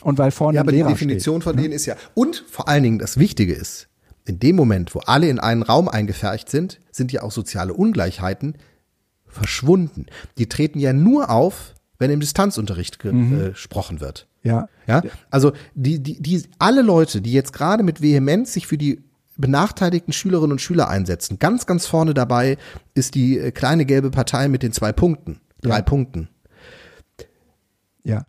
Und 0.00 0.18
weil 0.18 0.32
vorne 0.32 0.56
ja, 0.56 0.62
aber 0.62 0.72
die 0.72 0.82
Definition 0.82 1.36
steht, 1.36 1.44
von 1.44 1.56
ne? 1.56 1.62
denen 1.62 1.74
ist 1.74 1.86
ja 1.86 1.94
und 2.14 2.44
vor 2.50 2.68
allen 2.68 2.82
Dingen 2.82 2.98
das 2.98 3.18
Wichtige 3.18 3.54
ist, 3.54 3.88
in 4.24 4.40
dem 4.40 4.56
Moment, 4.56 4.96
wo 4.96 5.00
alle 5.00 5.28
in 5.28 5.38
einen 5.38 5.62
Raum 5.62 5.88
eingefärcht 5.88 6.50
sind, 6.50 6.80
sind 6.90 7.12
ja 7.12 7.22
auch 7.22 7.32
soziale 7.32 7.72
Ungleichheiten 7.72 8.56
verschwunden. 9.26 10.06
Die 10.38 10.48
treten 10.48 10.80
ja 10.80 10.92
nur 10.92 11.30
auf, 11.30 11.74
wenn 12.02 12.10
im 12.10 12.20
Distanzunterricht 12.20 13.02
mhm. 13.02 13.40
Äh, 13.40 13.50
gesprochen 13.50 14.00
wird. 14.00 14.28
Ja. 14.42 14.68
Ja. 14.86 15.02
Also 15.30 15.52
die, 15.74 16.02
die, 16.02 16.20
die, 16.20 16.42
alle 16.58 16.82
Leute, 16.82 17.22
die 17.22 17.32
jetzt 17.32 17.52
gerade 17.52 17.82
mit 17.82 18.02
Vehemenz 18.02 18.52
sich 18.52 18.66
für 18.66 18.76
die 18.76 19.00
benachteiligten 19.38 20.12
Schülerinnen 20.12 20.52
und 20.52 20.60
Schüler 20.60 20.88
einsetzen, 20.88 21.38
ganz, 21.38 21.64
ganz 21.64 21.86
vorne 21.86 22.12
dabei 22.12 22.58
ist 22.94 23.14
die 23.14 23.38
äh, 23.38 23.50
kleine 23.52 23.86
gelbe 23.86 24.10
Partei 24.10 24.48
mit 24.48 24.62
den 24.62 24.72
zwei 24.72 24.92
Punkten, 24.92 25.40
drei 25.62 25.76
ja. 25.76 25.82
Punkten. 25.82 26.28
Ja. 28.04 28.26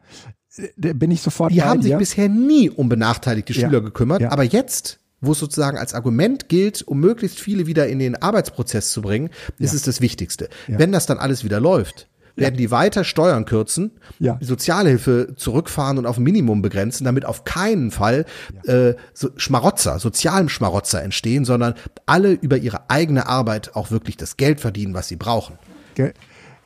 Da 0.77 0.93
bin 0.93 1.09
ich 1.09 1.21
sofort. 1.21 1.51
Die 1.51 1.63
haben 1.63 1.81
sich 1.81 1.97
bisher 1.97 2.29
nie 2.29 2.69
um 2.69 2.87
benachteiligte 2.87 3.53
Schüler 3.53 3.73
ja. 3.73 3.79
gekümmert, 3.79 4.21
ja. 4.21 4.31
aber 4.31 4.43
jetzt 4.43 4.99
wo 5.23 5.31
es 5.31 5.39
sozusagen 5.39 5.77
als 5.77 5.93
Argument 5.93 6.49
gilt, 6.49 6.81
um 6.81 6.99
möglichst 6.99 7.39
viele 7.39 7.65
wieder 7.65 7.87
in 7.87 7.99
den 7.99 8.21
Arbeitsprozess 8.21 8.91
zu 8.91 9.01
bringen, 9.01 9.29
ist 9.57 9.73
es 9.73 9.83
das 9.83 10.01
Wichtigste. 10.01 10.49
Wenn 10.67 10.91
das 10.91 11.05
dann 11.05 11.17
alles 11.17 11.45
wieder 11.45 11.61
läuft, 11.61 12.09
werden 12.35 12.57
die 12.57 12.71
weiter 12.71 13.03
Steuern 13.03 13.45
kürzen, 13.45 13.91
ja. 14.19 14.35
die 14.41 14.45
Sozialhilfe 14.45 15.33
zurückfahren 15.35 15.97
und 15.97 16.05
auf 16.05 16.17
ein 16.17 16.23
Minimum 16.23 16.61
begrenzen, 16.61 17.05
damit 17.05 17.25
auf 17.25 17.43
keinen 17.43 17.91
Fall 17.91 18.25
äh, 18.65 18.93
so 19.13 19.29
Schmarotzer, 19.37 19.99
sozialen 19.99 20.49
Schmarotzer 20.49 21.03
entstehen, 21.03 21.45
sondern 21.45 21.75
alle 22.05 22.31
über 22.31 22.57
ihre 22.57 22.89
eigene 22.89 23.27
Arbeit 23.27 23.75
auch 23.75 23.91
wirklich 23.91 24.17
das 24.17 24.37
Geld 24.37 24.59
verdienen, 24.59 24.93
was 24.93 25.07
sie 25.07 25.15
brauchen. 25.15 25.57
Ge 25.95 26.13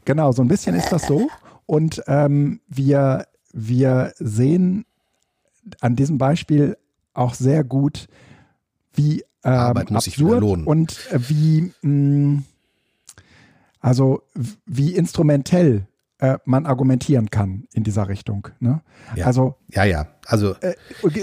genau, 0.05 0.31
so 0.31 0.41
ein 0.41 0.47
bisschen 0.47 0.75
ist 0.75 0.91
das 0.91 1.07
so. 1.07 1.27
Und 1.65 2.01
ähm, 2.07 2.61
wir, 2.69 3.25
wir 3.51 4.13
sehen 4.17 4.85
an 5.81 5.95
diesem 5.95 6.17
Beispiel 6.17 6.77
auch 7.13 7.33
sehr 7.33 7.63
gut, 7.63 8.07
wie 8.93 9.21
ähm, 9.43 9.53
Arbeit 9.53 9.91
muss 9.91 10.05
sich 10.05 10.19
wieder 10.19 10.39
lohnen. 10.39 10.65
und 10.65 10.97
äh, 11.11 11.19
wie 11.27 11.73
mh, 11.81 12.43
also 13.87 14.21
wie 14.65 14.95
instrumentell 14.95 15.87
äh, 16.19 16.39
man 16.43 16.65
argumentieren 16.65 17.29
kann 17.29 17.67
in 17.73 17.85
dieser 17.85 18.09
Richtung. 18.09 18.49
Ne? 18.59 18.81
Ja. 19.15 19.25
Also 19.25 19.55
ja, 19.69 19.85
ja. 19.85 20.07
Also 20.25 20.55
äh, 20.55 20.75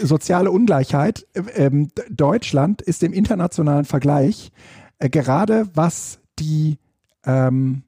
soziale 0.03 0.51
Ungleichheit. 0.51 1.27
Äh, 1.35 1.67
ähm, 1.67 1.89
Deutschland 2.09 2.81
ist 2.81 3.03
im 3.03 3.13
internationalen 3.13 3.85
Vergleich 3.85 4.51
äh, 4.99 5.11
gerade 5.11 5.69
was 5.75 6.21
die 6.39 6.79
ähm, 7.27 7.83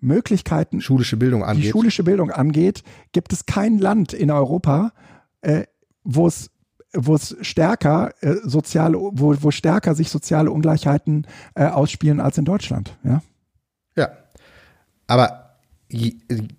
Möglichkeiten 0.00 0.82
schulische 0.82 1.16
Bildung 1.16 1.42
angeht. 1.42 1.64
Die 1.64 1.70
schulische 1.70 2.04
Bildung 2.04 2.30
angeht, 2.30 2.82
gibt 3.12 3.32
es 3.32 3.46
kein 3.46 3.78
Land 3.78 4.12
in 4.12 4.30
Europa, 4.30 4.92
äh, 5.40 5.64
wo 6.02 6.26
es 6.26 6.50
wo 6.96 7.14
es 7.14 7.36
stärker 7.40 8.12
äh, 8.20 8.34
soziale, 8.44 8.98
wo, 8.98 9.34
wo 9.40 9.50
stärker 9.50 9.94
sich 9.94 10.10
soziale 10.10 10.50
Ungleichheiten 10.50 11.26
äh, 11.54 11.64
ausspielen 11.64 12.20
als 12.20 12.36
in 12.36 12.44
Deutschland. 12.44 12.98
Ja. 13.02 13.22
Ja. 13.96 14.10
Aber 15.06 15.44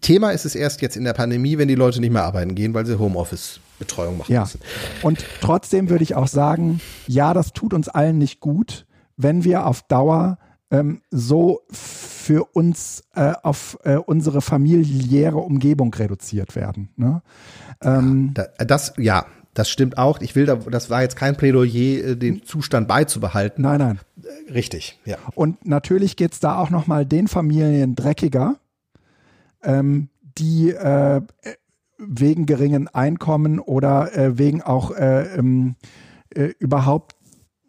Thema 0.01 0.31
ist 0.31 0.45
es 0.45 0.55
erst 0.55 0.81
jetzt 0.81 0.95
in 0.95 1.03
der 1.03 1.13
Pandemie, 1.13 1.57
wenn 1.57 1.67
die 1.67 1.75
Leute 1.75 1.99
nicht 1.99 2.11
mehr 2.11 2.23
arbeiten 2.23 2.55
gehen, 2.55 2.73
weil 2.73 2.85
sie 2.85 2.97
Homeoffice-Betreuung 2.97 4.17
machen 4.17 4.31
ja. 4.31 4.41
müssen. 4.41 4.61
Und 5.01 5.25
trotzdem 5.41 5.89
würde 5.89 6.03
ich 6.03 6.15
auch 6.15 6.27
sagen, 6.27 6.79
ja, 7.07 7.33
das 7.33 7.53
tut 7.53 7.73
uns 7.73 7.89
allen 7.89 8.17
nicht 8.17 8.39
gut, 8.39 8.85
wenn 9.17 9.43
wir 9.43 9.65
auf 9.65 9.81
Dauer 9.83 10.37
ähm, 10.71 11.01
so 11.11 11.61
für 11.71 12.45
uns 12.53 13.03
äh, 13.13 13.33
auf 13.43 13.77
äh, 13.83 13.95
unsere 13.95 14.41
familiäre 14.41 15.37
Umgebung 15.37 15.93
reduziert 15.93 16.55
werden. 16.55 16.89
Ne? 16.95 17.21
Ähm, 17.81 18.33
das, 18.57 18.93
ja, 18.97 19.25
das 19.55 19.69
stimmt 19.69 19.97
auch. 19.97 20.21
Ich 20.21 20.35
will 20.35 20.45
da, 20.45 20.55
das 20.55 20.89
war 20.89 21.01
jetzt 21.01 21.15
kein 21.15 21.35
Plädoyer, 21.35 22.11
äh, 22.11 22.15
den 22.15 22.43
Zustand 22.43 22.87
beizubehalten. 22.87 23.63
Nein, 23.63 23.79
nein. 23.79 23.99
Richtig, 24.53 24.99
ja. 25.05 25.17
Und 25.33 25.65
natürlich 25.65 26.15
geht's 26.17 26.39
da 26.39 26.59
auch 26.59 26.69
nochmal 26.69 27.05
den 27.05 27.27
Familien 27.27 27.95
dreckiger, 27.95 28.57
ähm, 29.63 30.09
die 30.37 30.71
äh, 30.71 31.21
wegen 31.97 32.45
geringen 32.45 32.87
Einkommen 32.89 33.59
oder 33.59 34.15
äh, 34.15 34.37
wegen 34.37 34.61
auch 34.61 34.91
äh, 34.91 35.37
ähm, 35.37 35.75
äh, 36.29 36.49
überhaupt 36.59 37.14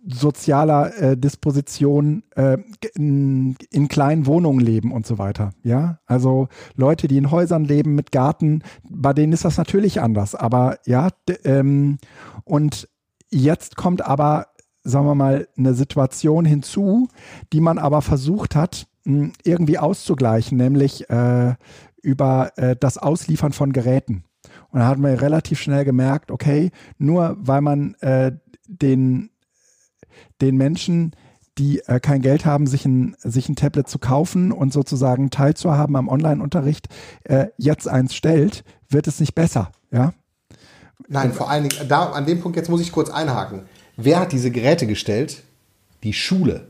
sozialer 0.09 0.97
äh, 0.97 1.17
Disposition 1.17 2.23
äh, 2.37 2.59
in, 2.95 3.57
in, 3.71 3.89
kleinen 3.89 4.27
Wohnungen 4.27 4.61
leben 4.61 4.93
und 4.93 5.07
so 5.07 5.19
weiter. 5.19 5.51
Ja, 5.63 5.99
also 6.07 6.49
Leute, 6.77 7.09
die 7.09 7.19
in 7.19 7.31
Häusern 7.31 7.65
leben 7.65 7.95
mit 7.95 8.13
Garten, 8.13 8.63
bei 8.89 9.13
denen 9.13 9.33
ist 9.33 9.45
das 9.45 9.59
natürlich 9.59 10.01
anders. 10.01 10.35
Aber 10.35 10.79
ja, 10.87 11.09
ähm, 11.45 11.99
und 12.45 12.89
jetzt 13.31 13.77
kommt 13.77 14.03
aber, 14.03 14.49
sagen 14.85 15.07
wir 15.07 15.15
mal, 15.15 15.49
eine 15.57 15.75
Situation 15.75 16.45
hinzu, 16.45 17.09
die 17.53 17.61
man 17.61 17.79
aber 17.79 18.01
versucht 18.01 18.55
hat, 18.55 18.87
mh, 19.05 19.31
irgendwie 19.43 19.79
auszugleichen, 19.79 20.57
nämlich 20.57 21.11
äh, 21.11 21.55
über 22.01 22.53
äh, 22.57 22.77
das 22.79 22.99
Ausliefern 22.99 23.53
von 23.53 23.73
Geräten. 23.73 24.25
Und 24.71 24.81
da 24.81 24.87
hat 24.87 24.99
man 24.99 25.15
relativ 25.15 25.61
schnell 25.61 25.85
gemerkt, 25.85 26.31
okay, 26.31 26.71
nur 26.99 27.37
weil 27.41 27.61
man 27.61 27.95
äh, 27.95 28.33
den 28.69 29.31
den 30.41 30.57
Menschen, 30.57 31.13
die 31.59 31.81
äh, 31.87 32.01
kein 32.01 32.21
Geld 32.21 32.45
haben, 32.45 32.67
sich 32.67 32.85
ein, 32.85 33.17
sich 33.21 33.49
ein 33.49 33.57
Tablet 33.57 33.89
zu 33.89 33.99
kaufen 33.99 34.53
und 34.53 34.73
sozusagen 34.73 35.31
teilzuhaben 35.31 35.97
am 35.97 36.09
Online-Unterricht, 36.09 36.89
äh, 37.25 37.47
jetzt 37.57 37.89
eins 37.89 38.15
stellt, 38.15 38.65
wird 38.89 39.07
es 39.07 39.21
nicht 39.21 39.35
besser, 39.35 39.73
ja? 39.91 40.13
Nein, 41.09 41.33
vor 41.33 41.51
allen 41.51 41.69
Dingen, 41.69 41.89
da, 41.89 42.11
an 42.11 42.27
dem 42.27 42.41
Punkt 42.41 42.57
jetzt 42.57 42.69
muss 42.69 42.81
ich 42.81 42.91
kurz 42.91 43.11
einhaken. 43.11 43.63
Wer 43.97 44.19
hat 44.19 44.33
diese 44.33 44.51
Geräte 44.51 44.87
gestellt? 44.87 45.43
Die 46.03 46.13
Schule. 46.13 46.69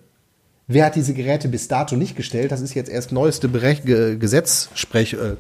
Wer 0.67 0.87
hat 0.87 0.97
diese 0.97 1.15
Geräte 1.15 1.49
bis 1.49 1.69
dato 1.69 1.97
nicht 1.97 2.17
gestellt? 2.17 2.53
Das 2.53 2.61
ist 2.61 2.75
jetzt 2.75 2.91
erst 2.91 3.13
neueste 3.13 3.49
Berech 3.49 3.83
Gesetzsprech 3.85 5.15
äh, 5.15 5.37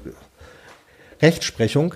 Rechtsprechung. 1.20 1.94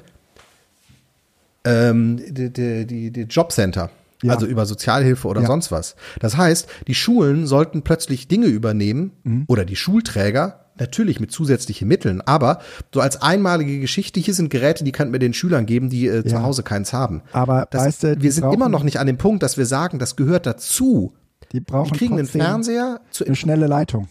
Ähm, 1.64 2.20
die, 2.28 2.50
die, 2.50 2.86
die, 2.86 3.10
die 3.10 3.22
Jobcenter. 3.22 3.90
Ja. 4.22 4.34
Also 4.34 4.46
über 4.46 4.66
Sozialhilfe 4.66 5.28
oder 5.28 5.42
ja. 5.42 5.46
sonst 5.46 5.72
was. 5.72 5.96
Das 6.18 6.36
heißt, 6.36 6.68
die 6.86 6.94
Schulen 6.94 7.46
sollten 7.46 7.82
plötzlich 7.82 8.28
Dinge 8.28 8.46
übernehmen 8.46 9.12
mhm. 9.22 9.44
oder 9.48 9.64
die 9.64 9.76
Schulträger, 9.76 10.66
natürlich 10.78 11.20
mit 11.20 11.30
zusätzlichen 11.30 11.86
Mitteln, 11.86 12.20
aber 12.22 12.60
so 12.92 13.00
als 13.00 13.20
einmalige 13.20 13.80
Geschichte, 13.80 14.20
hier 14.20 14.34
sind 14.34 14.50
Geräte, 14.50 14.84
die 14.84 14.92
könnten 14.92 15.12
wir 15.12 15.18
den 15.18 15.34
Schülern 15.34 15.66
geben, 15.66 15.90
die 15.90 16.06
äh, 16.06 16.16
ja. 16.16 16.24
zu 16.24 16.42
Hause 16.42 16.62
keins 16.62 16.92
haben. 16.92 17.22
Aber 17.32 17.66
das, 17.70 17.84
weißt 17.84 18.02
du, 18.02 18.22
wir 18.22 18.32
sind 18.32 18.52
immer 18.52 18.68
noch 18.68 18.82
nicht 18.82 18.98
an 18.98 19.06
dem 19.06 19.18
Punkt, 19.18 19.42
dass 19.42 19.56
wir 19.56 19.66
sagen, 19.66 19.98
das 19.98 20.16
gehört 20.16 20.46
dazu. 20.46 21.14
Die 21.52 21.60
brauchen 21.60 21.92
die 21.92 21.98
kriegen 21.98 22.18
einen 22.18 22.26
Fernseher, 22.26 23.00
zu 23.10 23.24
eine 23.24 23.36
schnelle 23.36 23.66
Leitung. 23.66 24.08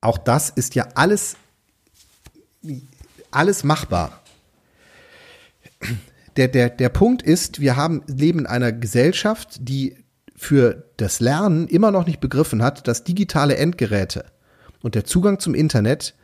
Auch 0.00 0.18
das 0.18 0.50
ist 0.50 0.74
ja 0.74 0.86
alles 0.94 1.36
alles 3.30 3.64
machbar 3.64 4.20
der, 6.36 6.48
der, 6.48 6.70
der 6.70 6.88
Punkt 6.88 7.22
ist, 7.22 7.60
wir 7.60 7.76
haben, 7.76 8.02
leben 8.06 8.40
in 8.40 8.46
einer 8.46 8.72
Gesellschaft, 8.72 9.58
die 9.60 9.96
für 10.34 10.84
das 10.98 11.20
Lernen 11.20 11.66
immer 11.68 11.90
noch 11.90 12.06
nicht 12.06 12.20
begriffen 12.20 12.62
hat, 12.62 12.86
dass 12.86 13.04
digitale 13.04 13.56
Endgeräte 13.56 14.26
und 14.82 14.94
der 14.94 15.04
Zugang 15.04 15.38
zum 15.38 15.54
Internet 15.54 16.14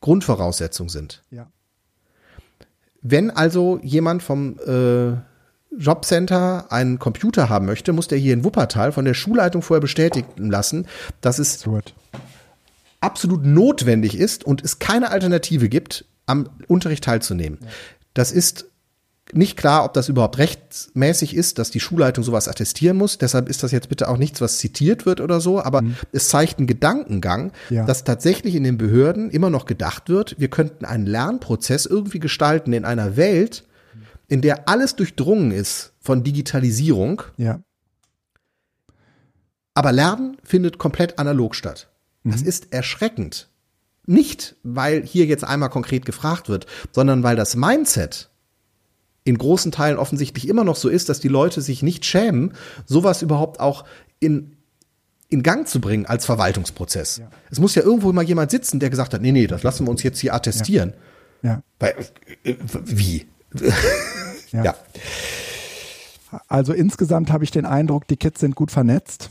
Grundvoraussetzung 0.00 0.88
sind. 0.88 1.22
Ja. 1.30 1.50
Wenn 3.02 3.30
also 3.30 3.78
jemand 3.82 4.22
vom 4.22 4.58
äh, 4.58 5.12
Jobcenter 5.76 6.70
einen 6.70 6.98
Computer 6.98 7.48
haben 7.48 7.66
möchte, 7.66 7.92
muss 7.92 8.08
der 8.08 8.18
hier 8.18 8.34
in 8.34 8.44
Wuppertal 8.44 8.92
von 8.92 9.04
der 9.04 9.14
Schulleitung 9.14 9.62
vorher 9.62 9.80
bestätigen 9.80 10.50
lassen, 10.50 10.86
dass 11.20 11.38
es 11.38 11.64
absolut 13.00 13.44
notwendig 13.44 14.18
ist 14.18 14.44
und 14.44 14.62
es 14.62 14.78
keine 14.78 15.10
Alternative 15.10 15.68
gibt, 15.68 16.04
am 16.26 16.48
Unterricht 16.68 17.04
teilzunehmen. 17.04 17.58
Ja. 17.60 17.68
Das 18.14 18.32
ist 18.32 18.66
nicht 19.34 19.56
klar, 19.56 19.84
ob 19.84 19.94
das 19.94 20.08
überhaupt 20.08 20.38
rechtmäßig 20.38 21.34
ist, 21.34 21.58
dass 21.58 21.70
die 21.70 21.80
Schulleitung 21.80 22.22
sowas 22.22 22.48
attestieren 22.48 22.96
muss. 22.96 23.18
Deshalb 23.18 23.48
ist 23.48 23.62
das 23.62 23.72
jetzt 23.72 23.88
bitte 23.88 24.08
auch 24.08 24.18
nichts, 24.18 24.40
was 24.40 24.58
zitiert 24.58 25.06
wird 25.06 25.20
oder 25.20 25.40
so. 25.40 25.62
Aber 25.62 25.82
mhm. 25.82 25.96
es 26.12 26.28
zeigt 26.28 26.58
einen 26.58 26.66
Gedankengang, 26.66 27.52
ja. 27.70 27.84
dass 27.84 28.04
tatsächlich 28.04 28.54
in 28.54 28.64
den 28.64 28.78
Behörden 28.78 29.30
immer 29.30 29.50
noch 29.50 29.64
gedacht 29.64 30.08
wird, 30.08 30.36
wir 30.38 30.48
könnten 30.48 30.84
einen 30.84 31.06
Lernprozess 31.06 31.86
irgendwie 31.86 32.20
gestalten 32.20 32.72
in 32.72 32.84
einer 32.84 33.16
Welt, 33.16 33.64
in 34.28 34.42
der 34.42 34.68
alles 34.68 34.96
durchdrungen 34.96 35.50
ist 35.50 35.92
von 36.00 36.24
Digitalisierung. 36.24 37.22
Ja. 37.36 37.60
Aber 39.74 39.92
Lernen 39.92 40.36
findet 40.42 40.78
komplett 40.78 41.18
analog 41.18 41.54
statt. 41.54 41.88
Mhm. 42.22 42.32
Das 42.32 42.42
ist 42.42 42.72
erschreckend. 42.72 43.48
Nicht, 44.04 44.56
weil 44.62 45.02
hier 45.04 45.26
jetzt 45.26 45.44
einmal 45.44 45.70
konkret 45.70 46.04
gefragt 46.04 46.48
wird, 46.48 46.66
sondern 46.90 47.22
weil 47.22 47.36
das 47.36 47.54
Mindset 47.54 48.31
in 49.24 49.38
großen 49.38 49.72
Teilen 49.72 49.98
offensichtlich 49.98 50.48
immer 50.48 50.64
noch 50.64 50.76
so 50.76 50.88
ist, 50.88 51.08
dass 51.08 51.20
die 51.20 51.28
Leute 51.28 51.60
sich 51.60 51.82
nicht 51.82 52.04
schämen, 52.04 52.54
sowas 52.86 53.22
überhaupt 53.22 53.60
auch 53.60 53.84
in, 54.18 54.56
in 55.28 55.42
Gang 55.42 55.68
zu 55.68 55.80
bringen 55.80 56.06
als 56.06 56.26
Verwaltungsprozess. 56.26 57.18
Ja. 57.18 57.30
Es 57.50 57.60
muss 57.60 57.74
ja 57.74 57.82
irgendwo 57.82 58.12
mal 58.12 58.24
jemand 58.24 58.50
sitzen, 58.50 58.80
der 58.80 58.90
gesagt 58.90 59.14
hat, 59.14 59.22
nee, 59.22 59.32
nee, 59.32 59.46
das 59.46 59.62
lassen 59.62 59.86
wir 59.86 59.90
uns 59.90 60.02
jetzt 60.02 60.18
hier 60.18 60.34
attestieren. 60.34 60.94
Ja. 61.42 61.50
ja. 61.50 61.62
Weil, 61.78 61.94
äh, 62.44 62.56
wie? 62.84 63.26
ja. 64.52 64.64
ja. 64.64 64.74
Also 66.48 66.72
insgesamt 66.72 67.30
habe 67.30 67.44
ich 67.44 67.50
den 67.50 67.66
Eindruck, 67.66 68.08
die 68.08 68.16
Kids 68.16 68.40
sind 68.40 68.54
gut 68.54 68.70
vernetzt. 68.70 69.30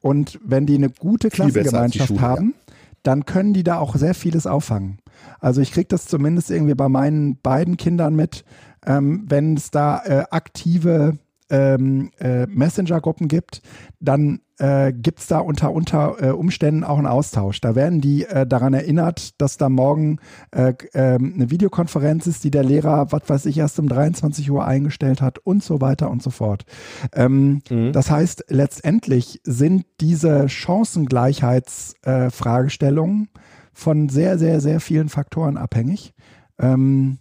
Und 0.00 0.40
wenn 0.44 0.66
die 0.66 0.74
eine 0.74 0.90
gute 0.90 1.30
Klassengemeinschaft 1.30 2.08
Schule, 2.08 2.20
haben, 2.20 2.54
dann 3.02 3.24
können 3.26 3.54
die 3.54 3.62
da 3.62 3.78
auch 3.78 3.94
sehr 3.96 4.14
vieles 4.14 4.46
auffangen. 4.46 4.98
Also 5.40 5.60
ich 5.60 5.72
kriege 5.72 5.88
das 5.88 6.06
zumindest 6.06 6.50
irgendwie 6.50 6.74
bei 6.74 6.88
meinen 6.88 7.36
beiden 7.36 7.76
Kindern 7.76 8.14
mit, 8.16 8.44
ähm, 8.86 9.24
wenn 9.28 9.56
es 9.56 9.70
da 9.70 10.02
äh, 10.04 10.24
aktive 10.30 11.18
ähm, 11.52 12.10
äh, 12.18 12.46
Messenger-Gruppen 12.46 13.28
gibt, 13.28 13.60
dann 14.00 14.40
äh, 14.58 14.92
gibt 14.92 15.20
es 15.20 15.26
da 15.26 15.38
unter, 15.38 15.72
unter 15.72 16.22
äh, 16.22 16.30
Umständen 16.30 16.82
auch 16.82 16.96
einen 16.96 17.06
Austausch. 17.06 17.60
Da 17.60 17.74
werden 17.74 18.00
die 18.00 18.24
äh, 18.24 18.46
daran 18.46 18.72
erinnert, 18.72 19.38
dass 19.40 19.58
da 19.58 19.68
morgen 19.68 20.18
äh, 20.50 20.72
äh, 20.92 21.16
eine 21.16 21.50
Videokonferenz 21.50 22.26
ist, 22.26 22.42
die 22.44 22.50
der 22.50 22.64
Lehrer, 22.64 23.12
was 23.12 23.28
weiß 23.28 23.44
ich, 23.46 23.58
erst 23.58 23.78
um 23.78 23.88
23 23.88 24.50
Uhr 24.50 24.66
eingestellt 24.66 25.20
hat 25.20 25.38
und 25.38 25.62
so 25.62 25.82
weiter 25.82 26.10
und 26.10 26.22
so 26.22 26.30
fort. 26.30 26.64
Ähm, 27.12 27.60
mhm. 27.68 27.92
Das 27.92 28.10
heißt, 28.10 28.46
letztendlich 28.48 29.42
sind 29.44 29.84
diese 30.00 30.48
Chancengleichheitsfragestellungen 30.48 33.24
äh, 33.24 33.28
von 33.74 34.08
sehr, 34.08 34.38
sehr, 34.38 34.60
sehr 34.60 34.80
vielen 34.80 35.10
Faktoren 35.10 35.58
abhängig. 35.58 36.14
Ähm, 36.58 37.18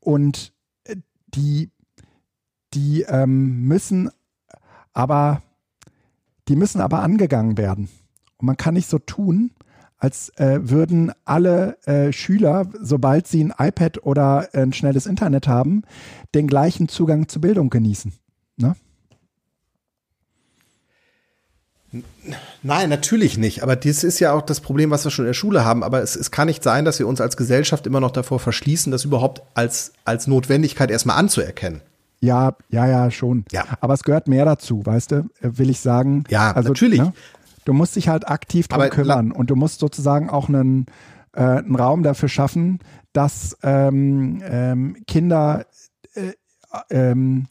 und 0.00 0.52
die, 1.34 1.70
die 2.74 3.02
ähm, 3.02 3.66
müssen 3.66 4.10
aber, 4.92 5.42
die 6.48 6.56
müssen 6.56 6.80
aber 6.80 7.00
angegangen 7.00 7.56
werden. 7.56 7.88
Und 8.38 8.46
man 8.46 8.56
kann 8.56 8.74
nicht 8.74 8.88
so 8.88 8.98
tun, 8.98 9.52
als 10.00 10.30
äh, 10.38 10.60
würden 10.62 11.12
alle 11.24 11.76
äh, 11.86 12.12
Schüler, 12.12 12.66
sobald 12.80 13.26
sie 13.26 13.44
ein 13.44 13.54
iPad 13.56 14.02
oder 14.02 14.48
ein 14.54 14.72
schnelles 14.72 15.06
Internet 15.06 15.46
haben, 15.46 15.82
den 16.34 16.46
gleichen 16.46 16.88
Zugang 16.88 17.28
zur 17.28 17.42
Bildung 17.42 17.68
genießen. 17.68 18.12
Ne? 18.56 18.74
Nein, 22.62 22.90
natürlich 22.90 23.38
nicht. 23.38 23.62
Aber 23.62 23.76
das 23.76 24.04
ist 24.04 24.20
ja 24.20 24.32
auch 24.32 24.42
das 24.42 24.60
Problem, 24.60 24.90
was 24.90 25.04
wir 25.04 25.10
schon 25.10 25.24
in 25.24 25.30
der 25.30 25.34
Schule 25.34 25.64
haben. 25.64 25.82
Aber 25.82 26.02
es, 26.02 26.16
es 26.16 26.30
kann 26.30 26.46
nicht 26.46 26.62
sein, 26.62 26.84
dass 26.84 26.98
wir 26.98 27.06
uns 27.06 27.20
als 27.20 27.36
Gesellschaft 27.36 27.86
immer 27.86 28.00
noch 28.00 28.10
davor 28.10 28.38
verschließen, 28.38 28.92
das 28.92 29.04
überhaupt 29.04 29.42
als, 29.54 29.92
als 30.04 30.26
Notwendigkeit 30.26 30.90
erstmal 30.90 31.16
anzuerkennen. 31.16 31.80
Ja, 32.20 32.56
ja, 32.68 32.86
ja, 32.86 33.10
schon. 33.10 33.44
Ja. 33.50 33.64
Aber 33.80 33.94
es 33.94 34.02
gehört 34.02 34.28
mehr 34.28 34.44
dazu, 34.44 34.84
weißt 34.84 35.12
du, 35.12 35.16
äh, 35.40 35.50
will 35.52 35.70
ich 35.70 35.80
sagen. 35.80 36.24
Ja, 36.28 36.52
also, 36.52 36.68
natürlich. 36.68 37.00
Ne, 37.00 37.14
du 37.64 37.72
musst 37.72 37.96
dich 37.96 38.08
halt 38.08 38.28
aktiv 38.28 38.68
drum 38.68 38.80
Aber 38.80 38.90
kümmern 38.90 39.32
und 39.32 39.48
du 39.48 39.56
musst 39.56 39.80
sozusagen 39.80 40.28
auch 40.28 40.48
einen, 40.48 40.84
äh, 41.34 41.40
einen 41.40 41.76
Raum 41.76 42.02
dafür 42.02 42.28
schaffen, 42.28 42.80
dass 43.14 43.56
ähm, 43.62 44.42
ähm, 44.44 44.96
Kinder 45.06 45.64
äh, 46.14 46.32
ähm, 46.90 47.46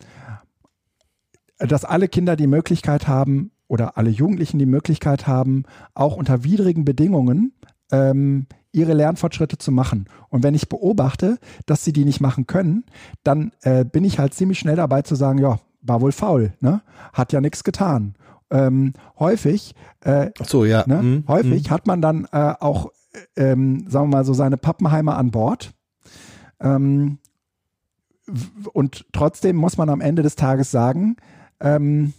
dass 1.57 1.83
alle 1.83 2.07
Kinder 2.07 2.37
die 2.37 2.47
Möglichkeit 2.47 3.07
haben 3.07 3.51
oder 3.69 3.97
alle 3.97 4.09
Jugendlichen 4.09 4.59
die 4.59 4.65
Möglichkeit 4.65 5.27
haben, 5.27 5.63
auch 5.93 6.17
unter 6.17 6.43
widrigen 6.43 6.83
Bedingungen 6.83 7.53
ähm, 7.91 8.47
ihre 8.71 8.93
Lernfortschritte 8.93 9.57
zu 9.57 9.71
machen. 9.71 10.05
Und 10.29 10.43
wenn 10.43 10.55
ich 10.55 10.67
beobachte, 10.67 11.37
dass 11.65 11.85
sie 11.85 11.93
die 11.93 12.03
nicht 12.03 12.19
machen 12.19 12.47
können, 12.47 12.83
dann 13.23 13.51
äh, 13.61 13.85
bin 13.85 14.03
ich 14.03 14.19
halt 14.19 14.33
ziemlich 14.33 14.59
schnell 14.59 14.75
dabei 14.75 15.03
zu 15.03 15.15
sagen, 15.15 15.39
ja, 15.39 15.59
war 15.81 16.01
wohl 16.01 16.11
faul, 16.11 16.53
ne? 16.59 16.81
Hat 17.13 17.31
ja 17.31 17.39
nichts 17.39 17.63
getan. 17.63 18.15
Ähm, 18.51 18.93
häufig, 19.17 19.75
äh, 20.01 20.31
so, 20.43 20.65
ja. 20.65 20.83
ne? 20.87 21.01
Mhm. 21.01 21.23
häufig 21.27 21.69
Mhm. 21.69 21.71
hat 21.71 21.87
man 21.87 22.01
dann 22.01 22.27
äh, 22.31 22.53
auch, 22.59 22.91
ähm, 23.35 23.85
sagen 23.87 24.09
wir 24.09 24.17
mal 24.17 24.25
so, 24.25 24.33
seine 24.33 24.57
Pappenheimer 24.57 25.17
an 25.17 25.31
Bord. 25.31 25.71
Ähm, 26.59 27.19
und 28.73 29.05
trotzdem 29.13 29.55
muss 29.55 29.77
man 29.77 29.89
am 29.89 30.01
Ende 30.01 30.21
des 30.21 30.35
Tages 30.35 30.69
sagen, 30.69 31.15
ähm, 31.59 32.13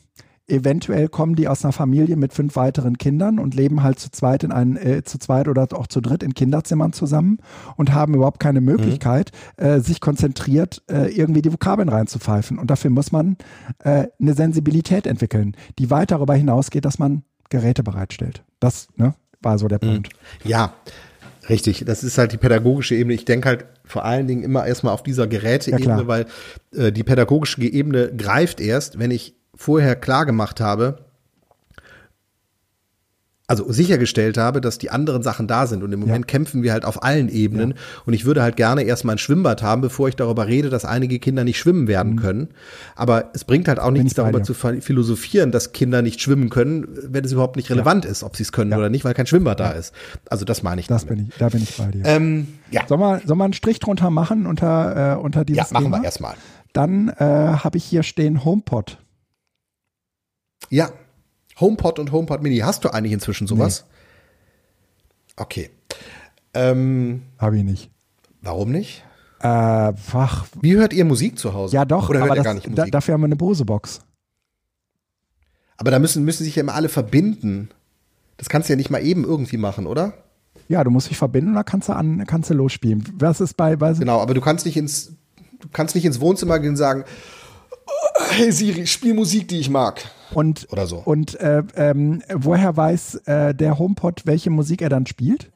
eventuell 0.50 1.08
kommen 1.08 1.36
die 1.36 1.48
aus 1.48 1.64
einer 1.64 1.72
Familie 1.72 2.16
mit 2.16 2.32
fünf 2.32 2.56
weiteren 2.56 2.98
Kindern 2.98 3.38
und 3.38 3.54
leben 3.54 3.82
halt 3.82 3.98
zu 3.98 4.10
zweit 4.10 4.44
in 4.44 4.52
einen, 4.52 4.76
äh, 4.76 5.02
zu 5.04 5.18
zweit 5.18 5.48
oder 5.48 5.68
auch 5.72 5.86
zu 5.86 6.00
dritt 6.00 6.22
in 6.22 6.34
Kinderzimmern 6.34 6.92
zusammen 6.92 7.38
und 7.76 7.92
haben 7.92 8.14
überhaupt 8.14 8.40
keine 8.40 8.60
Möglichkeit, 8.60 9.30
äh, 9.56 9.80
sich 9.80 10.00
konzentriert 10.00 10.82
äh, 10.90 11.10
irgendwie 11.14 11.42
die 11.42 11.52
Vokabeln 11.52 11.88
reinzupfeifen. 11.88 12.58
Und 12.58 12.70
dafür 12.70 12.90
muss 12.90 13.12
man 13.12 13.36
äh, 13.78 14.08
eine 14.20 14.34
Sensibilität 14.34 15.06
entwickeln, 15.06 15.56
die 15.78 15.90
weit 15.90 16.10
darüber 16.10 16.34
hinausgeht, 16.34 16.84
dass 16.84 16.98
man 16.98 17.22
Geräte 17.48 17.82
bereitstellt. 17.82 18.42
Das 18.60 18.88
ne, 18.96 19.14
war 19.42 19.58
so 19.58 19.68
der 19.68 19.78
Punkt. 19.78 20.10
Ja, 20.44 20.74
richtig. 21.48 21.84
Das 21.86 22.04
ist 22.04 22.18
halt 22.18 22.32
die 22.32 22.36
pädagogische 22.36 22.94
Ebene. 22.94 23.14
Ich 23.14 23.24
denke 23.24 23.48
halt 23.48 23.66
vor 23.84 24.04
allen 24.04 24.26
Dingen 24.26 24.42
immer 24.42 24.66
erstmal 24.66 24.94
auf 24.94 25.02
dieser 25.02 25.24
Ja, 25.24 25.28
Geräteebene, 25.30 25.82
klar. 25.82 26.06
weil 26.06 26.26
äh, 26.74 26.92
die 26.92 27.02
pädagogische 27.02 27.62
Ebene 27.62 28.12
greift 28.16 28.60
erst, 28.60 28.98
wenn 28.98 29.10
ich 29.10 29.34
vorher 29.60 29.94
klar 29.94 30.24
gemacht 30.24 30.58
habe, 30.58 31.04
also 33.46 33.70
sichergestellt 33.70 34.38
habe, 34.38 34.60
dass 34.60 34.78
die 34.78 34.90
anderen 34.90 35.22
Sachen 35.24 35.48
da 35.48 35.66
sind. 35.66 35.82
Und 35.82 35.92
im 35.92 35.98
Moment 36.00 36.28
kämpfen 36.28 36.62
wir 36.62 36.72
halt 36.72 36.84
auf 36.84 37.02
allen 37.02 37.28
Ebenen. 37.28 37.74
Und 38.06 38.12
ich 38.14 38.24
würde 38.24 38.42
halt 38.42 38.56
gerne 38.56 38.84
erstmal 38.84 39.16
ein 39.16 39.18
Schwimmbad 39.18 39.60
haben, 39.62 39.80
bevor 39.82 40.08
ich 40.08 40.14
darüber 40.14 40.46
rede, 40.46 40.70
dass 40.70 40.84
einige 40.84 41.18
Kinder 41.18 41.42
nicht 41.42 41.58
schwimmen 41.58 41.88
werden 41.88 42.14
können. 42.14 42.50
Aber 42.94 43.30
es 43.34 43.42
bringt 43.44 43.66
halt 43.66 43.80
auch 43.80 43.90
nichts 43.90 44.12
Mhm. 44.12 44.22
darüber 44.22 44.42
zu 44.44 44.54
philosophieren, 44.54 45.50
dass 45.50 45.72
Kinder 45.72 46.00
nicht 46.00 46.20
schwimmen 46.22 46.48
können, 46.48 46.86
wenn 47.08 47.24
es 47.24 47.32
überhaupt 47.32 47.56
nicht 47.56 47.70
relevant 47.70 48.04
ist, 48.04 48.22
ob 48.22 48.36
sie 48.36 48.44
es 48.44 48.52
können 48.52 48.72
oder 48.72 48.88
nicht, 48.88 49.04
weil 49.04 49.14
kein 49.14 49.26
Schwimmbad 49.26 49.58
da 49.58 49.72
ist. 49.72 49.92
Also 50.30 50.44
das 50.44 50.62
meine 50.62 50.80
ich 50.80 50.86
Das 50.86 51.04
damit. 51.06 51.18
bin 51.18 51.28
ich, 51.28 51.36
da 51.38 51.48
bin 51.48 51.62
ich 51.64 51.76
bei 51.76 51.86
dir. 51.90 52.04
Ähm, 52.06 52.46
ja, 52.70 52.86
Sollen 52.86 53.00
wir, 53.00 53.20
sollen 53.26 53.38
wir 53.38 53.44
einen 53.44 53.52
Strich 53.52 53.80
drunter 53.80 54.10
machen 54.10 54.46
unter, 54.46 55.16
äh, 55.16 55.20
unter 55.20 55.40
ja, 55.40 55.44
dieses 55.44 55.70
machen 55.72 55.86
Thema? 55.86 55.98
wir 55.98 56.04
erstmal. 56.04 56.34
Dann 56.72 57.08
äh, 57.08 57.24
habe 57.24 57.76
ich 57.78 57.84
hier 57.84 58.04
stehen 58.04 58.44
HomePod. 58.44 58.98
Ja, 60.70 60.90
HomePod 61.58 61.98
und 61.98 62.12
HomePod 62.12 62.42
Mini. 62.42 62.58
Hast 62.58 62.84
du 62.84 62.90
eigentlich 62.90 63.12
inzwischen 63.12 63.46
sowas? 63.46 63.84
Okay. 65.36 65.70
Ähm, 66.54 67.22
Habe 67.38 67.58
ich 67.58 67.64
nicht. 67.64 67.90
warum 68.40 68.70
nicht? 68.70 69.04
Äh, 69.40 69.46
ach, 70.12 70.46
Wie 70.60 70.76
hört 70.76 70.92
ihr 70.92 71.04
Musik 71.04 71.38
zu 71.38 71.54
Hause? 71.54 71.74
ja 71.74 71.84
doch, 71.84 72.08
Oder 72.10 72.20
hört 72.20 72.28
aber 72.30 72.34
ihr 72.36 72.42
das, 72.42 72.44
gar 72.44 72.54
nicht 72.54 72.66
da, 72.66 72.70
Musik? 72.82 72.92
dafür 72.92 73.14
haben 73.14 73.22
wir 73.22 73.26
eine 73.26 73.36
Bose-Box. 73.36 74.00
aber 75.78 75.90
da 75.90 75.98
müssen, 75.98 76.24
müssen 76.24 76.44
sich 76.44 76.56
ja 76.56 76.60
immer 76.60 76.74
alle 76.74 76.88
verbinden. 76.90 77.70
Das 78.36 78.48
kannst 78.48 78.68
du 78.68 78.72
ja 78.74 78.76
nicht 78.76 78.90
mal 78.90 79.02
eben 79.02 79.24
irgendwie 79.24 79.56
machen, 79.56 79.86
oder? 79.86 80.12
Ja, 80.68 80.84
du 80.84 80.90
musst 80.90 81.08
dich 81.10 81.16
verbinden 81.18 81.54
dann 81.54 81.64
kannst 81.64 81.88
du 81.88 81.94
an, 81.94 82.24
kannst 82.26 82.50
du 82.50 82.54
losspielen. 82.54 83.02
Was 83.18 83.40
ist 83.40 83.56
bei, 83.56 83.76
bei 83.76 83.92
Genau, 83.94 84.20
aber 84.20 84.34
du 84.34 84.40
kannst 84.40 84.66
nicht 84.66 84.76
ins, 84.76 85.12
du 85.60 85.68
kannst 85.72 85.94
nicht 85.94 86.04
ins 86.04 86.20
Wohnzimmer 86.20 86.58
gehen 86.58 86.70
und 86.70 86.76
sagen, 86.76 87.04
hey 88.30 88.52
Siri, 88.52 88.86
spiel 88.86 89.14
Musik, 89.14 89.48
die 89.48 89.58
ich 89.58 89.70
mag. 89.70 90.02
Und, 90.32 90.66
Oder 90.70 90.86
so. 90.86 90.96
und 90.98 91.38
äh, 91.40 91.62
ähm, 91.76 92.22
woher 92.32 92.76
weiß 92.76 93.16
äh, 93.26 93.54
der 93.54 93.78
HomePod, 93.78 94.22
welche 94.26 94.50
Musik 94.50 94.82
er 94.82 94.88
dann 94.88 95.06
spielt? 95.06 95.50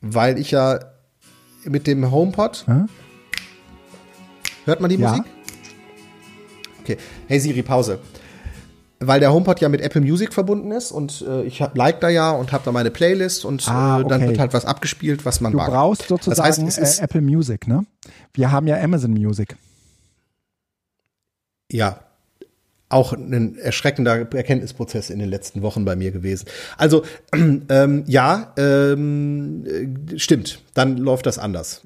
Weil 0.00 0.38
ich 0.38 0.50
ja 0.50 0.80
mit 1.64 1.86
dem 1.86 2.10
HomePod, 2.10 2.64
Hä? 2.66 2.84
hört 4.64 4.80
man 4.80 4.88
die 4.90 4.96
Ja. 4.96 5.10
Musik? 5.10 5.24
Okay, 6.82 6.96
hey 7.28 7.38
Siri, 7.40 7.62
Pause. 7.62 7.98
Weil 9.02 9.20
der 9.20 9.32
HomePod 9.32 9.60
ja 9.60 9.68
mit 9.70 9.80
Apple 9.80 10.02
Music 10.02 10.32
verbunden 10.34 10.72
ist 10.72 10.92
und 10.92 11.22
äh, 11.26 11.42
ich 11.44 11.62
hab, 11.62 11.74
like 11.76 12.00
da 12.00 12.10
ja 12.10 12.32
und 12.32 12.52
habe 12.52 12.64
da 12.66 12.72
meine 12.72 12.90
Playlist 12.90 13.46
und 13.46 13.66
Ah, 13.66 14.00
äh, 14.00 14.04
dann 14.04 14.20
okay. 14.20 14.28
wird 14.30 14.38
halt 14.38 14.52
was 14.52 14.66
abgespielt, 14.66 15.24
was 15.24 15.40
man 15.40 15.52
Du 15.52 15.58
mag. 15.58 15.70
brauchst 15.70 16.08
sozusagen 16.08 16.36
das 16.36 16.44
heißt, 16.58 16.62
es 16.68 16.76
ist, 16.78 16.98
äh, 17.00 17.04
Apple 17.04 17.22
Music, 17.22 17.66
ne? 17.66 17.86
Wir 18.34 18.52
haben 18.52 18.66
ja 18.66 18.78
Amazon 18.78 19.12
Music. 19.12 19.56
ja 21.70 22.00
auch 22.90 23.12
ein 23.12 23.56
erschreckender 23.56 24.30
Erkenntnisprozess 24.34 25.08
in 25.10 25.18
den 25.18 25.30
letzten 25.30 25.62
Wochen 25.62 25.84
bei 25.84 25.96
mir 25.96 26.10
gewesen. 26.10 26.46
Also 26.76 27.04
ähm, 27.34 28.04
ja, 28.06 28.52
ähm, 28.58 29.64
äh, 30.12 30.18
stimmt. 30.18 30.60
Dann 30.74 30.98
läuft 30.98 31.24
das 31.26 31.38
anders. 31.38 31.80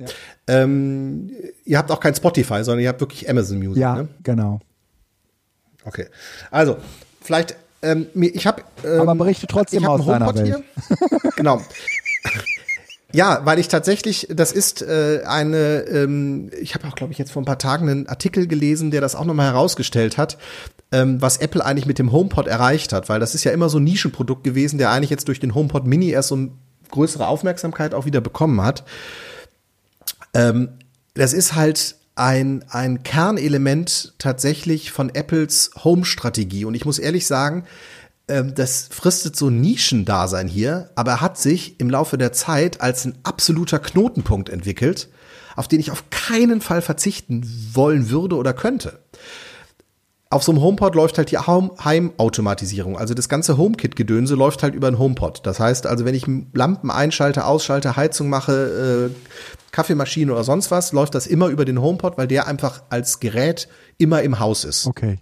Ähm, 0.49 1.31
ihr 1.65 1.79
habt 1.79 1.91
auch 1.91 2.01
kein 2.01 2.15
Spotify, 2.15 2.65
sondern 2.65 2.81
ihr 2.81 2.89
habt 2.89 3.01
wirklich 3.01 3.29
Amazon 3.31 3.59
Music. 3.59 3.81
Ja, 3.81 3.95
Ne? 3.95 4.09
genau. 4.23 4.61
Okay. 5.85 6.07
Also 6.51 6.79
vielleicht 7.21 7.57
ähm, 7.83 8.07
ich 8.15 8.47
habe 8.47 8.63
ähm, 8.83 9.01
Aber 9.01 9.15
berichte 9.15 9.47
trotzdem 9.47 9.85
aus 9.87 10.05
deiner 10.05 10.35
Welt. 10.35 10.65
Genau. 11.37 11.61
Ja, 13.13 13.43
weil 13.45 13.61
ich 13.61 13.69
tatsächlich, 13.69 14.27
das 14.31 14.51
ist 14.51 14.83
äh, 14.83 15.23
eine, 15.25 15.83
ähm, 15.83 16.51
ich 16.61 16.75
habe 16.75 16.89
auch, 16.89 16.97
glaube 16.97 17.13
ich, 17.13 17.19
jetzt 17.19 17.31
vor 17.31 17.43
ein 17.43 17.45
paar 17.45 17.59
Tagen 17.59 17.89
einen 17.89 18.09
Artikel 18.09 18.49
gelesen, 18.49 18.91
der 18.91 19.01
das 19.01 19.15
auch 19.15 19.25
nochmal 19.25 19.47
herausgestellt 19.47 20.19
hat, 20.19 20.37
ähm, 20.95 21.20
was 21.20 21.38
Apple 21.38 21.64
eigentlich 21.64 21.86
mit 21.86 21.99
dem 21.99 22.12
HomePod 22.12 22.47
erreicht 22.47 22.92
hat, 22.92 23.09
weil 23.09 23.18
das 23.18 23.34
ist 23.34 23.42
ja 23.42 23.51
immer 23.51 23.68
so 23.68 23.78
ein 23.78 23.84
Nischenprodukt 23.84 24.45
gewesen, 24.45 24.78
der 24.78 24.92
eigentlich 24.92 25.11
jetzt 25.11 25.26
durch 25.26 25.40
den 25.40 25.53
HomePod 25.53 25.86
Mini 25.86 26.11
erst 26.11 26.28
so 26.28 26.36
eine 26.36 26.53
größere 26.92 27.26
Aufmerksamkeit 27.26 27.95
auch 27.95 28.07
wieder 28.07 28.20
bekommen 28.20 28.62
hat. 28.62 28.84
Ähm, 30.34 30.68
das 31.14 31.32
ist 31.32 31.57
halt 31.57 31.97
ein, 32.14 32.64
ein 32.68 33.03
Kernelement 33.03 34.14
tatsächlich 34.18 34.92
von 34.92 35.12
Apples 35.12 35.72
Home-Strategie. 35.82 36.64
Und 36.64 36.74
ich 36.74 36.84
muss 36.84 37.01
ehrlich 37.01 37.26
sagen, 37.26 37.64
ähm, 38.28 38.55
das 38.55 38.88
fristet 38.88 39.34
so 39.34 39.49
ein 39.49 39.61
Nischendasein 39.61 40.47
hier, 40.47 40.90
aber 40.95 41.11
er 41.12 41.20
hat 41.20 41.38
sich 41.38 41.80
im 41.80 41.90
Laufe 41.90 42.18
der 42.18 42.32
Zeit 42.32 42.80
als 42.80 43.05
ein 43.05 43.18
absoluter 43.24 43.80
Knotenpunkt 43.80 44.49
entwickelt, 44.49 45.09
auf 45.57 45.66
den 45.66 45.80
ich 45.80 45.91
auf 45.91 46.04
keinen 46.11 46.61
Fall 46.61 46.83
verzichten 46.83 47.42
wollen 47.72 48.11
würde 48.11 48.37
oder 48.37 48.53
könnte. 48.53 49.00
Auf 50.35 50.43
so 50.43 50.51
einem 50.51 50.63
HomePod 50.63 50.97
läuft 50.97 51.17
halt 51.17 51.31
die 51.31 51.39
Heim- 51.39 51.71
Heimautomatisierung. 51.85 52.99
Also 52.99 53.15
das 53.15 53.29
ganze 53.29 53.57
HomeKit-Gedönse 53.57 54.35
läuft 54.35 54.65
halt 54.65 54.75
über 54.75 54.89
einen 54.89 54.99
HomePod. 54.99 55.47
Das 55.47 55.61
heißt 55.61 55.87
also, 55.87 56.05
wenn 56.05 56.17
ich 56.17 56.27
Lampen 56.53 56.91
einschalte, 56.91 57.45
ausschalte, 57.45 57.95
Heizung 57.95 58.29
mache, 58.31 59.11
äh, 59.13 59.31
Kaffeemaschine 59.71 60.33
oder 60.33 60.43
sonst 60.43 60.73
was, 60.73 60.91
läuft 60.91 61.15
das 61.15 61.29
immer 61.29 61.47
über 61.51 61.65
den 61.65 61.81
HomePod, 61.81 62.19
weil 62.19 62.27
der 62.27 62.49
einfach 62.49 62.83
als 62.91 63.21
Gerät 63.21 63.69
immer 63.97 64.23
im 64.23 64.41
Haus 64.41 64.65
ist. 64.65 64.89
Okay. 64.89 65.21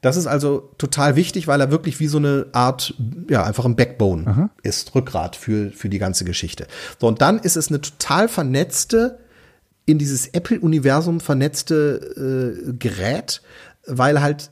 Das 0.00 0.16
ist 0.16 0.26
also 0.26 0.70
total 0.78 1.16
wichtig, 1.16 1.48
weil 1.48 1.60
er 1.60 1.70
wirklich 1.70 2.00
wie 2.00 2.06
so 2.06 2.16
eine 2.16 2.46
Art, 2.52 2.94
ja, 3.28 3.44
einfach 3.44 3.66
ein 3.66 3.76
Backbone 3.76 4.48
ist, 4.62 4.94
Rückgrat 4.94 5.36
für, 5.36 5.70
für 5.70 5.90
die 5.90 5.98
ganze 5.98 6.24
Geschichte. 6.24 6.66
So, 6.98 7.08
und 7.08 7.20
dann 7.20 7.40
ist 7.40 7.58
es 7.58 7.68
eine 7.68 7.82
total 7.82 8.28
vernetzte, 8.28 9.18
in 9.84 9.98
dieses 9.98 10.28
Apple-Universum 10.28 11.20
vernetzte 11.20 12.56
äh, 12.66 12.72
Gerät, 12.72 13.42
weil 13.86 14.20
halt 14.20 14.50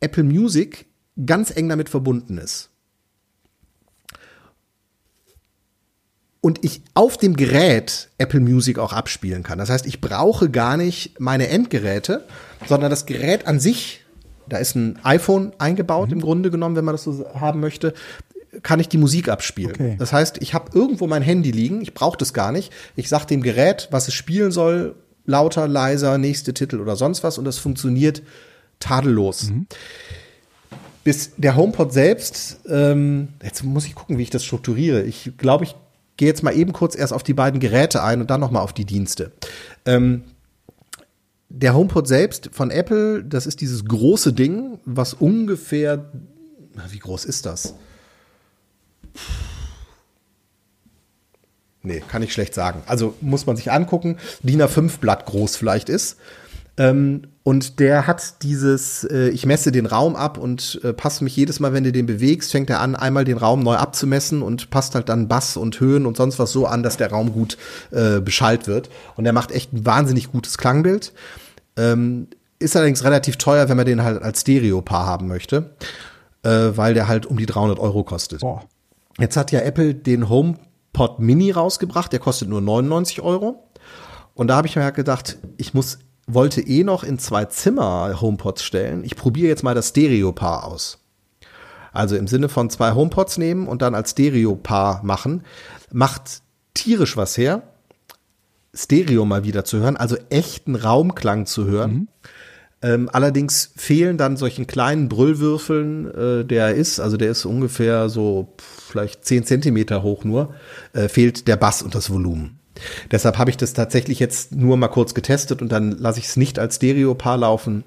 Apple 0.00 0.24
Music 0.24 0.86
ganz 1.26 1.54
eng 1.54 1.68
damit 1.68 1.88
verbunden 1.88 2.38
ist. 2.38 2.72
und 6.42 6.58
ich 6.64 6.82
auf 6.94 7.16
dem 7.16 7.36
Gerät 7.36 8.10
Apple 8.18 8.40
Music 8.40 8.78
auch 8.78 8.92
abspielen 8.92 9.44
kann. 9.44 9.58
Das 9.58 9.70
heißt, 9.70 9.86
ich 9.86 10.00
brauche 10.02 10.50
gar 10.50 10.76
nicht 10.76 11.18
meine 11.18 11.48
Endgeräte, 11.48 12.24
sondern 12.68 12.90
das 12.90 13.06
Gerät 13.06 13.46
an 13.46 13.60
sich, 13.60 14.04
da 14.48 14.58
ist 14.58 14.74
ein 14.74 14.98
iPhone 15.04 15.52
eingebaut 15.58 16.10
im 16.10 16.20
Grunde 16.20 16.50
genommen, 16.50 16.74
wenn 16.76 16.84
man 16.84 16.94
das 16.94 17.04
so 17.04 17.26
haben 17.32 17.60
möchte, 17.60 17.94
kann 18.62 18.80
ich 18.80 18.88
die 18.88 18.98
Musik 18.98 19.28
abspielen. 19.28 19.72
Okay. 19.72 19.96
Das 19.98 20.12
heißt, 20.12 20.42
ich 20.42 20.52
habe 20.52 20.76
irgendwo 20.76 21.06
mein 21.06 21.22
Handy 21.22 21.52
liegen, 21.52 21.80
ich 21.80 21.94
brauche 21.94 22.18
das 22.18 22.34
gar 22.34 22.50
nicht. 22.50 22.72
Ich 22.96 23.08
sage 23.08 23.26
dem 23.26 23.42
Gerät, 23.42 23.86
was 23.92 24.08
es 24.08 24.14
spielen 24.14 24.50
soll, 24.50 24.96
lauter, 25.24 25.68
leiser, 25.68 26.18
nächste 26.18 26.52
Titel 26.52 26.80
oder 26.80 26.96
sonst 26.96 27.22
was 27.22 27.38
und 27.38 27.44
das 27.44 27.58
funktioniert 27.58 28.22
tadellos. 28.82 29.50
Bis 31.04 31.32
der 31.36 31.56
HomePod 31.56 31.92
selbst, 31.92 32.60
ähm, 32.68 33.28
jetzt 33.42 33.64
muss 33.64 33.86
ich 33.86 33.94
gucken, 33.94 34.18
wie 34.18 34.22
ich 34.22 34.30
das 34.30 34.44
strukturiere. 34.44 35.02
Ich 35.02 35.32
glaube, 35.36 35.64
ich 35.64 35.74
gehe 36.16 36.28
jetzt 36.28 36.42
mal 36.42 36.56
eben 36.56 36.72
kurz 36.72 36.94
erst 36.94 37.12
auf 37.12 37.22
die 37.22 37.34
beiden 37.34 37.58
Geräte 37.58 38.02
ein 38.02 38.20
und 38.20 38.30
dann 38.30 38.40
noch 38.40 38.50
mal 38.50 38.60
auf 38.60 38.72
die 38.72 38.84
Dienste. 38.84 39.32
Ähm, 39.84 40.22
der 41.48 41.74
HomePod 41.74 42.08
selbst 42.08 42.50
von 42.52 42.70
Apple, 42.70 43.24
das 43.24 43.46
ist 43.46 43.60
dieses 43.60 43.84
große 43.84 44.32
Ding, 44.32 44.78
was 44.84 45.14
ungefähr, 45.14 46.10
wie 46.90 46.98
groß 46.98 47.24
ist 47.24 47.46
das? 47.46 47.74
Nee, 51.82 52.02
kann 52.08 52.22
ich 52.22 52.32
schlecht 52.32 52.54
sagen. 52.54 52.82
Also 52.86 53.14
muss 53.20 53.46
man 53.46 53.56
sich 53.56 53.72
angucken. 53.72 54.16
DIN 54.42 54.62
A5 54.62 54.98
Blatt 54.98 55.26
groß 55.26 55.56
vielleicht 55.56 55.88
ist. 55.88 56.16
Ähm, 56.78 57.22
und 57.44 57.80
der 57.80 58.06
hat 58.06 58.42
dieses, 58.42 59.04
äh, 59.04 59.28
ich 59.28 59.46
messe 59.46 59.72
den 59.72 59.86
Raum 59.86 60.14
ab 60.14 60.38
und 60.38 60.80
äh, 60.84 60.92
passe 60.92 61.24
mich 61.24 61.36
jedes 61.36 61.58
Mal, 61.58 61.72
wenn 61.72 61.84
du 61.84 61.92
den 61.92 62.06
bewegst, 62.06 62.52
fängt 62.52 62.70
er 62.70 62.80
an, 62.80 62.94
einmal 62.94 63.24
den 63.24 63.36
Raum 63.36 63.60
neu 63.60 63.74
abzumessen 63.74 64.42
und 64.42 64.70
passt 64.70 64.94
halt 64.94 65.08
dann 65.08 65.28
Bass 65.28 65.56
und 65.56 65.80
Höhen 65.80 66.06
und 66.06 66.16
sonst 66.16 66.38
was 66.38 66.52
so 66.52 66.66
an, 66.66 66.82
dass 66.82 66.96
der 66.96 67.10
Raum 67.10 67.32
gut 67.32 67.58
äh, 67.90 68.20
beschallt 68.20 68.68
wird. 68.68 68.90
Und 69.16 69.26
er 69.26 69.32
macht 69.32 69.50
echt 69.50 69.72
ein 69.72 69.84
wahnsinnig 69.84 70.30
gutes 70.30 70.56
Klangbild. 70.56 71.12
Ähm, 71.76 72.28
ist 72.60 72.76
allerdings 72.76 73.02
relativ 73.02 73.36
teuer, 73.38 73.68
wenn 73.68 73.76
man 73.76 73.86
den 73.86 74.04
halt 74.04 74.22
als 74.22 74.42
Stereo-Paar 74.42 75.04
haben 75.04 75.26
möchte, 75.26 75.74
äh, 76.44 76.70
weil 76.76 76.94
der 76.94 77.08
halt 77.08 77.26
um 77.26 77.36
die 77.36 77.46
300 77.46 77.80
Euro 77.80 78.04
kostet. 78.04 78.40
Boah. 78.40 78.62
Jetzt 79.18 79.36
hat 79.36 79.50
ja 79.50 79.60
Apple 79.60 79.94
den 79.94 80.28
HomePod 80.28 81.18
Mini 81.18 81.50
rausgebracht, 81.50 82.12
der 82.12 82.20
kostet 82.20 82.48
nur 82.48 82.60
99 82.60 83.20
Euro. 83.20 83.68
Und 84.34 84.46
da 84.46 84.56
habe 84.56 84.68
ich 84.68 84.76
mir 84.76 84.84
halt 84.84 84.94
gedacht, 84.94 85.38
ich 85.58 85.74
muss 85.74 85.98
wollte 86.34 86.60
eh 86.60 86.84
noch 86.84 87.04
in 87.04 87.18
zwei 87.18 87.44
Zimmer 87.46 88.20
HomePods 88.20 88.62
stellen. 88.62 89.04
Ich 89.04 89.16
probiere 89.16 89.48
jetzt 89.48 89.62
mal 89.62 89.74
das 89.74 89.88
Stereo-Paar 89.90 90.64
aus. 90.64 90.98
Also 91.92 92.16
im 92.16 92.26
Sinne 92.26 92.48
von 92.48 92.70
zwei 92.70 92.92
HomePods 92.92 93.38
nehmen 93.38 93.68
und 93.68 93.82
dann 93.82 93.94
als 93.94 94.12
Stereo-Paar 94.12 95.02
machen. 95.04 95.42
Macht 95.90 96.42
tierisch 96.74 97.16
was 97.16 97.36
her. 97.36 97.62
Stereo 98.74 99.26
mal 99.26 99.44
wieder 99.44 99.64
zu 99.64 99.78
hören, 99.78 99.98
also 99.98 100.16
echten 100.30 100.76
Raumklang 100.76 101.44
zu 101.44 101.66
hören. 101.66 101.92
Mhm. 101.92 102.08
Ähm, 102.84 103.10
allerdings 103.12 103.70
fehlen 103.76 104.16
dann 104.16 104.36
solchen 104.36 104.66
kleinen 104.66 105.08
Brüllwürfeln, 105.08 106.10
äh, 106.14 106.44
der 106.44 106.74
ist, 106.74 106.98
also 106.98 107.16
der 107.16 107.30
ist 107.30 107.44
ungefähr 107.44 108.08
so 108.08 108.54
vielleicht 108.58 109.24
zehn 109.24 109.44
Zentimeter 109.44 110.02
hoch 110.02 110.24
nur, 110.24 110.54
äh, 110.92 111.08
fehlt 111.08 111.46
der 111.46 111.56
Bass 111.56 111.82
und 111.82 111.94
das 111.94 112.10
Volumen. 112.10 112.58
Deshalb 113.10 113.38
habe 113.38 113.50
ich 113.50 113.56
das 113.56 113.74
tatsächlich 113.74 114.18
jetzt 114.18 114.52
nur 114.52 114.76
mal 114.76 114.88
kurz 114.88 115.14
getestet 115.14 115.62
und 115.62 115.70
dann 115.70 115.92
lasse 115.92 116.18
ich 116.18 116.26
es 116.26 116.36
nicht 116.36 116.58
als 116.58 116.76
Stereo-Paar 116.76 117.36
laufen, 117.36 117.84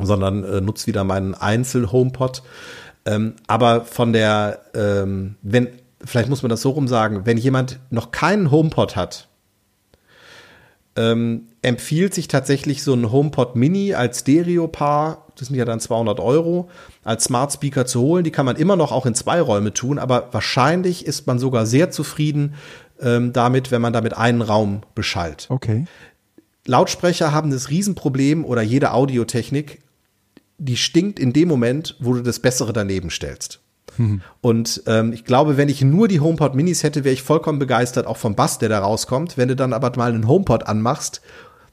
sondern 0.00 0.44
äh, 0.44 0.60
nutze 0.60 0.86
wieder 0.86 1.04
meinen 1.04 1.34
Einzel-HomePod. 1.34 2.42
Ähm, 3.04 3.34
aber 3.46 3.84
von 3.84 4.12
der, 4.12 4.60
ähm, 4.74 5.36
wenn, 5.42 5.68
vielleicht 6.04 6.28
muss 6.28 6.42
man 6.42 6.50
das 6.50 6.62
so 6.62 6.70
rum 6.70 6.88
sagen, 6.88 7.22
wenn 7.24 7.36
jemand 7.36 7.78
noch 7.90 8.10
keinen 8.10 8.50
HomePod 8.50 8.96
hat, 8.96 9.28
ähm, 10.96 11.48
empfiehlt 11.62 12.12
sich 12.12 12.28
tatsächlich 12.28 12.82
so 12.82 12.92
ein 12.94 13.10
HomePod 13.10 13.56
Mini 13.56 13.94
als 13.94 14.20
Stereo-Paar, 14.20 15.26
das 15.38 15.48
sind 15.48 15.56
ja 15.56 15.64
dann 15.64 15.80
200 15.80 16.18
Euro, 16.18 16.68
als 17.04 17.24
Smart 17.24 17.52
Speaker 17.52 17.86
zu 17.86 18.00
holen. 18.00 18.24
Die 18.24 18.32
kann 18.32 18.44
man 18.44 18.56
immer 18.56 18.74
noch 18.74 18.90
auch 18.90 19.06
in 19.06 19.14
zwei 19.14 19.40
Räume 19.40 19.72
tun, 19.72 19.98
aber 19.98 20.28
wahrscheinlich 20.32 21.06
ist 21.06 21.26
man 21.26 21.38
sogar 21.38 21.64
sehr 21.64 21.90
zufrieden 21.90 22.54
ähm, 23.00 23.32
damit, 23.32 23.70
wenn 23.70 23.82
man 23.82 23.92
damit 23.92 24.16
einen 24.16 24.42
Raum 24.42 24.82
beschallt. 24.94 25.46
Okay. 25.48 25.86
Lautsprecher 26.66 27.32
haben 27.32 27.50
das 27.50 27.70
Riesenproblem 27.70 28.44
oder 28.44 28.62
jede 28.62 28.92
Audiotechnik, 28.92 29.80
die 30.58 30.76
stinkt 30.76 31.18
in 31.18 31.32
dem 31.32 31.48
Moment, 31.48 31.96
wo 32.00 32.14
du 32.14 32.22
das 32.22 32.40
Bessere 32.40 32.72
daneben 32.72 33.10
stellst. 33.10 33.60
Mhm. 33.96 34.20
Und 34.40 34.82
ähm, 34.86 35.12
ich 35.12 35.24
glaube, 35.24 35.56
wenn 35.56 35.68
ich 35.68 35.82
nur 35.82 36.08
die 36.08 36.20
HomePod 36.20 36.54
Minis 36.54 36.82
hätte, 36.82 37.04
wäre 37.04 37.14
ich 37.14 37.22
vollkommen 37.22 37.58
begeistert, 37.58 38.06
auch 38.06 38.16
vom 38.16 38.34
Bass, 38.34 38.58
der 38.58 38.68
da 38.68 38.80
rauskommt. 38.80 39.36
Wenn 39.36 39.48
du 39.48 39.56
dann 39.56 39.72
aber 39.72 39.92
mal 39.96 40.12
einen 40.12 40.28
HomePod 40.28 40.66
anmachst, 40.66 41.20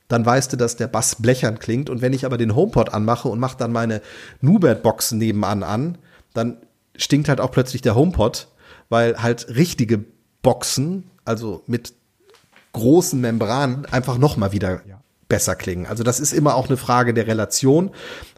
dann 0.08 0.26
weißt 0.26 0.54
du, 0.54 0.58
dass 0.58 0.76
der 0.76 0.88
Bass 0.88 1.16
blechern 1.16 1.60
klingt. 1.60 1.90
Und 1.90 2.02
wenn 2.02 2.14
ich 2.14 2.26
aber 2.26 2.38
den 2.38 2.56
HomePod 2.56 2.94
anmache 2.94 3.28
und 3.28 3.40
mache 3.40 3.58
dann 3.58 3.72
meine 3.72 4.02
Nubert-Boxen 4.42 5.18
nebenan 5.18 5.64
an, 5.64 5.98
dann 6.34 6.58
stinkt 6.96 7.28
halt 7.28 7.42
auch 7.42 7.52
plötzlich 7.52 7.82
der 7.82 7.96
HomePod, 7.96 8.48
weil 8.90 9.22
halt 9.22 9.56
richtige 9.56 10.04
Boxen 10.42 11.10
also 11.26 11.64
mit 11.68 11.94
großen 12.74 13.20
Membranen, 13.20 13.86
einfach 13.86 14.18
noch 14.18 14.38
mal 14.38 14.52
wieder 14.52 14.82
ja. 14.88 15.00
besser 15.28 15.56
klingen. 15.56 15.86
Also 15.86 16.04
das 16.04 16.20
ist 16.20 16.34
immer 16.34 16.56
auch 16.56 16.68
eine 16.68 16.78
Frage 16.78 17.14
der 17.14 17.28
Relation. 17.28 17.92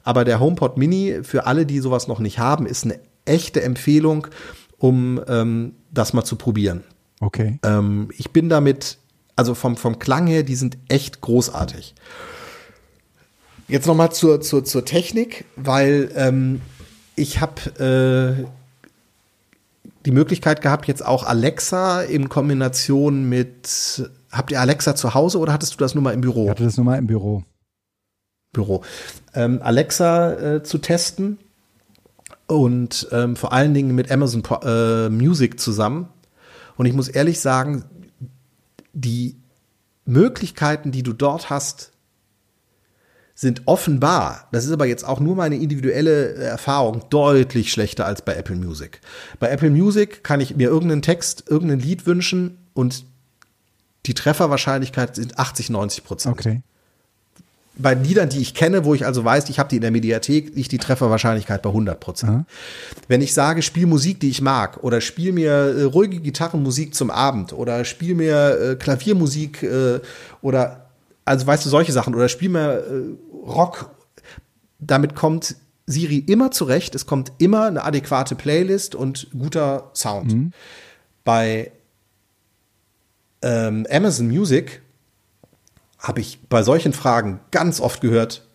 Aber 0.04 0.24
der 0.24 0.40
HomePod 0.40 0.78
Mini, 0.78 1.20
für 1.24 1.46
alle, 1.46 1.66
die 1.66 1.80
sowas 1.80 2.08
noch 2.08 2.20
nicht 2.20 2.40
haben, 2.40 2.66
ist 2.66 2.86
eine 2.86 3.00
echte 3.26 3.62
Empfehlung, 3.62 4.28
um 4.78 5.22
ähm, 5.28 5.76
das 5.92 6.14
mal 6.14 6.24
zu 6.24 6.36
probieren. 6.36 6.84
Okay. 7.20 7.60
Ähm, 7.64 8.10
ich 8.18 8.32
bin 8.32 8.48
damit, 8.48 9.00
also 9.36 9.56
vom, 9.56 9.76
vom 9.76 10.00
Klang 10.00 10.28
her, 10.28 10.44
die 10.44 10.56
sind 10.56 10.78
echt 10.88 11.22
großartig. 11.22 11.96
Jetzt 13.68 13.88
noch 13.88 13.96
mal 13.96 14.12
zur, 14.12 14.40
zur, 14.40 14.64
zur 14.64 14.86
Technik, 14.86 15.46
weil 15.56 16.12
ähm, 16.16 16.62
ich 17.16 17.42
habe 17.42 18.46
äh, 18.46 18.46
die 20.08 20.14
Möglichkeit 20.14 20.62
gehabt, 20.62 20.88
jetzt 20.88 21.06
auch 21.06 21.26
Alexa 21.26 22.02
in 22.02 22.30
Kombination 22.30 23.28
mit, 23.28 24.10
habt 24.32 24.52
ihr 24.52 24.62
Alexa 24.62 24.96
zu 24.96 25.14
Hause 25.14 25.38
oder 25.38 25.52
hattest 25.52 25.74
du 25.74 25.78
das 25.80 25.96
nur 25.96 26.02
mal 26.02 26.14
im 26.14 26.22
Büro? 26.22 26.46
Ich 26.46 26.50
hatte 26.50 26.64
das 26.64 26.78
nur 26.78 26.86
mal 26.86 26.98
im 26.98 27.08
Büro. 27.08 27.44
Büro. 28.54 28.86
Ähm, 29.34 29.60
Alexa 29.62 30.32
äh, 30.56 30.64
zu 30.64 30.78
testen 30.78 31.40
und 32.48 33.10
ähm, 33.12 33.36
vor 33.36 33.52
allen 33.52 33.74
Dingen 33.74 33.96
mit 33.96 34.10
Amazon 34.10 34.44
äh, 34.64 35.10
Music 35.10 35.60
zusammen. 35.60 36.08
Und 36.78 36.86
ich 36.86 36.94
muss 36.94 37.10
ehrlich 37.10 37.42
sagen, 37.42 37.84
die 38.94 39.36
Möglichkeiten, 40.06 40.94
die 40.94 41.04
du 41.04 41.12
dort 41.12 41.50
hast, 41.50 41.92
sind 43.40 43.62
offenbar, 43.68 44.48
das 44.52 44.66
ist 44.66 44.72
aber 44.72 44.88
jetzt 44.88 45.04
auch 45.04 45.20
nur 45.20 45.36
meine 45.36 45.58
individuelle 45.58 46.34
Erfahrung, 46.34 47.04
deutlich 47.12 47.72
schlechter 47.72 48.08
als 48.08 48.24
bei 48.24 48.34
Apple 48.34 48.56
Music. 48.56 49.00
Bei 49.40 49.50
Apple 49.50 49.70
Music 49.70 50.24
kann 50.24 50.42
ich 50.42 50.56
mir 50.56 50.70
irgendeinen 50.70 51.04
Text, 51.04 51.44
irgendein 51.48 51.80
Lied 51.80 52.08
wünschen 52.08 52.58
und 52.74 53.06
die 54.08 54.16
Trefferwahrscheinlichkeit 54.16 55.16
sind 55.16 55.38
80, 55.38 55.70
90 55.70 56.04
Prozent. 56.04 56.40
Okay. 56.40 56.62
Bei 57.76 57.94
Liedern, 57.94 58.30
die 58.30 58.40
ich 58.40 58.56
kenne, 58.56 58.86
wo 58.86 58.96
ich 58.96 59.06
also 59.06 59.24
weiß, 59.24 59.50
ich 59.50 59.60
habe 59.60 59.70
die 59.70 59.76
in 59.76 59.84
der 59.84 59.92
Mediathek, 59.92 60.56
liegt 60.56 60.72
die 60.72 60.80
Trefferwahrscheinlichkeit 60.80 61.62
bei 61.62 61.70
100 61.70 62.00
Prozent. 62.00 62.32
Mhm. 62.32 62.46
Wenn 63.08 63.22
ich 63.22 63.36
sage, 63.36 63.62
spiel 63.62 63.86
Musik, 63.86 64.20
die 64.20 64.32
ich 64.32 64.42
mag, 64.42 64.84
oder 64.84 65.00
spiel 65.00 65.32
mir 65.32 65.52
äh, 65.52 65.84
ruhige 65.84 66.20
Gitarrenmusik 66.22 66.96
zum 66.96 67.12
Abend, 67.12 67.54
oder 67.54 67.86
spiel 67.86 68.16
mir 68.16 68.60
äh, 68.60 68.76
Klaviermusik 68.78 69.62
äh, 69.62 70.00
oder 70.42 70.87
also 71.28 71.46
weißt 71.46 71.66
du, 71.66 71.70
solche 71.70 71.92
Sachen. 71.92 72.16
Oder 72.16 72.30
spiel 72.30 72.50
mir 72.50 72.74
äh, 72.74 73.16
Rock. 73.46 73.92
Damit 74.80 75.16
kommt 75.16 75.56
Siri 75.86 76.18
immer 76.18 76.52
zurecht. 76.52 76.96
Es 76.96 77.06
kommt 77.06 77.32
immer 77.38 77.66
eine 77.66 77.84
adäquate 77.84 78.36
Playlist 78.36 78.96
und 78.96 79.28
guter 79.38 79.92
Sound. 79.94 80.34
Mhm. 80.34 80.52
Bei 81.24 81.72
ähm, 83.42 83.86
Amazon 83.92 84.28
Music 84.28 84.82
habe 86.00 86.20
ich 86.22 86.40
bei 86.48 86.64
solchen 86.64 86.94
Fragen 86.94 87.40
ganz 87.52 87.80
oft 87.82 88.02
gehört, 88.02 88.48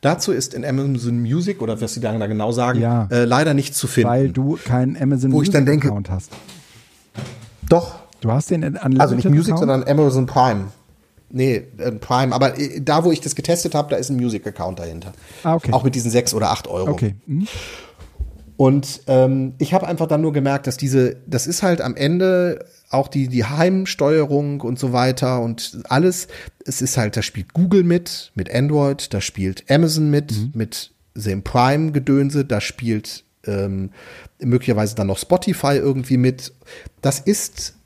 Dazu 0.00 0.32
ist 0.32 0.54
in 0.54 0.64
Amazon 0.64 1.20
Music 1.20 1.60
oder 1.60 1.78
was 1.80 1.92
sie 1.92 2.00
da 2.00 2.26
genau 2.26 2.52
sagen, 2.52 2.80
ja, 2.80 3.06
äh, 3.10 3.24
leider 3.24 3.52
nicht 3.52 3.74
zu 3.74 3.86
finden. 3.86 4.08
Weil 4.08 4.30
du 4.30 4.58
keinen 4.64 4.96
Amazon 5.00 5.30
Music 5.30 5.54
Account 5.54 6.08
hast. 6.08 6.32
Doch. 7.68 7.96
Du 8.22 8.32
hast 8.32 8.50
den 8.50 8.76
Also 8.78 9.14
nicht 9.14 9.28
Music, 9.28 9.54
Account? 9.54 9.58
sondern 9.70 9.84
Amazon 9.84 10.26
Prime. 10.26 10.68
Nee, 11.32 11.62
äh, 11.78 11.92
Prime, 11.92 12.34
aber 12.34 12.58
äh, 12.58 12.80
da, 12.80 13.04
wo 13.04 13.12
ich 13.12 13.20
das 13.20 13.34
getestet 13.34 13.74
habe, 13.74 13.90
da 13.90 13.96
ist 13.96 14.10
ein 14.10 14.16
Music-Account 14.16 14.78
dahinter. 14.78 15.12
Ah, 15.44 15.54
okay. 15.54 15.72
Auch 15.72 15.84
mit 15.84 15.94
diesen 15.94 16.10
sechs 16.10 16.34
oder 16.34 16.50
acht 16.50 16.66
Euro. 16.66 16.90
Okay. 16.90 17.14
Mhm. 17.26 17.46
Und 18.56 19.00
ähm, 19.06 19.54
ich 19.56 19.72
habe 19.72 19.86
einfach 19.86 20.06
dann 20.06 20.20
nur 20.20 20.34
gemerkt, 20.34 20.66
dass 20.66 20.76
diese, 20.76 21.16
das 21.26 21.46
ist 21.46 21.62
halt 21.62 21.80
am 21.80 21.96
Ende 21.96 22.66
auch 22.90 23.08
die, 23.08 23.28
die 23.28 23.44
Heimsteuerung 23.44 24.60
und 24.60 24.78
so 24.78 24.92
weiter 24.92 25.40
und 25.40 25.80
alles, 25.88 26.28
es 26.66 26.82
ist 26.82 26.98
halt, 26.98 27.16
da 27.16 27.22
spielt 27.22 27.54
Google 27.54 27.84
mit, 27.84 28.32
mit 28.34 28.54
Android, 28.54 29.14
da 29.14 29.22
spielt 29.22 29.70
Amazon 29.70 30.10
mit, 30.10 30.32
mhm. 30.32 30.50
mit 30.54 30.92
dem 31.14 31.42
Prime-Gedönse, 31.42 32.44
da 32.44 32.60
spielt 32.60 33.24
ähm, 33.46 33.90
möglicherweise 34.38 34.94
dann 34.94 35.06
noch 35.06 35.18
Spotify 35.18 35.76
irgendwie 35.76 36.18
mit. 36.18 36.52
Das 37.00 37.20
ist 37.20 37.76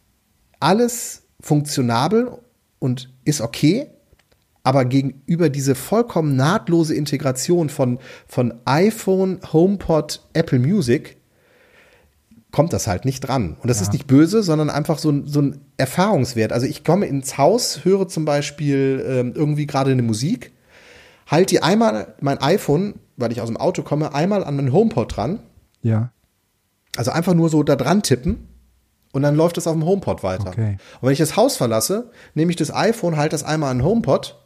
alles 0.58 1.22
funktionabel 1.40 2.32
und 2.80 3.13
ist 3.24 3.40
okay, 3.40 3.88
aber 4.62 4.86
gegenüber 4.86 5.50
diese 5.50 5.74
vollkommen 5.74 6.36
nahtlose 6.36 6.94
Integration 6.94 7.68
von, 7.68 7.98
von 8.26 8.54
iPhone, 8.64 9.40
HomePod, 9.52 10.22
Apple 10.32 10.58
Music 10.58 11.18
kommt 12.50 12.72
das 12.72 12.86
halt 12.86 13.04
nicht 13.04 13.20
dran. 13.20 13.56
Und 13.60 13.68
das 13.68 13.78
ja. 13.78 13.82
ist 13.82 13.92
nicht 13.92 14.06
böse, 14.06 14.42
sondern 14.42 14.70
einfach 14.70 14.98
so, 14.98 15.10
ein 15.10 15.26
so 15.26 15.42
ein 15.42 15.60
Erfahrungswert. 15.76 16.52
Also 16.52 16.66
ich 16.66 16.84
komme 16.84 17.06
ins 17.06 17.36
Haus, 17.36 17.84
höre 17.84 18.08
zum 18.08 18.24
Beispiel 18.24 19.04
ähm, 19.06 19.32
irgendwie 19.34 19.66
gerade 19.66 19.90
eine 19.90 20.02
Musik, 20.02 20.52
halte 21.26 21.56
die 21.56 21.62
einmal 21.62 22.14
mein 22.20 22.40
iPhone, 22.40 22.94
weil 23.16 23.32
ich 23.32 23.40
aus 23.40 23.48
dem 23.48 23.56
Auto 23.56 23.82
komme, 23.82 24.14
einmal 24.14 24.44
an 24.44 24.56
meinen 24.56 24.72
HomePod 24.72 25.16
dran. 25.16 25.40
Ja. 25.82 26.12
Also 26.96 27.10
einfach 27.10 27.34
nur 27.34 27.48
so 27.48 27.64
da 27.64 27.76
dran 27.76 28.02
tippen 28.02 28.48
und 29.14 29.22
dann 29.22 29.36
läuft 29.36 29.56
es 29.56 29.66
auf 29.66 29.74
dem 29.74 29.86
HomePod 29.86 30.22
weiter. 30.24 30.48
Okay. 30.48 30.76
Und 31.00 31.06
wenn 31.06 31.12
ich 31.12 31.20
das 31.20 31.36
Haus 31.36 31.56
verlasse, 31.56 32.10
nehme 32.34 32.50
ich 32.50 32.56
das 32.56 32.74
iPhone, 32.74 33.16
halte 33.16 33.34
das 33.34 33.44
einmal 33.44 33.70
an 33.70 33.78
den 33.78 33.84
HomePod 33.86 34.36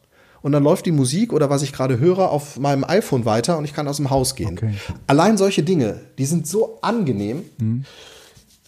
und 0.41 0.51
dann 0.51 0.63
läuft 0.63 0.85
die 0.85 0.91
Musik 0.91 1.33
oder 1.33 1.49
was 1.49 1.63
ich 1.63 1.73
gerade 1.73 1.99
höre 1.99 2.29
auf 2.29 2.59
meinem 2.59 2.83
iPhone 2.83 3.25
weiter 3.25 3.57
und 3.57 3.65
ich 3.65 3.73
kann 3.73 3.87
aus 3.87 3.97
dem 3.97 4.11
Haus 4.11 4.35
gehen. 4.35 4.53
Okay. 4.53 4.75
Allein 5.07 5.37
solche 5.37 5.63
Dinge, 5.63 6.01
die 6.19 6.25
sind 6.25 6.45
so 6.45 6.77
angenehm. 6.81 7.43
Mhm. 7.57 7.85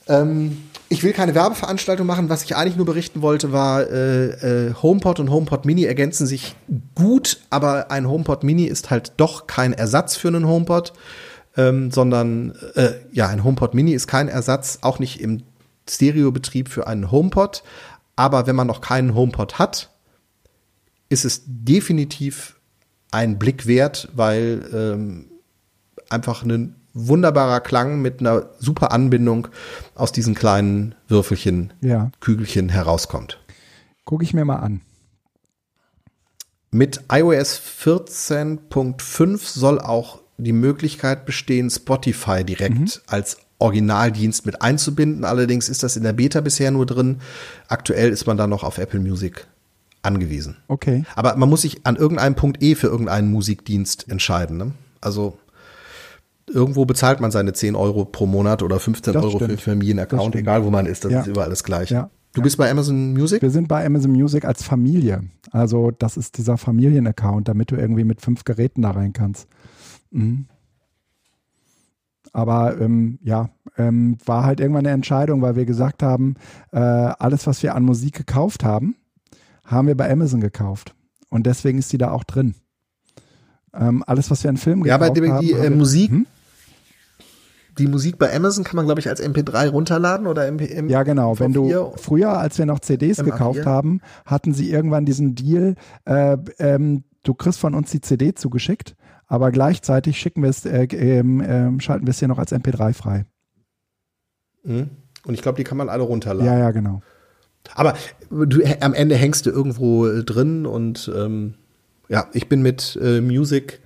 Ähm, 0.08 0.58
ich 0.90 1.04
will 1.04 1.14
keine 1.14 1.36
Werbeveranstaltung 1.36 2.08
machen. 2.08 2.30
Was 2.30 2.44
ich 2.44 2.56
eigentlich 2.56 2.78
nur 2.78 2.88
berichten 2.88 3.22
wollte, 3.22 3.52
war, 3.52 3.88
äh, 3.88 4.70
äh, 4.70 4.74
HomePod 4.74 5.20
und 5.20 5.30
HomePod 5.30 5.66
Mini 5.66 5.86
ergänzen 5.86 6.26
sich 6.26 6.56
gut, 6.96 7.42
aber 7.52 7.92
ein 7.92 8.10
HomePod 8.10 8.44
Mini 8.44 8.66
ist 8.66 8.90
halt 8.90 9.14
doch 9.18 9.46
kein 9.46 9.72
Ersatz 9.72 10.16
für 10.16 10.30
einen 10.30 10.48
HomePod, 10.48 10.94
ähm, 11.56 11.92
sondern 11.92 12.56
äh, 12.74 12.94
ja, 13.12 13.28
ein 13.28 13.44
HomePod 13.44 13.76
Mini 13.76 13.94
ist 13.94 14.08
kein 14.08 14.30
Ersatz, 14.30 14.80
auch 14.82 14.98
nicht 14.98 15.22
im 15.22 15.44
Stereobetrieb 15.92 16.70
für 16.70 16.88
einen 16.88 17.12
HomePod. 17.12 17.64
Aber 18.16 18.48
wenn 18.48 18.56
man 18.56 18.68
noch 18.68 18.82
keinen 18.82 19.16
HomePod 19.16 19.60
hat, 19.60 19.90
ist 21.10 21.26
es 21.26 21.44
definitiv 21.46 22.60
ein 23.12 23.38
Blick 23.38 23.68
wert, 23.68 24.10
weil 24.14 24.70
ähm, 24.74 25.32
einfach 26.10 26.44
ein 26.44 26.76
wunderbarer 26.94 27.62
Klang 27.62 28.02
mit 28.02 28.20
einer 28.20 28.50
super 28.60 28.92
Anbindung 28.92 29.48
aus 29.96 30.12
diesen 30.12 30.36
kleinen 30.36 30.96
Würfelchen, 31.08 31.74
Ja. 31.82 32.12
Kügelchen 32.20 32.70
herauskommt. 32.70 33.44
Gucke 34.06 34.24
ich 34.24 34.34
mir 34.34 34.46
mal 34.46 34.58
an. 34.58 34.82
Mit 36.72 37.02
iOS 37.12 37.60
14.5 37.60 39.40
soll 39.60 39.80
auch 39.80 40.22
die 40.38 40.54
Möglichkeit 40.54 41.26
bestehen, 41.26 41.70
Spotify 41.70 42.44
direkt 42.44 43.02
als 43.08 43.38
Originaldienst 43.62 44.46
mit 44.46 44.62
einzubinden. 44.62 45.24
Allerdings 45.26 45.70
ist 45.70 45.84
das 45.84 45.96
in 45.98 46.04
der 46.04 46.14
Beta 46.14 46.42
bisher 46.42 46.72
nur 46.72 46.86
drin. 46.86 47.18
Aktuell 47.68 48.10
ist 48.12 48.26
man 48.28 48.38
da 48.38 48.48
noch 48.48 48.64
auf 48.64 48.78
Apple 48.78 49.00
Music 49.00 49.48
angewiesen. 50.04 50.58
Okay. 50.68 51.04
Aber 51.16 51.36
man 51.38 51.48
muss 51.50 51.62
sich 51.62 51.86
an 51.86 51.96
irgendeinem 51.96 52.36
Punkt 52.36 52.62
eh 52.64 52.76
für 52.76 52.88
irgendeinen 52.88 53.32
Musikdienst 53.32 54.10
entscheiden. 54.10 54.58
Ne? 54.58 54.72
Also 55.00 55.38
irgendwo 56.48 56.86
bezahlt 56.86 57.22
man 57.22 57.32
seine 57.32 57.54
10 57.54 57.76
Euro 57.76 58.06
pro 58.06 58.26
Monat 58.26 58.64
oder 58.64 58.80
15 58.80 59.14
Das 59.14 59.24
Euro 59.24 59.38
für 59.38 59.46
einen 59.46 59.58
stimmt. 59.58 59.62
Familienaccount, 59.62 60.22
stimmt. 60.34 60.36
egal 60.36 60.66
wo 60.66 60.70
man 60.70 60.86
ist, 60.86 61.06
das 61.06 61.12
Ja. 61.12 61.22
ist 61.22 61.28
überall 61.28 61.50
das 61.50 61.64
Gleiche. 61.64 61.94
Ja. 61.94 62.10
Du 62.34 62.42
bist 62.42 62.58
bei 62.58 62.72
Amazon 62.72 63.12
Music? 63.14 63.42
Wir 63.42 63.52
sind 63.52 63.68
bei 63.68 63.86
Amazon 63.86 64.12
Music 64.12 64.46
als 64.46 64.64
Familie. 64.64 65.22
Also 65.52 65.92
das 65.92 66.16
ist 66.18 66.38
dieser 66.38 66.58
Familienaccount, 66.58 67.48
damit 67.48 67.72
du 67.72 67.76
irgendwie 67.76 68.06
mit 68.06 68.22
fünf 68.22 68.46
Geräten 68.46 68.82
da 68.82 68.92
rein 68.92 69.12
kannst. 69.14 69.48
Mhm. 70.12 70.46
Aber 72.34 72.80
ähm, 72.80 73.20
ja, 73.24 73.50
ähm, 73.78 74.18
war 74.26 74.44
halt 74.46 74.60
irgendwann 74.60 74.86
eine 74.86 74.94
Entscheidung, 74.96 75.42
weil 75.42 75.56
wir 75.56 75.66
gesagt 75.66 76.02
haben, 76.04 76.36
äh, 76.72 76.78
alles, 76.80 77.46
was 77.48 77.62
wir 77.64 77.76
an 77.76 77.84
Musik 77.84 78.16
gekauft 78.16 78.64
haben, 78.64 78.96
haben 79.66 79.88
wir 79.88 79.96
bei 79.98 80.10
Amazon 80.10 80.40
gekauft. 80.42 80.96
Und 81.30 81.46
deswegen 81.46 81.78
ist 81.80 81.92
die 81.92 81.98
da 81.98 82.12
auch 82.12 82.24
drin. 82.24 82.56
Ähm, 83.74 84.04
alles, 84.08 84.30
was 84.32 84.44
wir 84.44 84.50
an 84.50 84.58
Filmen 84.58 84.86
Ja, 84.86 84.96
aber 84.96 85.12
gekauft 85.12 85.44
die, 85.44 85.56
haben. 85.56 85.60
die 85.62 85.66
haben 85.68 85.74
äh, 85.74 85.78
Musik, 85.78 86.12
Hm? 86.12 86.26
die 87.78 87.88
Musik 87.88 88.18
bei 88.18 88.36
Amazon 88.36 88.64
kann 88.66 88.76
man, 88.76 88.86
glaube 88.86 89.00
ich, 89.00 89.08
als 89.08 89.24
MP3 89.24 89.70
runterladen 89.70 90.28
oder 90.28 90.46
MP, 90.48 90.68
M 90.74 90.90
Ja, 90.90 91.04
genau. 91.04 91.40
Wenn 91.40 91.54
du 91.54 91.68
V4. 91.72 91.98
früher, 91.98 92.38
als 92.38 92.58
wir 92.58 92.66
noch 92.66 92.80
CDs 92.80 93.20
MA4. 93.20 93.24
gekauft 93.24 93.66
haben, 93.66 94.02
hatten 94.26 94.54
sie 94.54 94.70
irgendwann 94.70 95.06
diesen 95.06 95.36
Deal, 95.36 95.76
äh, 96.06 96.38
ähm, 96.60 97.04
du 97.24 97.34
kriegst 97.34 97.60
von 97.60 97.74
uns 97.74 97.92
die 97.92 98.02
CD 98.02 98.34
zugeschickt, 98.36 98.96
aber 99.32 99.52
gleichzeitig 99.52 100.20
schicken 100.20 100.44
wir 100.44 100.50
es, 100.50 100.66
äh, 100.66 100.84
ähm, 100.92 101.80
schalten 101.80 102.06
wir 102.06 102.12
es 102.12 102.20
hier 102.20 102.28
noch 102.28 102.38
als 102.38 102.52
MP3 102.52 102.94
frei. 102.94 103.26
Mhm. 104.66 104.90
Und 105.26 105.34
ich 105.34 105.42
glaube, 105.42 105.56
die 105.56 105.64
kann 105.64 105.78
man 105.78 105.88
alle 105.88 106.04
runterladen. 106.04 106.46
Ja, 106.46 106.60
ja, 106.60 106.72
genau. 106.72 107.02
Aber 107.74 107.94
du, 108.30 108.60
äh, 108.60 108.76
am 108.82 108.94
Ende 108.94 109.16
hängst 109.16 109.46
du 109.46 109.50
irgendwo 109.50 110.06
äh, 110.06 110.26
drin 110.26 110.66
und 110.66 111.10
ähm, 111.16 111.54
ja, 112.10 112.28
ich 112.34 112.50
bin 112.50 112.62
mit 112.62 113.00
äh, 113.02 113.22
Music 113.22 113.80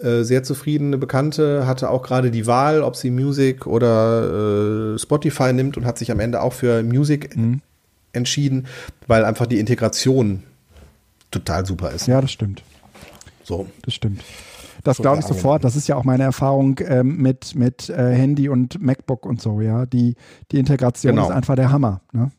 äh, 0.00 0.22
sehr 0.22 0.44
zufrieden. 0.44 0.88
Eine 0.88 0.98
Bekannte 0.98 1.66
hatte 1.66 1.90
auch 1.90 2.04
gerade 2.04 2.30
die 2.30 2.46
Wahl, 2.46 2.82
ob 2.82 2.94
sie 2.94 3.10
Music 3.10 3.66
oder 3.66 4.94
äh, 4.94 4.98
Spotify 5.00 5.52
nimmt 5.52 5.76
und 5.76 5.86
hat 5.86 5.98
sich 5.98 6.12
am 6.12 6.20
Ende 6.20 6.40
auch 6.40 6.52
für 6.52 6.84
Music 6.84 7.36
Mhm. 7.36 7.62
entschieden, 8.12 8.68
weil 9.08 9.24
einfach 9.24 9.46
die 9.46 9.58
Integration 9.58 10.44
total 11.32 11.66
super 11.66 11.90
ist. 11.90 12.06
Ja, 12.06 12.20
das 12.20 12.30
stimmt. 12.30 12.62
So. 13.42 13.66
Das 13.82 13.94
stimmt. 13.94 14.20
Das 14.84 14.98
glaube 14.98 15.18
ich 15.20 15.26
sofort. 15.26 15.64
Das 15.64 15.76
ist 15.76 15.88
ja 15.88 15.96
auch 15.96 16.04
meine 16.04 16.22
Erfahrung 16.24 16.78
ähm, 16.86 17.16
mit, 17.18 17.54
mit 17.54 17.88
äh, 17.90 18.14
Handy 18.14 18.48
und 18.48 18.80
MacBook 18.80 19.26
und 19.26 19.40
so, 19.40 19.60
ja. 19.60 19.86
Die, 19.86 20.14
die 20.52 20.58
Integration 20.58 21.14
Genau. 21.14 21.28
ist 21.28 21.34
einfach 21.34 21.56
der 21.56 21.70
Hammer. 21.72 22.00
Ne? 22.12 22.30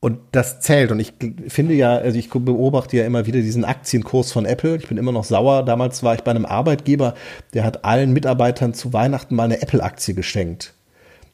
Und 0.00 0.18
das 0.32 0.60
zählt. 0.60 0.90
Und 0.90 0.98
ich 0.98 1.14
finde 1.46 1.74
ja, 1.74 1.92
also 1.94 2.18
ich 2.18 2.28
beobachte 2.28 2.96
ja 2.96 3.06
immer 3.06 3.24
wieder 3.26 3.40
diesen 3.40 3.64
Aktienkurs 3.64 4.32
von 4.32 4.46
Apple. 4.46 4.76
Ich 4.76 4.88
bin 4.88 4.98
immer 4.98 5.12
noch 5.12 5.22
sauer. 5.22 5.64
Damals 5.64 6.02
war 6.02 6.14
ich 6.14 6.22
bei 6.22 6.32
einem 6.32 6.44
Arbeitgeber, 6.44 7.14
der 7.54 7.62
hat 7.62 7.84
allen 7.84 8.12
Mitarbeitern 8.12 8.74
zu 8.74 8.92
Weihnachten 8.92 9.36
mal 9.36 9.44
eine 9.44 9.62
Apple-Aktie 9.62 10.14
geschenkt. 10.14 10.74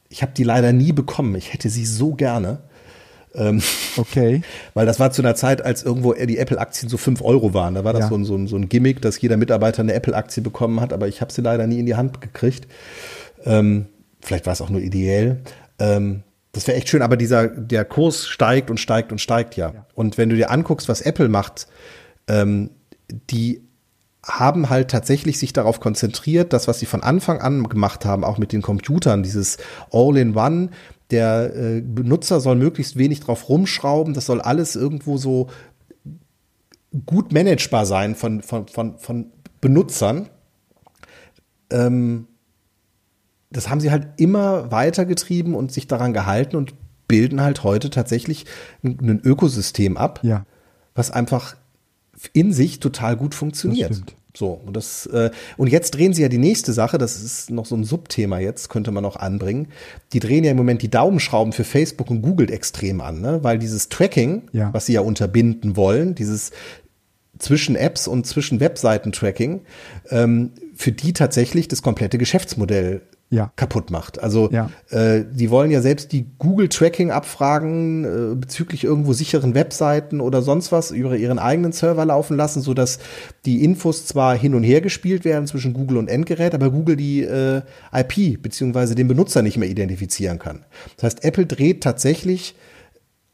Ich 0.07 0.21
habe 0.21 0.33
die 0.37 0.43
leider 0.43 0.71
nie 0.71 0.91
bekommen. 0.91 1.33
Ich 1.35 1.51
hätte 1.51 1.69
sie 1.69 1.85
so 1.85 2.13
gerne. 2.13 2.59
Ähm, 3.39 3.61
Okay. 3.97 4.41
weil 4.75 4.85
das 4.85 4.99
war 4.99 5.11
zu 5.11 5.21
einer 5.23 5.33
Zeit, 5.35 5.63
als 5.65 5.81
irgendwo 5.83 6.13
die 6.13 6.37
Apple-Aktien 6.37 6.89
so 6.89 6.97
5 6.97 7.21
Euro 7.23 7.53
waren. 7.53 7.73
Da 7.75 7.83
war 7.83 7.93
das 7.93 8.03
Ja. 8.03 8.09
so, 8.09 8.15
ein, 8.15 8.25
so, 8.25 8.35
ein, 8.35 8.47
so 8.47 8.55
ein 8.57 8.69
Gimmick, 8.69 9.01
dass 9.01 9.19
jeder 9.19 9.37
Mitarbeiter 9.37 9.81
eine 9.81 9.93
Apple-Aktie 9.93 10.43
bekommen 10.43 10.81
hat, 10.81 10.93
aber 10.93 11.07
ich 11.07 11.21
habe 11.21 11.31
sie 11.31 11.41
leider 11.41 11.65
nie 11.65 11.79
in 11.79 11.85
die 11.85 11.95
Hand 11.95 12.21
gekriegt. 12.21 12.67
Ähm, 13.45 13.85
vielleicht 14.19 14.45
war 14.45 14.53
es 14.53 14.61
auch 14.61 14.69
nur 14.69 14.81
ideell. 14.81 15.39
Ähm, 15.79 16.23
das 16.51 16.67
wäre 16.67 16.77
echt 16.77 16.89
schön, 16.89 17.01
aber 17.01 17.15
dieser, 17.15 17.47
der 17.47 17.85
Kurs 17.85 18.27
steigt 18.27 18.69
und 18.69 18.79
steigt 18.79 19.11
und 19.11 19.19
steigt 19.21 19.55
ja. 19.55 19.71
Ja. 19.73 19.85
Und 19.93 20.17
wenn 20.17 20.29
du 20.29 20.35
dir 20.35 20.51
anguckst, 20.51 20.89
was 20.89 21.01
Apple 21.01 21.29
macht, 21.29 21.67
ähm, 22.27 22.71
die 23.29 23.61
haben 24.23 24.69
halt 24.69 24.91
tatsächlich 24.91 25.39
sich 25.39 25.53
darauf 25.53 25.79
konzentriert, 25.79 26.51
das, 26.53 26.67
was 26.67 26.79
sie 26.79 26.85
von 26.85 27.01
Anfang 27.03 27.39
an 27.39 27.63
gemacht 27.69 28.03
haben, 28.05 28.23
auch 28.23 28.37
mit 28.37 28.51
den 28.51 28.61
Computern, 28.61 29.23
dieses 29.23 29.57
All-in-One, 29.91 30.69
der 31.11 31.55
äh, 31.55 31.81
Benutzer 31.81 32.39
soll 32.39 32.55
möglichst 32.55 32.97
wenig 32.97 33.19
drauf 33.21 33.49
rumschrauben, 33.49 34.13
das 34.13 34.25
soll 34.25 34.41
alles 34.41 34.75
irgendwo 34.75 35.17
so 35.17 35.47
gut 37.05 37.31
managebar 37.33 37.85
sein 37.85 38.15
von, 38.15 38.41
von, 38.41 38.67
von, 38.67 38.97
von 38.97 39.31
Benutzern. 39.61 40.29
Ähm, 41.71 42.27
das 43.51 43.69
haben 43.69 43.79
sie 43.79 43.91
halt 43.91 44.07
immer 44.17 44.71
weitergetrieben 44.71 45.55
und 45.55 45.71
sich 45.71 45.87
daran 45.87 46.13
gehalten 46.13 46.55
und 46.55 46.73
bilden 47.07 47.41
halt 47.41 47.63
heute 47.63 47.89
tatsächlich 47.89 48.45
ein, 48.83 49.21
Ökosystem 49.23 49.97
ab, 49.97 50.19
Ja. 50.23 50.45
was 50.93 51.09
einfach 51.11 51.55
in 52.33 52.53
sich 52.53 52.79
total 52.79 53.15
gut 53.17 53.33
funktioniert. 53.33 54.03
So, 54.39 54.61
und 54.65 54.73
das, 54.77 55.05
äh, 55.07 55.31
und 55.57 55.67
jetzt 55.67 55.91
drehen 55.95 56.13
sie 56.13 56.21
ja 56.21 56.29
die 56.29 56.37
nächste 56.37 56.71
Sache, 56.71 56.97
das 56.97 57.21
ist 57.21 57.49
noch 57.51 57.65
so 57.65 57.75
ein 57.75 57.83
Subthema 57.83 58.39
jetzt, 58.39 58.69
könnte 58.69 58.89
man 58.91 59.03
noch 59.03 59.17
anbringen. 59.17 59.67
Die 60.13 60.21
drehen 60.21 60.45
ja 60.45 60.51
im 60.51 60.55
Moment 60.57 60.81
die 60.81 60.89
Daumenschrauben 60.89 61.51
für 61.51 61.65
Facebook 61.65 62.09
und 62.09 62.21
Google 62.21 62.49
extrem 62.49 63.01
an, 63.01 63.19
ne? 63.19 63.39
Weil 63.43 63.59
dieses 63.59 63.89
Tracking, 63.89 64.43
Ja. 64.53 64.73
was 64.73 64.85
sie 64.85 64.93
ja 64.93 65.01
unterbinden 65.01 65.75
wollen, 65.75 66.15
dieses 66.15 66.51
zwischen 67.37 67.75
Apps 67.75 68.07
und 68.07 68.25
zwischen 68.27 68.61
Webseiten-Tracking, 68.61 69.59
ähm, 70.09 70.51
für 70.73 70.93
die 70.93 71.11
tatsächlich 71.11 71.67
das 71.67 71.81
komplette 71.81 72.17
Geschäftsmodell 72.17 73.01
Ja. 73.31 73.51
kaputt 73.55 73.91
macht. 73.91 74.21
Also 74.23 74.49
Ja. 74.51 74.71
äh, 74.89 75.23
die 75.31 75.51
wollen 75.51 75.69
ja 75.69 75.81
selbst 75.81 76.11
die 76.13 76.25
Google-Tracking-Abfragen 76.39 78.03
äh, 78.33 78.35
bezüglich 78.35 78.83
irgendwo 78.83 79.13
sicheren 79.13 79.53
Webseiten 79.55 80.19
oder 80.21 80.41
sonst 80.41 80.71
was 80.71 80.91
über 80.91 81.15
ihren 81.15 81.39
eigenen 81.39 81.71
Server 81.71 82.05
laufen 82.05 82.37
lassen, 82.37 82.61
sodass 82.61 82.99
die 83.45 83.63
Infos 83.63 84.05
zwar 84.05 84.35
hin 84.37 84.55
und 84.55 84.63
her 84.63 84.81
gespielt 84.81 85.25
werden 85.25 85.47
zwischen 85.47 85.73
Google 85.73 85.97
und 85.97 86.07
Endgerät, 86.09 86.53
aber 86.55 86.71
Google 86.71 86.95
die 86.95 87.21
äh, 87.21 87.61
IP 87.93 88.41
beziehungsweise 88.41 88.95
den 88.95 89.07
Benutzer 89.07 89.41
nicht 89.41 89.57
mehr 89.57 89.69
identifizieren 89.69 90.39
kann. 90.39 90.65
Das 90.95 91.03
heißt, 91.03 91.23
Apple 91.23 91.45
dreht 91.45 91.83
tatsächlich 91.83 92.55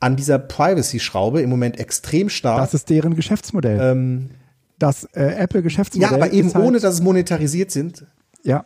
an 0.02 0.16
dieser 0.18 0.40
Privacy-Schraube 0.40 1.42
im 1.42 1.50
Moment 1.50 1.80
extrem 1.80 2.30
stark. 2.30 2.60
Das 2.60 2.74
ist 2.74 2.90
deren 2.90 3.16
Geschäftsmodell. 3.16 3.80
ähm, 3.82 4.30
das 4.78 5.06
äh, 5.14 5.24
Apple-Geschäftsmodell. 5.38 6.10
ja, 6.12 6.16
aber 6.16 6.34
eben 6.34 6.54
halt, 6.54 6.66
ohne, 6.66 6.80
dass 6.80 6.96
es 6.96 7.02
monetarisiert 7.02 7.72
sind. 7.72 8.06
Ja. 8.44 8.66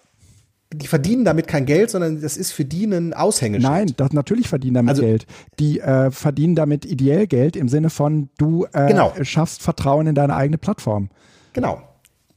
Die 0.71 0.85
verdienen 0.85 1.25
damit 1.25 1.47
kein 1.47 1.65
Geld, 1.65 1.89
sondern 1.89 2.21
das 2.21 2.37
ist 2.37 2.51
für 2.51 2.63
die 2.63 2.85
ein 2.85 3.13
Aushängeschild. 3.15 3.71
Nein, 3.71 3.93
das 3.97 4.13
natürlich 4.13 4.47
verdienen 4.47 4.75
damit 4.75 4.89
Also- 4.91 5.01
Geld. 5.01 5.25
Die 5.59 5.79
äh, 5.79 6.11
verdienen 6.11 6.53
damit 6.55 6.85
ideell 6.85 7.25
Geld 7.25 7.55
im 7.55 7.69
Sinne 7.69 7.89
von, 7.89 8.29
du 8.37 8.65
äh, 8.73 8.87
Genau. 8.87 9.11
schaffst 9.23 9.63
Vertrauen 9.63 10.05
in 10.05 10.13
deine 10.15 10.35
eigene 10.35 10.59
Plattform. 10.59 11.09
Genau. 11.53 11.81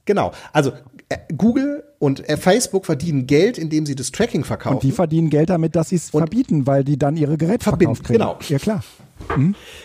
Genau. 0.05 0.31
Also 0.51 0.71
äh, 1.09 1.17
Google 1.37 1.83
und 1.99 2.27
äh, 2.27 2.35
Facebook 2.37 2.87
verdienen 2.87 3.27
Geld, 3.27 3.59
indem 3.59 3.85
sie 3.85 3.93
das 3.93 4.11
Tracking 4.11 4.43
verkaufen. 4.43 4.75
Und 4.77 4.83
die 4.83 4.91
verdienen 4.91 5.29
Geld 5.29 5.51
damit, 5.51 5.75
dass 5.75 5.89
sie 5.89 5.97
es 5.97 6.09
verbieten, 6.09 6.65
weil 6.65 6.83
die 6.83 6.97
dann 6.97 7.15
ihre 7.15 7.37
Geräte 7.37 7.63
Verbinden, 7.63 7.95
kriegen. 8.01 8.13
genau. 8.19 8.39
Ja, 8.49 8.57
klar. 8.57 8.83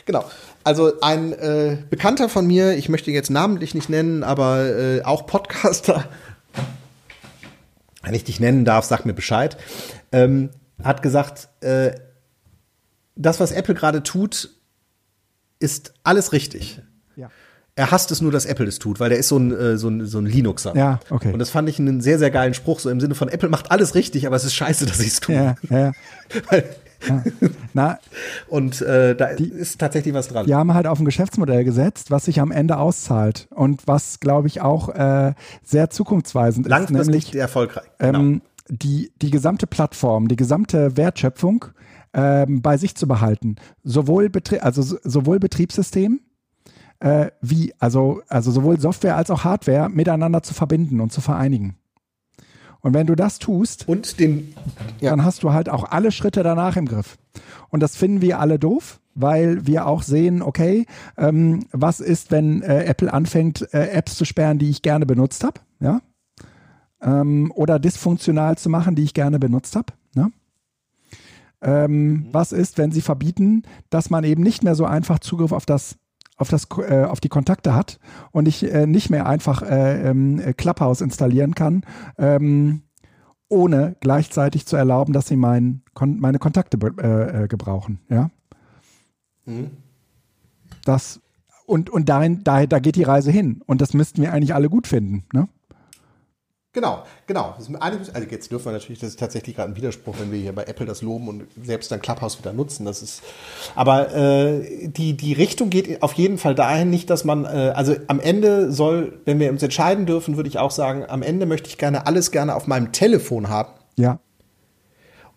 Genau. 0.06 0.24
Also 0.64 0.92
ein 1.02 1.32
äh, 1.34 1.76
Bekannter 1.90 2.28
von 2.28 2.46
mir, 2.46 2.76
ich 2.76 2.88
möchte 2.88 3.10
ihn 3.10 3.14
jetzt 3.14 3.30
namentlich 3.30 3.74
nicht 3.74 3.88
nennen, 3.90 4.22
aber 4.24 4.66
äh, 4.66 5.02
auch 5.02 5.26
Podcaster, 5.26 6.06
wenn 8.08 8.14
ich 8.14 8.24
dich 8.24 8.40
nennen 8.40 8.64
darf, 8.64 8.86
sag 8.86 9.04
mir 9.04 9.12
Bescheid, 9.12 9.58
ähm, 10.12 10.48
hat 10.82 11.02
gesagt, 11.02 11.48
äh, 11.60 11.92
das, 13.16 13.38
was 13.38 13.52
Apple 13.52 13.74
gerade 13.74 14.02
tut, 14.02 14.48
ist 15.58 15.92
alles 16.04 16.32
richtig. 16.32 16.80
Er 17.78 17.90
hasst 17.92 18.10
es 18.10 18.20
nur, 18.20 18.32
dass 18.32 18.44
Apple 18.44 18.66
es 18.66 18.78
tut, 18.78 19.00
weil 19.00 19.08
der 19.08 19.18
ist 19.18 19.28
so 19.28 19.38
ein, 19.38 19.52
äh, 19.52 19.78
so 19.78 19.88
ein, 19.88 20.04
so 20.04 20.18
ein 20.18 20.26
Linuxer. 20.26 20.74
Ja, 20.76 21.00
okay. 21.10 21.32
Und 21.32 21.38
das 21.38 21.50
fand 21.50 21.68
ich 21.68 21.78
einen 21.78 22.00
sehr, 22.00 22.18
sehr 22.18 22.30
geilen 22.30 22.52
Spruch, 22.54 22.80
so 22.80 22.90
im 22.90 23.00
Sinne 23.00 23.14
von 23.14 23.28
Apple 23.28 23.48
macht 23.48 23.70
alles 23.70 23.94
richtig, 23.94 24.26
aber 24.26 24.36
es 24.36 24.44
ist 24.44 24.54
scheiße, 24.54 24.84
dass 24.86 24.98
sie 24.98 25.06
es 25.06 25.20
tun. 25.20 25.34
Ja, 25.36 25.54
ja, 25.70 25.78
ja. 26.50 26.62
ja. 27.08 27.22
Na, 27.74 27.98
Und 28.48 28.82
äh, 28.82 29.14
da 29.14 29.26
ist 29.26 29.78
tatsächlich 29.78 30.12
was 30.14 30.26
dran. 30.28 30.46
die 30.46 30.54
haben 30.54 30.74
halt 30.74 30.86
auf 30.88 30.98
ein 30.98 31.04
Geschäftsmodell 31.04 31.62
gesetzt, 31.64 32.10
was 32.10 32.24
sich 32.24 32.40
am 32.40 32.50
Ende 32.50 32.78
auszahlt 32.78 33.46
und 33.50 33.86
was, 33.86 34.18
glaube 34.18 34.48
ich, 34.48 34.60
auch 34.60 34.88
äh, 34.88 35.34
sehr 35.62 35.90
zukunftsweisend 35.90 36.66
ist, 36.66 36.70
Langfristig 36.70 37.06
nämlich 37.06 37.34
erfolgreich. 37.36 37.84
Genau. 37.98 38.18
ähm, 38.18 38.42
die, 38.68 39.12
die 39.22 39.30
gesamte 39.30 39.66
Plattform, 39.68 40.26
die 40.28 40.36
gesamte 40.36 40.96
Wertschöpfung 40.96 41.66
ähm, 42.12 42.60
bei 42.60 42.76
sich 42.76 42.96
zu 42.96 43.06
behalten. 43.06 43.56
Sowohl, 43.84 44.28
Betrie 44.28 44.58
also 44.58 44.82
so- 44.82 44.98
sowohl 45.04 45.38
Betriebssystem 45.38 46.20
äh, 47.00 47.30
wie, 47.40 47.74
also, 47.78 48.22
also 48.28 48.50
sowohl 48.50 48.80
Software 48.80 49.16
als 49.16 49.30
auch 49.30 49.44
Hardware 49.44 49.88
miteinander 49.88 50.42
zu 50.42 50.54
verbinden 50.54 51.00
und 51.00 51.12
zu 51.12 51.20
vereinigen. 51.20 51.76
Und 52.80 52.94
wenn 52.94 53.06
du 53.06 53.16
das 53.16 53.38
tust, 53.38 53.88
Und 53.88 54.20
den, 54.20 54.54
ja. 55.00 55.10
dann 55.10 55.24
hast 55.24 55.42
du 55.42 55.52
halt 55.52 55.68
auch 55.68 55.84
alle 55.90 56.12
Schritte 56.12 56.42
danach 56.42 56.76
im 56.76 56.86
Griff. 56.86 57.18
Und 57.70 57.80
das 57.82 57.96
finden 57.96 58.20
wir 58.20 58.38
alle 58.38 58.58
doof, 58.58 59.00
weil 59.14 59.66
wir 59.66 59.86
auch 59.86 60.02
sehen, 60.02 60.42
okay, 60.42 60.86
ähm, 61.16 61.66
was 61.72 62.00
ist, 62.00 62.30
wenn 62.30 62.62
äh, 62.62 62.84
Apple 62.84 63.12
anfängt, 63.12 63.72
äh, 63.74 63.88
Apps 63.88 64.14
zu 64.14 64.24
sperren, 64.24 64.58
die 64.58 64.70
ich 64.70 64.82
gerne 64.82 65.06
benutzt 65.06 65.42
habe, 65.44 65.60
ja? 65.80 66.00
Ähm, 67.00 67.52
oder 67.54 67.78
dysfunktional 67.78 68.58
zu 68.58 68.68
machen, 68.70 68.94
die 68.96 69.04
ich 69.04 69.14
gerne 69.14 69.38
benutzt 69.38 69.76
habe. 69.76 69.92
Ne? 70.14 70.32
Ähm, 71.60 72.26
Was 72.32 72.50
ist, 72.50 72.76
wenn 72.76 72.90
sie 72.90 73.02
verbieten, 73.02 73.62
dass 73.88 74.10
man 74.10 74.24
eben 74.24 74.42
nicht 74.42 74.64
mehr 74.64 74.74
so 74.74 74.84
einfach 74.84 75.20
Zugriff 75.20 75.52
auf 75.52 75.66
das 75.66 75.96
auf, 76.38 76.48
das, 76.48 76.68
äh, 76.88 77.04
auf 77.04 77.20
die 77.20 77.28
Kontakte 77.28 77.74
hat 77.74 77.98
und 78.30 78.48
ich 78.48 78.64
äh, 78.72 78.86
nicht 78.86 79.10
mehr 79.10 79.26
einfach 79.26 79.62
äh, 79.62 80.08
ähm, 80.08 80.40
äh, 80.40 80.54
Clubhouse 80.54 81.00
installieren 81.00 81.54
kann, 81.54 81.84
ähm, 82.16 82.82
ohne 83.48 83.96
gleichzeitig 84.00 84.66
zu 84.66 84.76
erlauben, 84.76 85.12
dass 85.12 85.26
sie 85.26 85.36
mein, 85.36 85.82
kon 85.94 86.18
meine 86.20 86.38
Kontakte 86.38 86.78
äh, 86.98 87.44
äh, 87.44 87.48
gebrauchen. 87.48 88.00
Ja? 88.08 88.30
Das, 90.84 91.20
und 91.66 91.90
und 91.90 92.08
dahin, 92.08 92.44
da, 92.44 92.66
da 92.66 92.78
geht 92.78 92.96
die 92.96 93.02
Reise 93.02 93.30
hin. 93.30 93.62
Und 93.66 93.80
das 93.80 93.92
müssten 93.92 94.22
wir 94.22 94.32
eigentlich 94.32 94.54
alle 94.54 94.68
gut 94.70 94.86
finden. 94.86 95.24
Ne? 95.32 95.48
Genau, 96.78 97.02
genau. 97.26 97.56
Also 97.58 98.28
jetzt 98.30 98.52
dürfen 98.52 98.66
wir 98.66 98.72
natürlich, 98.72 99.00
das 99.00 99.10
ist 99.10 99.18
tatsächlich 99.18 99.56
gerade 99.56 99.72
ein 99.72 99.76
Widerspruch, 99.76 100.14
wenn 100.20 100.30
wir 100.30 100.38
hier 100.38 100.54
bei 100.54 100.62
Apple 100.62 100.86
das 100.86 101.02
loben 101.02 101.26
und 101.26 101.48
selbst 101.60 101.90
dann 101.90 102.00
Clubhouse 102.00 102.38
wieder 102.38 102.52
nutzen. 102.52 102.86
Das 102.86 103.02
ist, 103.02 103.20
aber 103.74 104.14
äh, 104.14 104.86
die 104.86 105.16
die 105.16 105.32
Richtung 105.32 105.70
geht 105.70 106.04
auf 106.04 106.12
jeden 106.12 106.38
Fall 106.38 106.54
dahin, 106.54 106.88
nicht, 106.88 107.10
dass 107.10 107.24
man, 107.24 107.46
äh, 107.46 107.72
also 107.74 107.96
am 108.06 108.20
Ende 108.20 108.70
soll, 108.70 109.18
wenn 109.24 109.40
wir 109.40 109.50
uns 109.50 109.60
entscheiden 109.60 110.06
dürfen, 110.06 110.36
würde 110.36 110.48
ich 110.48 110.60
auch 110.60 110.70
sagen, 110.70 111.04
am 111.08 111.22
Ende 111.22 111.46
möchte 111.46 111.68
ich 111.68 111.78
gerne 111.78 112.06
alles 112.06 112.30
gerne 112.30 112.54
auf 112.54 112.68
meinem 112.68 112.92
Telefon 112.92 113.48
haben 113.48 113.72
Ja, 113.96 114.20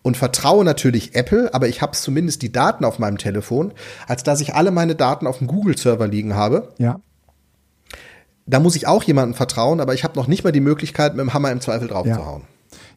und 0.02 0.16
vertraue 0.16 0.64
natürlich 0.64 1.16
Apple, 1.16 1.52
aber 1.52 1.66
ich 1.66 1.82
habe 1.82 1.92
zumindest 1.92 2.42
die 2.42 2.52
Daten 2.52 2.84
auf 2.84 3.00
meinem 3.00 3.18
Telefon, 3.18 3.72
als 4.06 4.22
dass 4.22 4.40
ich 4.40 4.54
alle 4.54 4.70
meine 4.70 4.94
Daten 4.94 5.26
auf 5.26 5.38
dem 5.38 5.48
Google-Server 5.48 6.06
liegen 6.06 6.36
habe. 6.36 6.72
ja, 6.78 7.00
Da 8.46 8.58
muss 8.60 8.74
ich 8.76 8.86
auch 8.86 9.02
jemandem 9.04 9.34
vertrauen, 9.34 9.80
aber 9.80 9.94
ich 9.94 10.04
habe 10.04 10.18
noch 10.18 10.26
nicht 10.26 10.42
mal 10.44 10.52
die 10.52 10.60
Möglichkeit, 10.60 11.14
mit 11.14 11.20
dem 11.24 11.32
Hammer 11.34 11.50
im 11.52 11.60
Zweifel 11.60 11.88
drauf 11.88 12.06
Ja. 12.06 12.16
zu 12.16 12.26
hauen. 12.26 12.42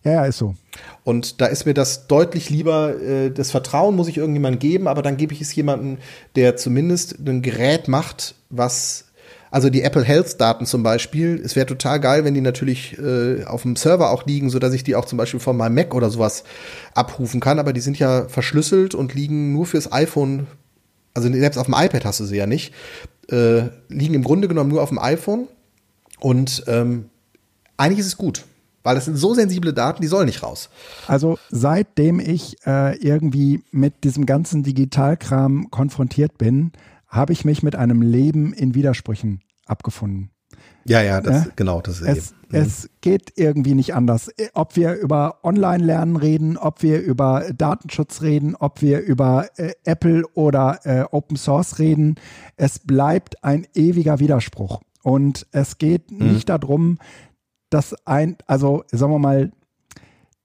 ja, 0.03 0.11
ja, 0.13 0.25
ist 0.25 0.37
so. 0.37 0.55
Und 1.03 1.41
da 1.41 1.45
ist 1.47 1.65
mir 1.65 1.73
das 1.73 2.07
deutlich 2.07 2.49
lieber, 2.49 2.99
äh, 2.99 3.29
das 3.31 3.51
Vertrauen 3.51 3.95
muss 3.95 4.07
ich 4.07 4.17
irgendjemandem 4.17 4.59
geben, 4.59 4.87
aber 4.87 5.01
dann 5.01 5.17
gebe 5.17 5.33
ich 5.33 5.41
es 5.41 5.53
jemandem, 5.55 5.97
der 6.35 6.55
zumindest 6.57 7.17
ein 7.19 7.41
Gerät 7.41 7.87
macht, 7.87 8.35
was, 8.49 9.05
also 9.51 9.69
die 9.69 9.81
Apple 9.83 10.03
Health 10.03 10.39
Daten 10.41 10.65
zum 10.65 10.83
Beispiel, 10.83 11.39
es 11.43 11.55
wäre 11.55 11.65
total 11.67 11.99
geil, 11.99 12.23
wenn 12.25 12.33
die 12.33 12.41
natürlich 12.41 12.97
äh, 12.97 13.43
auf 13.45 13.61
dem 13.63 13.75
Server 13.75 14.09
auch 14.11 14.25
liegen, 14.25 14.49
so 14.49 14.59
dass 14.59 14.73
ich 14.73 14.83
die 14.83 14.95
auch 14.95 15.05
zum 15.05 15.17
Beispiel 15.17 15.39
von 15.39 15.57
meinem 15.57 15.75
Mac 15.75 15.93
oder 15.93 16.09
sowas 16.09 16.43
abrufen 16.93 17.39
kann, 17.39 17.59
aber 17.59 17.71
die 17.73 17.81
sind 17.81 17.97
ja 17.99 18.27
verschlüsselt 18.27 18.95
und 18.95 19.13
liegen 19.13 19.53
nur 19.53 19.65
fürs 19.65 19.91
iPhone, 19.91 20.47
also 21.13 21.31
selbst 21.31 21.57
auf 21.57 21.65
dem 21.67 21.75
iPad 21.77 22.03
hast 22.05 22.19
du 22.19 22.25
sie 22.25 22.37
ja 22.37 22.45
nicht, 22.47 22.73
äh, 23.29 23.69
liegen 23.89 24.13
im 24.13 24.23
Grunde 24.23 24.47
genommen 24.47 24.69
nur 24.69 24.81
auf 24.81 24.89
dem 24.89 24.99
iPhone 24.99 25.47
und 26.19 26.63
ähm, 26.67 27.09
eigentlich 27.77 27.99
ist 27.99 28.07
es 28.07 28.17
gut. 28.17 28.45
Weil 28.83 28.93
das 28.93 29.05
sind 29.05 29.17
so 29.17 29.33
sensible 29.33 29.73
Daten, 29.73 30.03
die 30.03 30.07
sollen 30.07 30.27
nicht 30.27 30.43
raus. 30.43 30.69
Also 31.07 31.39
seitdem 31.49 32.19
ich 32.19 32.55
äh, 32.67 32.95
irgendwie 32.97 33.63
mit 33.71 34.03
diesem 34.03 34.27
ganzen 34.27 34.61
Digitalkram 34.61 35.71
konfrontiert 35.71 36.37
bin, 36.37 36.71
habe 37.07 37.33
ich 37.33 37.45
mich 37.45 37.63
mit 37.63 37.75
einem 37.75 38.03
Leben 38.03 38.53
in 38.53 38.75
Widersprüchen 38.75 39.41
abgefunden. 39.65 40.29
Ja, 40.87 41.01
ja, 41.01 41.19
das, 41.19 41.45
Ja? 41.45 41.51
genau, 41.55 41.81
das 41.81 42.01
ist 42.01 42.07
Es, 42.07 42.31
eben. 42.31 42.61
es 42.61 42.89
geht 43.01 43.33
irgendwie 43.35 43.73
nicht 43.73 43.95
anders. 43.95 44.29
Ob 44.53 44.75
wir 44.75 44.93
über 44.93 45.39
Online-Lernen 45.43 46.15
reden, 46.15 46.57
ob 46.57 46.83
wir 46.83 47.01
über 47.01 47.45
Datenschutz 47.55 48.21
reden, 48.21 48.55
ob 48.55 48.81
wir 48.81 49.01
über 49.01 49.47
äh, 49.57 49.73
Apple 49.83 50.23
oder 50.35 50.79
äh, 50.83 51.05
Open 51.11 51.37
Source 51.37 51.79
reden, 51.79 52.15
es 52.55 52.79
bleibt 52.79 53.43
ein 53.43 53.65
ewiger 53.73 54.19
Widerspruch. 54.19 54.81
Und 55.01 55.47
es 55.51 55.77
geht 55.77 56.11
nicht 56.11 56.49
darum, 56.49 56.99
dass 57.69 57.95
ein, 58.05 58.37
also 58.45 58.83
sagen 58.91 59.11
wir 59.11 59.19
mal, 59.19 59.51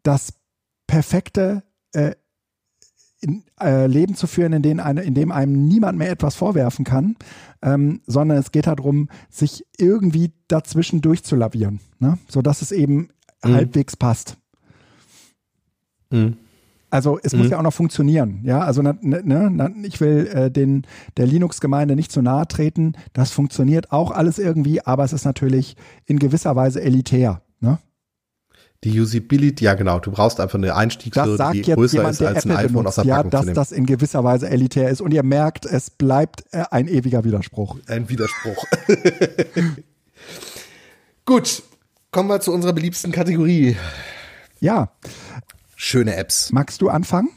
das 0.03 0.33
perfekte 0.87 1.63
äh, 1.93 2.13
in, 3.21 3.45
äh, 3.61 3.87
Leben 3.87 4.15
zu 4.15 4.27
führen, 4.27 4.53
in, 4.53 4.63
dem 4.63 4.81
eine, 4.81 5.03
in 5.03 5.15
dem 5.15 5.33
einem 5.33 5.67
niemand 5.67 5.99
mehr 5.99 6.11
etwas 6.11 6.35
vorwerfen 6.35 6.85
kann, 6.85 7.17
ähm, 7.63 8.01
sondern 8.07 8.39
es 8.39 8.53
geht 8.53 8.67
darum, 8.67 9.09
sich 9.29 9.65
irgendwie 9.77 10.33
dazwischen 10.49 11.01
durchzulavieren, 11.01 11.81
ne? 11.99 12.19
sodass 12.29 12.63
es 12.63 12.73
eben 12.73 13.09
halbwegs 13.45 13.97
passt. 13.97 14.37
Mhm. 16.11 16.37
Also 16.91 17.21
es 17.23 17.35
muss 17.35 17.49
ja 17.49 17.59
auch 17.59 17.63
noch 17.63 17.73
funktionieren, 17.73 18.41
ja. 18.43 18.63
Also 18.63 18.83
ne, 18.83 18.99
ne, 19.01 19.75
ich 19.85 20.01
will 20.01 20.27
äh, 20.27 20.51
den 20.51 20.85
der 21.17 21.27
Linux-Gemeinde 21.27 21.95
nicht 21.95 22.11
zu 22.11 22.21
nahe 22.21 22.49
treten. 22.49 22.95
Das 23.13 23.31
funktioniert 23.31 23.93
auch 23.93 24.11
alles 24.11 24.41
irgendwie, 24.41 24.85
aber 24.85 25.05
es 25.05 25.13
ist 25.13 25.25
natürlich 25.25 25.77
in 26.07 26.19
gewisser 26.19 26.57
Weise 26.57 26.83
elitär. 26.83 27.43
Ne? 27.61 27.79
Die 28.85 28.99
Usability, 28.99 29.65
ja 29.65 29.75
genau, 29.75 29.99
du 30.01 30.11
brauchst 30.11 30.41
einfach 30.41 30.59
eine 30.59 30.69
Das 30.69 30.77
Einstiegshürde, 30.77 31.37
sagt 31.37 31.55
die 31.55 31.63
größer 31.63 31.99
jemand, 31.99 32.15
ist 32.15 32.23
als 32.23 32.45
ein 32.47 32.51
Apple 32.53 32.65
iPhone 32.71 32.87
aus 32.87 32.95
der 32.95 33.05
ja, 33.05 33.17
Packung 33.17 33.31
dass 33.31 33.41
zu 33.41 33.47
nehmen. 33.47 33.55
das 33.55 33.73
in 33.73 33.87
gewisser 33.87 34.25
Weise 34.25 34.49
elitär 34.49 34.89
ist. 34.89 35.03
Und 35.03 35.13
ihr 35.13 35.23
merkt, 35.23 35.67
es 35.67 35.91
bleibt 35.91 36.45
äh, 36.53 36.65
ein 36.71 36.89
ewiger 36.89 37.23
Widerspruch. 37.25 37.77
Ein 37.89 38.09
Widerspruch. 38.09 38.65
Gut, 41.27 41.63
kommen 42.11 42.29
wir 42.29 42.41
zu 42.41 42.53
unserer 42.53 42.73
beliebsten 42.73 43.13
Kategorie. 43.13 43.77
Ja, 44.61 44.91
Schöne 45.77 46.17
Apps. 46.17 46.51
magst 46.53 46.81
du 46.83 46.89
anfangen? 46.89 47.29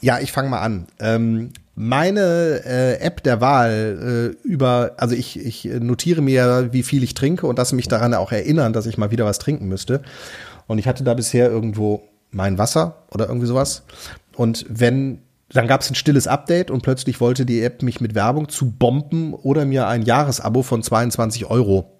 Ja, 0.00 0.18
ich 0.18 0.32
fange 0.32 0.48
mal 0.48 0.60
an. 0.60 0.86
Ähm, 0.98 1.52
meine 1.74 2.62
äh, 2.64 3.00
App 3.00 3.22
der 3.22 3.40
Wahl 3.40 4.34
äh, 4.44 4.46
über, 4.46 4.92
also 4.98 5.14
ich, 5.14 5.38
ich 5.38 5.64
notiere 5.64 6.20
mir, 6.20 6.68
wie 6.72 6.82
viel 6.82 7.02
ich 7.02 7.14
trinke 7.14 7.46
und 7.46 7.58
lasse 7.58 7.74
mich 7.74 7.88
daran 7.88 8.14
auch 8.14 8.32
erinnern, 8.32 8.72
dass 8.72 8.86
ich 8.86 8.98
mal 8.98 9.10
wieder 9.10 9.24
was 9.24 9.38
trinken 9.38 9.68
müsste. 9.68 10.02
Und 10.66 10.78
ich 10.78 10.86
hatte 10.86 11.04
da 11.04 11.14
bisher 11.14 11.50
irgendwo 11.50 12.02
mein 12.30 12.58
Wasser 12.58 13.04
oder 13.10 13.26
irgendwie 13.26 13.46
sowas. 13.46 13.84
Und 14.36 14.66
wenn, 14.68 15.22
dann 15.50 15.66
gab 15.66 15.80
es 15.80 15.90
ein 15.90 15.94
stilles 15.94 16.26
Update 16.26 16.70
und 16.70 16.82
plötzlich 16.82 17.20
wollte 17.20 17.46
die 17.46 17.62
App 17.62 17.82
mich 17.82 18.00
mit 18.00 18.14
Werbung 18.14 18.48
zu 18.48 18.70
bomben 18.70 19.34
oder 19.34 19.64
mir 19.64 19.86
ein 19.86 20.02
Jahresabo 20.02 20.62
von 20.62 20.82
22 20.82 21.46
Euro 21.46 21.98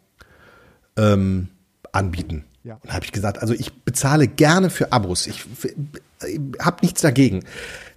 ähm, 0.97 1.49
anbieten. 1.93 2.45
Ja. 2.65 2.79
Und 2.83 2.93
habe 2.93 3.05
ich 3.05 3.13
gesagt, 3.13 3.39
also 3.39 3.55
ich 3.55 3.73
bezahle 3.83 4.29
gerne 4.29 4.71
für 4.71 4.93
Abos. 4.93 5.27
Ich, 5.27 5.45
ich 5.65 6.41
habe 6.61 6.79
nichts 6.83 7.01
dagegen. 7.01 7.45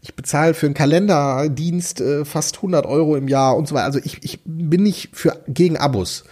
Ich 0.01 0.15
bezahle 0.15 0.53
für 0.53 0.65
einen 0.65 0.73
Kalenderdienst 0.75 2.01
äh, 2.01 2.25
fast 2.25 2.57
100 2.57 2.85
Euro 2.85 3.15
im 3.15 3.27
Jahr 3.27 3.55
und 3.57 3.67
so 3.67 3.75
weiter. 3.75 3.85
Also 3.85 3.99
ich, 4.03 4.23
ich 4.23 4.39
bin 4.43 4.83
nicht 4.83 5.09
für 5.15 5.39
gegen 5.47 5.77
Abos. 5.77 6.23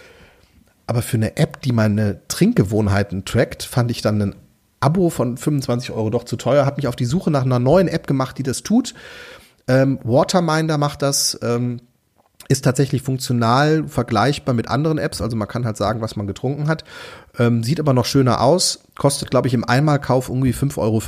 Aber 0.86 1.00
für 1.00 1.16
eine 1.16 1.36
App, 1.36 1.62
die 1.62 1.72
meine 1.72 2.20
Trinkgewohnheiten 2.28 3.24
trackt, 3.24 3.62
fand 3.62 3.90
ich 3.90 4.02
dann 4.02 4.20
ein 4.20 4.34
Abo 4.80 5.10
von 5.10 5.36
25 5.36 5.92
Euro 5.92 6.10
doch 6.10 6.24
zu 6.24 6.36
teuer. 6.36 6.66
Habe 6.66 6.76
mich 6.76 6.88
auf 6.88 6.96
die 6.96 7.06
Suche 7.06 7.30
nach 7.30 7.44
einer 7.44 7.58
neuen 7.58 7.88
App 7.88 8.06
gemacht, 8.06 8.36
die 8.36 8.42
das 8.42 8.62
tut. 8.62 8.94
Ähm, 9.66 9.98
Waterminder 10.02 10.76
macht 10.76 11.02
das. 11.02 11.38
Ähm, 11.42 11.80
ist 12.48 12.62
tatsächlich 12.62 13.00
funktional 13.00 13.88
vergleichbar 13.88 14.54
mit 14.54 14.68
anderen 14.68 14.98
Apps. 14.98 15.22
Also 15.22 15.36
man 15.36 15.48
kann 15.48 15.64
halt 15.64 15.76
sagen, 15.76 16.00
was 16.00 16.16
man 16.16 16.26
getrunken 16.26 16.68
hat. 16.68 16.84
Ähm, 17.38 17.62
sieht 17.62 17.80
aber 17.80 17.92
noch 17.92 18.04
schöner 18.04 18.40
aus. 18.40 18.80
Kostet, 18.96 19.30
glaube 19.30 19.48
ich, 19.48 19.54
im 19.54 19.64
Einmalkauf 19.64 20.28
irgendwie 20.28 20.52
5,50 20.52 20.78
Euro. 20.78 21.02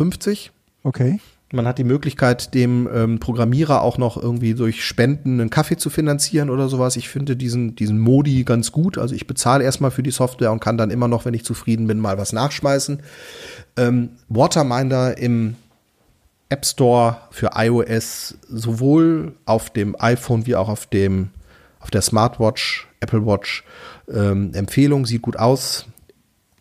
Okay. 0.82 1.20
Man 1.53 1.66
hat 1.66 1.78
die 1.78 1.85
Möglichkeit, 1.85 2.55
dem 2.55 2.89
ähm, 2.93 3.20
Programmierer 3.20 3.82
auch 3.82 3.98
noch 3.98 4.20
irgendwie 4.20 4.55
durch 4.55 4.85
Spenden 4.85 5.40
einen 5.40 5.51
Kaffee 5.51 5.77
zu 5.77 5.90
finanzieren 5.90 6.51
oder 6.51 6.69
sowas. 6.69 6.97
Ich 6.97 7.09
finde 7.09 7.36
diesen, 7.36 7.77
diesen 7.77 8.01
Modi 8.01 8.43
ganz 8.43 8.73
gut. 8.73 8.98
Also 8.98 9.15
ich 9.15 9.28
bezahle 9.28 9.62
erstmal 9.62 9.93
für 9.93 10.03
die 10.03 10.11
Software 10.11 10.51
und 10.51 10.59
kann 10.59 10.77
dann 10.77 10.90
immer 10.90 11.07
noch, 11.07 11.24
wenn 11.24 11.35
ich 11.35 11.44
zufrieden 11.44 11.86
bin, 11.86 12.01
mal 12.01 12.19
was 12.19 12.32
nachschmeißen. 12.32 13.01
Ähm, 13.77 14.11
Waterminder 14.28 15.19
im 15.19 15.55
App 16.48 16.66
Store 16.66 17.19
für 17.31 17.51
iOS 17.55 18.39
sowohl 18.48 19.35
auf 19.44 19.70
dem 19.70 19.94
iPhone 20.01 20.47
wie 20.47 20.57
auch 20.57 20.69
auf 20.69 20.86
dem 20.86 21.31
auf 21.78 21.90
der 21.90 22.03
Smartwatch 22.03 22.89
Apple 22.98 23.24
Watch 23.24 23.62
ähm, 24.12 24.53
Empfehlung, 24.55 25.07
sieht 25.07 25.23
gut 25.23 25.39
aus. 25.39 25.86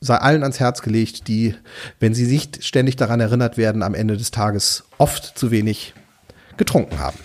Sei 0.06 0.18
allen 0.18 0.44
ans 0.44 0.60
Herz 0.60 0.84
gelegt, 0.84 1.28
die, 1.28 1.56
wenn 2.00 2.14
sie 2.14 2.28
nicht 2.28 2.64
ständig 2.64 2.96
daran 2.96 3.20
erinnert 3.20 3.58
werden, 3.58 3.82
am 3.82 3.96
Ende 3.96 4.18
des 4.18 4.30
Tages 4.30 4.84
oft 5.00 5.38
zu 5.38 5.50
wenig 5.50 5.96
getrunken 6.58 7.00
haben. 7.00 7.18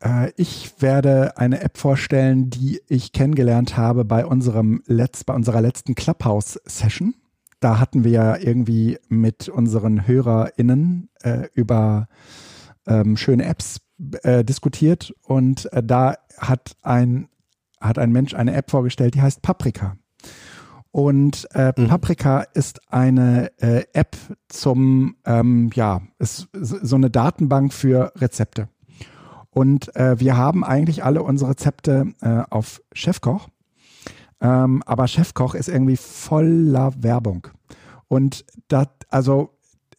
Äh, 0.00 0.30
ich 0.36 0.80
werde 0.80 1.36
eine 1.38 1.60
App 1.60 1.78
vorstellen, 1.78 2.50
die 2.50 2.80
ich 2.86 3.12
kennengelernt 3.12 3.76
habe 3.76 4.04
bei 4.04 4.24
unserem 4.24 4.82
Letz, 4.86 5.24
bei 5.24 5.34
unserer 5.34 5.60
letzten 5.60 5.96
Clubhouse-Session. 5.96 7.14
Da 7.58 7.80
hatten 7.80 8.04
wir 8.04 8.12
ja 8.12 8.36
irgendwie 8.36 8.98
mit 9.08 9.48
unseren 9.48 10.06
HörerInnen 10.06 11.08
äh, 11.22 11.48
über 11.52 12.06
ähm, 12.86 13.16
schöne 13.16 13.44
Apps 13.44 13.80
äh, 14.22 14.44
diskutiert 14.44 15.12
und 15.22 15.72
äh, 15.72 15.82
da 15.82 16.14
hat 16.38 16.76
ein, 16.82 17.28
hat 17.80 17.98
ein 17.98 18.12
Mensch 18.12 18.34
eine 18.34 18.54
App 18.54 18.70
vorgestellt, 18.70 19.14
die 19.14 19.22
heißt 19.22 19.42
Paprika. 19.42 19.96
Und 20.92 21.48
äh, 21.54 21.72
mhm. 21.74 21.88
Paprika 21.88 22.42
ist 22.52 22.92
eine 22.92 23.50
äh, 23.60 23.84
App 23.94 24.14
zum, 24.48 25.16
ähm, 25.24 25.70
ja, 25.74 26.02
ist 26.18 26.48
so 26.52 26.96
eine 26.96 27.10
Datenbank 27.10 27.72
für 27.72 28.12
Rezepte. 28.16 28.68
Und 29.48 29.94
äh, 29.96 30.20
wir 30.20 30.36
haben 30.36 30.64
eigentlich 30.64 31.02
alle 31.02 31.22
unsere 31.22 31.50
Rezepte 31.50 32.12
äh, 32.20 32.42
auf 32.50 32.82
Chefkoch. 32.92 33.48
Ähm, 34.42 34.82
aber 34.84 35.08
Chefkoch 35.08 35.54
ist 35.54 35.68
irgendwie 35.68 35.96
voller 35.96 36.92
Werbung. 37.02 37.48
Und 38.08 38.44
das, 38.68 38.88
also 39.08 39.50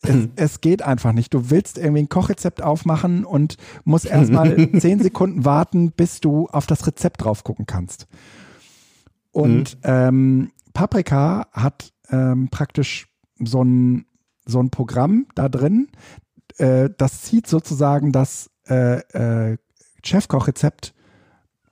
es, 0.03 0.27
es, 0.35 0.61
geht 0.61 0.83
einfach 0.83 1.13
nicht. 1.13 1.33
Du 1.33 1.49
willst 1.49 1.79
irgendwie 1.79 2.03
ein 2.03 2.09
Kochrezept 2.09 2.61
aufmachen 2.61 3.25
und 3.25 3.57
musst 3.83 4.05
erstmal 4.07 4.71
zehn 4.79 4.99
Sekunden 5.01 5.43
warten, 5.43 5.91
bis 5.91 6.19
du 6.19 6.47
auf 6.49 6.67
das 6.67 6.85
Rezept 6.85 7.23
drauf 7.23 7.43
gucken 7.43 7.65
kannst. 7.65 8.07
Und 9.31 9.75
mhm. 9.77 9.81
ähm, 9.83 10.51
Paprika 10.73 11.47
hat 11.51 11.93
ähm, 12.09 12.49
praktisch 12.49 13.07
so 13.39 13.63
ein, 13.63 14.05
so 14.45 14.59
ein 14.59 14.69
Programm 14.69 15.27
da 15.35 15.49
drin, 15.49 15.89
äh, 16.57 16.89
das 16.97 17.21
zieht 17.21 17.47
sozusagen 17.47 18.11
das 18.11 18.49
äh, 18.67 18.99
äh, 19.51 19.57
Chefkochrezept 20.03 20.93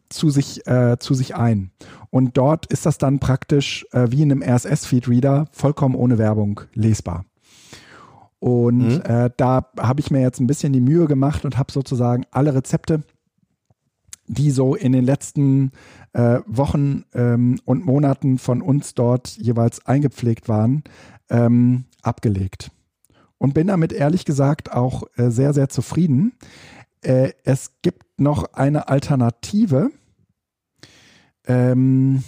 zu 0.09 0.29
sich, 0.29 0.65
äh, 0.67 0.97
zu 0.99 1.13
sich 1.13 1.35
ein. 1.35 1.71
Und 2.09 2.37
dort 2.37 2.65
ist 2.67 2.85
das 2.85 2.97
dann 2.97 3.19
praktisch 3.19 3.85
äh, 3.91 4.07
wie 4.09 4.21
in 4.21 4.31
einem 4.31 4.43
RSS-Feed-Reader 4.43 5.45
vollkommen 5.51 5.95
ohne 5.95 6.17
Werbung 6.17 6.61
lesbar. 6.73 7.25
Und 8.39 8.79
mhm. 8.79 9.01
äh, 9.03 9.29
da 9.37 9.69
habe 9.79 9.99
ich 9.99 10.11
mir 10.11 10.21
jetzt 10.21 10.39
ein 10.39 10.47
bisschen 10.47 10.73
die 10.73 10.81
Mühe 10.81 11.05
gemacht 11.05 11.45
und 11.45 11.57
habe 11.57 11.71
sozusagen 11.71 12.25
alle 12.31 12.53
Rezepte, 12.53 13.03
die 14.31 14.51
so 14.51 14.75
in 14.75 14.93
den 14.93 15.03
letzten 15.03 15.71
äh, 16.13 16.39
Wochen 16.45 17.03
ähm, 17.13 17.59
und 17.65 17.85
Monaten 17.85 18.37
von 18.37 18.61
uns 18.61 18.93
dort 18.93 19.37
jeweils 19.37 19.85
eingepflegt 19.85 20.47
waren, 20.47 20.83
ähm, 21.29 21.85
abgelegt. 22.01 22.71
Und 23.37 23.53
bin 23.53 23.67
damit 23.67 23.91
ehrlich 23.91 24.23
gesagt 24.23 24.71
auch 24.71 25.03
äh, 25.17 25.31
sehr, 25.31 25.53
sehr 25.53 25.67
zufrieden. 25.67 26.33
Äh, 27.01 27.33
es 27.43 27.71
gibt 27.81 28.21
noch 28.21 28.53
eine 28.53 28.87
Alternative. 28.87 29.91
Ähm, 31.45 32.23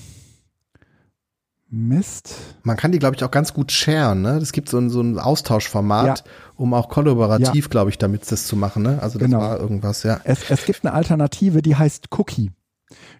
Mist. 1.74 2.36
Man 2.62 2.78
kann 2.78 2.92
die, 2.92 3.00
glaube 3.00 3.16
ich, 3.16 3.24
auch 3.24 3.32
ganz 3.32 3.54
gut 3.54 3.72
sharen. 3.72 4.22
Ne? 4.22 4.38
Es 4.38 4.52
gibt 4.52 4.70
so 4.70 4.78
ein, 4.78 4.92
so 4.92 5.02
ein 5.02 5.18
Austauschformat, 5.18 6.20
ja. 6.20 6.26
um 6.56 6.74
auch 6.76 6.88
kollaborativ, 6.88 7.66
ja. 7.66 7.70
glaube 7.70 7.90
ich, 7.90 7.98
damit 7.98 8.32
das 8.32 8.46
zu 8.46 8.56
machen. 8.56 8.84
Ne? 8.84 9.00
Also 9.02 9.18
das 9.18 9.26
genau. 9.26 9.40
war 9.40 9.60
irgendwas, 9.60 10.04
ja. 10.04 10.22
Es, 10.24 10.50
es 10.52 10.66
gibt 10.66 10.86
eine 10.86 10.94
Alternative, 10.94 11.64
die 11.64 11.76
heißt 11.76 12.08
Cookie. 12.18 12.52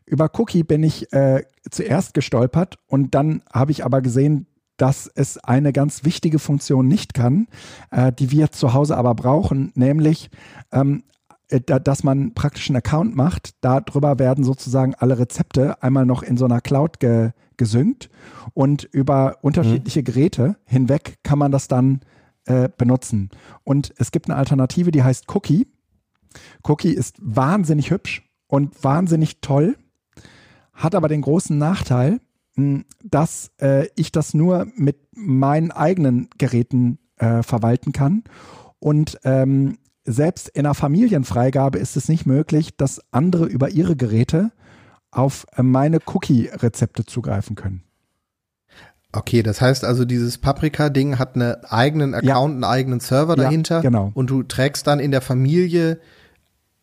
Über 0.06 0.30
Cookie 0.38 0.62
bin 0.64 0.84
ich 0.84 1.12
äh, 1.14 1.44
zuerst 1.72 2.14
gestolpert 2.14 2.78
und 2.86 3.16
dann 3.16 3.42
habe 3.52 3.72
ich 3.72 3.84
aber 3.84 4.02
gesehen, 4.02 4.46
dass 4.78 5.10
es 5.14 5.38
eine 5.38 5.74
ganz 5.74 6.04
wichtige 6.04 6.38
Funktion 6.38 6.88
nicht 6.88 7.16
kann, 7.16 7.48
äh, 7.90 8.12
die 8.12 8.30
wir 8.30 8.52
zu 8.52 8.74
Hause 8.74 8.98
aber 8.98 9.16
brauchen, 9.16 9.72
nämlich 9.76 10.30
ähm, 10.72 11.04
äh, 11.08 11.13
dass 11.60 12.04
man 12.04 12.34
praktisch 12.34 12.70
einen 12.70 12.78
Account 12.78 13.16
macht. 13.16 13.56
Darüber 13.62 14.20
werden 14.20 14.44
sozusagen 14.44 14.96
alle 14.96 15.20
Rezepte 15.20 15.82
einmal 15.84 16.06
noch 16.06 16.24
in 16.24 16.38
so 16.38 16.46
einer 16.46 16.62
Cloud 16.62 17.00
ge 17.00 17.32
gesynkt 17.56 18.10
und 18.56 18.84
über 18.84 19.38
unterschiedliche 19.42 20.00
mhm. 20.00 20.06
Geräte 20.06 20.56
hinweg 20.66 21.20
kann 21.24 21.38
man 21.38 21.52
das 21.52 21.68
dann 21.68 22.02
äh, 22.46 22.70
benutzen. 22.78 23.30
Und 23.64 23.94
es 23.98 24.12
gibt 24.12 24.28
eine 24.28 24.38
Alternative, 24.38 24.92
die 24.92 25.04
heißt 25.04 25.34
Cookie. 25.34 25.68
Cookie 26.64 26.94
ist 26.94 27.18
wahnsinnig 27.22 27.92
hübsch 27.92 28.28
und 28.48 28.84
wahnsinnig 28.84 29.42
toll, 29.42 29.78
hat 30.74 30.96
aber 30.96 31.08
den 31.08 31.22
großen 31.22 31.58
Nachteil, 31.58 32.20
hm, 32.56 32.86
dass 33.04 33.52
äh, 33.62 33.88
ich 33.96 34.12
das 34.12 34.34
nur 34.34 34.68
mit 34.76 34.98
meinen 35.16 35.72
eigenen 35.72 36.30
Geräten 36.38 36.98
äh, 37.18 37.44
verwalten 37.44 37.92
kann. 37.92 38.24
Und 38.80 39.20
ähm, 39.24 39.78
selbst 40.06 40.50
in 40.50 40.66
einer 40.66 40.74
Familienfreigabe 40.74 41.78
ist 41.80 41.96
es 41.96 42.10
nicht 42.10 42.26
möglich, 42.26 42.76
dass 42.76 43.02
andere 43.12 43.46
über 43.46 43.70
ihre 43.70 43.96
Geräte 43.96 44.52
auf 45.12 45.46
meine 45.58 46.00
Cookie-Rezepte 46.06 47.06
zugreifen 47.06 47.56
können. 47.56 47.84
Okay, 49.16 49.44
das 49.44 49.62
heißt 49.62 49.86
also, 49.86 50.06
dieses 50.06 50.40
Paprika-Ding 50.40 51.20
hat 51.20 51.36
einen 51.36 51.64
eigenen 51.66 52.16
Account, 52.16 52.28
ja. 52.28 52.42
einen 52.42 52.64
eigenen 52.64 53.00
Server 53.00 53.36
dahinter. 53.36 53.76
Ja, 53.76 53.82
genau. 53.82 54.12
Und 54.16 54.32
du 54.32 54.42
trägst 54.42 54.88
dann 54.88 55.00
in 55.00 55.12
der 55.12 55.22
Familie 55.22 56.00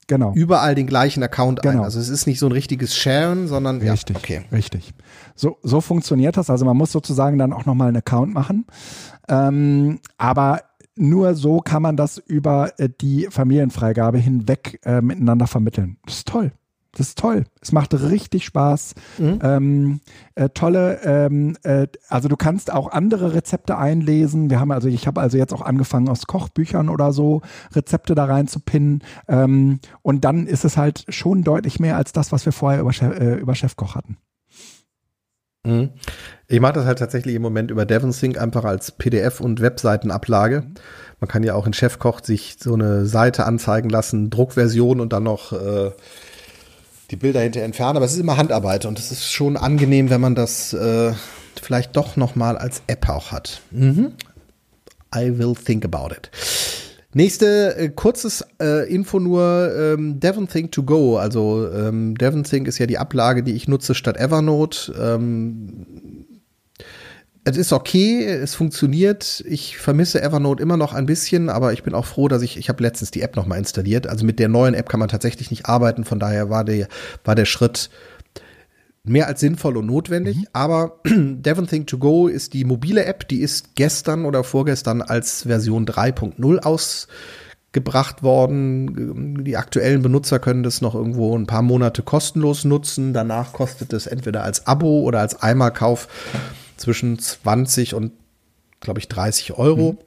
genau. 0.06 0.32
überall 0.34 0.76
den 0.76 0.86
gleichen 0.86 1.24
Account 1.24 1.60
genau. 1.62 1.78
ein. 1.78 1.84
Also 1.84 1.98
es 1.98 2.08
ist 2.08 2.28
nicht 2.28 2.38
so 2.38 2.46
ein 2.46 2.52
richtiges 2.52 2.96
Sharen, 2.96 3.48
sondern 3.48 3.80
richtig, 3.80 4.16
ja, 4.16 4.38
okay. 4.38 4.46
richtig. 4.52 4.94
So, 5.34 5.58
so 5.64 5.80
funktioniert 5.80 6.36
das. 6.36 6.50
Also 6.50 6.64
man 6.64 6.76
muss 6.76 6.92
sozusagen 6.92 7.36
dann 7.36 7.52
auch 7.52 7.66
nochmal 7.66 7.88
einen 7.88 7.96
Account 7.96 8.32
machen. 8.32 8.64
Ähm, 9.28 9.98
aber 10.16 10.60
nur 11.00 11.34
so 11.34 11.60
kann 11.60 11.82
man 11.82 11.96
das 11.96 12.18
über 12.18 12.78
äh, 12.78 12.88
die 13.00 13.28
Familienfreigabe 13.30 14.18
hinweg 14.18 14.80
äh, 14.84 15.00
miteinander 15.00 15.46
vermitteln. 15.46 15.96
Das 16.04 16.18
ist 16.18 16.28
toll. 16.28 16.52
Das 16.92 17.08
ist 17.08 17.18
toll. 17.18 17.44
Es 17.60 17.70
macht 17.70 17.94
richtig 17.94 18.44
Spaß. 18.44 18.94
Mhm. 19.18 19.38
Ähm, 19.42 20.00
äh, 20.34 20.48
tolle, 20.48 21.00
ähm, 21.04 21.56
äh, 21.62 21.86
also 22.08 22.28
du 22.28 22.36
kannst 22.36 22.72
auch 22.72 22.90
andere 22.90 23.32
Rezepte 23.32 23.78
einlesen. 23.78 24.50
Wir 24.50 24.58
haben 24.58 24.72
also, 24.72 24.88
ich 24.88 25.06
habe 25.06 25.20
also 25.20 25.38
jetzt 25.38 25.54
auch 25.54 25.62
angefangen 25.62 26.08
aus 26.08 26.26
Kochbüchern 26.26 26.88
oder 26.88 27.12
so 27.12 27.42
Rezepte 27.72 28.16
da 28.16 28.24
rein 28.24 28.48
zu 28.48 28.58
pinnen. 28.58 29.04
Ähm, 29.28 29.78
und 30.02 30.24
dann 30.24 30.46
ist 30.46 30.64
es 30.64 30.76
halt 30.76 31.06
schon 31.08 31.44
deutlich 31.44 31.78
mehr 31.78 31.96
als 31.96 32.12
das, 32.12 32.32
was 32.32 32.44
wir 32.44 32.52
vorher 32.52 32.80
über, 32.80 32.92
Chef, 32.92 33.18
äh, 33.18 33.36
über 33.36 33.54
Chefkoch 33.54 33.94
hatten. 33.94 34.16
Mhm. 35.64 35.90
Ich 36.50 36.58
mache 36.58 36.72
das 36.72 36.84
halt 36.84 36.98
tatsächlich 36.98 37.36
im 37.36 37.42
Moment 37.42 37.70
über 37.70 37.86
DevonSync 37.86 38.36
einfach 38.36 38.64
als 38.64 38.90
PDF 38.90 39.40
und 39.40 39.60
Webseitenablage. 39.60 40.64
Man 41.20 41.28
kann 41.28 41.44
ja 41.44 41.54
auch 41.54 41.64
in 41.64 41.72
Chefkoch 41.72 42.24
sich 42.24 42.56
so 42.58 42.74
eine 42.74 43.06
Seite 43.06 43.46
anzeigen 43.46 43.88
lassen, 43.88 44.30
Druckversion 44.30 44.98
und 44.98 45.12
dann 45.12 45.22
noch 45.22 45.52
äh, 45.52 45.92
die 47.12 47.16
Bilder 47.16 47.40
hinterher 47.40 47.66
entfernen. 47.66 47.96
Aber 47.96 48.04
es 48.04 48.14
ist 48.14 48.18
immer 48.18 48.36
Handarbeit 48.36 48.84
und 48.84 48.98
es 48.98 49.12
ist 49.12 49.30
schon 49.30 49.56
angenehm, 49.56 50.10
wenn 50.10 50.20
man 50.20 50.34
das 50.34 50.72
äh, 50.72 51.12
vielleicht 51.62 51.94
doch 51.94 52.16
noch 52.16 52.34
mal 52.34 52.58
als 52.58 52.82
App 52.88 53.08
auch 53.08 53.30
hat. 53.30 53.60
Mhm. 53.70 54.14
I 55.14 55.38
will 55.38 55.54
think 55.54 55.84
about 55.84 56.12
it. 56.12 56.32
Nächste 57.12 57.76
äh, 57.76 57.88
kurzes 57.90 58.44
äh, 58.60 58.92
Info 58.92 59.20
nur 59.20 59.72
ähm, 59.76 60.18
DevonThink 60.18 60.72
to 60.72 60.82
go. 60.82 61.16
Also 61.16 61.68
ähm, 61.72 62.16
DevonThink 62.16 62.66
ist 62.66 62.78
ja 62.78 62.86
die 62.86 62.98
Ablage, 62.98 63.44
die 63.44 63.52
ich 63.52 63.68
nutze 63.68 63.94
statt 63.94 64.16
Evernote. 64.16 64.92
Ähm, 65.00 66.19
es 67.44 67.56
ist 67.56 67.72
okay, 67.72 68.24
es 68.24 68.54
funktioniert. 68.54 69.42
Ich 69.46 69.78
vermisse 69.78 70.22
Evernote 70.22 70.62
immer 70.62 70.76
noch 70.76 70.92
ein 70.92 71.06
bisschen, 71.06 71.48
aber 71.48 71.72
ich 71.72 71.82
bin 71.82 71.94
auch 71.94 72.04
froh, 72.04 72.28
dass 72.28 72.42
ich, 72.42 72.58
ich 72.58 72.68
habe 72.68 72.82
letztens 72.82 73.10
die 73.10 73.22
App 73.22 73.36
nochmal 73.36 73.58
installiert. 73.58 74.06
Also 74.06 74.26
mit 74.26 74.38
der 74.38 74.48
neuen 74.48 74.74
App 74.74 74.88
kann 74.88 75.00
man 75.00 75.08
tatsächlich 75.08 75.50
nicht 75.50 75.66
arbeiten, 75.66 76.04
von 76.04 76.20
daher 76.20 76.50
war 76.50 76.64
der, 76.64 76.88
war 77.24 77.34
der 77.34 77.46
Schritt 77.46 77.90
mehr 79.04 79.26
als 79.26 79.40
sinnvoll 79.40 79.78
und 79.78 79.86
notwendig. 79.86 80.36
Mhm. 80.36 80.46
Aber 80.52 81.00
DevonThink 81.06 81.86
to 81.86 81.98
Go 81.98 82.28
ist 82.28 82.52
die 82.52 82.64
mobile 82.64 83.04
App, 83.04 83.26
die 83.28 83.40
ist 83.40 83.74
gestern 83.74 84.26
oder 84.26 84.44
vorgestern 84.44 85.00
als 85.00 85.44
Version 85.44 85.86
3.0 85.86 86.58
ausgebracht 86.58 88.22
worden. 88.22 89.44
Die 89.44 89.56
aktuellen 89.56 90.02
Benutzer 90.02 90.38
können 90.40 90.62
das 90.62 90.82
noch 90.82 90.94
irgendwo 90.94 91.36
ein 91.36 91.46
paar 91.46 91.62
Monate 91.62 92.02
kostenlos 92.02 92.66
nutzen. 92.66 93.14
Danach 93.14 93.54
kostet 93.54 93.94
es 93.94 94.06
entweder 94.06 94.44
als 94.44 94.66
Abo 94.66 95.00
oder 95.00 95.20
als 95.20 95.40
Einmalkauf 95.42 96.06
zwischen 96.80 97.18
20 97.18 97.94
und, 97.94 98.12
glaube 98.80 98.98
ich, 98.98 99.08
30 99.08 99.52
Euro. 99.58 99.92
Mhm. 99.92 99.98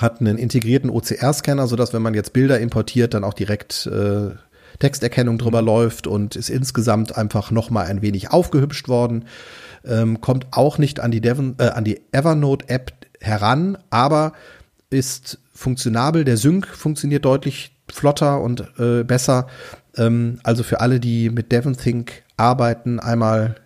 Hat 0.00 0.20
einen 0.20 0.38
integrierten 0.38 0.90
OCR-Scanner, 0.90 1.66
sodass, 1.66 1.92
wenn 1.92 2.02
man 2.02 2.14
jetzt 2.14 2.32
Bilder 2.32 2.60
importiert, 2.60 3.14
dann 3.14 3.24
auch 3.24 3.34
direkt 3.34 3.86
äh, 3.86 4.30
Texterkennung 4.78 5.38
drüber 5.38 5.62
mhm. 5.62 5.66
läuft 5.66 6.06
und 6.06 6.36
ist 6.36 6.50
insgesamt 6.50 7.16
einfach 7.16 7.50
noch 7.50 7.70
mal 7.70 7.86
ein 7.86 8.02
wenig 8.02 8.30
aufgehübscht 8.30 8.88
worden. 8.88 9.24
Ähm, 9.84 10.20
kommt 10.20 10.48
auch 10.50 10.78
nicht 10.78 11.00
an 11.00 11.10
die, 11.10 11.20
Devon, 11.20 11.56
äh, 11.58 11.68
an 11.68 11.84
die 11.84 12.00
Evernote-App 12.12 12.92
heran, 13.20 13.78
aber 13.90 14.32
ist 14.90 15.38
funktionabel. 15.52 16.24
Der 16.24 16.36
Sync 16.36 16.66
funktioniert 16.66 17.24
deutlich 17.24 17.76
flotter 17.90 18.40
und 18.40 18.64
äh, 18.78 19.04
besser. 19.04 19.46
Ähm, 19.96 20.40
also 20.42 20.62
für 20.62 20.80
alle, 20.80 21.00
die 21.00 21.30
mit 21.30 21.52
DevonThink 21.52 22.24
arbeiten, 22.36 22.98
einmal 22.98 23.56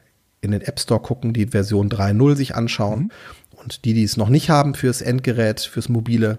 in 0.41 0.53
den 0.53 0.61
App 0.63 0.81
Store 0.81 1.01
gucken, 1.01 1.33
die 1.33 1.49
Version 1.49 1.89
3.0 1.89 2.37
sich 2.37 2.55
anschauen. 2.55 3.01
Mhm. 3.01 3.11
Und 3.57 3.85
die, 3.85 3.95
die 3.95 4.05
es 4.05 4.17
noch 4.17 4.29
nicht 4.29 4.51
haben 4.51 4.75
fürs 4.75 5.03
Endgerät, 5.03 5.61
fürs 5.61 5.89
Mobile, 5.89 6.39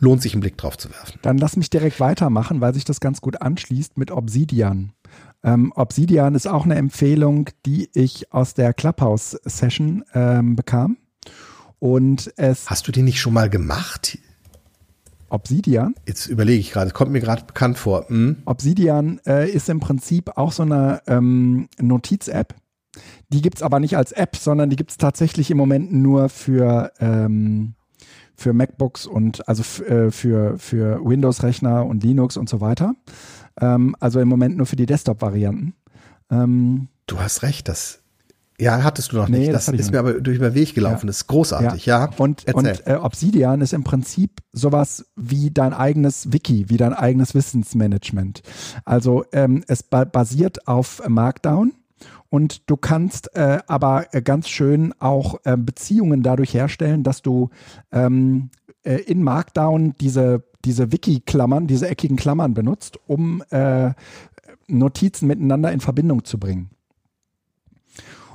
lohnt 0.00 0.22
sich 0.22 0.32
einen 0.32 0.40
Blick 0.40 0.56
drauf 0.56 0.76
zu 0.78 0.90
werfen. 0.90 1.18
Dann 1.22 1.38
lass 1.38 1.56
mich 1.56 1.70
direkt 1.70 2.00
weitermachen, 2.00 2.60
weil 2.60 2.74
sich 2.74 2.84
das 2.84 3.00
ganz 3.00 3.20
gut 3.20 3.40
anschließt 3.40 3.98
mit 3.98 4.10
Obsidian. 4.10 4.92
Ähm, 5.42 5.72
Obsidian 5.74 6.34
ist 6.34 6.46
auch 6.46 6.64
eine 6.64 6.74
Empfehlung, 6.74 7.50
die 7.66 7.88
ich 7.94 8.32
aus 8.32 8.54
der 8.54 8.72
Clubhouse-Session 8.74 10.04
ähm, 10.14 10.56
bekam. 10.56 10.96
Und 11.78 12.32
es. 12.36 12.68
Hast 12.68 12.88
du 12.88 12.92
die 12.92 13.02
nicht 13.02 13.20
schon 13.20 13.32
mal 13.32 13.48
gemacht? 13.48 14.18
Obsidian? 15.30 15.94
Jetzt 16.06 16.26
überlege 16.26 16.60
ich 16.60 16.72
gerade, 16.72 16.90
kommt 16.90 17.12
mir 17.12 17.20
gerade 17.20 17.44
bekannt 17.44 17.78
vor. 17.78 18.08
Hm? 18.08 18.42
Obsidian 18.44 19.20
äh, 19.26 19.50
ist 19.50 19.68
im 19.68 19.80
Prinzip 19.80 20.36
auch 20.36 20.52
so 20.52 20.62
eine 20.62 21.00
ähm, 21.06 21.68
Notiz-App. 21.78 22.54
Die 23.28 23.40
gibt 23.40 23.58
es 23.58 23.62
aber 23.62 23.80
nicht 23.80 23.96
als 23.96 24.12
App, 24.12 24.36
sondern 24.36 24.70
die 24.70 24.76
gibt 24.76 24.90
es 24.90 24.96
tatsächlich 24.96 25.50
im 25.50 25.56
Moment 25.56 25.92
nur 25.92 26.28
für, 26.28 26.92
ähm, 26.98 27.74
für 28.34 28.52
MacBooks 28.52 29.06
und 29.06 29.48
also 29.48 29.62
äh, 29.84 30.10
für, 30.10 30.58
für 30.58 31.04
Windows-Rechner 31.04 31.86
und 31.86 32.02
Linux 32.02 32.36
und 32.36 32.48
so 32.48 32.60
weiter. 32.60 32.94
Ähm, 33.60 33.94
also 34.00 34.20
im 34.20 34.28
Moment 34.28 34.56
nur 34.56 34.66
für 34.66 34.76
die 34.76 34.86
Desktop-Varianten. 34.86 35.74
Ähm, 36.30 36.88
du 37.06 37.20
hast 37.20 37.42
recht, 37.42 37.68
das 37.68 38.02
ja, 38.60 38.82
hattest 38.82 39.12
du 39.12 39.16
noch 39.16 39.28
nicht. 39.28 39.40
Nee, 39.40 39.52
das, 39.52 39.66
das 39.66 39.74
ist 39.74 39.92
mir 39.92 39.98
aber 39.98 40.20
durch 40.20 40.38
den 40.38 40.54
Weg 40.54 40.74
gelaufen. 40.74 41.06
Ja. 41.06 41.06
Das 41.06 41.16
ist 41.16 41.26
großartig, 41.26 41.86
ja. 41.86 42.04
ja. 42.04 42.10
Und, 42.18 42.52
und 42.52 42.86
äh, 42.86 42.94
Obsidian 42.94 43.60
ist 43.60 43.72
im 43.72 43.84
Prinzip 43.84 44.40
sowas 44.52 45.06
wie 45.16 45.50
dein 45.50 45.72
eigenes 45.72 46.32
Wiki, 46.32 46.66
wie 46.68 46.76
dein 46.76 46.92
eigenes 46.92 47.34
Wissensmanagement. 47.34 48.42
Also 48.84 49.24
ähm, 49.32 49.64
es 49.66 49.82
ba 49.82 50.04
basiert 50.04 50.68
auf 50.68 51.02
Markdown. 51.08 51.72
Und 52.28 52.70
du 52.70 52.76
kannst 52.76 53.34
äh, 53.34 53.58
aber 53.66 54.14
äh, 54.14 54.22
ganz 54.22 54.48
schön 54.48 54.94
auch 55.00 55.40
äh, 55.44 55.56
Beziehungen 55.56 56.22
dadurch 56.22 56.54
herstellen, 56.54 57.02
dass 57.02 57.22
du 57.22 57.50
ähm, 57.90 58.50
äh, 58.84 58.96
in 58.96 59.22
Markdown 59.22 59.94
diese, 60.00 60.44
diese 60.64 60.92
Wiki-Klammern, 60.92 61.66
diese 61.66 61.88
eckigen 61.88 62.16
Klammern 62.16 62.54
benutzt, 62.54 62.98
um 63.06 63.42
äh, 63.50 63.92
Notizen 64.68 65.26
miteinander 65.26 65.72
in 65.72 65.80
Verbindung 65.80 66.24
zu 66.24 66.38
bringen. 66.38 66.70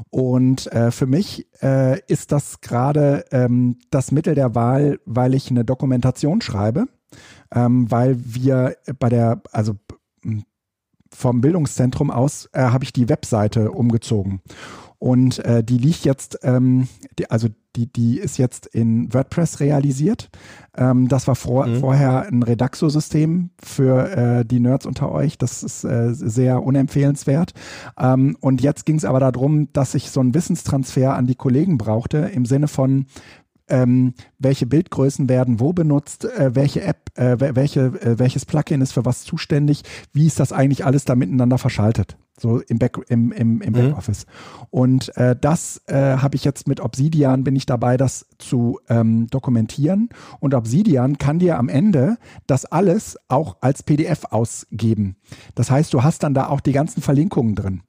Und 0.09 0.71
äh, 0.71 0.91
für 0.91 1.05
mich 1.05 1.47
äh, 1.61 1.99
ist 2.07 2.31
das 2.31 2.61
gerade 2.61 3.25
ähm, 3.31 3.79
das 3.91 4.11
Mittel 4.11 4.35
der 4.35 4.55
Wahl, 4.55 4.99
weil 5.05 5.33
ich 5.33 5.49
eine 5.49 5.65
Dokumentation 5.65 6.41
schreibe, 6.41 6.85
ähm, 7.53 7.89
weil 7.91 8.17
wir 8.17 8.77
bei 8.99 9.09
der, 9.09 9.41
also 9.51 9.75
vom 11.11 11.41
Bildungszentrum 11.41 12.11
aus 12.11 12.49
äh, 12.51 12.61
habe 12.61 12.83
ich 12.83 12.93
die 12.93 13.09
Webseite 13.09 13.71
umgezogen. 13.71 14.41
Und 14.99 15.39
äh, 15.39 15.63
die 15.63 15.77
liegt 15.77 16.05
jetzt, 16.05 16.39
ähm, 16.43 16.87
die, 17.19 17.29
also 17.29 17.49
die, 17.75 17.91
die 17.91 18.19
ist 18.19 18.37
jetzt 18.37 18.65
in 18.67 19.13
WordPress 19.13 19.59
realisiert. 19.59 20.29
Ähm, 20.75 21.07
das 21.07 21.27
war 21.27 21.35
vor, 21.35 21.67
mhm. 21.67 21.79
vorher 21.79 22.27
ein 22.27 22.43
Redaxo-System 22.43 23.49
für 23.61 24.09
äh, 24.11 24.45
die 24.45 24.59
Nerds 24.59 24.85
unter 24.85 25.11
euch. 25.11 25.37
Das 25.37 25.63
ist 25.63 25.83
äh, 25.83 26.13
sehr 26.13 26.63
unempfehlenswert. 26.63 27.53
Ähm, 27.99 28.37
und 28.39 28.61
jetzt 28.61 28.85
ging 28.85 28.95
es 28.95 29.05
aber 29.05 29.19
darum, 29.19 29.71
dass 29.73 29.95
ich 29.95 30.09
so 30.09 30.21
einen 30.21 30.33
Wissenstransfer 30.33 31.15
an 31.15 31.27
die 31.27 31.35
Kollegen 31.35 31.77
brauchte, 31.77 32.17
im 32.17 32.45
Sinne 32.45 32.67
von, 32.67 33.05
ähm, 33.67 34.13
welche 34.37 34.65
Bildgrößen 34.65 35.27
werden 35.27 35.59
wo 35.59 35.73
benutzt, 35.73 36.25
äh, 36.25 36.53
welche 36.53 36.81
App, 36.81 37.09
äh, 37.15 37.37
welche, 37.55 37.85
äh, 37.85 38.19
welches 38.19 38.45
Plugin 38.45 38.81
ist 38.81 38.93
für 38.93 39.05
was 39.05 39.23
zuständig, 39.23 39.81
wie 40.13 40.27
ist 40.27 40.39
das 40.39 40.51
eigentlich 40.51 40.85
alles 40.85 41.05
da 41.05 41.15
miteinander 41.15 41.57
verschaltet 41.57 42.15
so 42.37 42.59
im, 42.59 42.79
Back, 42.79 42.97
im, 43.07 43.31
im, 43.31 43.61
im 43.61 43.73
mhm. 43.73 43.73
Backoffice. 43.73 44.25
Und 44.69 45.15
äh, 45.17 45.35
das 45.39 45.81
äh, 45.87 46.17
habe 46.17 46.35
ich 46.35 46.43
jetzt 46.43 46.67
mit 46.67 46.81
Obsidian, 46.81 47.43
bin 47.43 47.55
ich 47.55 47.65
dabei, 47.65 47.97
das 47.97 48.25
zu 48.37 48.79
ähm, 48.89 49.27
dokumentieren. 49.27 50.09
Und 50.39 50.53
Obsidian 50.53 51.17
kann 51.17 51.39
dir 51.39 51.57
am 51.57 51.69
Ende 51.69 52.17
das 52.47 52.65
alles 52.65 53.17
auch 53.27 53.57
als 53.61 53.83
PDF 53.83 54.25
ausgeben. 54.25 55.15
Das 55.55 55.71
heißt, 55.71 55.93
du 55.93 56.03
hast 56.03 56.23
dann 56.23 56.33
da 56.33 56.47
auch 56.47 56.59
die 56.59 56.73
ganzen 56.73 57.01
Verlinkungen 57.01 57.55
drin. 57.55 57.81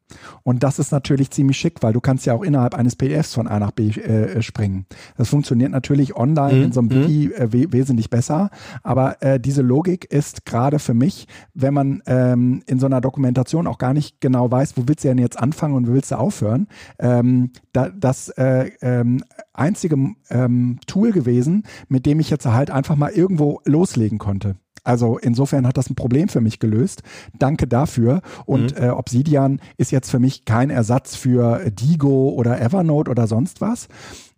Und 0.45 0.63
das 0.63 0.79
ist 0.79 0.93
natürlich 0.93 1.33
ziemlich 1.33 1.57
schick, 1.57 1.83
weil 1.83 1.93
du 1.93 2.01
kannst 2.01 2.27
ja 2.27 2.35
auch 2.35 2.45
innerhalb 2.45 2.77
eines 2.77 2.95
PDFs 2.95 3.35
von 3.35 3.49
A 3.49 3.59
nach 3.59 3.73
B 3.73 3.89
äh, 3.89 4.41
springen. 4.41 4.87
Das 5.17 5.29
funktioniert 5.29 5.73
natürlich 5.73 6.17
online 6.17 6.55
mhm. 6.55 6.63
in 6.63 6.73
so 6.73 6.81
einem 6.81 6.89
mhm. 6.91 7.09
Wiki 7.09 7.31
we 7.37 7.73
wesentlich 7.73 8.09
besser. 8.09 8.51
Aber 8.85 9.21
äh, 9.23 9.41
diese 9.41 9.63
Logik 9.63 10.05
ist 10.05 10.47
gerade 10.47 10.79
für 10.79 10.95
mich, 10.95 11.27
wenn 11.55 11.75
man 11.75 12.03
ähm, 12.07 12.63
in 12.67 12.79
so 12.79 12.87
einer 12.87 13.01
Dokumentation 13.01 13.67
auch 13.67 13.79
gar 13.79 13.95
nicht 13.95 14.21
genau 14.21 14.36
genau 14.37 14.51
weiß, 14.51 14.77
wo 14.77 14.83
willst 14.87 15.05
du 15.05 15.09
denn 15.09 15.19
jetzt 15.19 15.39
anfangen 15.39 15.75
und 15.75 15.89
wo 15.89 15.95
willst 15.95 16.11
du 16.11 16.19
aufhören, 16.19 16.69
ähm, 16.99 17.51
da, 17.73 17.89
das 17.89 18.29
äh, 18.31 18.71
ähm, 18.83 19.25
einzige 19.55 19.97
ähm, 20.29 20.79
Tool 20.87 21.13
gewesen, 21.13 21.65
mit 21.89 22.05
dem 22.05 22.21
ich 22.21 22.29
jetzt 22.29 22.47
halt 22.47 22.71
einfach 22.71 22.97
mal 22.97 23.11
irgendwo 23.11 23.61
loslegen 23.65 24.19
konnte. 24.19 24.57
Also 24.85 25.19
insofern 25.19 25.67
hat 25.67 25.79
das 25.79 25.91
ein 25.91 25.97
Problem 25.97 26.29
für 26.29 26.41
mich 26.41 26.61
gelöst. 26.61 27.03
Danke 27.39 27.67
dafür. 27.67 28.21
Und 28.45 28.79
mhm. 28.79 28.85
äh, 28.85 28.91
Obsidian 28.91 29.61
ist 29.79 29.91
jetzt 29.91 30.11
für 30.11 30.21
mich 30.21 30.45
kein 30.45 30.71
Ersatz 30.71 31.17
für 31.17 31.71
Digo 31.71 32.29
oder 32.29 32.61
Evernote 32.61 33.11
oder 33.11 33.27
sonst 33.27 33.61
was. 33.61 33.89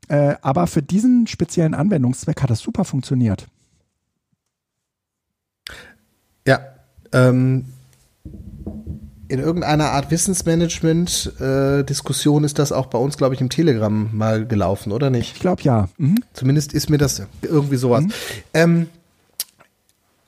Äh, 0.08 0.36
aber 0.40 0.66
für 0.66 0.82
diesen 0.82 1.26
speziellen 1.26 1.74
Anwendungszweck 1.74 2.40
hat 2.40 2.50
das 2.50 2.60
super 2.60 2.84
funktioniert. 2.84 3.46
Ja, 6.46 6.60
ähm, 7.12 7.66
in 9.28 9.38
irgendeiner 9.40 9.92
Art 9.92 10.10
Wissensmanagement-Diskussion 10.10 12.42
äh, 12.42 12.46
ist 12.46 12.58
das 12.58 12.72
auch 12.72 12.86
bei 12.86 12.98
uns, 12.98 13.18
glaube 13.18 13.34
ich, 13.34 13.40
im 13.40 13.50
Telegram 13.50 14.10
mal 14.12 14.44
gelaufen, 14.46 14.90
oder 14.90 15.10
nicht? 15.10 15.34
Ich 15.34 15.40
glaube 15.40 15.62
ja. 15.62 15.88
Mhm. 15.98 16.16
Zumindest 16.32 16.72
ist 16.72 16.90
mir 16.90 16.98
das 16.98 17.22
irgendwie 17.42 17.76
sowas. 17.76 18.02
Mhm. 18.04 18.12
Ähm, 18.54 18.86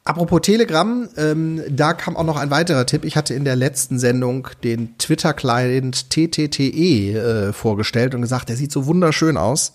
apropos 0.05 0.43
Telegram, 0.43 1.09
ähm, 1.16 1.62
da 1.70 1.94
kam 1.94 2.16
auch 2.16 2.24
noch 2.24 2.36
ein 2.36 2.51
weiterer 2.51 2.85
Tipp. 2.85 3.06
Ich 3.06 3.16
hatte 3.16 3.32
in 3.32 3.44
der 3.44 3.56
letzten 3.56 3.98
Sendung 3.98 4.48
den 4.62 4.98
Twitter-Client 4.98 6.10
TTTE 6.10 7.14
äh, 7.14 7.55
vorgestellt 7.55 8.14
und 8.14 8.20
gesagt, 8.20 8.51
der 8.51 8.56
sieht 8.56 8.70
so 8.70 8.85
wunderschön 8.86 9.39
aus. 9.39 9.72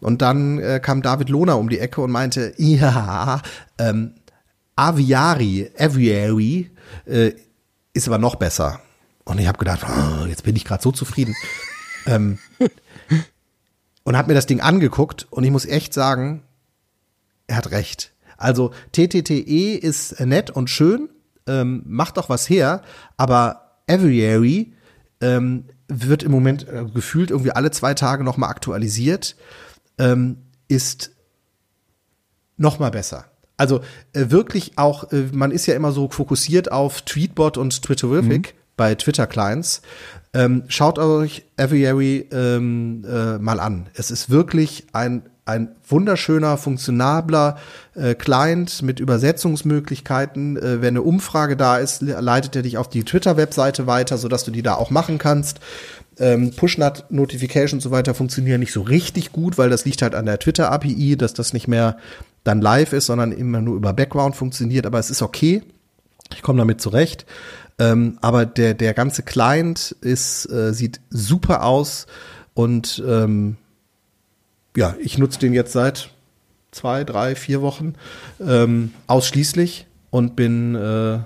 Und 0.00 0.22
dann 0.22 0.58
äh, 0.58 0.80
kam 0.82 1.02
David 1.02 1.28
Lohner 1.28 1.58
um 1.58 1.68
die 1.68 1.80
Ecke 1.80 2.00
und 2.00 2.10
meinte, 2.10 2.54
ja, 2.58 3.42
ähm, 3.76 4.12
Aviari, 4.74 5.70
Aviary, 5.78 6.70
äh, 7.06 7.32
ist 7.94 8.08
aber 8.08 8.18
noch 8.18 8.34
besser. 8.34 8.80
Und 9.24 9.40
ich 9.40 9.46
habe 9.46 9.58
gedacht, 9.58 9.84
oh, 9.84 10.26
jetzt 10.26 10.44
bin 10.44 10.56
ich 10.56 10.64
gerade 10.64 10.82
so 10.82 10.92
zufrieden. 10.92 11.34
ähm, 12.06 12.38
und 14.04 14.16
habe 14.16 14.28
mir 14.28 14.34
das 14.34 14.46
Ding 14.46 14.60
angeguckt 14.60 15.26
und 15.30 15.44
ich 15.44 15.50
muss 15.50 15.64
echt 15.64 15.94
sagen, 15.94 16.42
er 17.46 17.56
hat 17.56 17.70
recht. 17.70 18.12
Also 18.36 18.72
TTTE 18.92 19.76
ist 19.76 20.20
nett 20.20 20.50
und 20.50 20.68
schön, 20.68 21.08
ähm, 21.46 21.82
macht 21.86 22.18
auch 22.18 22.28
was 22.28 22.50
her, 22.50 22.82
aber 23.16 23.78
Aviary 23.88 24.74
ähm, 25.20 25.64
wird 25.88 26.22
im 26.22 26.32
Moment 26.32 26.68
äh, 26.68 26.84
gefühlt 26.92 27.30
irgendwie 27.30 27.52
alle 27.52 27.70
zwei 27.70 27.94
Tage 27.94 28.24
nochmal 28.24 28.50
aktualisiert, 28.50 29.36
ähm, 29.98 30.38
ist 30.68 31.12
nochmal 32.56 32.90
besser 32.90 33.26
also 33.56 33.80
äh, 34.12 34.26
wirklich 34.30 34.72
auch, 34.76 35.12
äh, 35.12 35.28
man 35.32 35.50
ist 35.50 35.66
ja 35.66 35.74
immer 35.74 35.92
so 35.92 36.08
fokussiert 36.08 36.72
auf 36.72 37.02
Tweetbot 37.02 37.56
und 37.56 37.82
Twitterific 37.82 38.54
mhm. 38.54 38.58
bei 38.76 38.94
Twitter-Clients. 38.94 39.82
Ähm, 40.32 40.64
schaut 40.68 40.98
euch 40.98 41.44
Aviary 41.56 42.28
ähm, 42.32 43.04
äh, 43.08 43.38
mal 43.38 43.60
an. 43.60 43.88
Es 43.94 44.10
ist 44.10 44.30
wirklich 44.30 44.86
ein 44.92 45.22
ein 45.46 45.68
wunderschöner, 45.86 46.56
funktionabler 46.56 47.58
äh, 47.94 48.14
Client 48.14 48.82
mit 48.82 48.98
Übersetzungsmöglichkeiten. 48.98 50.56
Äh, 50.56 50.80
wenn 50.80 50.94
eine 50.94 51.02
Umfrage 51.02 51.56
da 51.56 51.76
ist, 51.76 52.00
leitet 52.00 52.56
er 52.56 52.62
dich 52.62 52.78
auf 52.78 52.88
die 52.88 53.04
Twitter-Webseite 53.04 53.86
weiter, 53.86 54.16
sodass 54.16 54.44
du 54.44 54.50
die 54.50 54.62
da 54.62 54.74
auch 54.74 54.90
machen 54.90 55.18
kannst. 55.18 55.60
Ähm, 56.18 56.52
Push-Notifications 56.52 57.74
und 57.74 57.80
so 57.80 57.90
weiter 57.90 58.14
funktionieren 58.14 58.60
nicht 58.60 58.72
so 58.72 58.82
richtig 58.82 59.32
gut, 59.32 59.58
weil 59.58 59.68
das 59.68 59.84
liegt 59.84 60.00
halt 60.00 60.14
an 60.14 60.26
der 60.26 60.38
Twitter-API, 60.38 61.16
dass 61.16 61.34
das 61.34 61.52
nicht 61.52 61.68
mehr 61.68 61.98
dann 62.44 62.60
live 62.60 62.92
ist, 62.92 63.06
sondern 63.06 63.32
immer 63.32 63.60
nur 63.60 63.76
über 63.76 63.92
Background 63.92 64.36
funktioniert, 64.36 64.86
aber 64.86 64.98
es 64.98 65.10
ist 65.10 65.22
okay. 65.22 65.62
Ich 66.34 66.42
komme 66.42 66.58
damit 66.58 66.80
zurecht. 66.80 67.26
Ähm, 67.78 68.18
aber 68.20 68.46
der, 68.46 68.74
der 68.74 68.94
ganze 68.94 69.22
Client 69.22 69.96
ist, 70.00 70.48
äh, 70.50 70.72
sieht 70.72 71.00
super 71.10 71.64
aus 71.64 72.06
und 72.54 73.02
ähm, 73.06 73.56
ja, 74.76 74.94
ich 75.00 75.18
nutze 75.18 75.40
den 75.40 75.52
jetzt 75.52 75.72
seit 75.72 76.10
zwei, 76.70 77.04
drei, 77.04 77.34
vier 77.34 77.62
Wochen 77.62 77.94
ähm, 78.40 78.92
ausschließlich 79.06 79.86
und 80.10 80.36
bin 80.36 80.74
äh, 80.74 81.18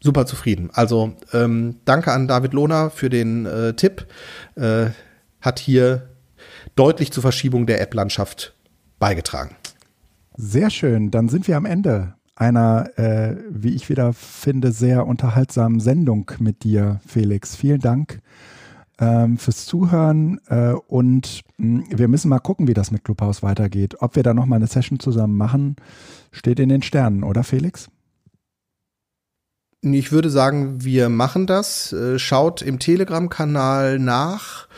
super 0.00 0.26
zufrieden. 0.26 0.70
Also 0.72 1.14
ähm, 1.32 1.76
danke 1.84 2.12
an 2.12 2.28
David 2.28 2.54
Lohner 2.54 2.90
für 2.90 3.10
den 3.10 3.46
äh, 3.46 3.74
Tipp. 3.74 4.06
Äh, 4.54 4.86
hat 5.40 5.58
hier 5.58 6.08
deutlich 6.76 7.12
zur 7.12 7.22
Verschiebung 7.22 7.66
der 7.66 7.80
App-Landschaft 7.80 8.54
beigetragen. 8.98 9.56
Sehr 10.36 10.70
schön, 10.70 11.10
dann 11.10 11.28
sind 11.28 11.48
wir 11.48 11.56
am 11.56 11.64
Ende. 11.64 12.14
einer, 12.38 12.90
äh, 12.98 13.36
wie 13.48 13.74
ich 13.74 13.88
wieder 13.88 14.12
finde, 14.12 14.70
sehr 14.70 15.06
unterhaltsamen 15.06 15.80
Sendung 15.80 16.30
mit 16.38 16.64
dir, 16.64 17.00
Felix. 17.06 17.56
Vielen 17.56 17.80
Dank 17.80 18.20
ähm, 18.98 19.38
fürs 19.38 19.64
Zuhören 19.64 20.38
äh, 20.48 20.72
und 20.72 21.40
mh, 21.56 21.84
hm, 21.88 21.98
wir 21.98 22.08
müssen 22.08 22.28
mal 22.28 22.40
gucken, 22.40 22.68
wie 22.68 22.74
das 22.74 22.90
mit 22.90 23.04
Clubhouse 23.04 23.42
weitergeht. 23.42 23.96
Ob 24.00 24.16
wir 24.16 24.22
da 24.22 24.34
nochmal 24.34 24.58
eine 24.58 24.66
Session 24.66 25.00
zusammen 25.00 25.36
machen, 25.36 25.76
steht 26.30 26.60
in 26.60 26.68
den 26.68 26.82
Sternen, 26.82 27.24
oder 27.24 27.42
Felix? 27.42 27.88
Ich 29.80 30.12
würde 30.12 30.28
sagen, 30.28 30.84
wir 30.84 31.08
machen 31.08 31.46
das. 31.46 31.94
Äh, 31.94 32.18
schaut 32.18 32.60
im 32.60 32.78
Telegram-Kanal 32.78 33.98
nach 33.98 34.68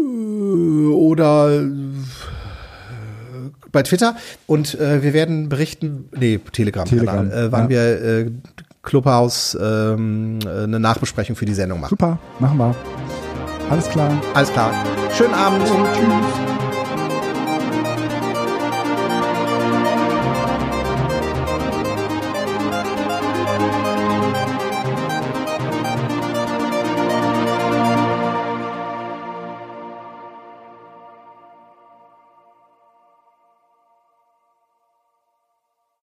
äh, 0.00 0.86
oder 0.86 1.62
bei 3.72 3.82
Twitter 3.82 4.16
und 4.46 4.78
äh, 4.78 5.02
wir 5.02 5.12
werden 5.12 5.48
berichten, 5.48 6.08
nee, 6.16 6.38
Telegram-Kanal, 6.38 7.28
Telegram, 7.28 7.30
äh, 7.30 7.52
wann 7.52 7.62
ja. 7.64 7.68
wir 7.70 8.02
äh, 8.02 8.30
Clubhouse 8.82 9.58
ähm, 9.60 10.38
eine 10.46 10.80
Nachbesprechung 10.80 11.36
für 11.36 11.44
die 11.44 11.54
Sendung 11.54 11.80
machen. 11.80 11.90
Super, 11.90 12.18
machen 12.38 12.58
wir. 12.58 12.74
Alles 13.70 13.88
klar. 13.88 14.20
Alles 14.34 14.52
klar. 14.52 14.72
Schönen 15.12 15.34
Abend. 15.34 15.62
Und 15.70 15.86
tschüss. 15.94 16.59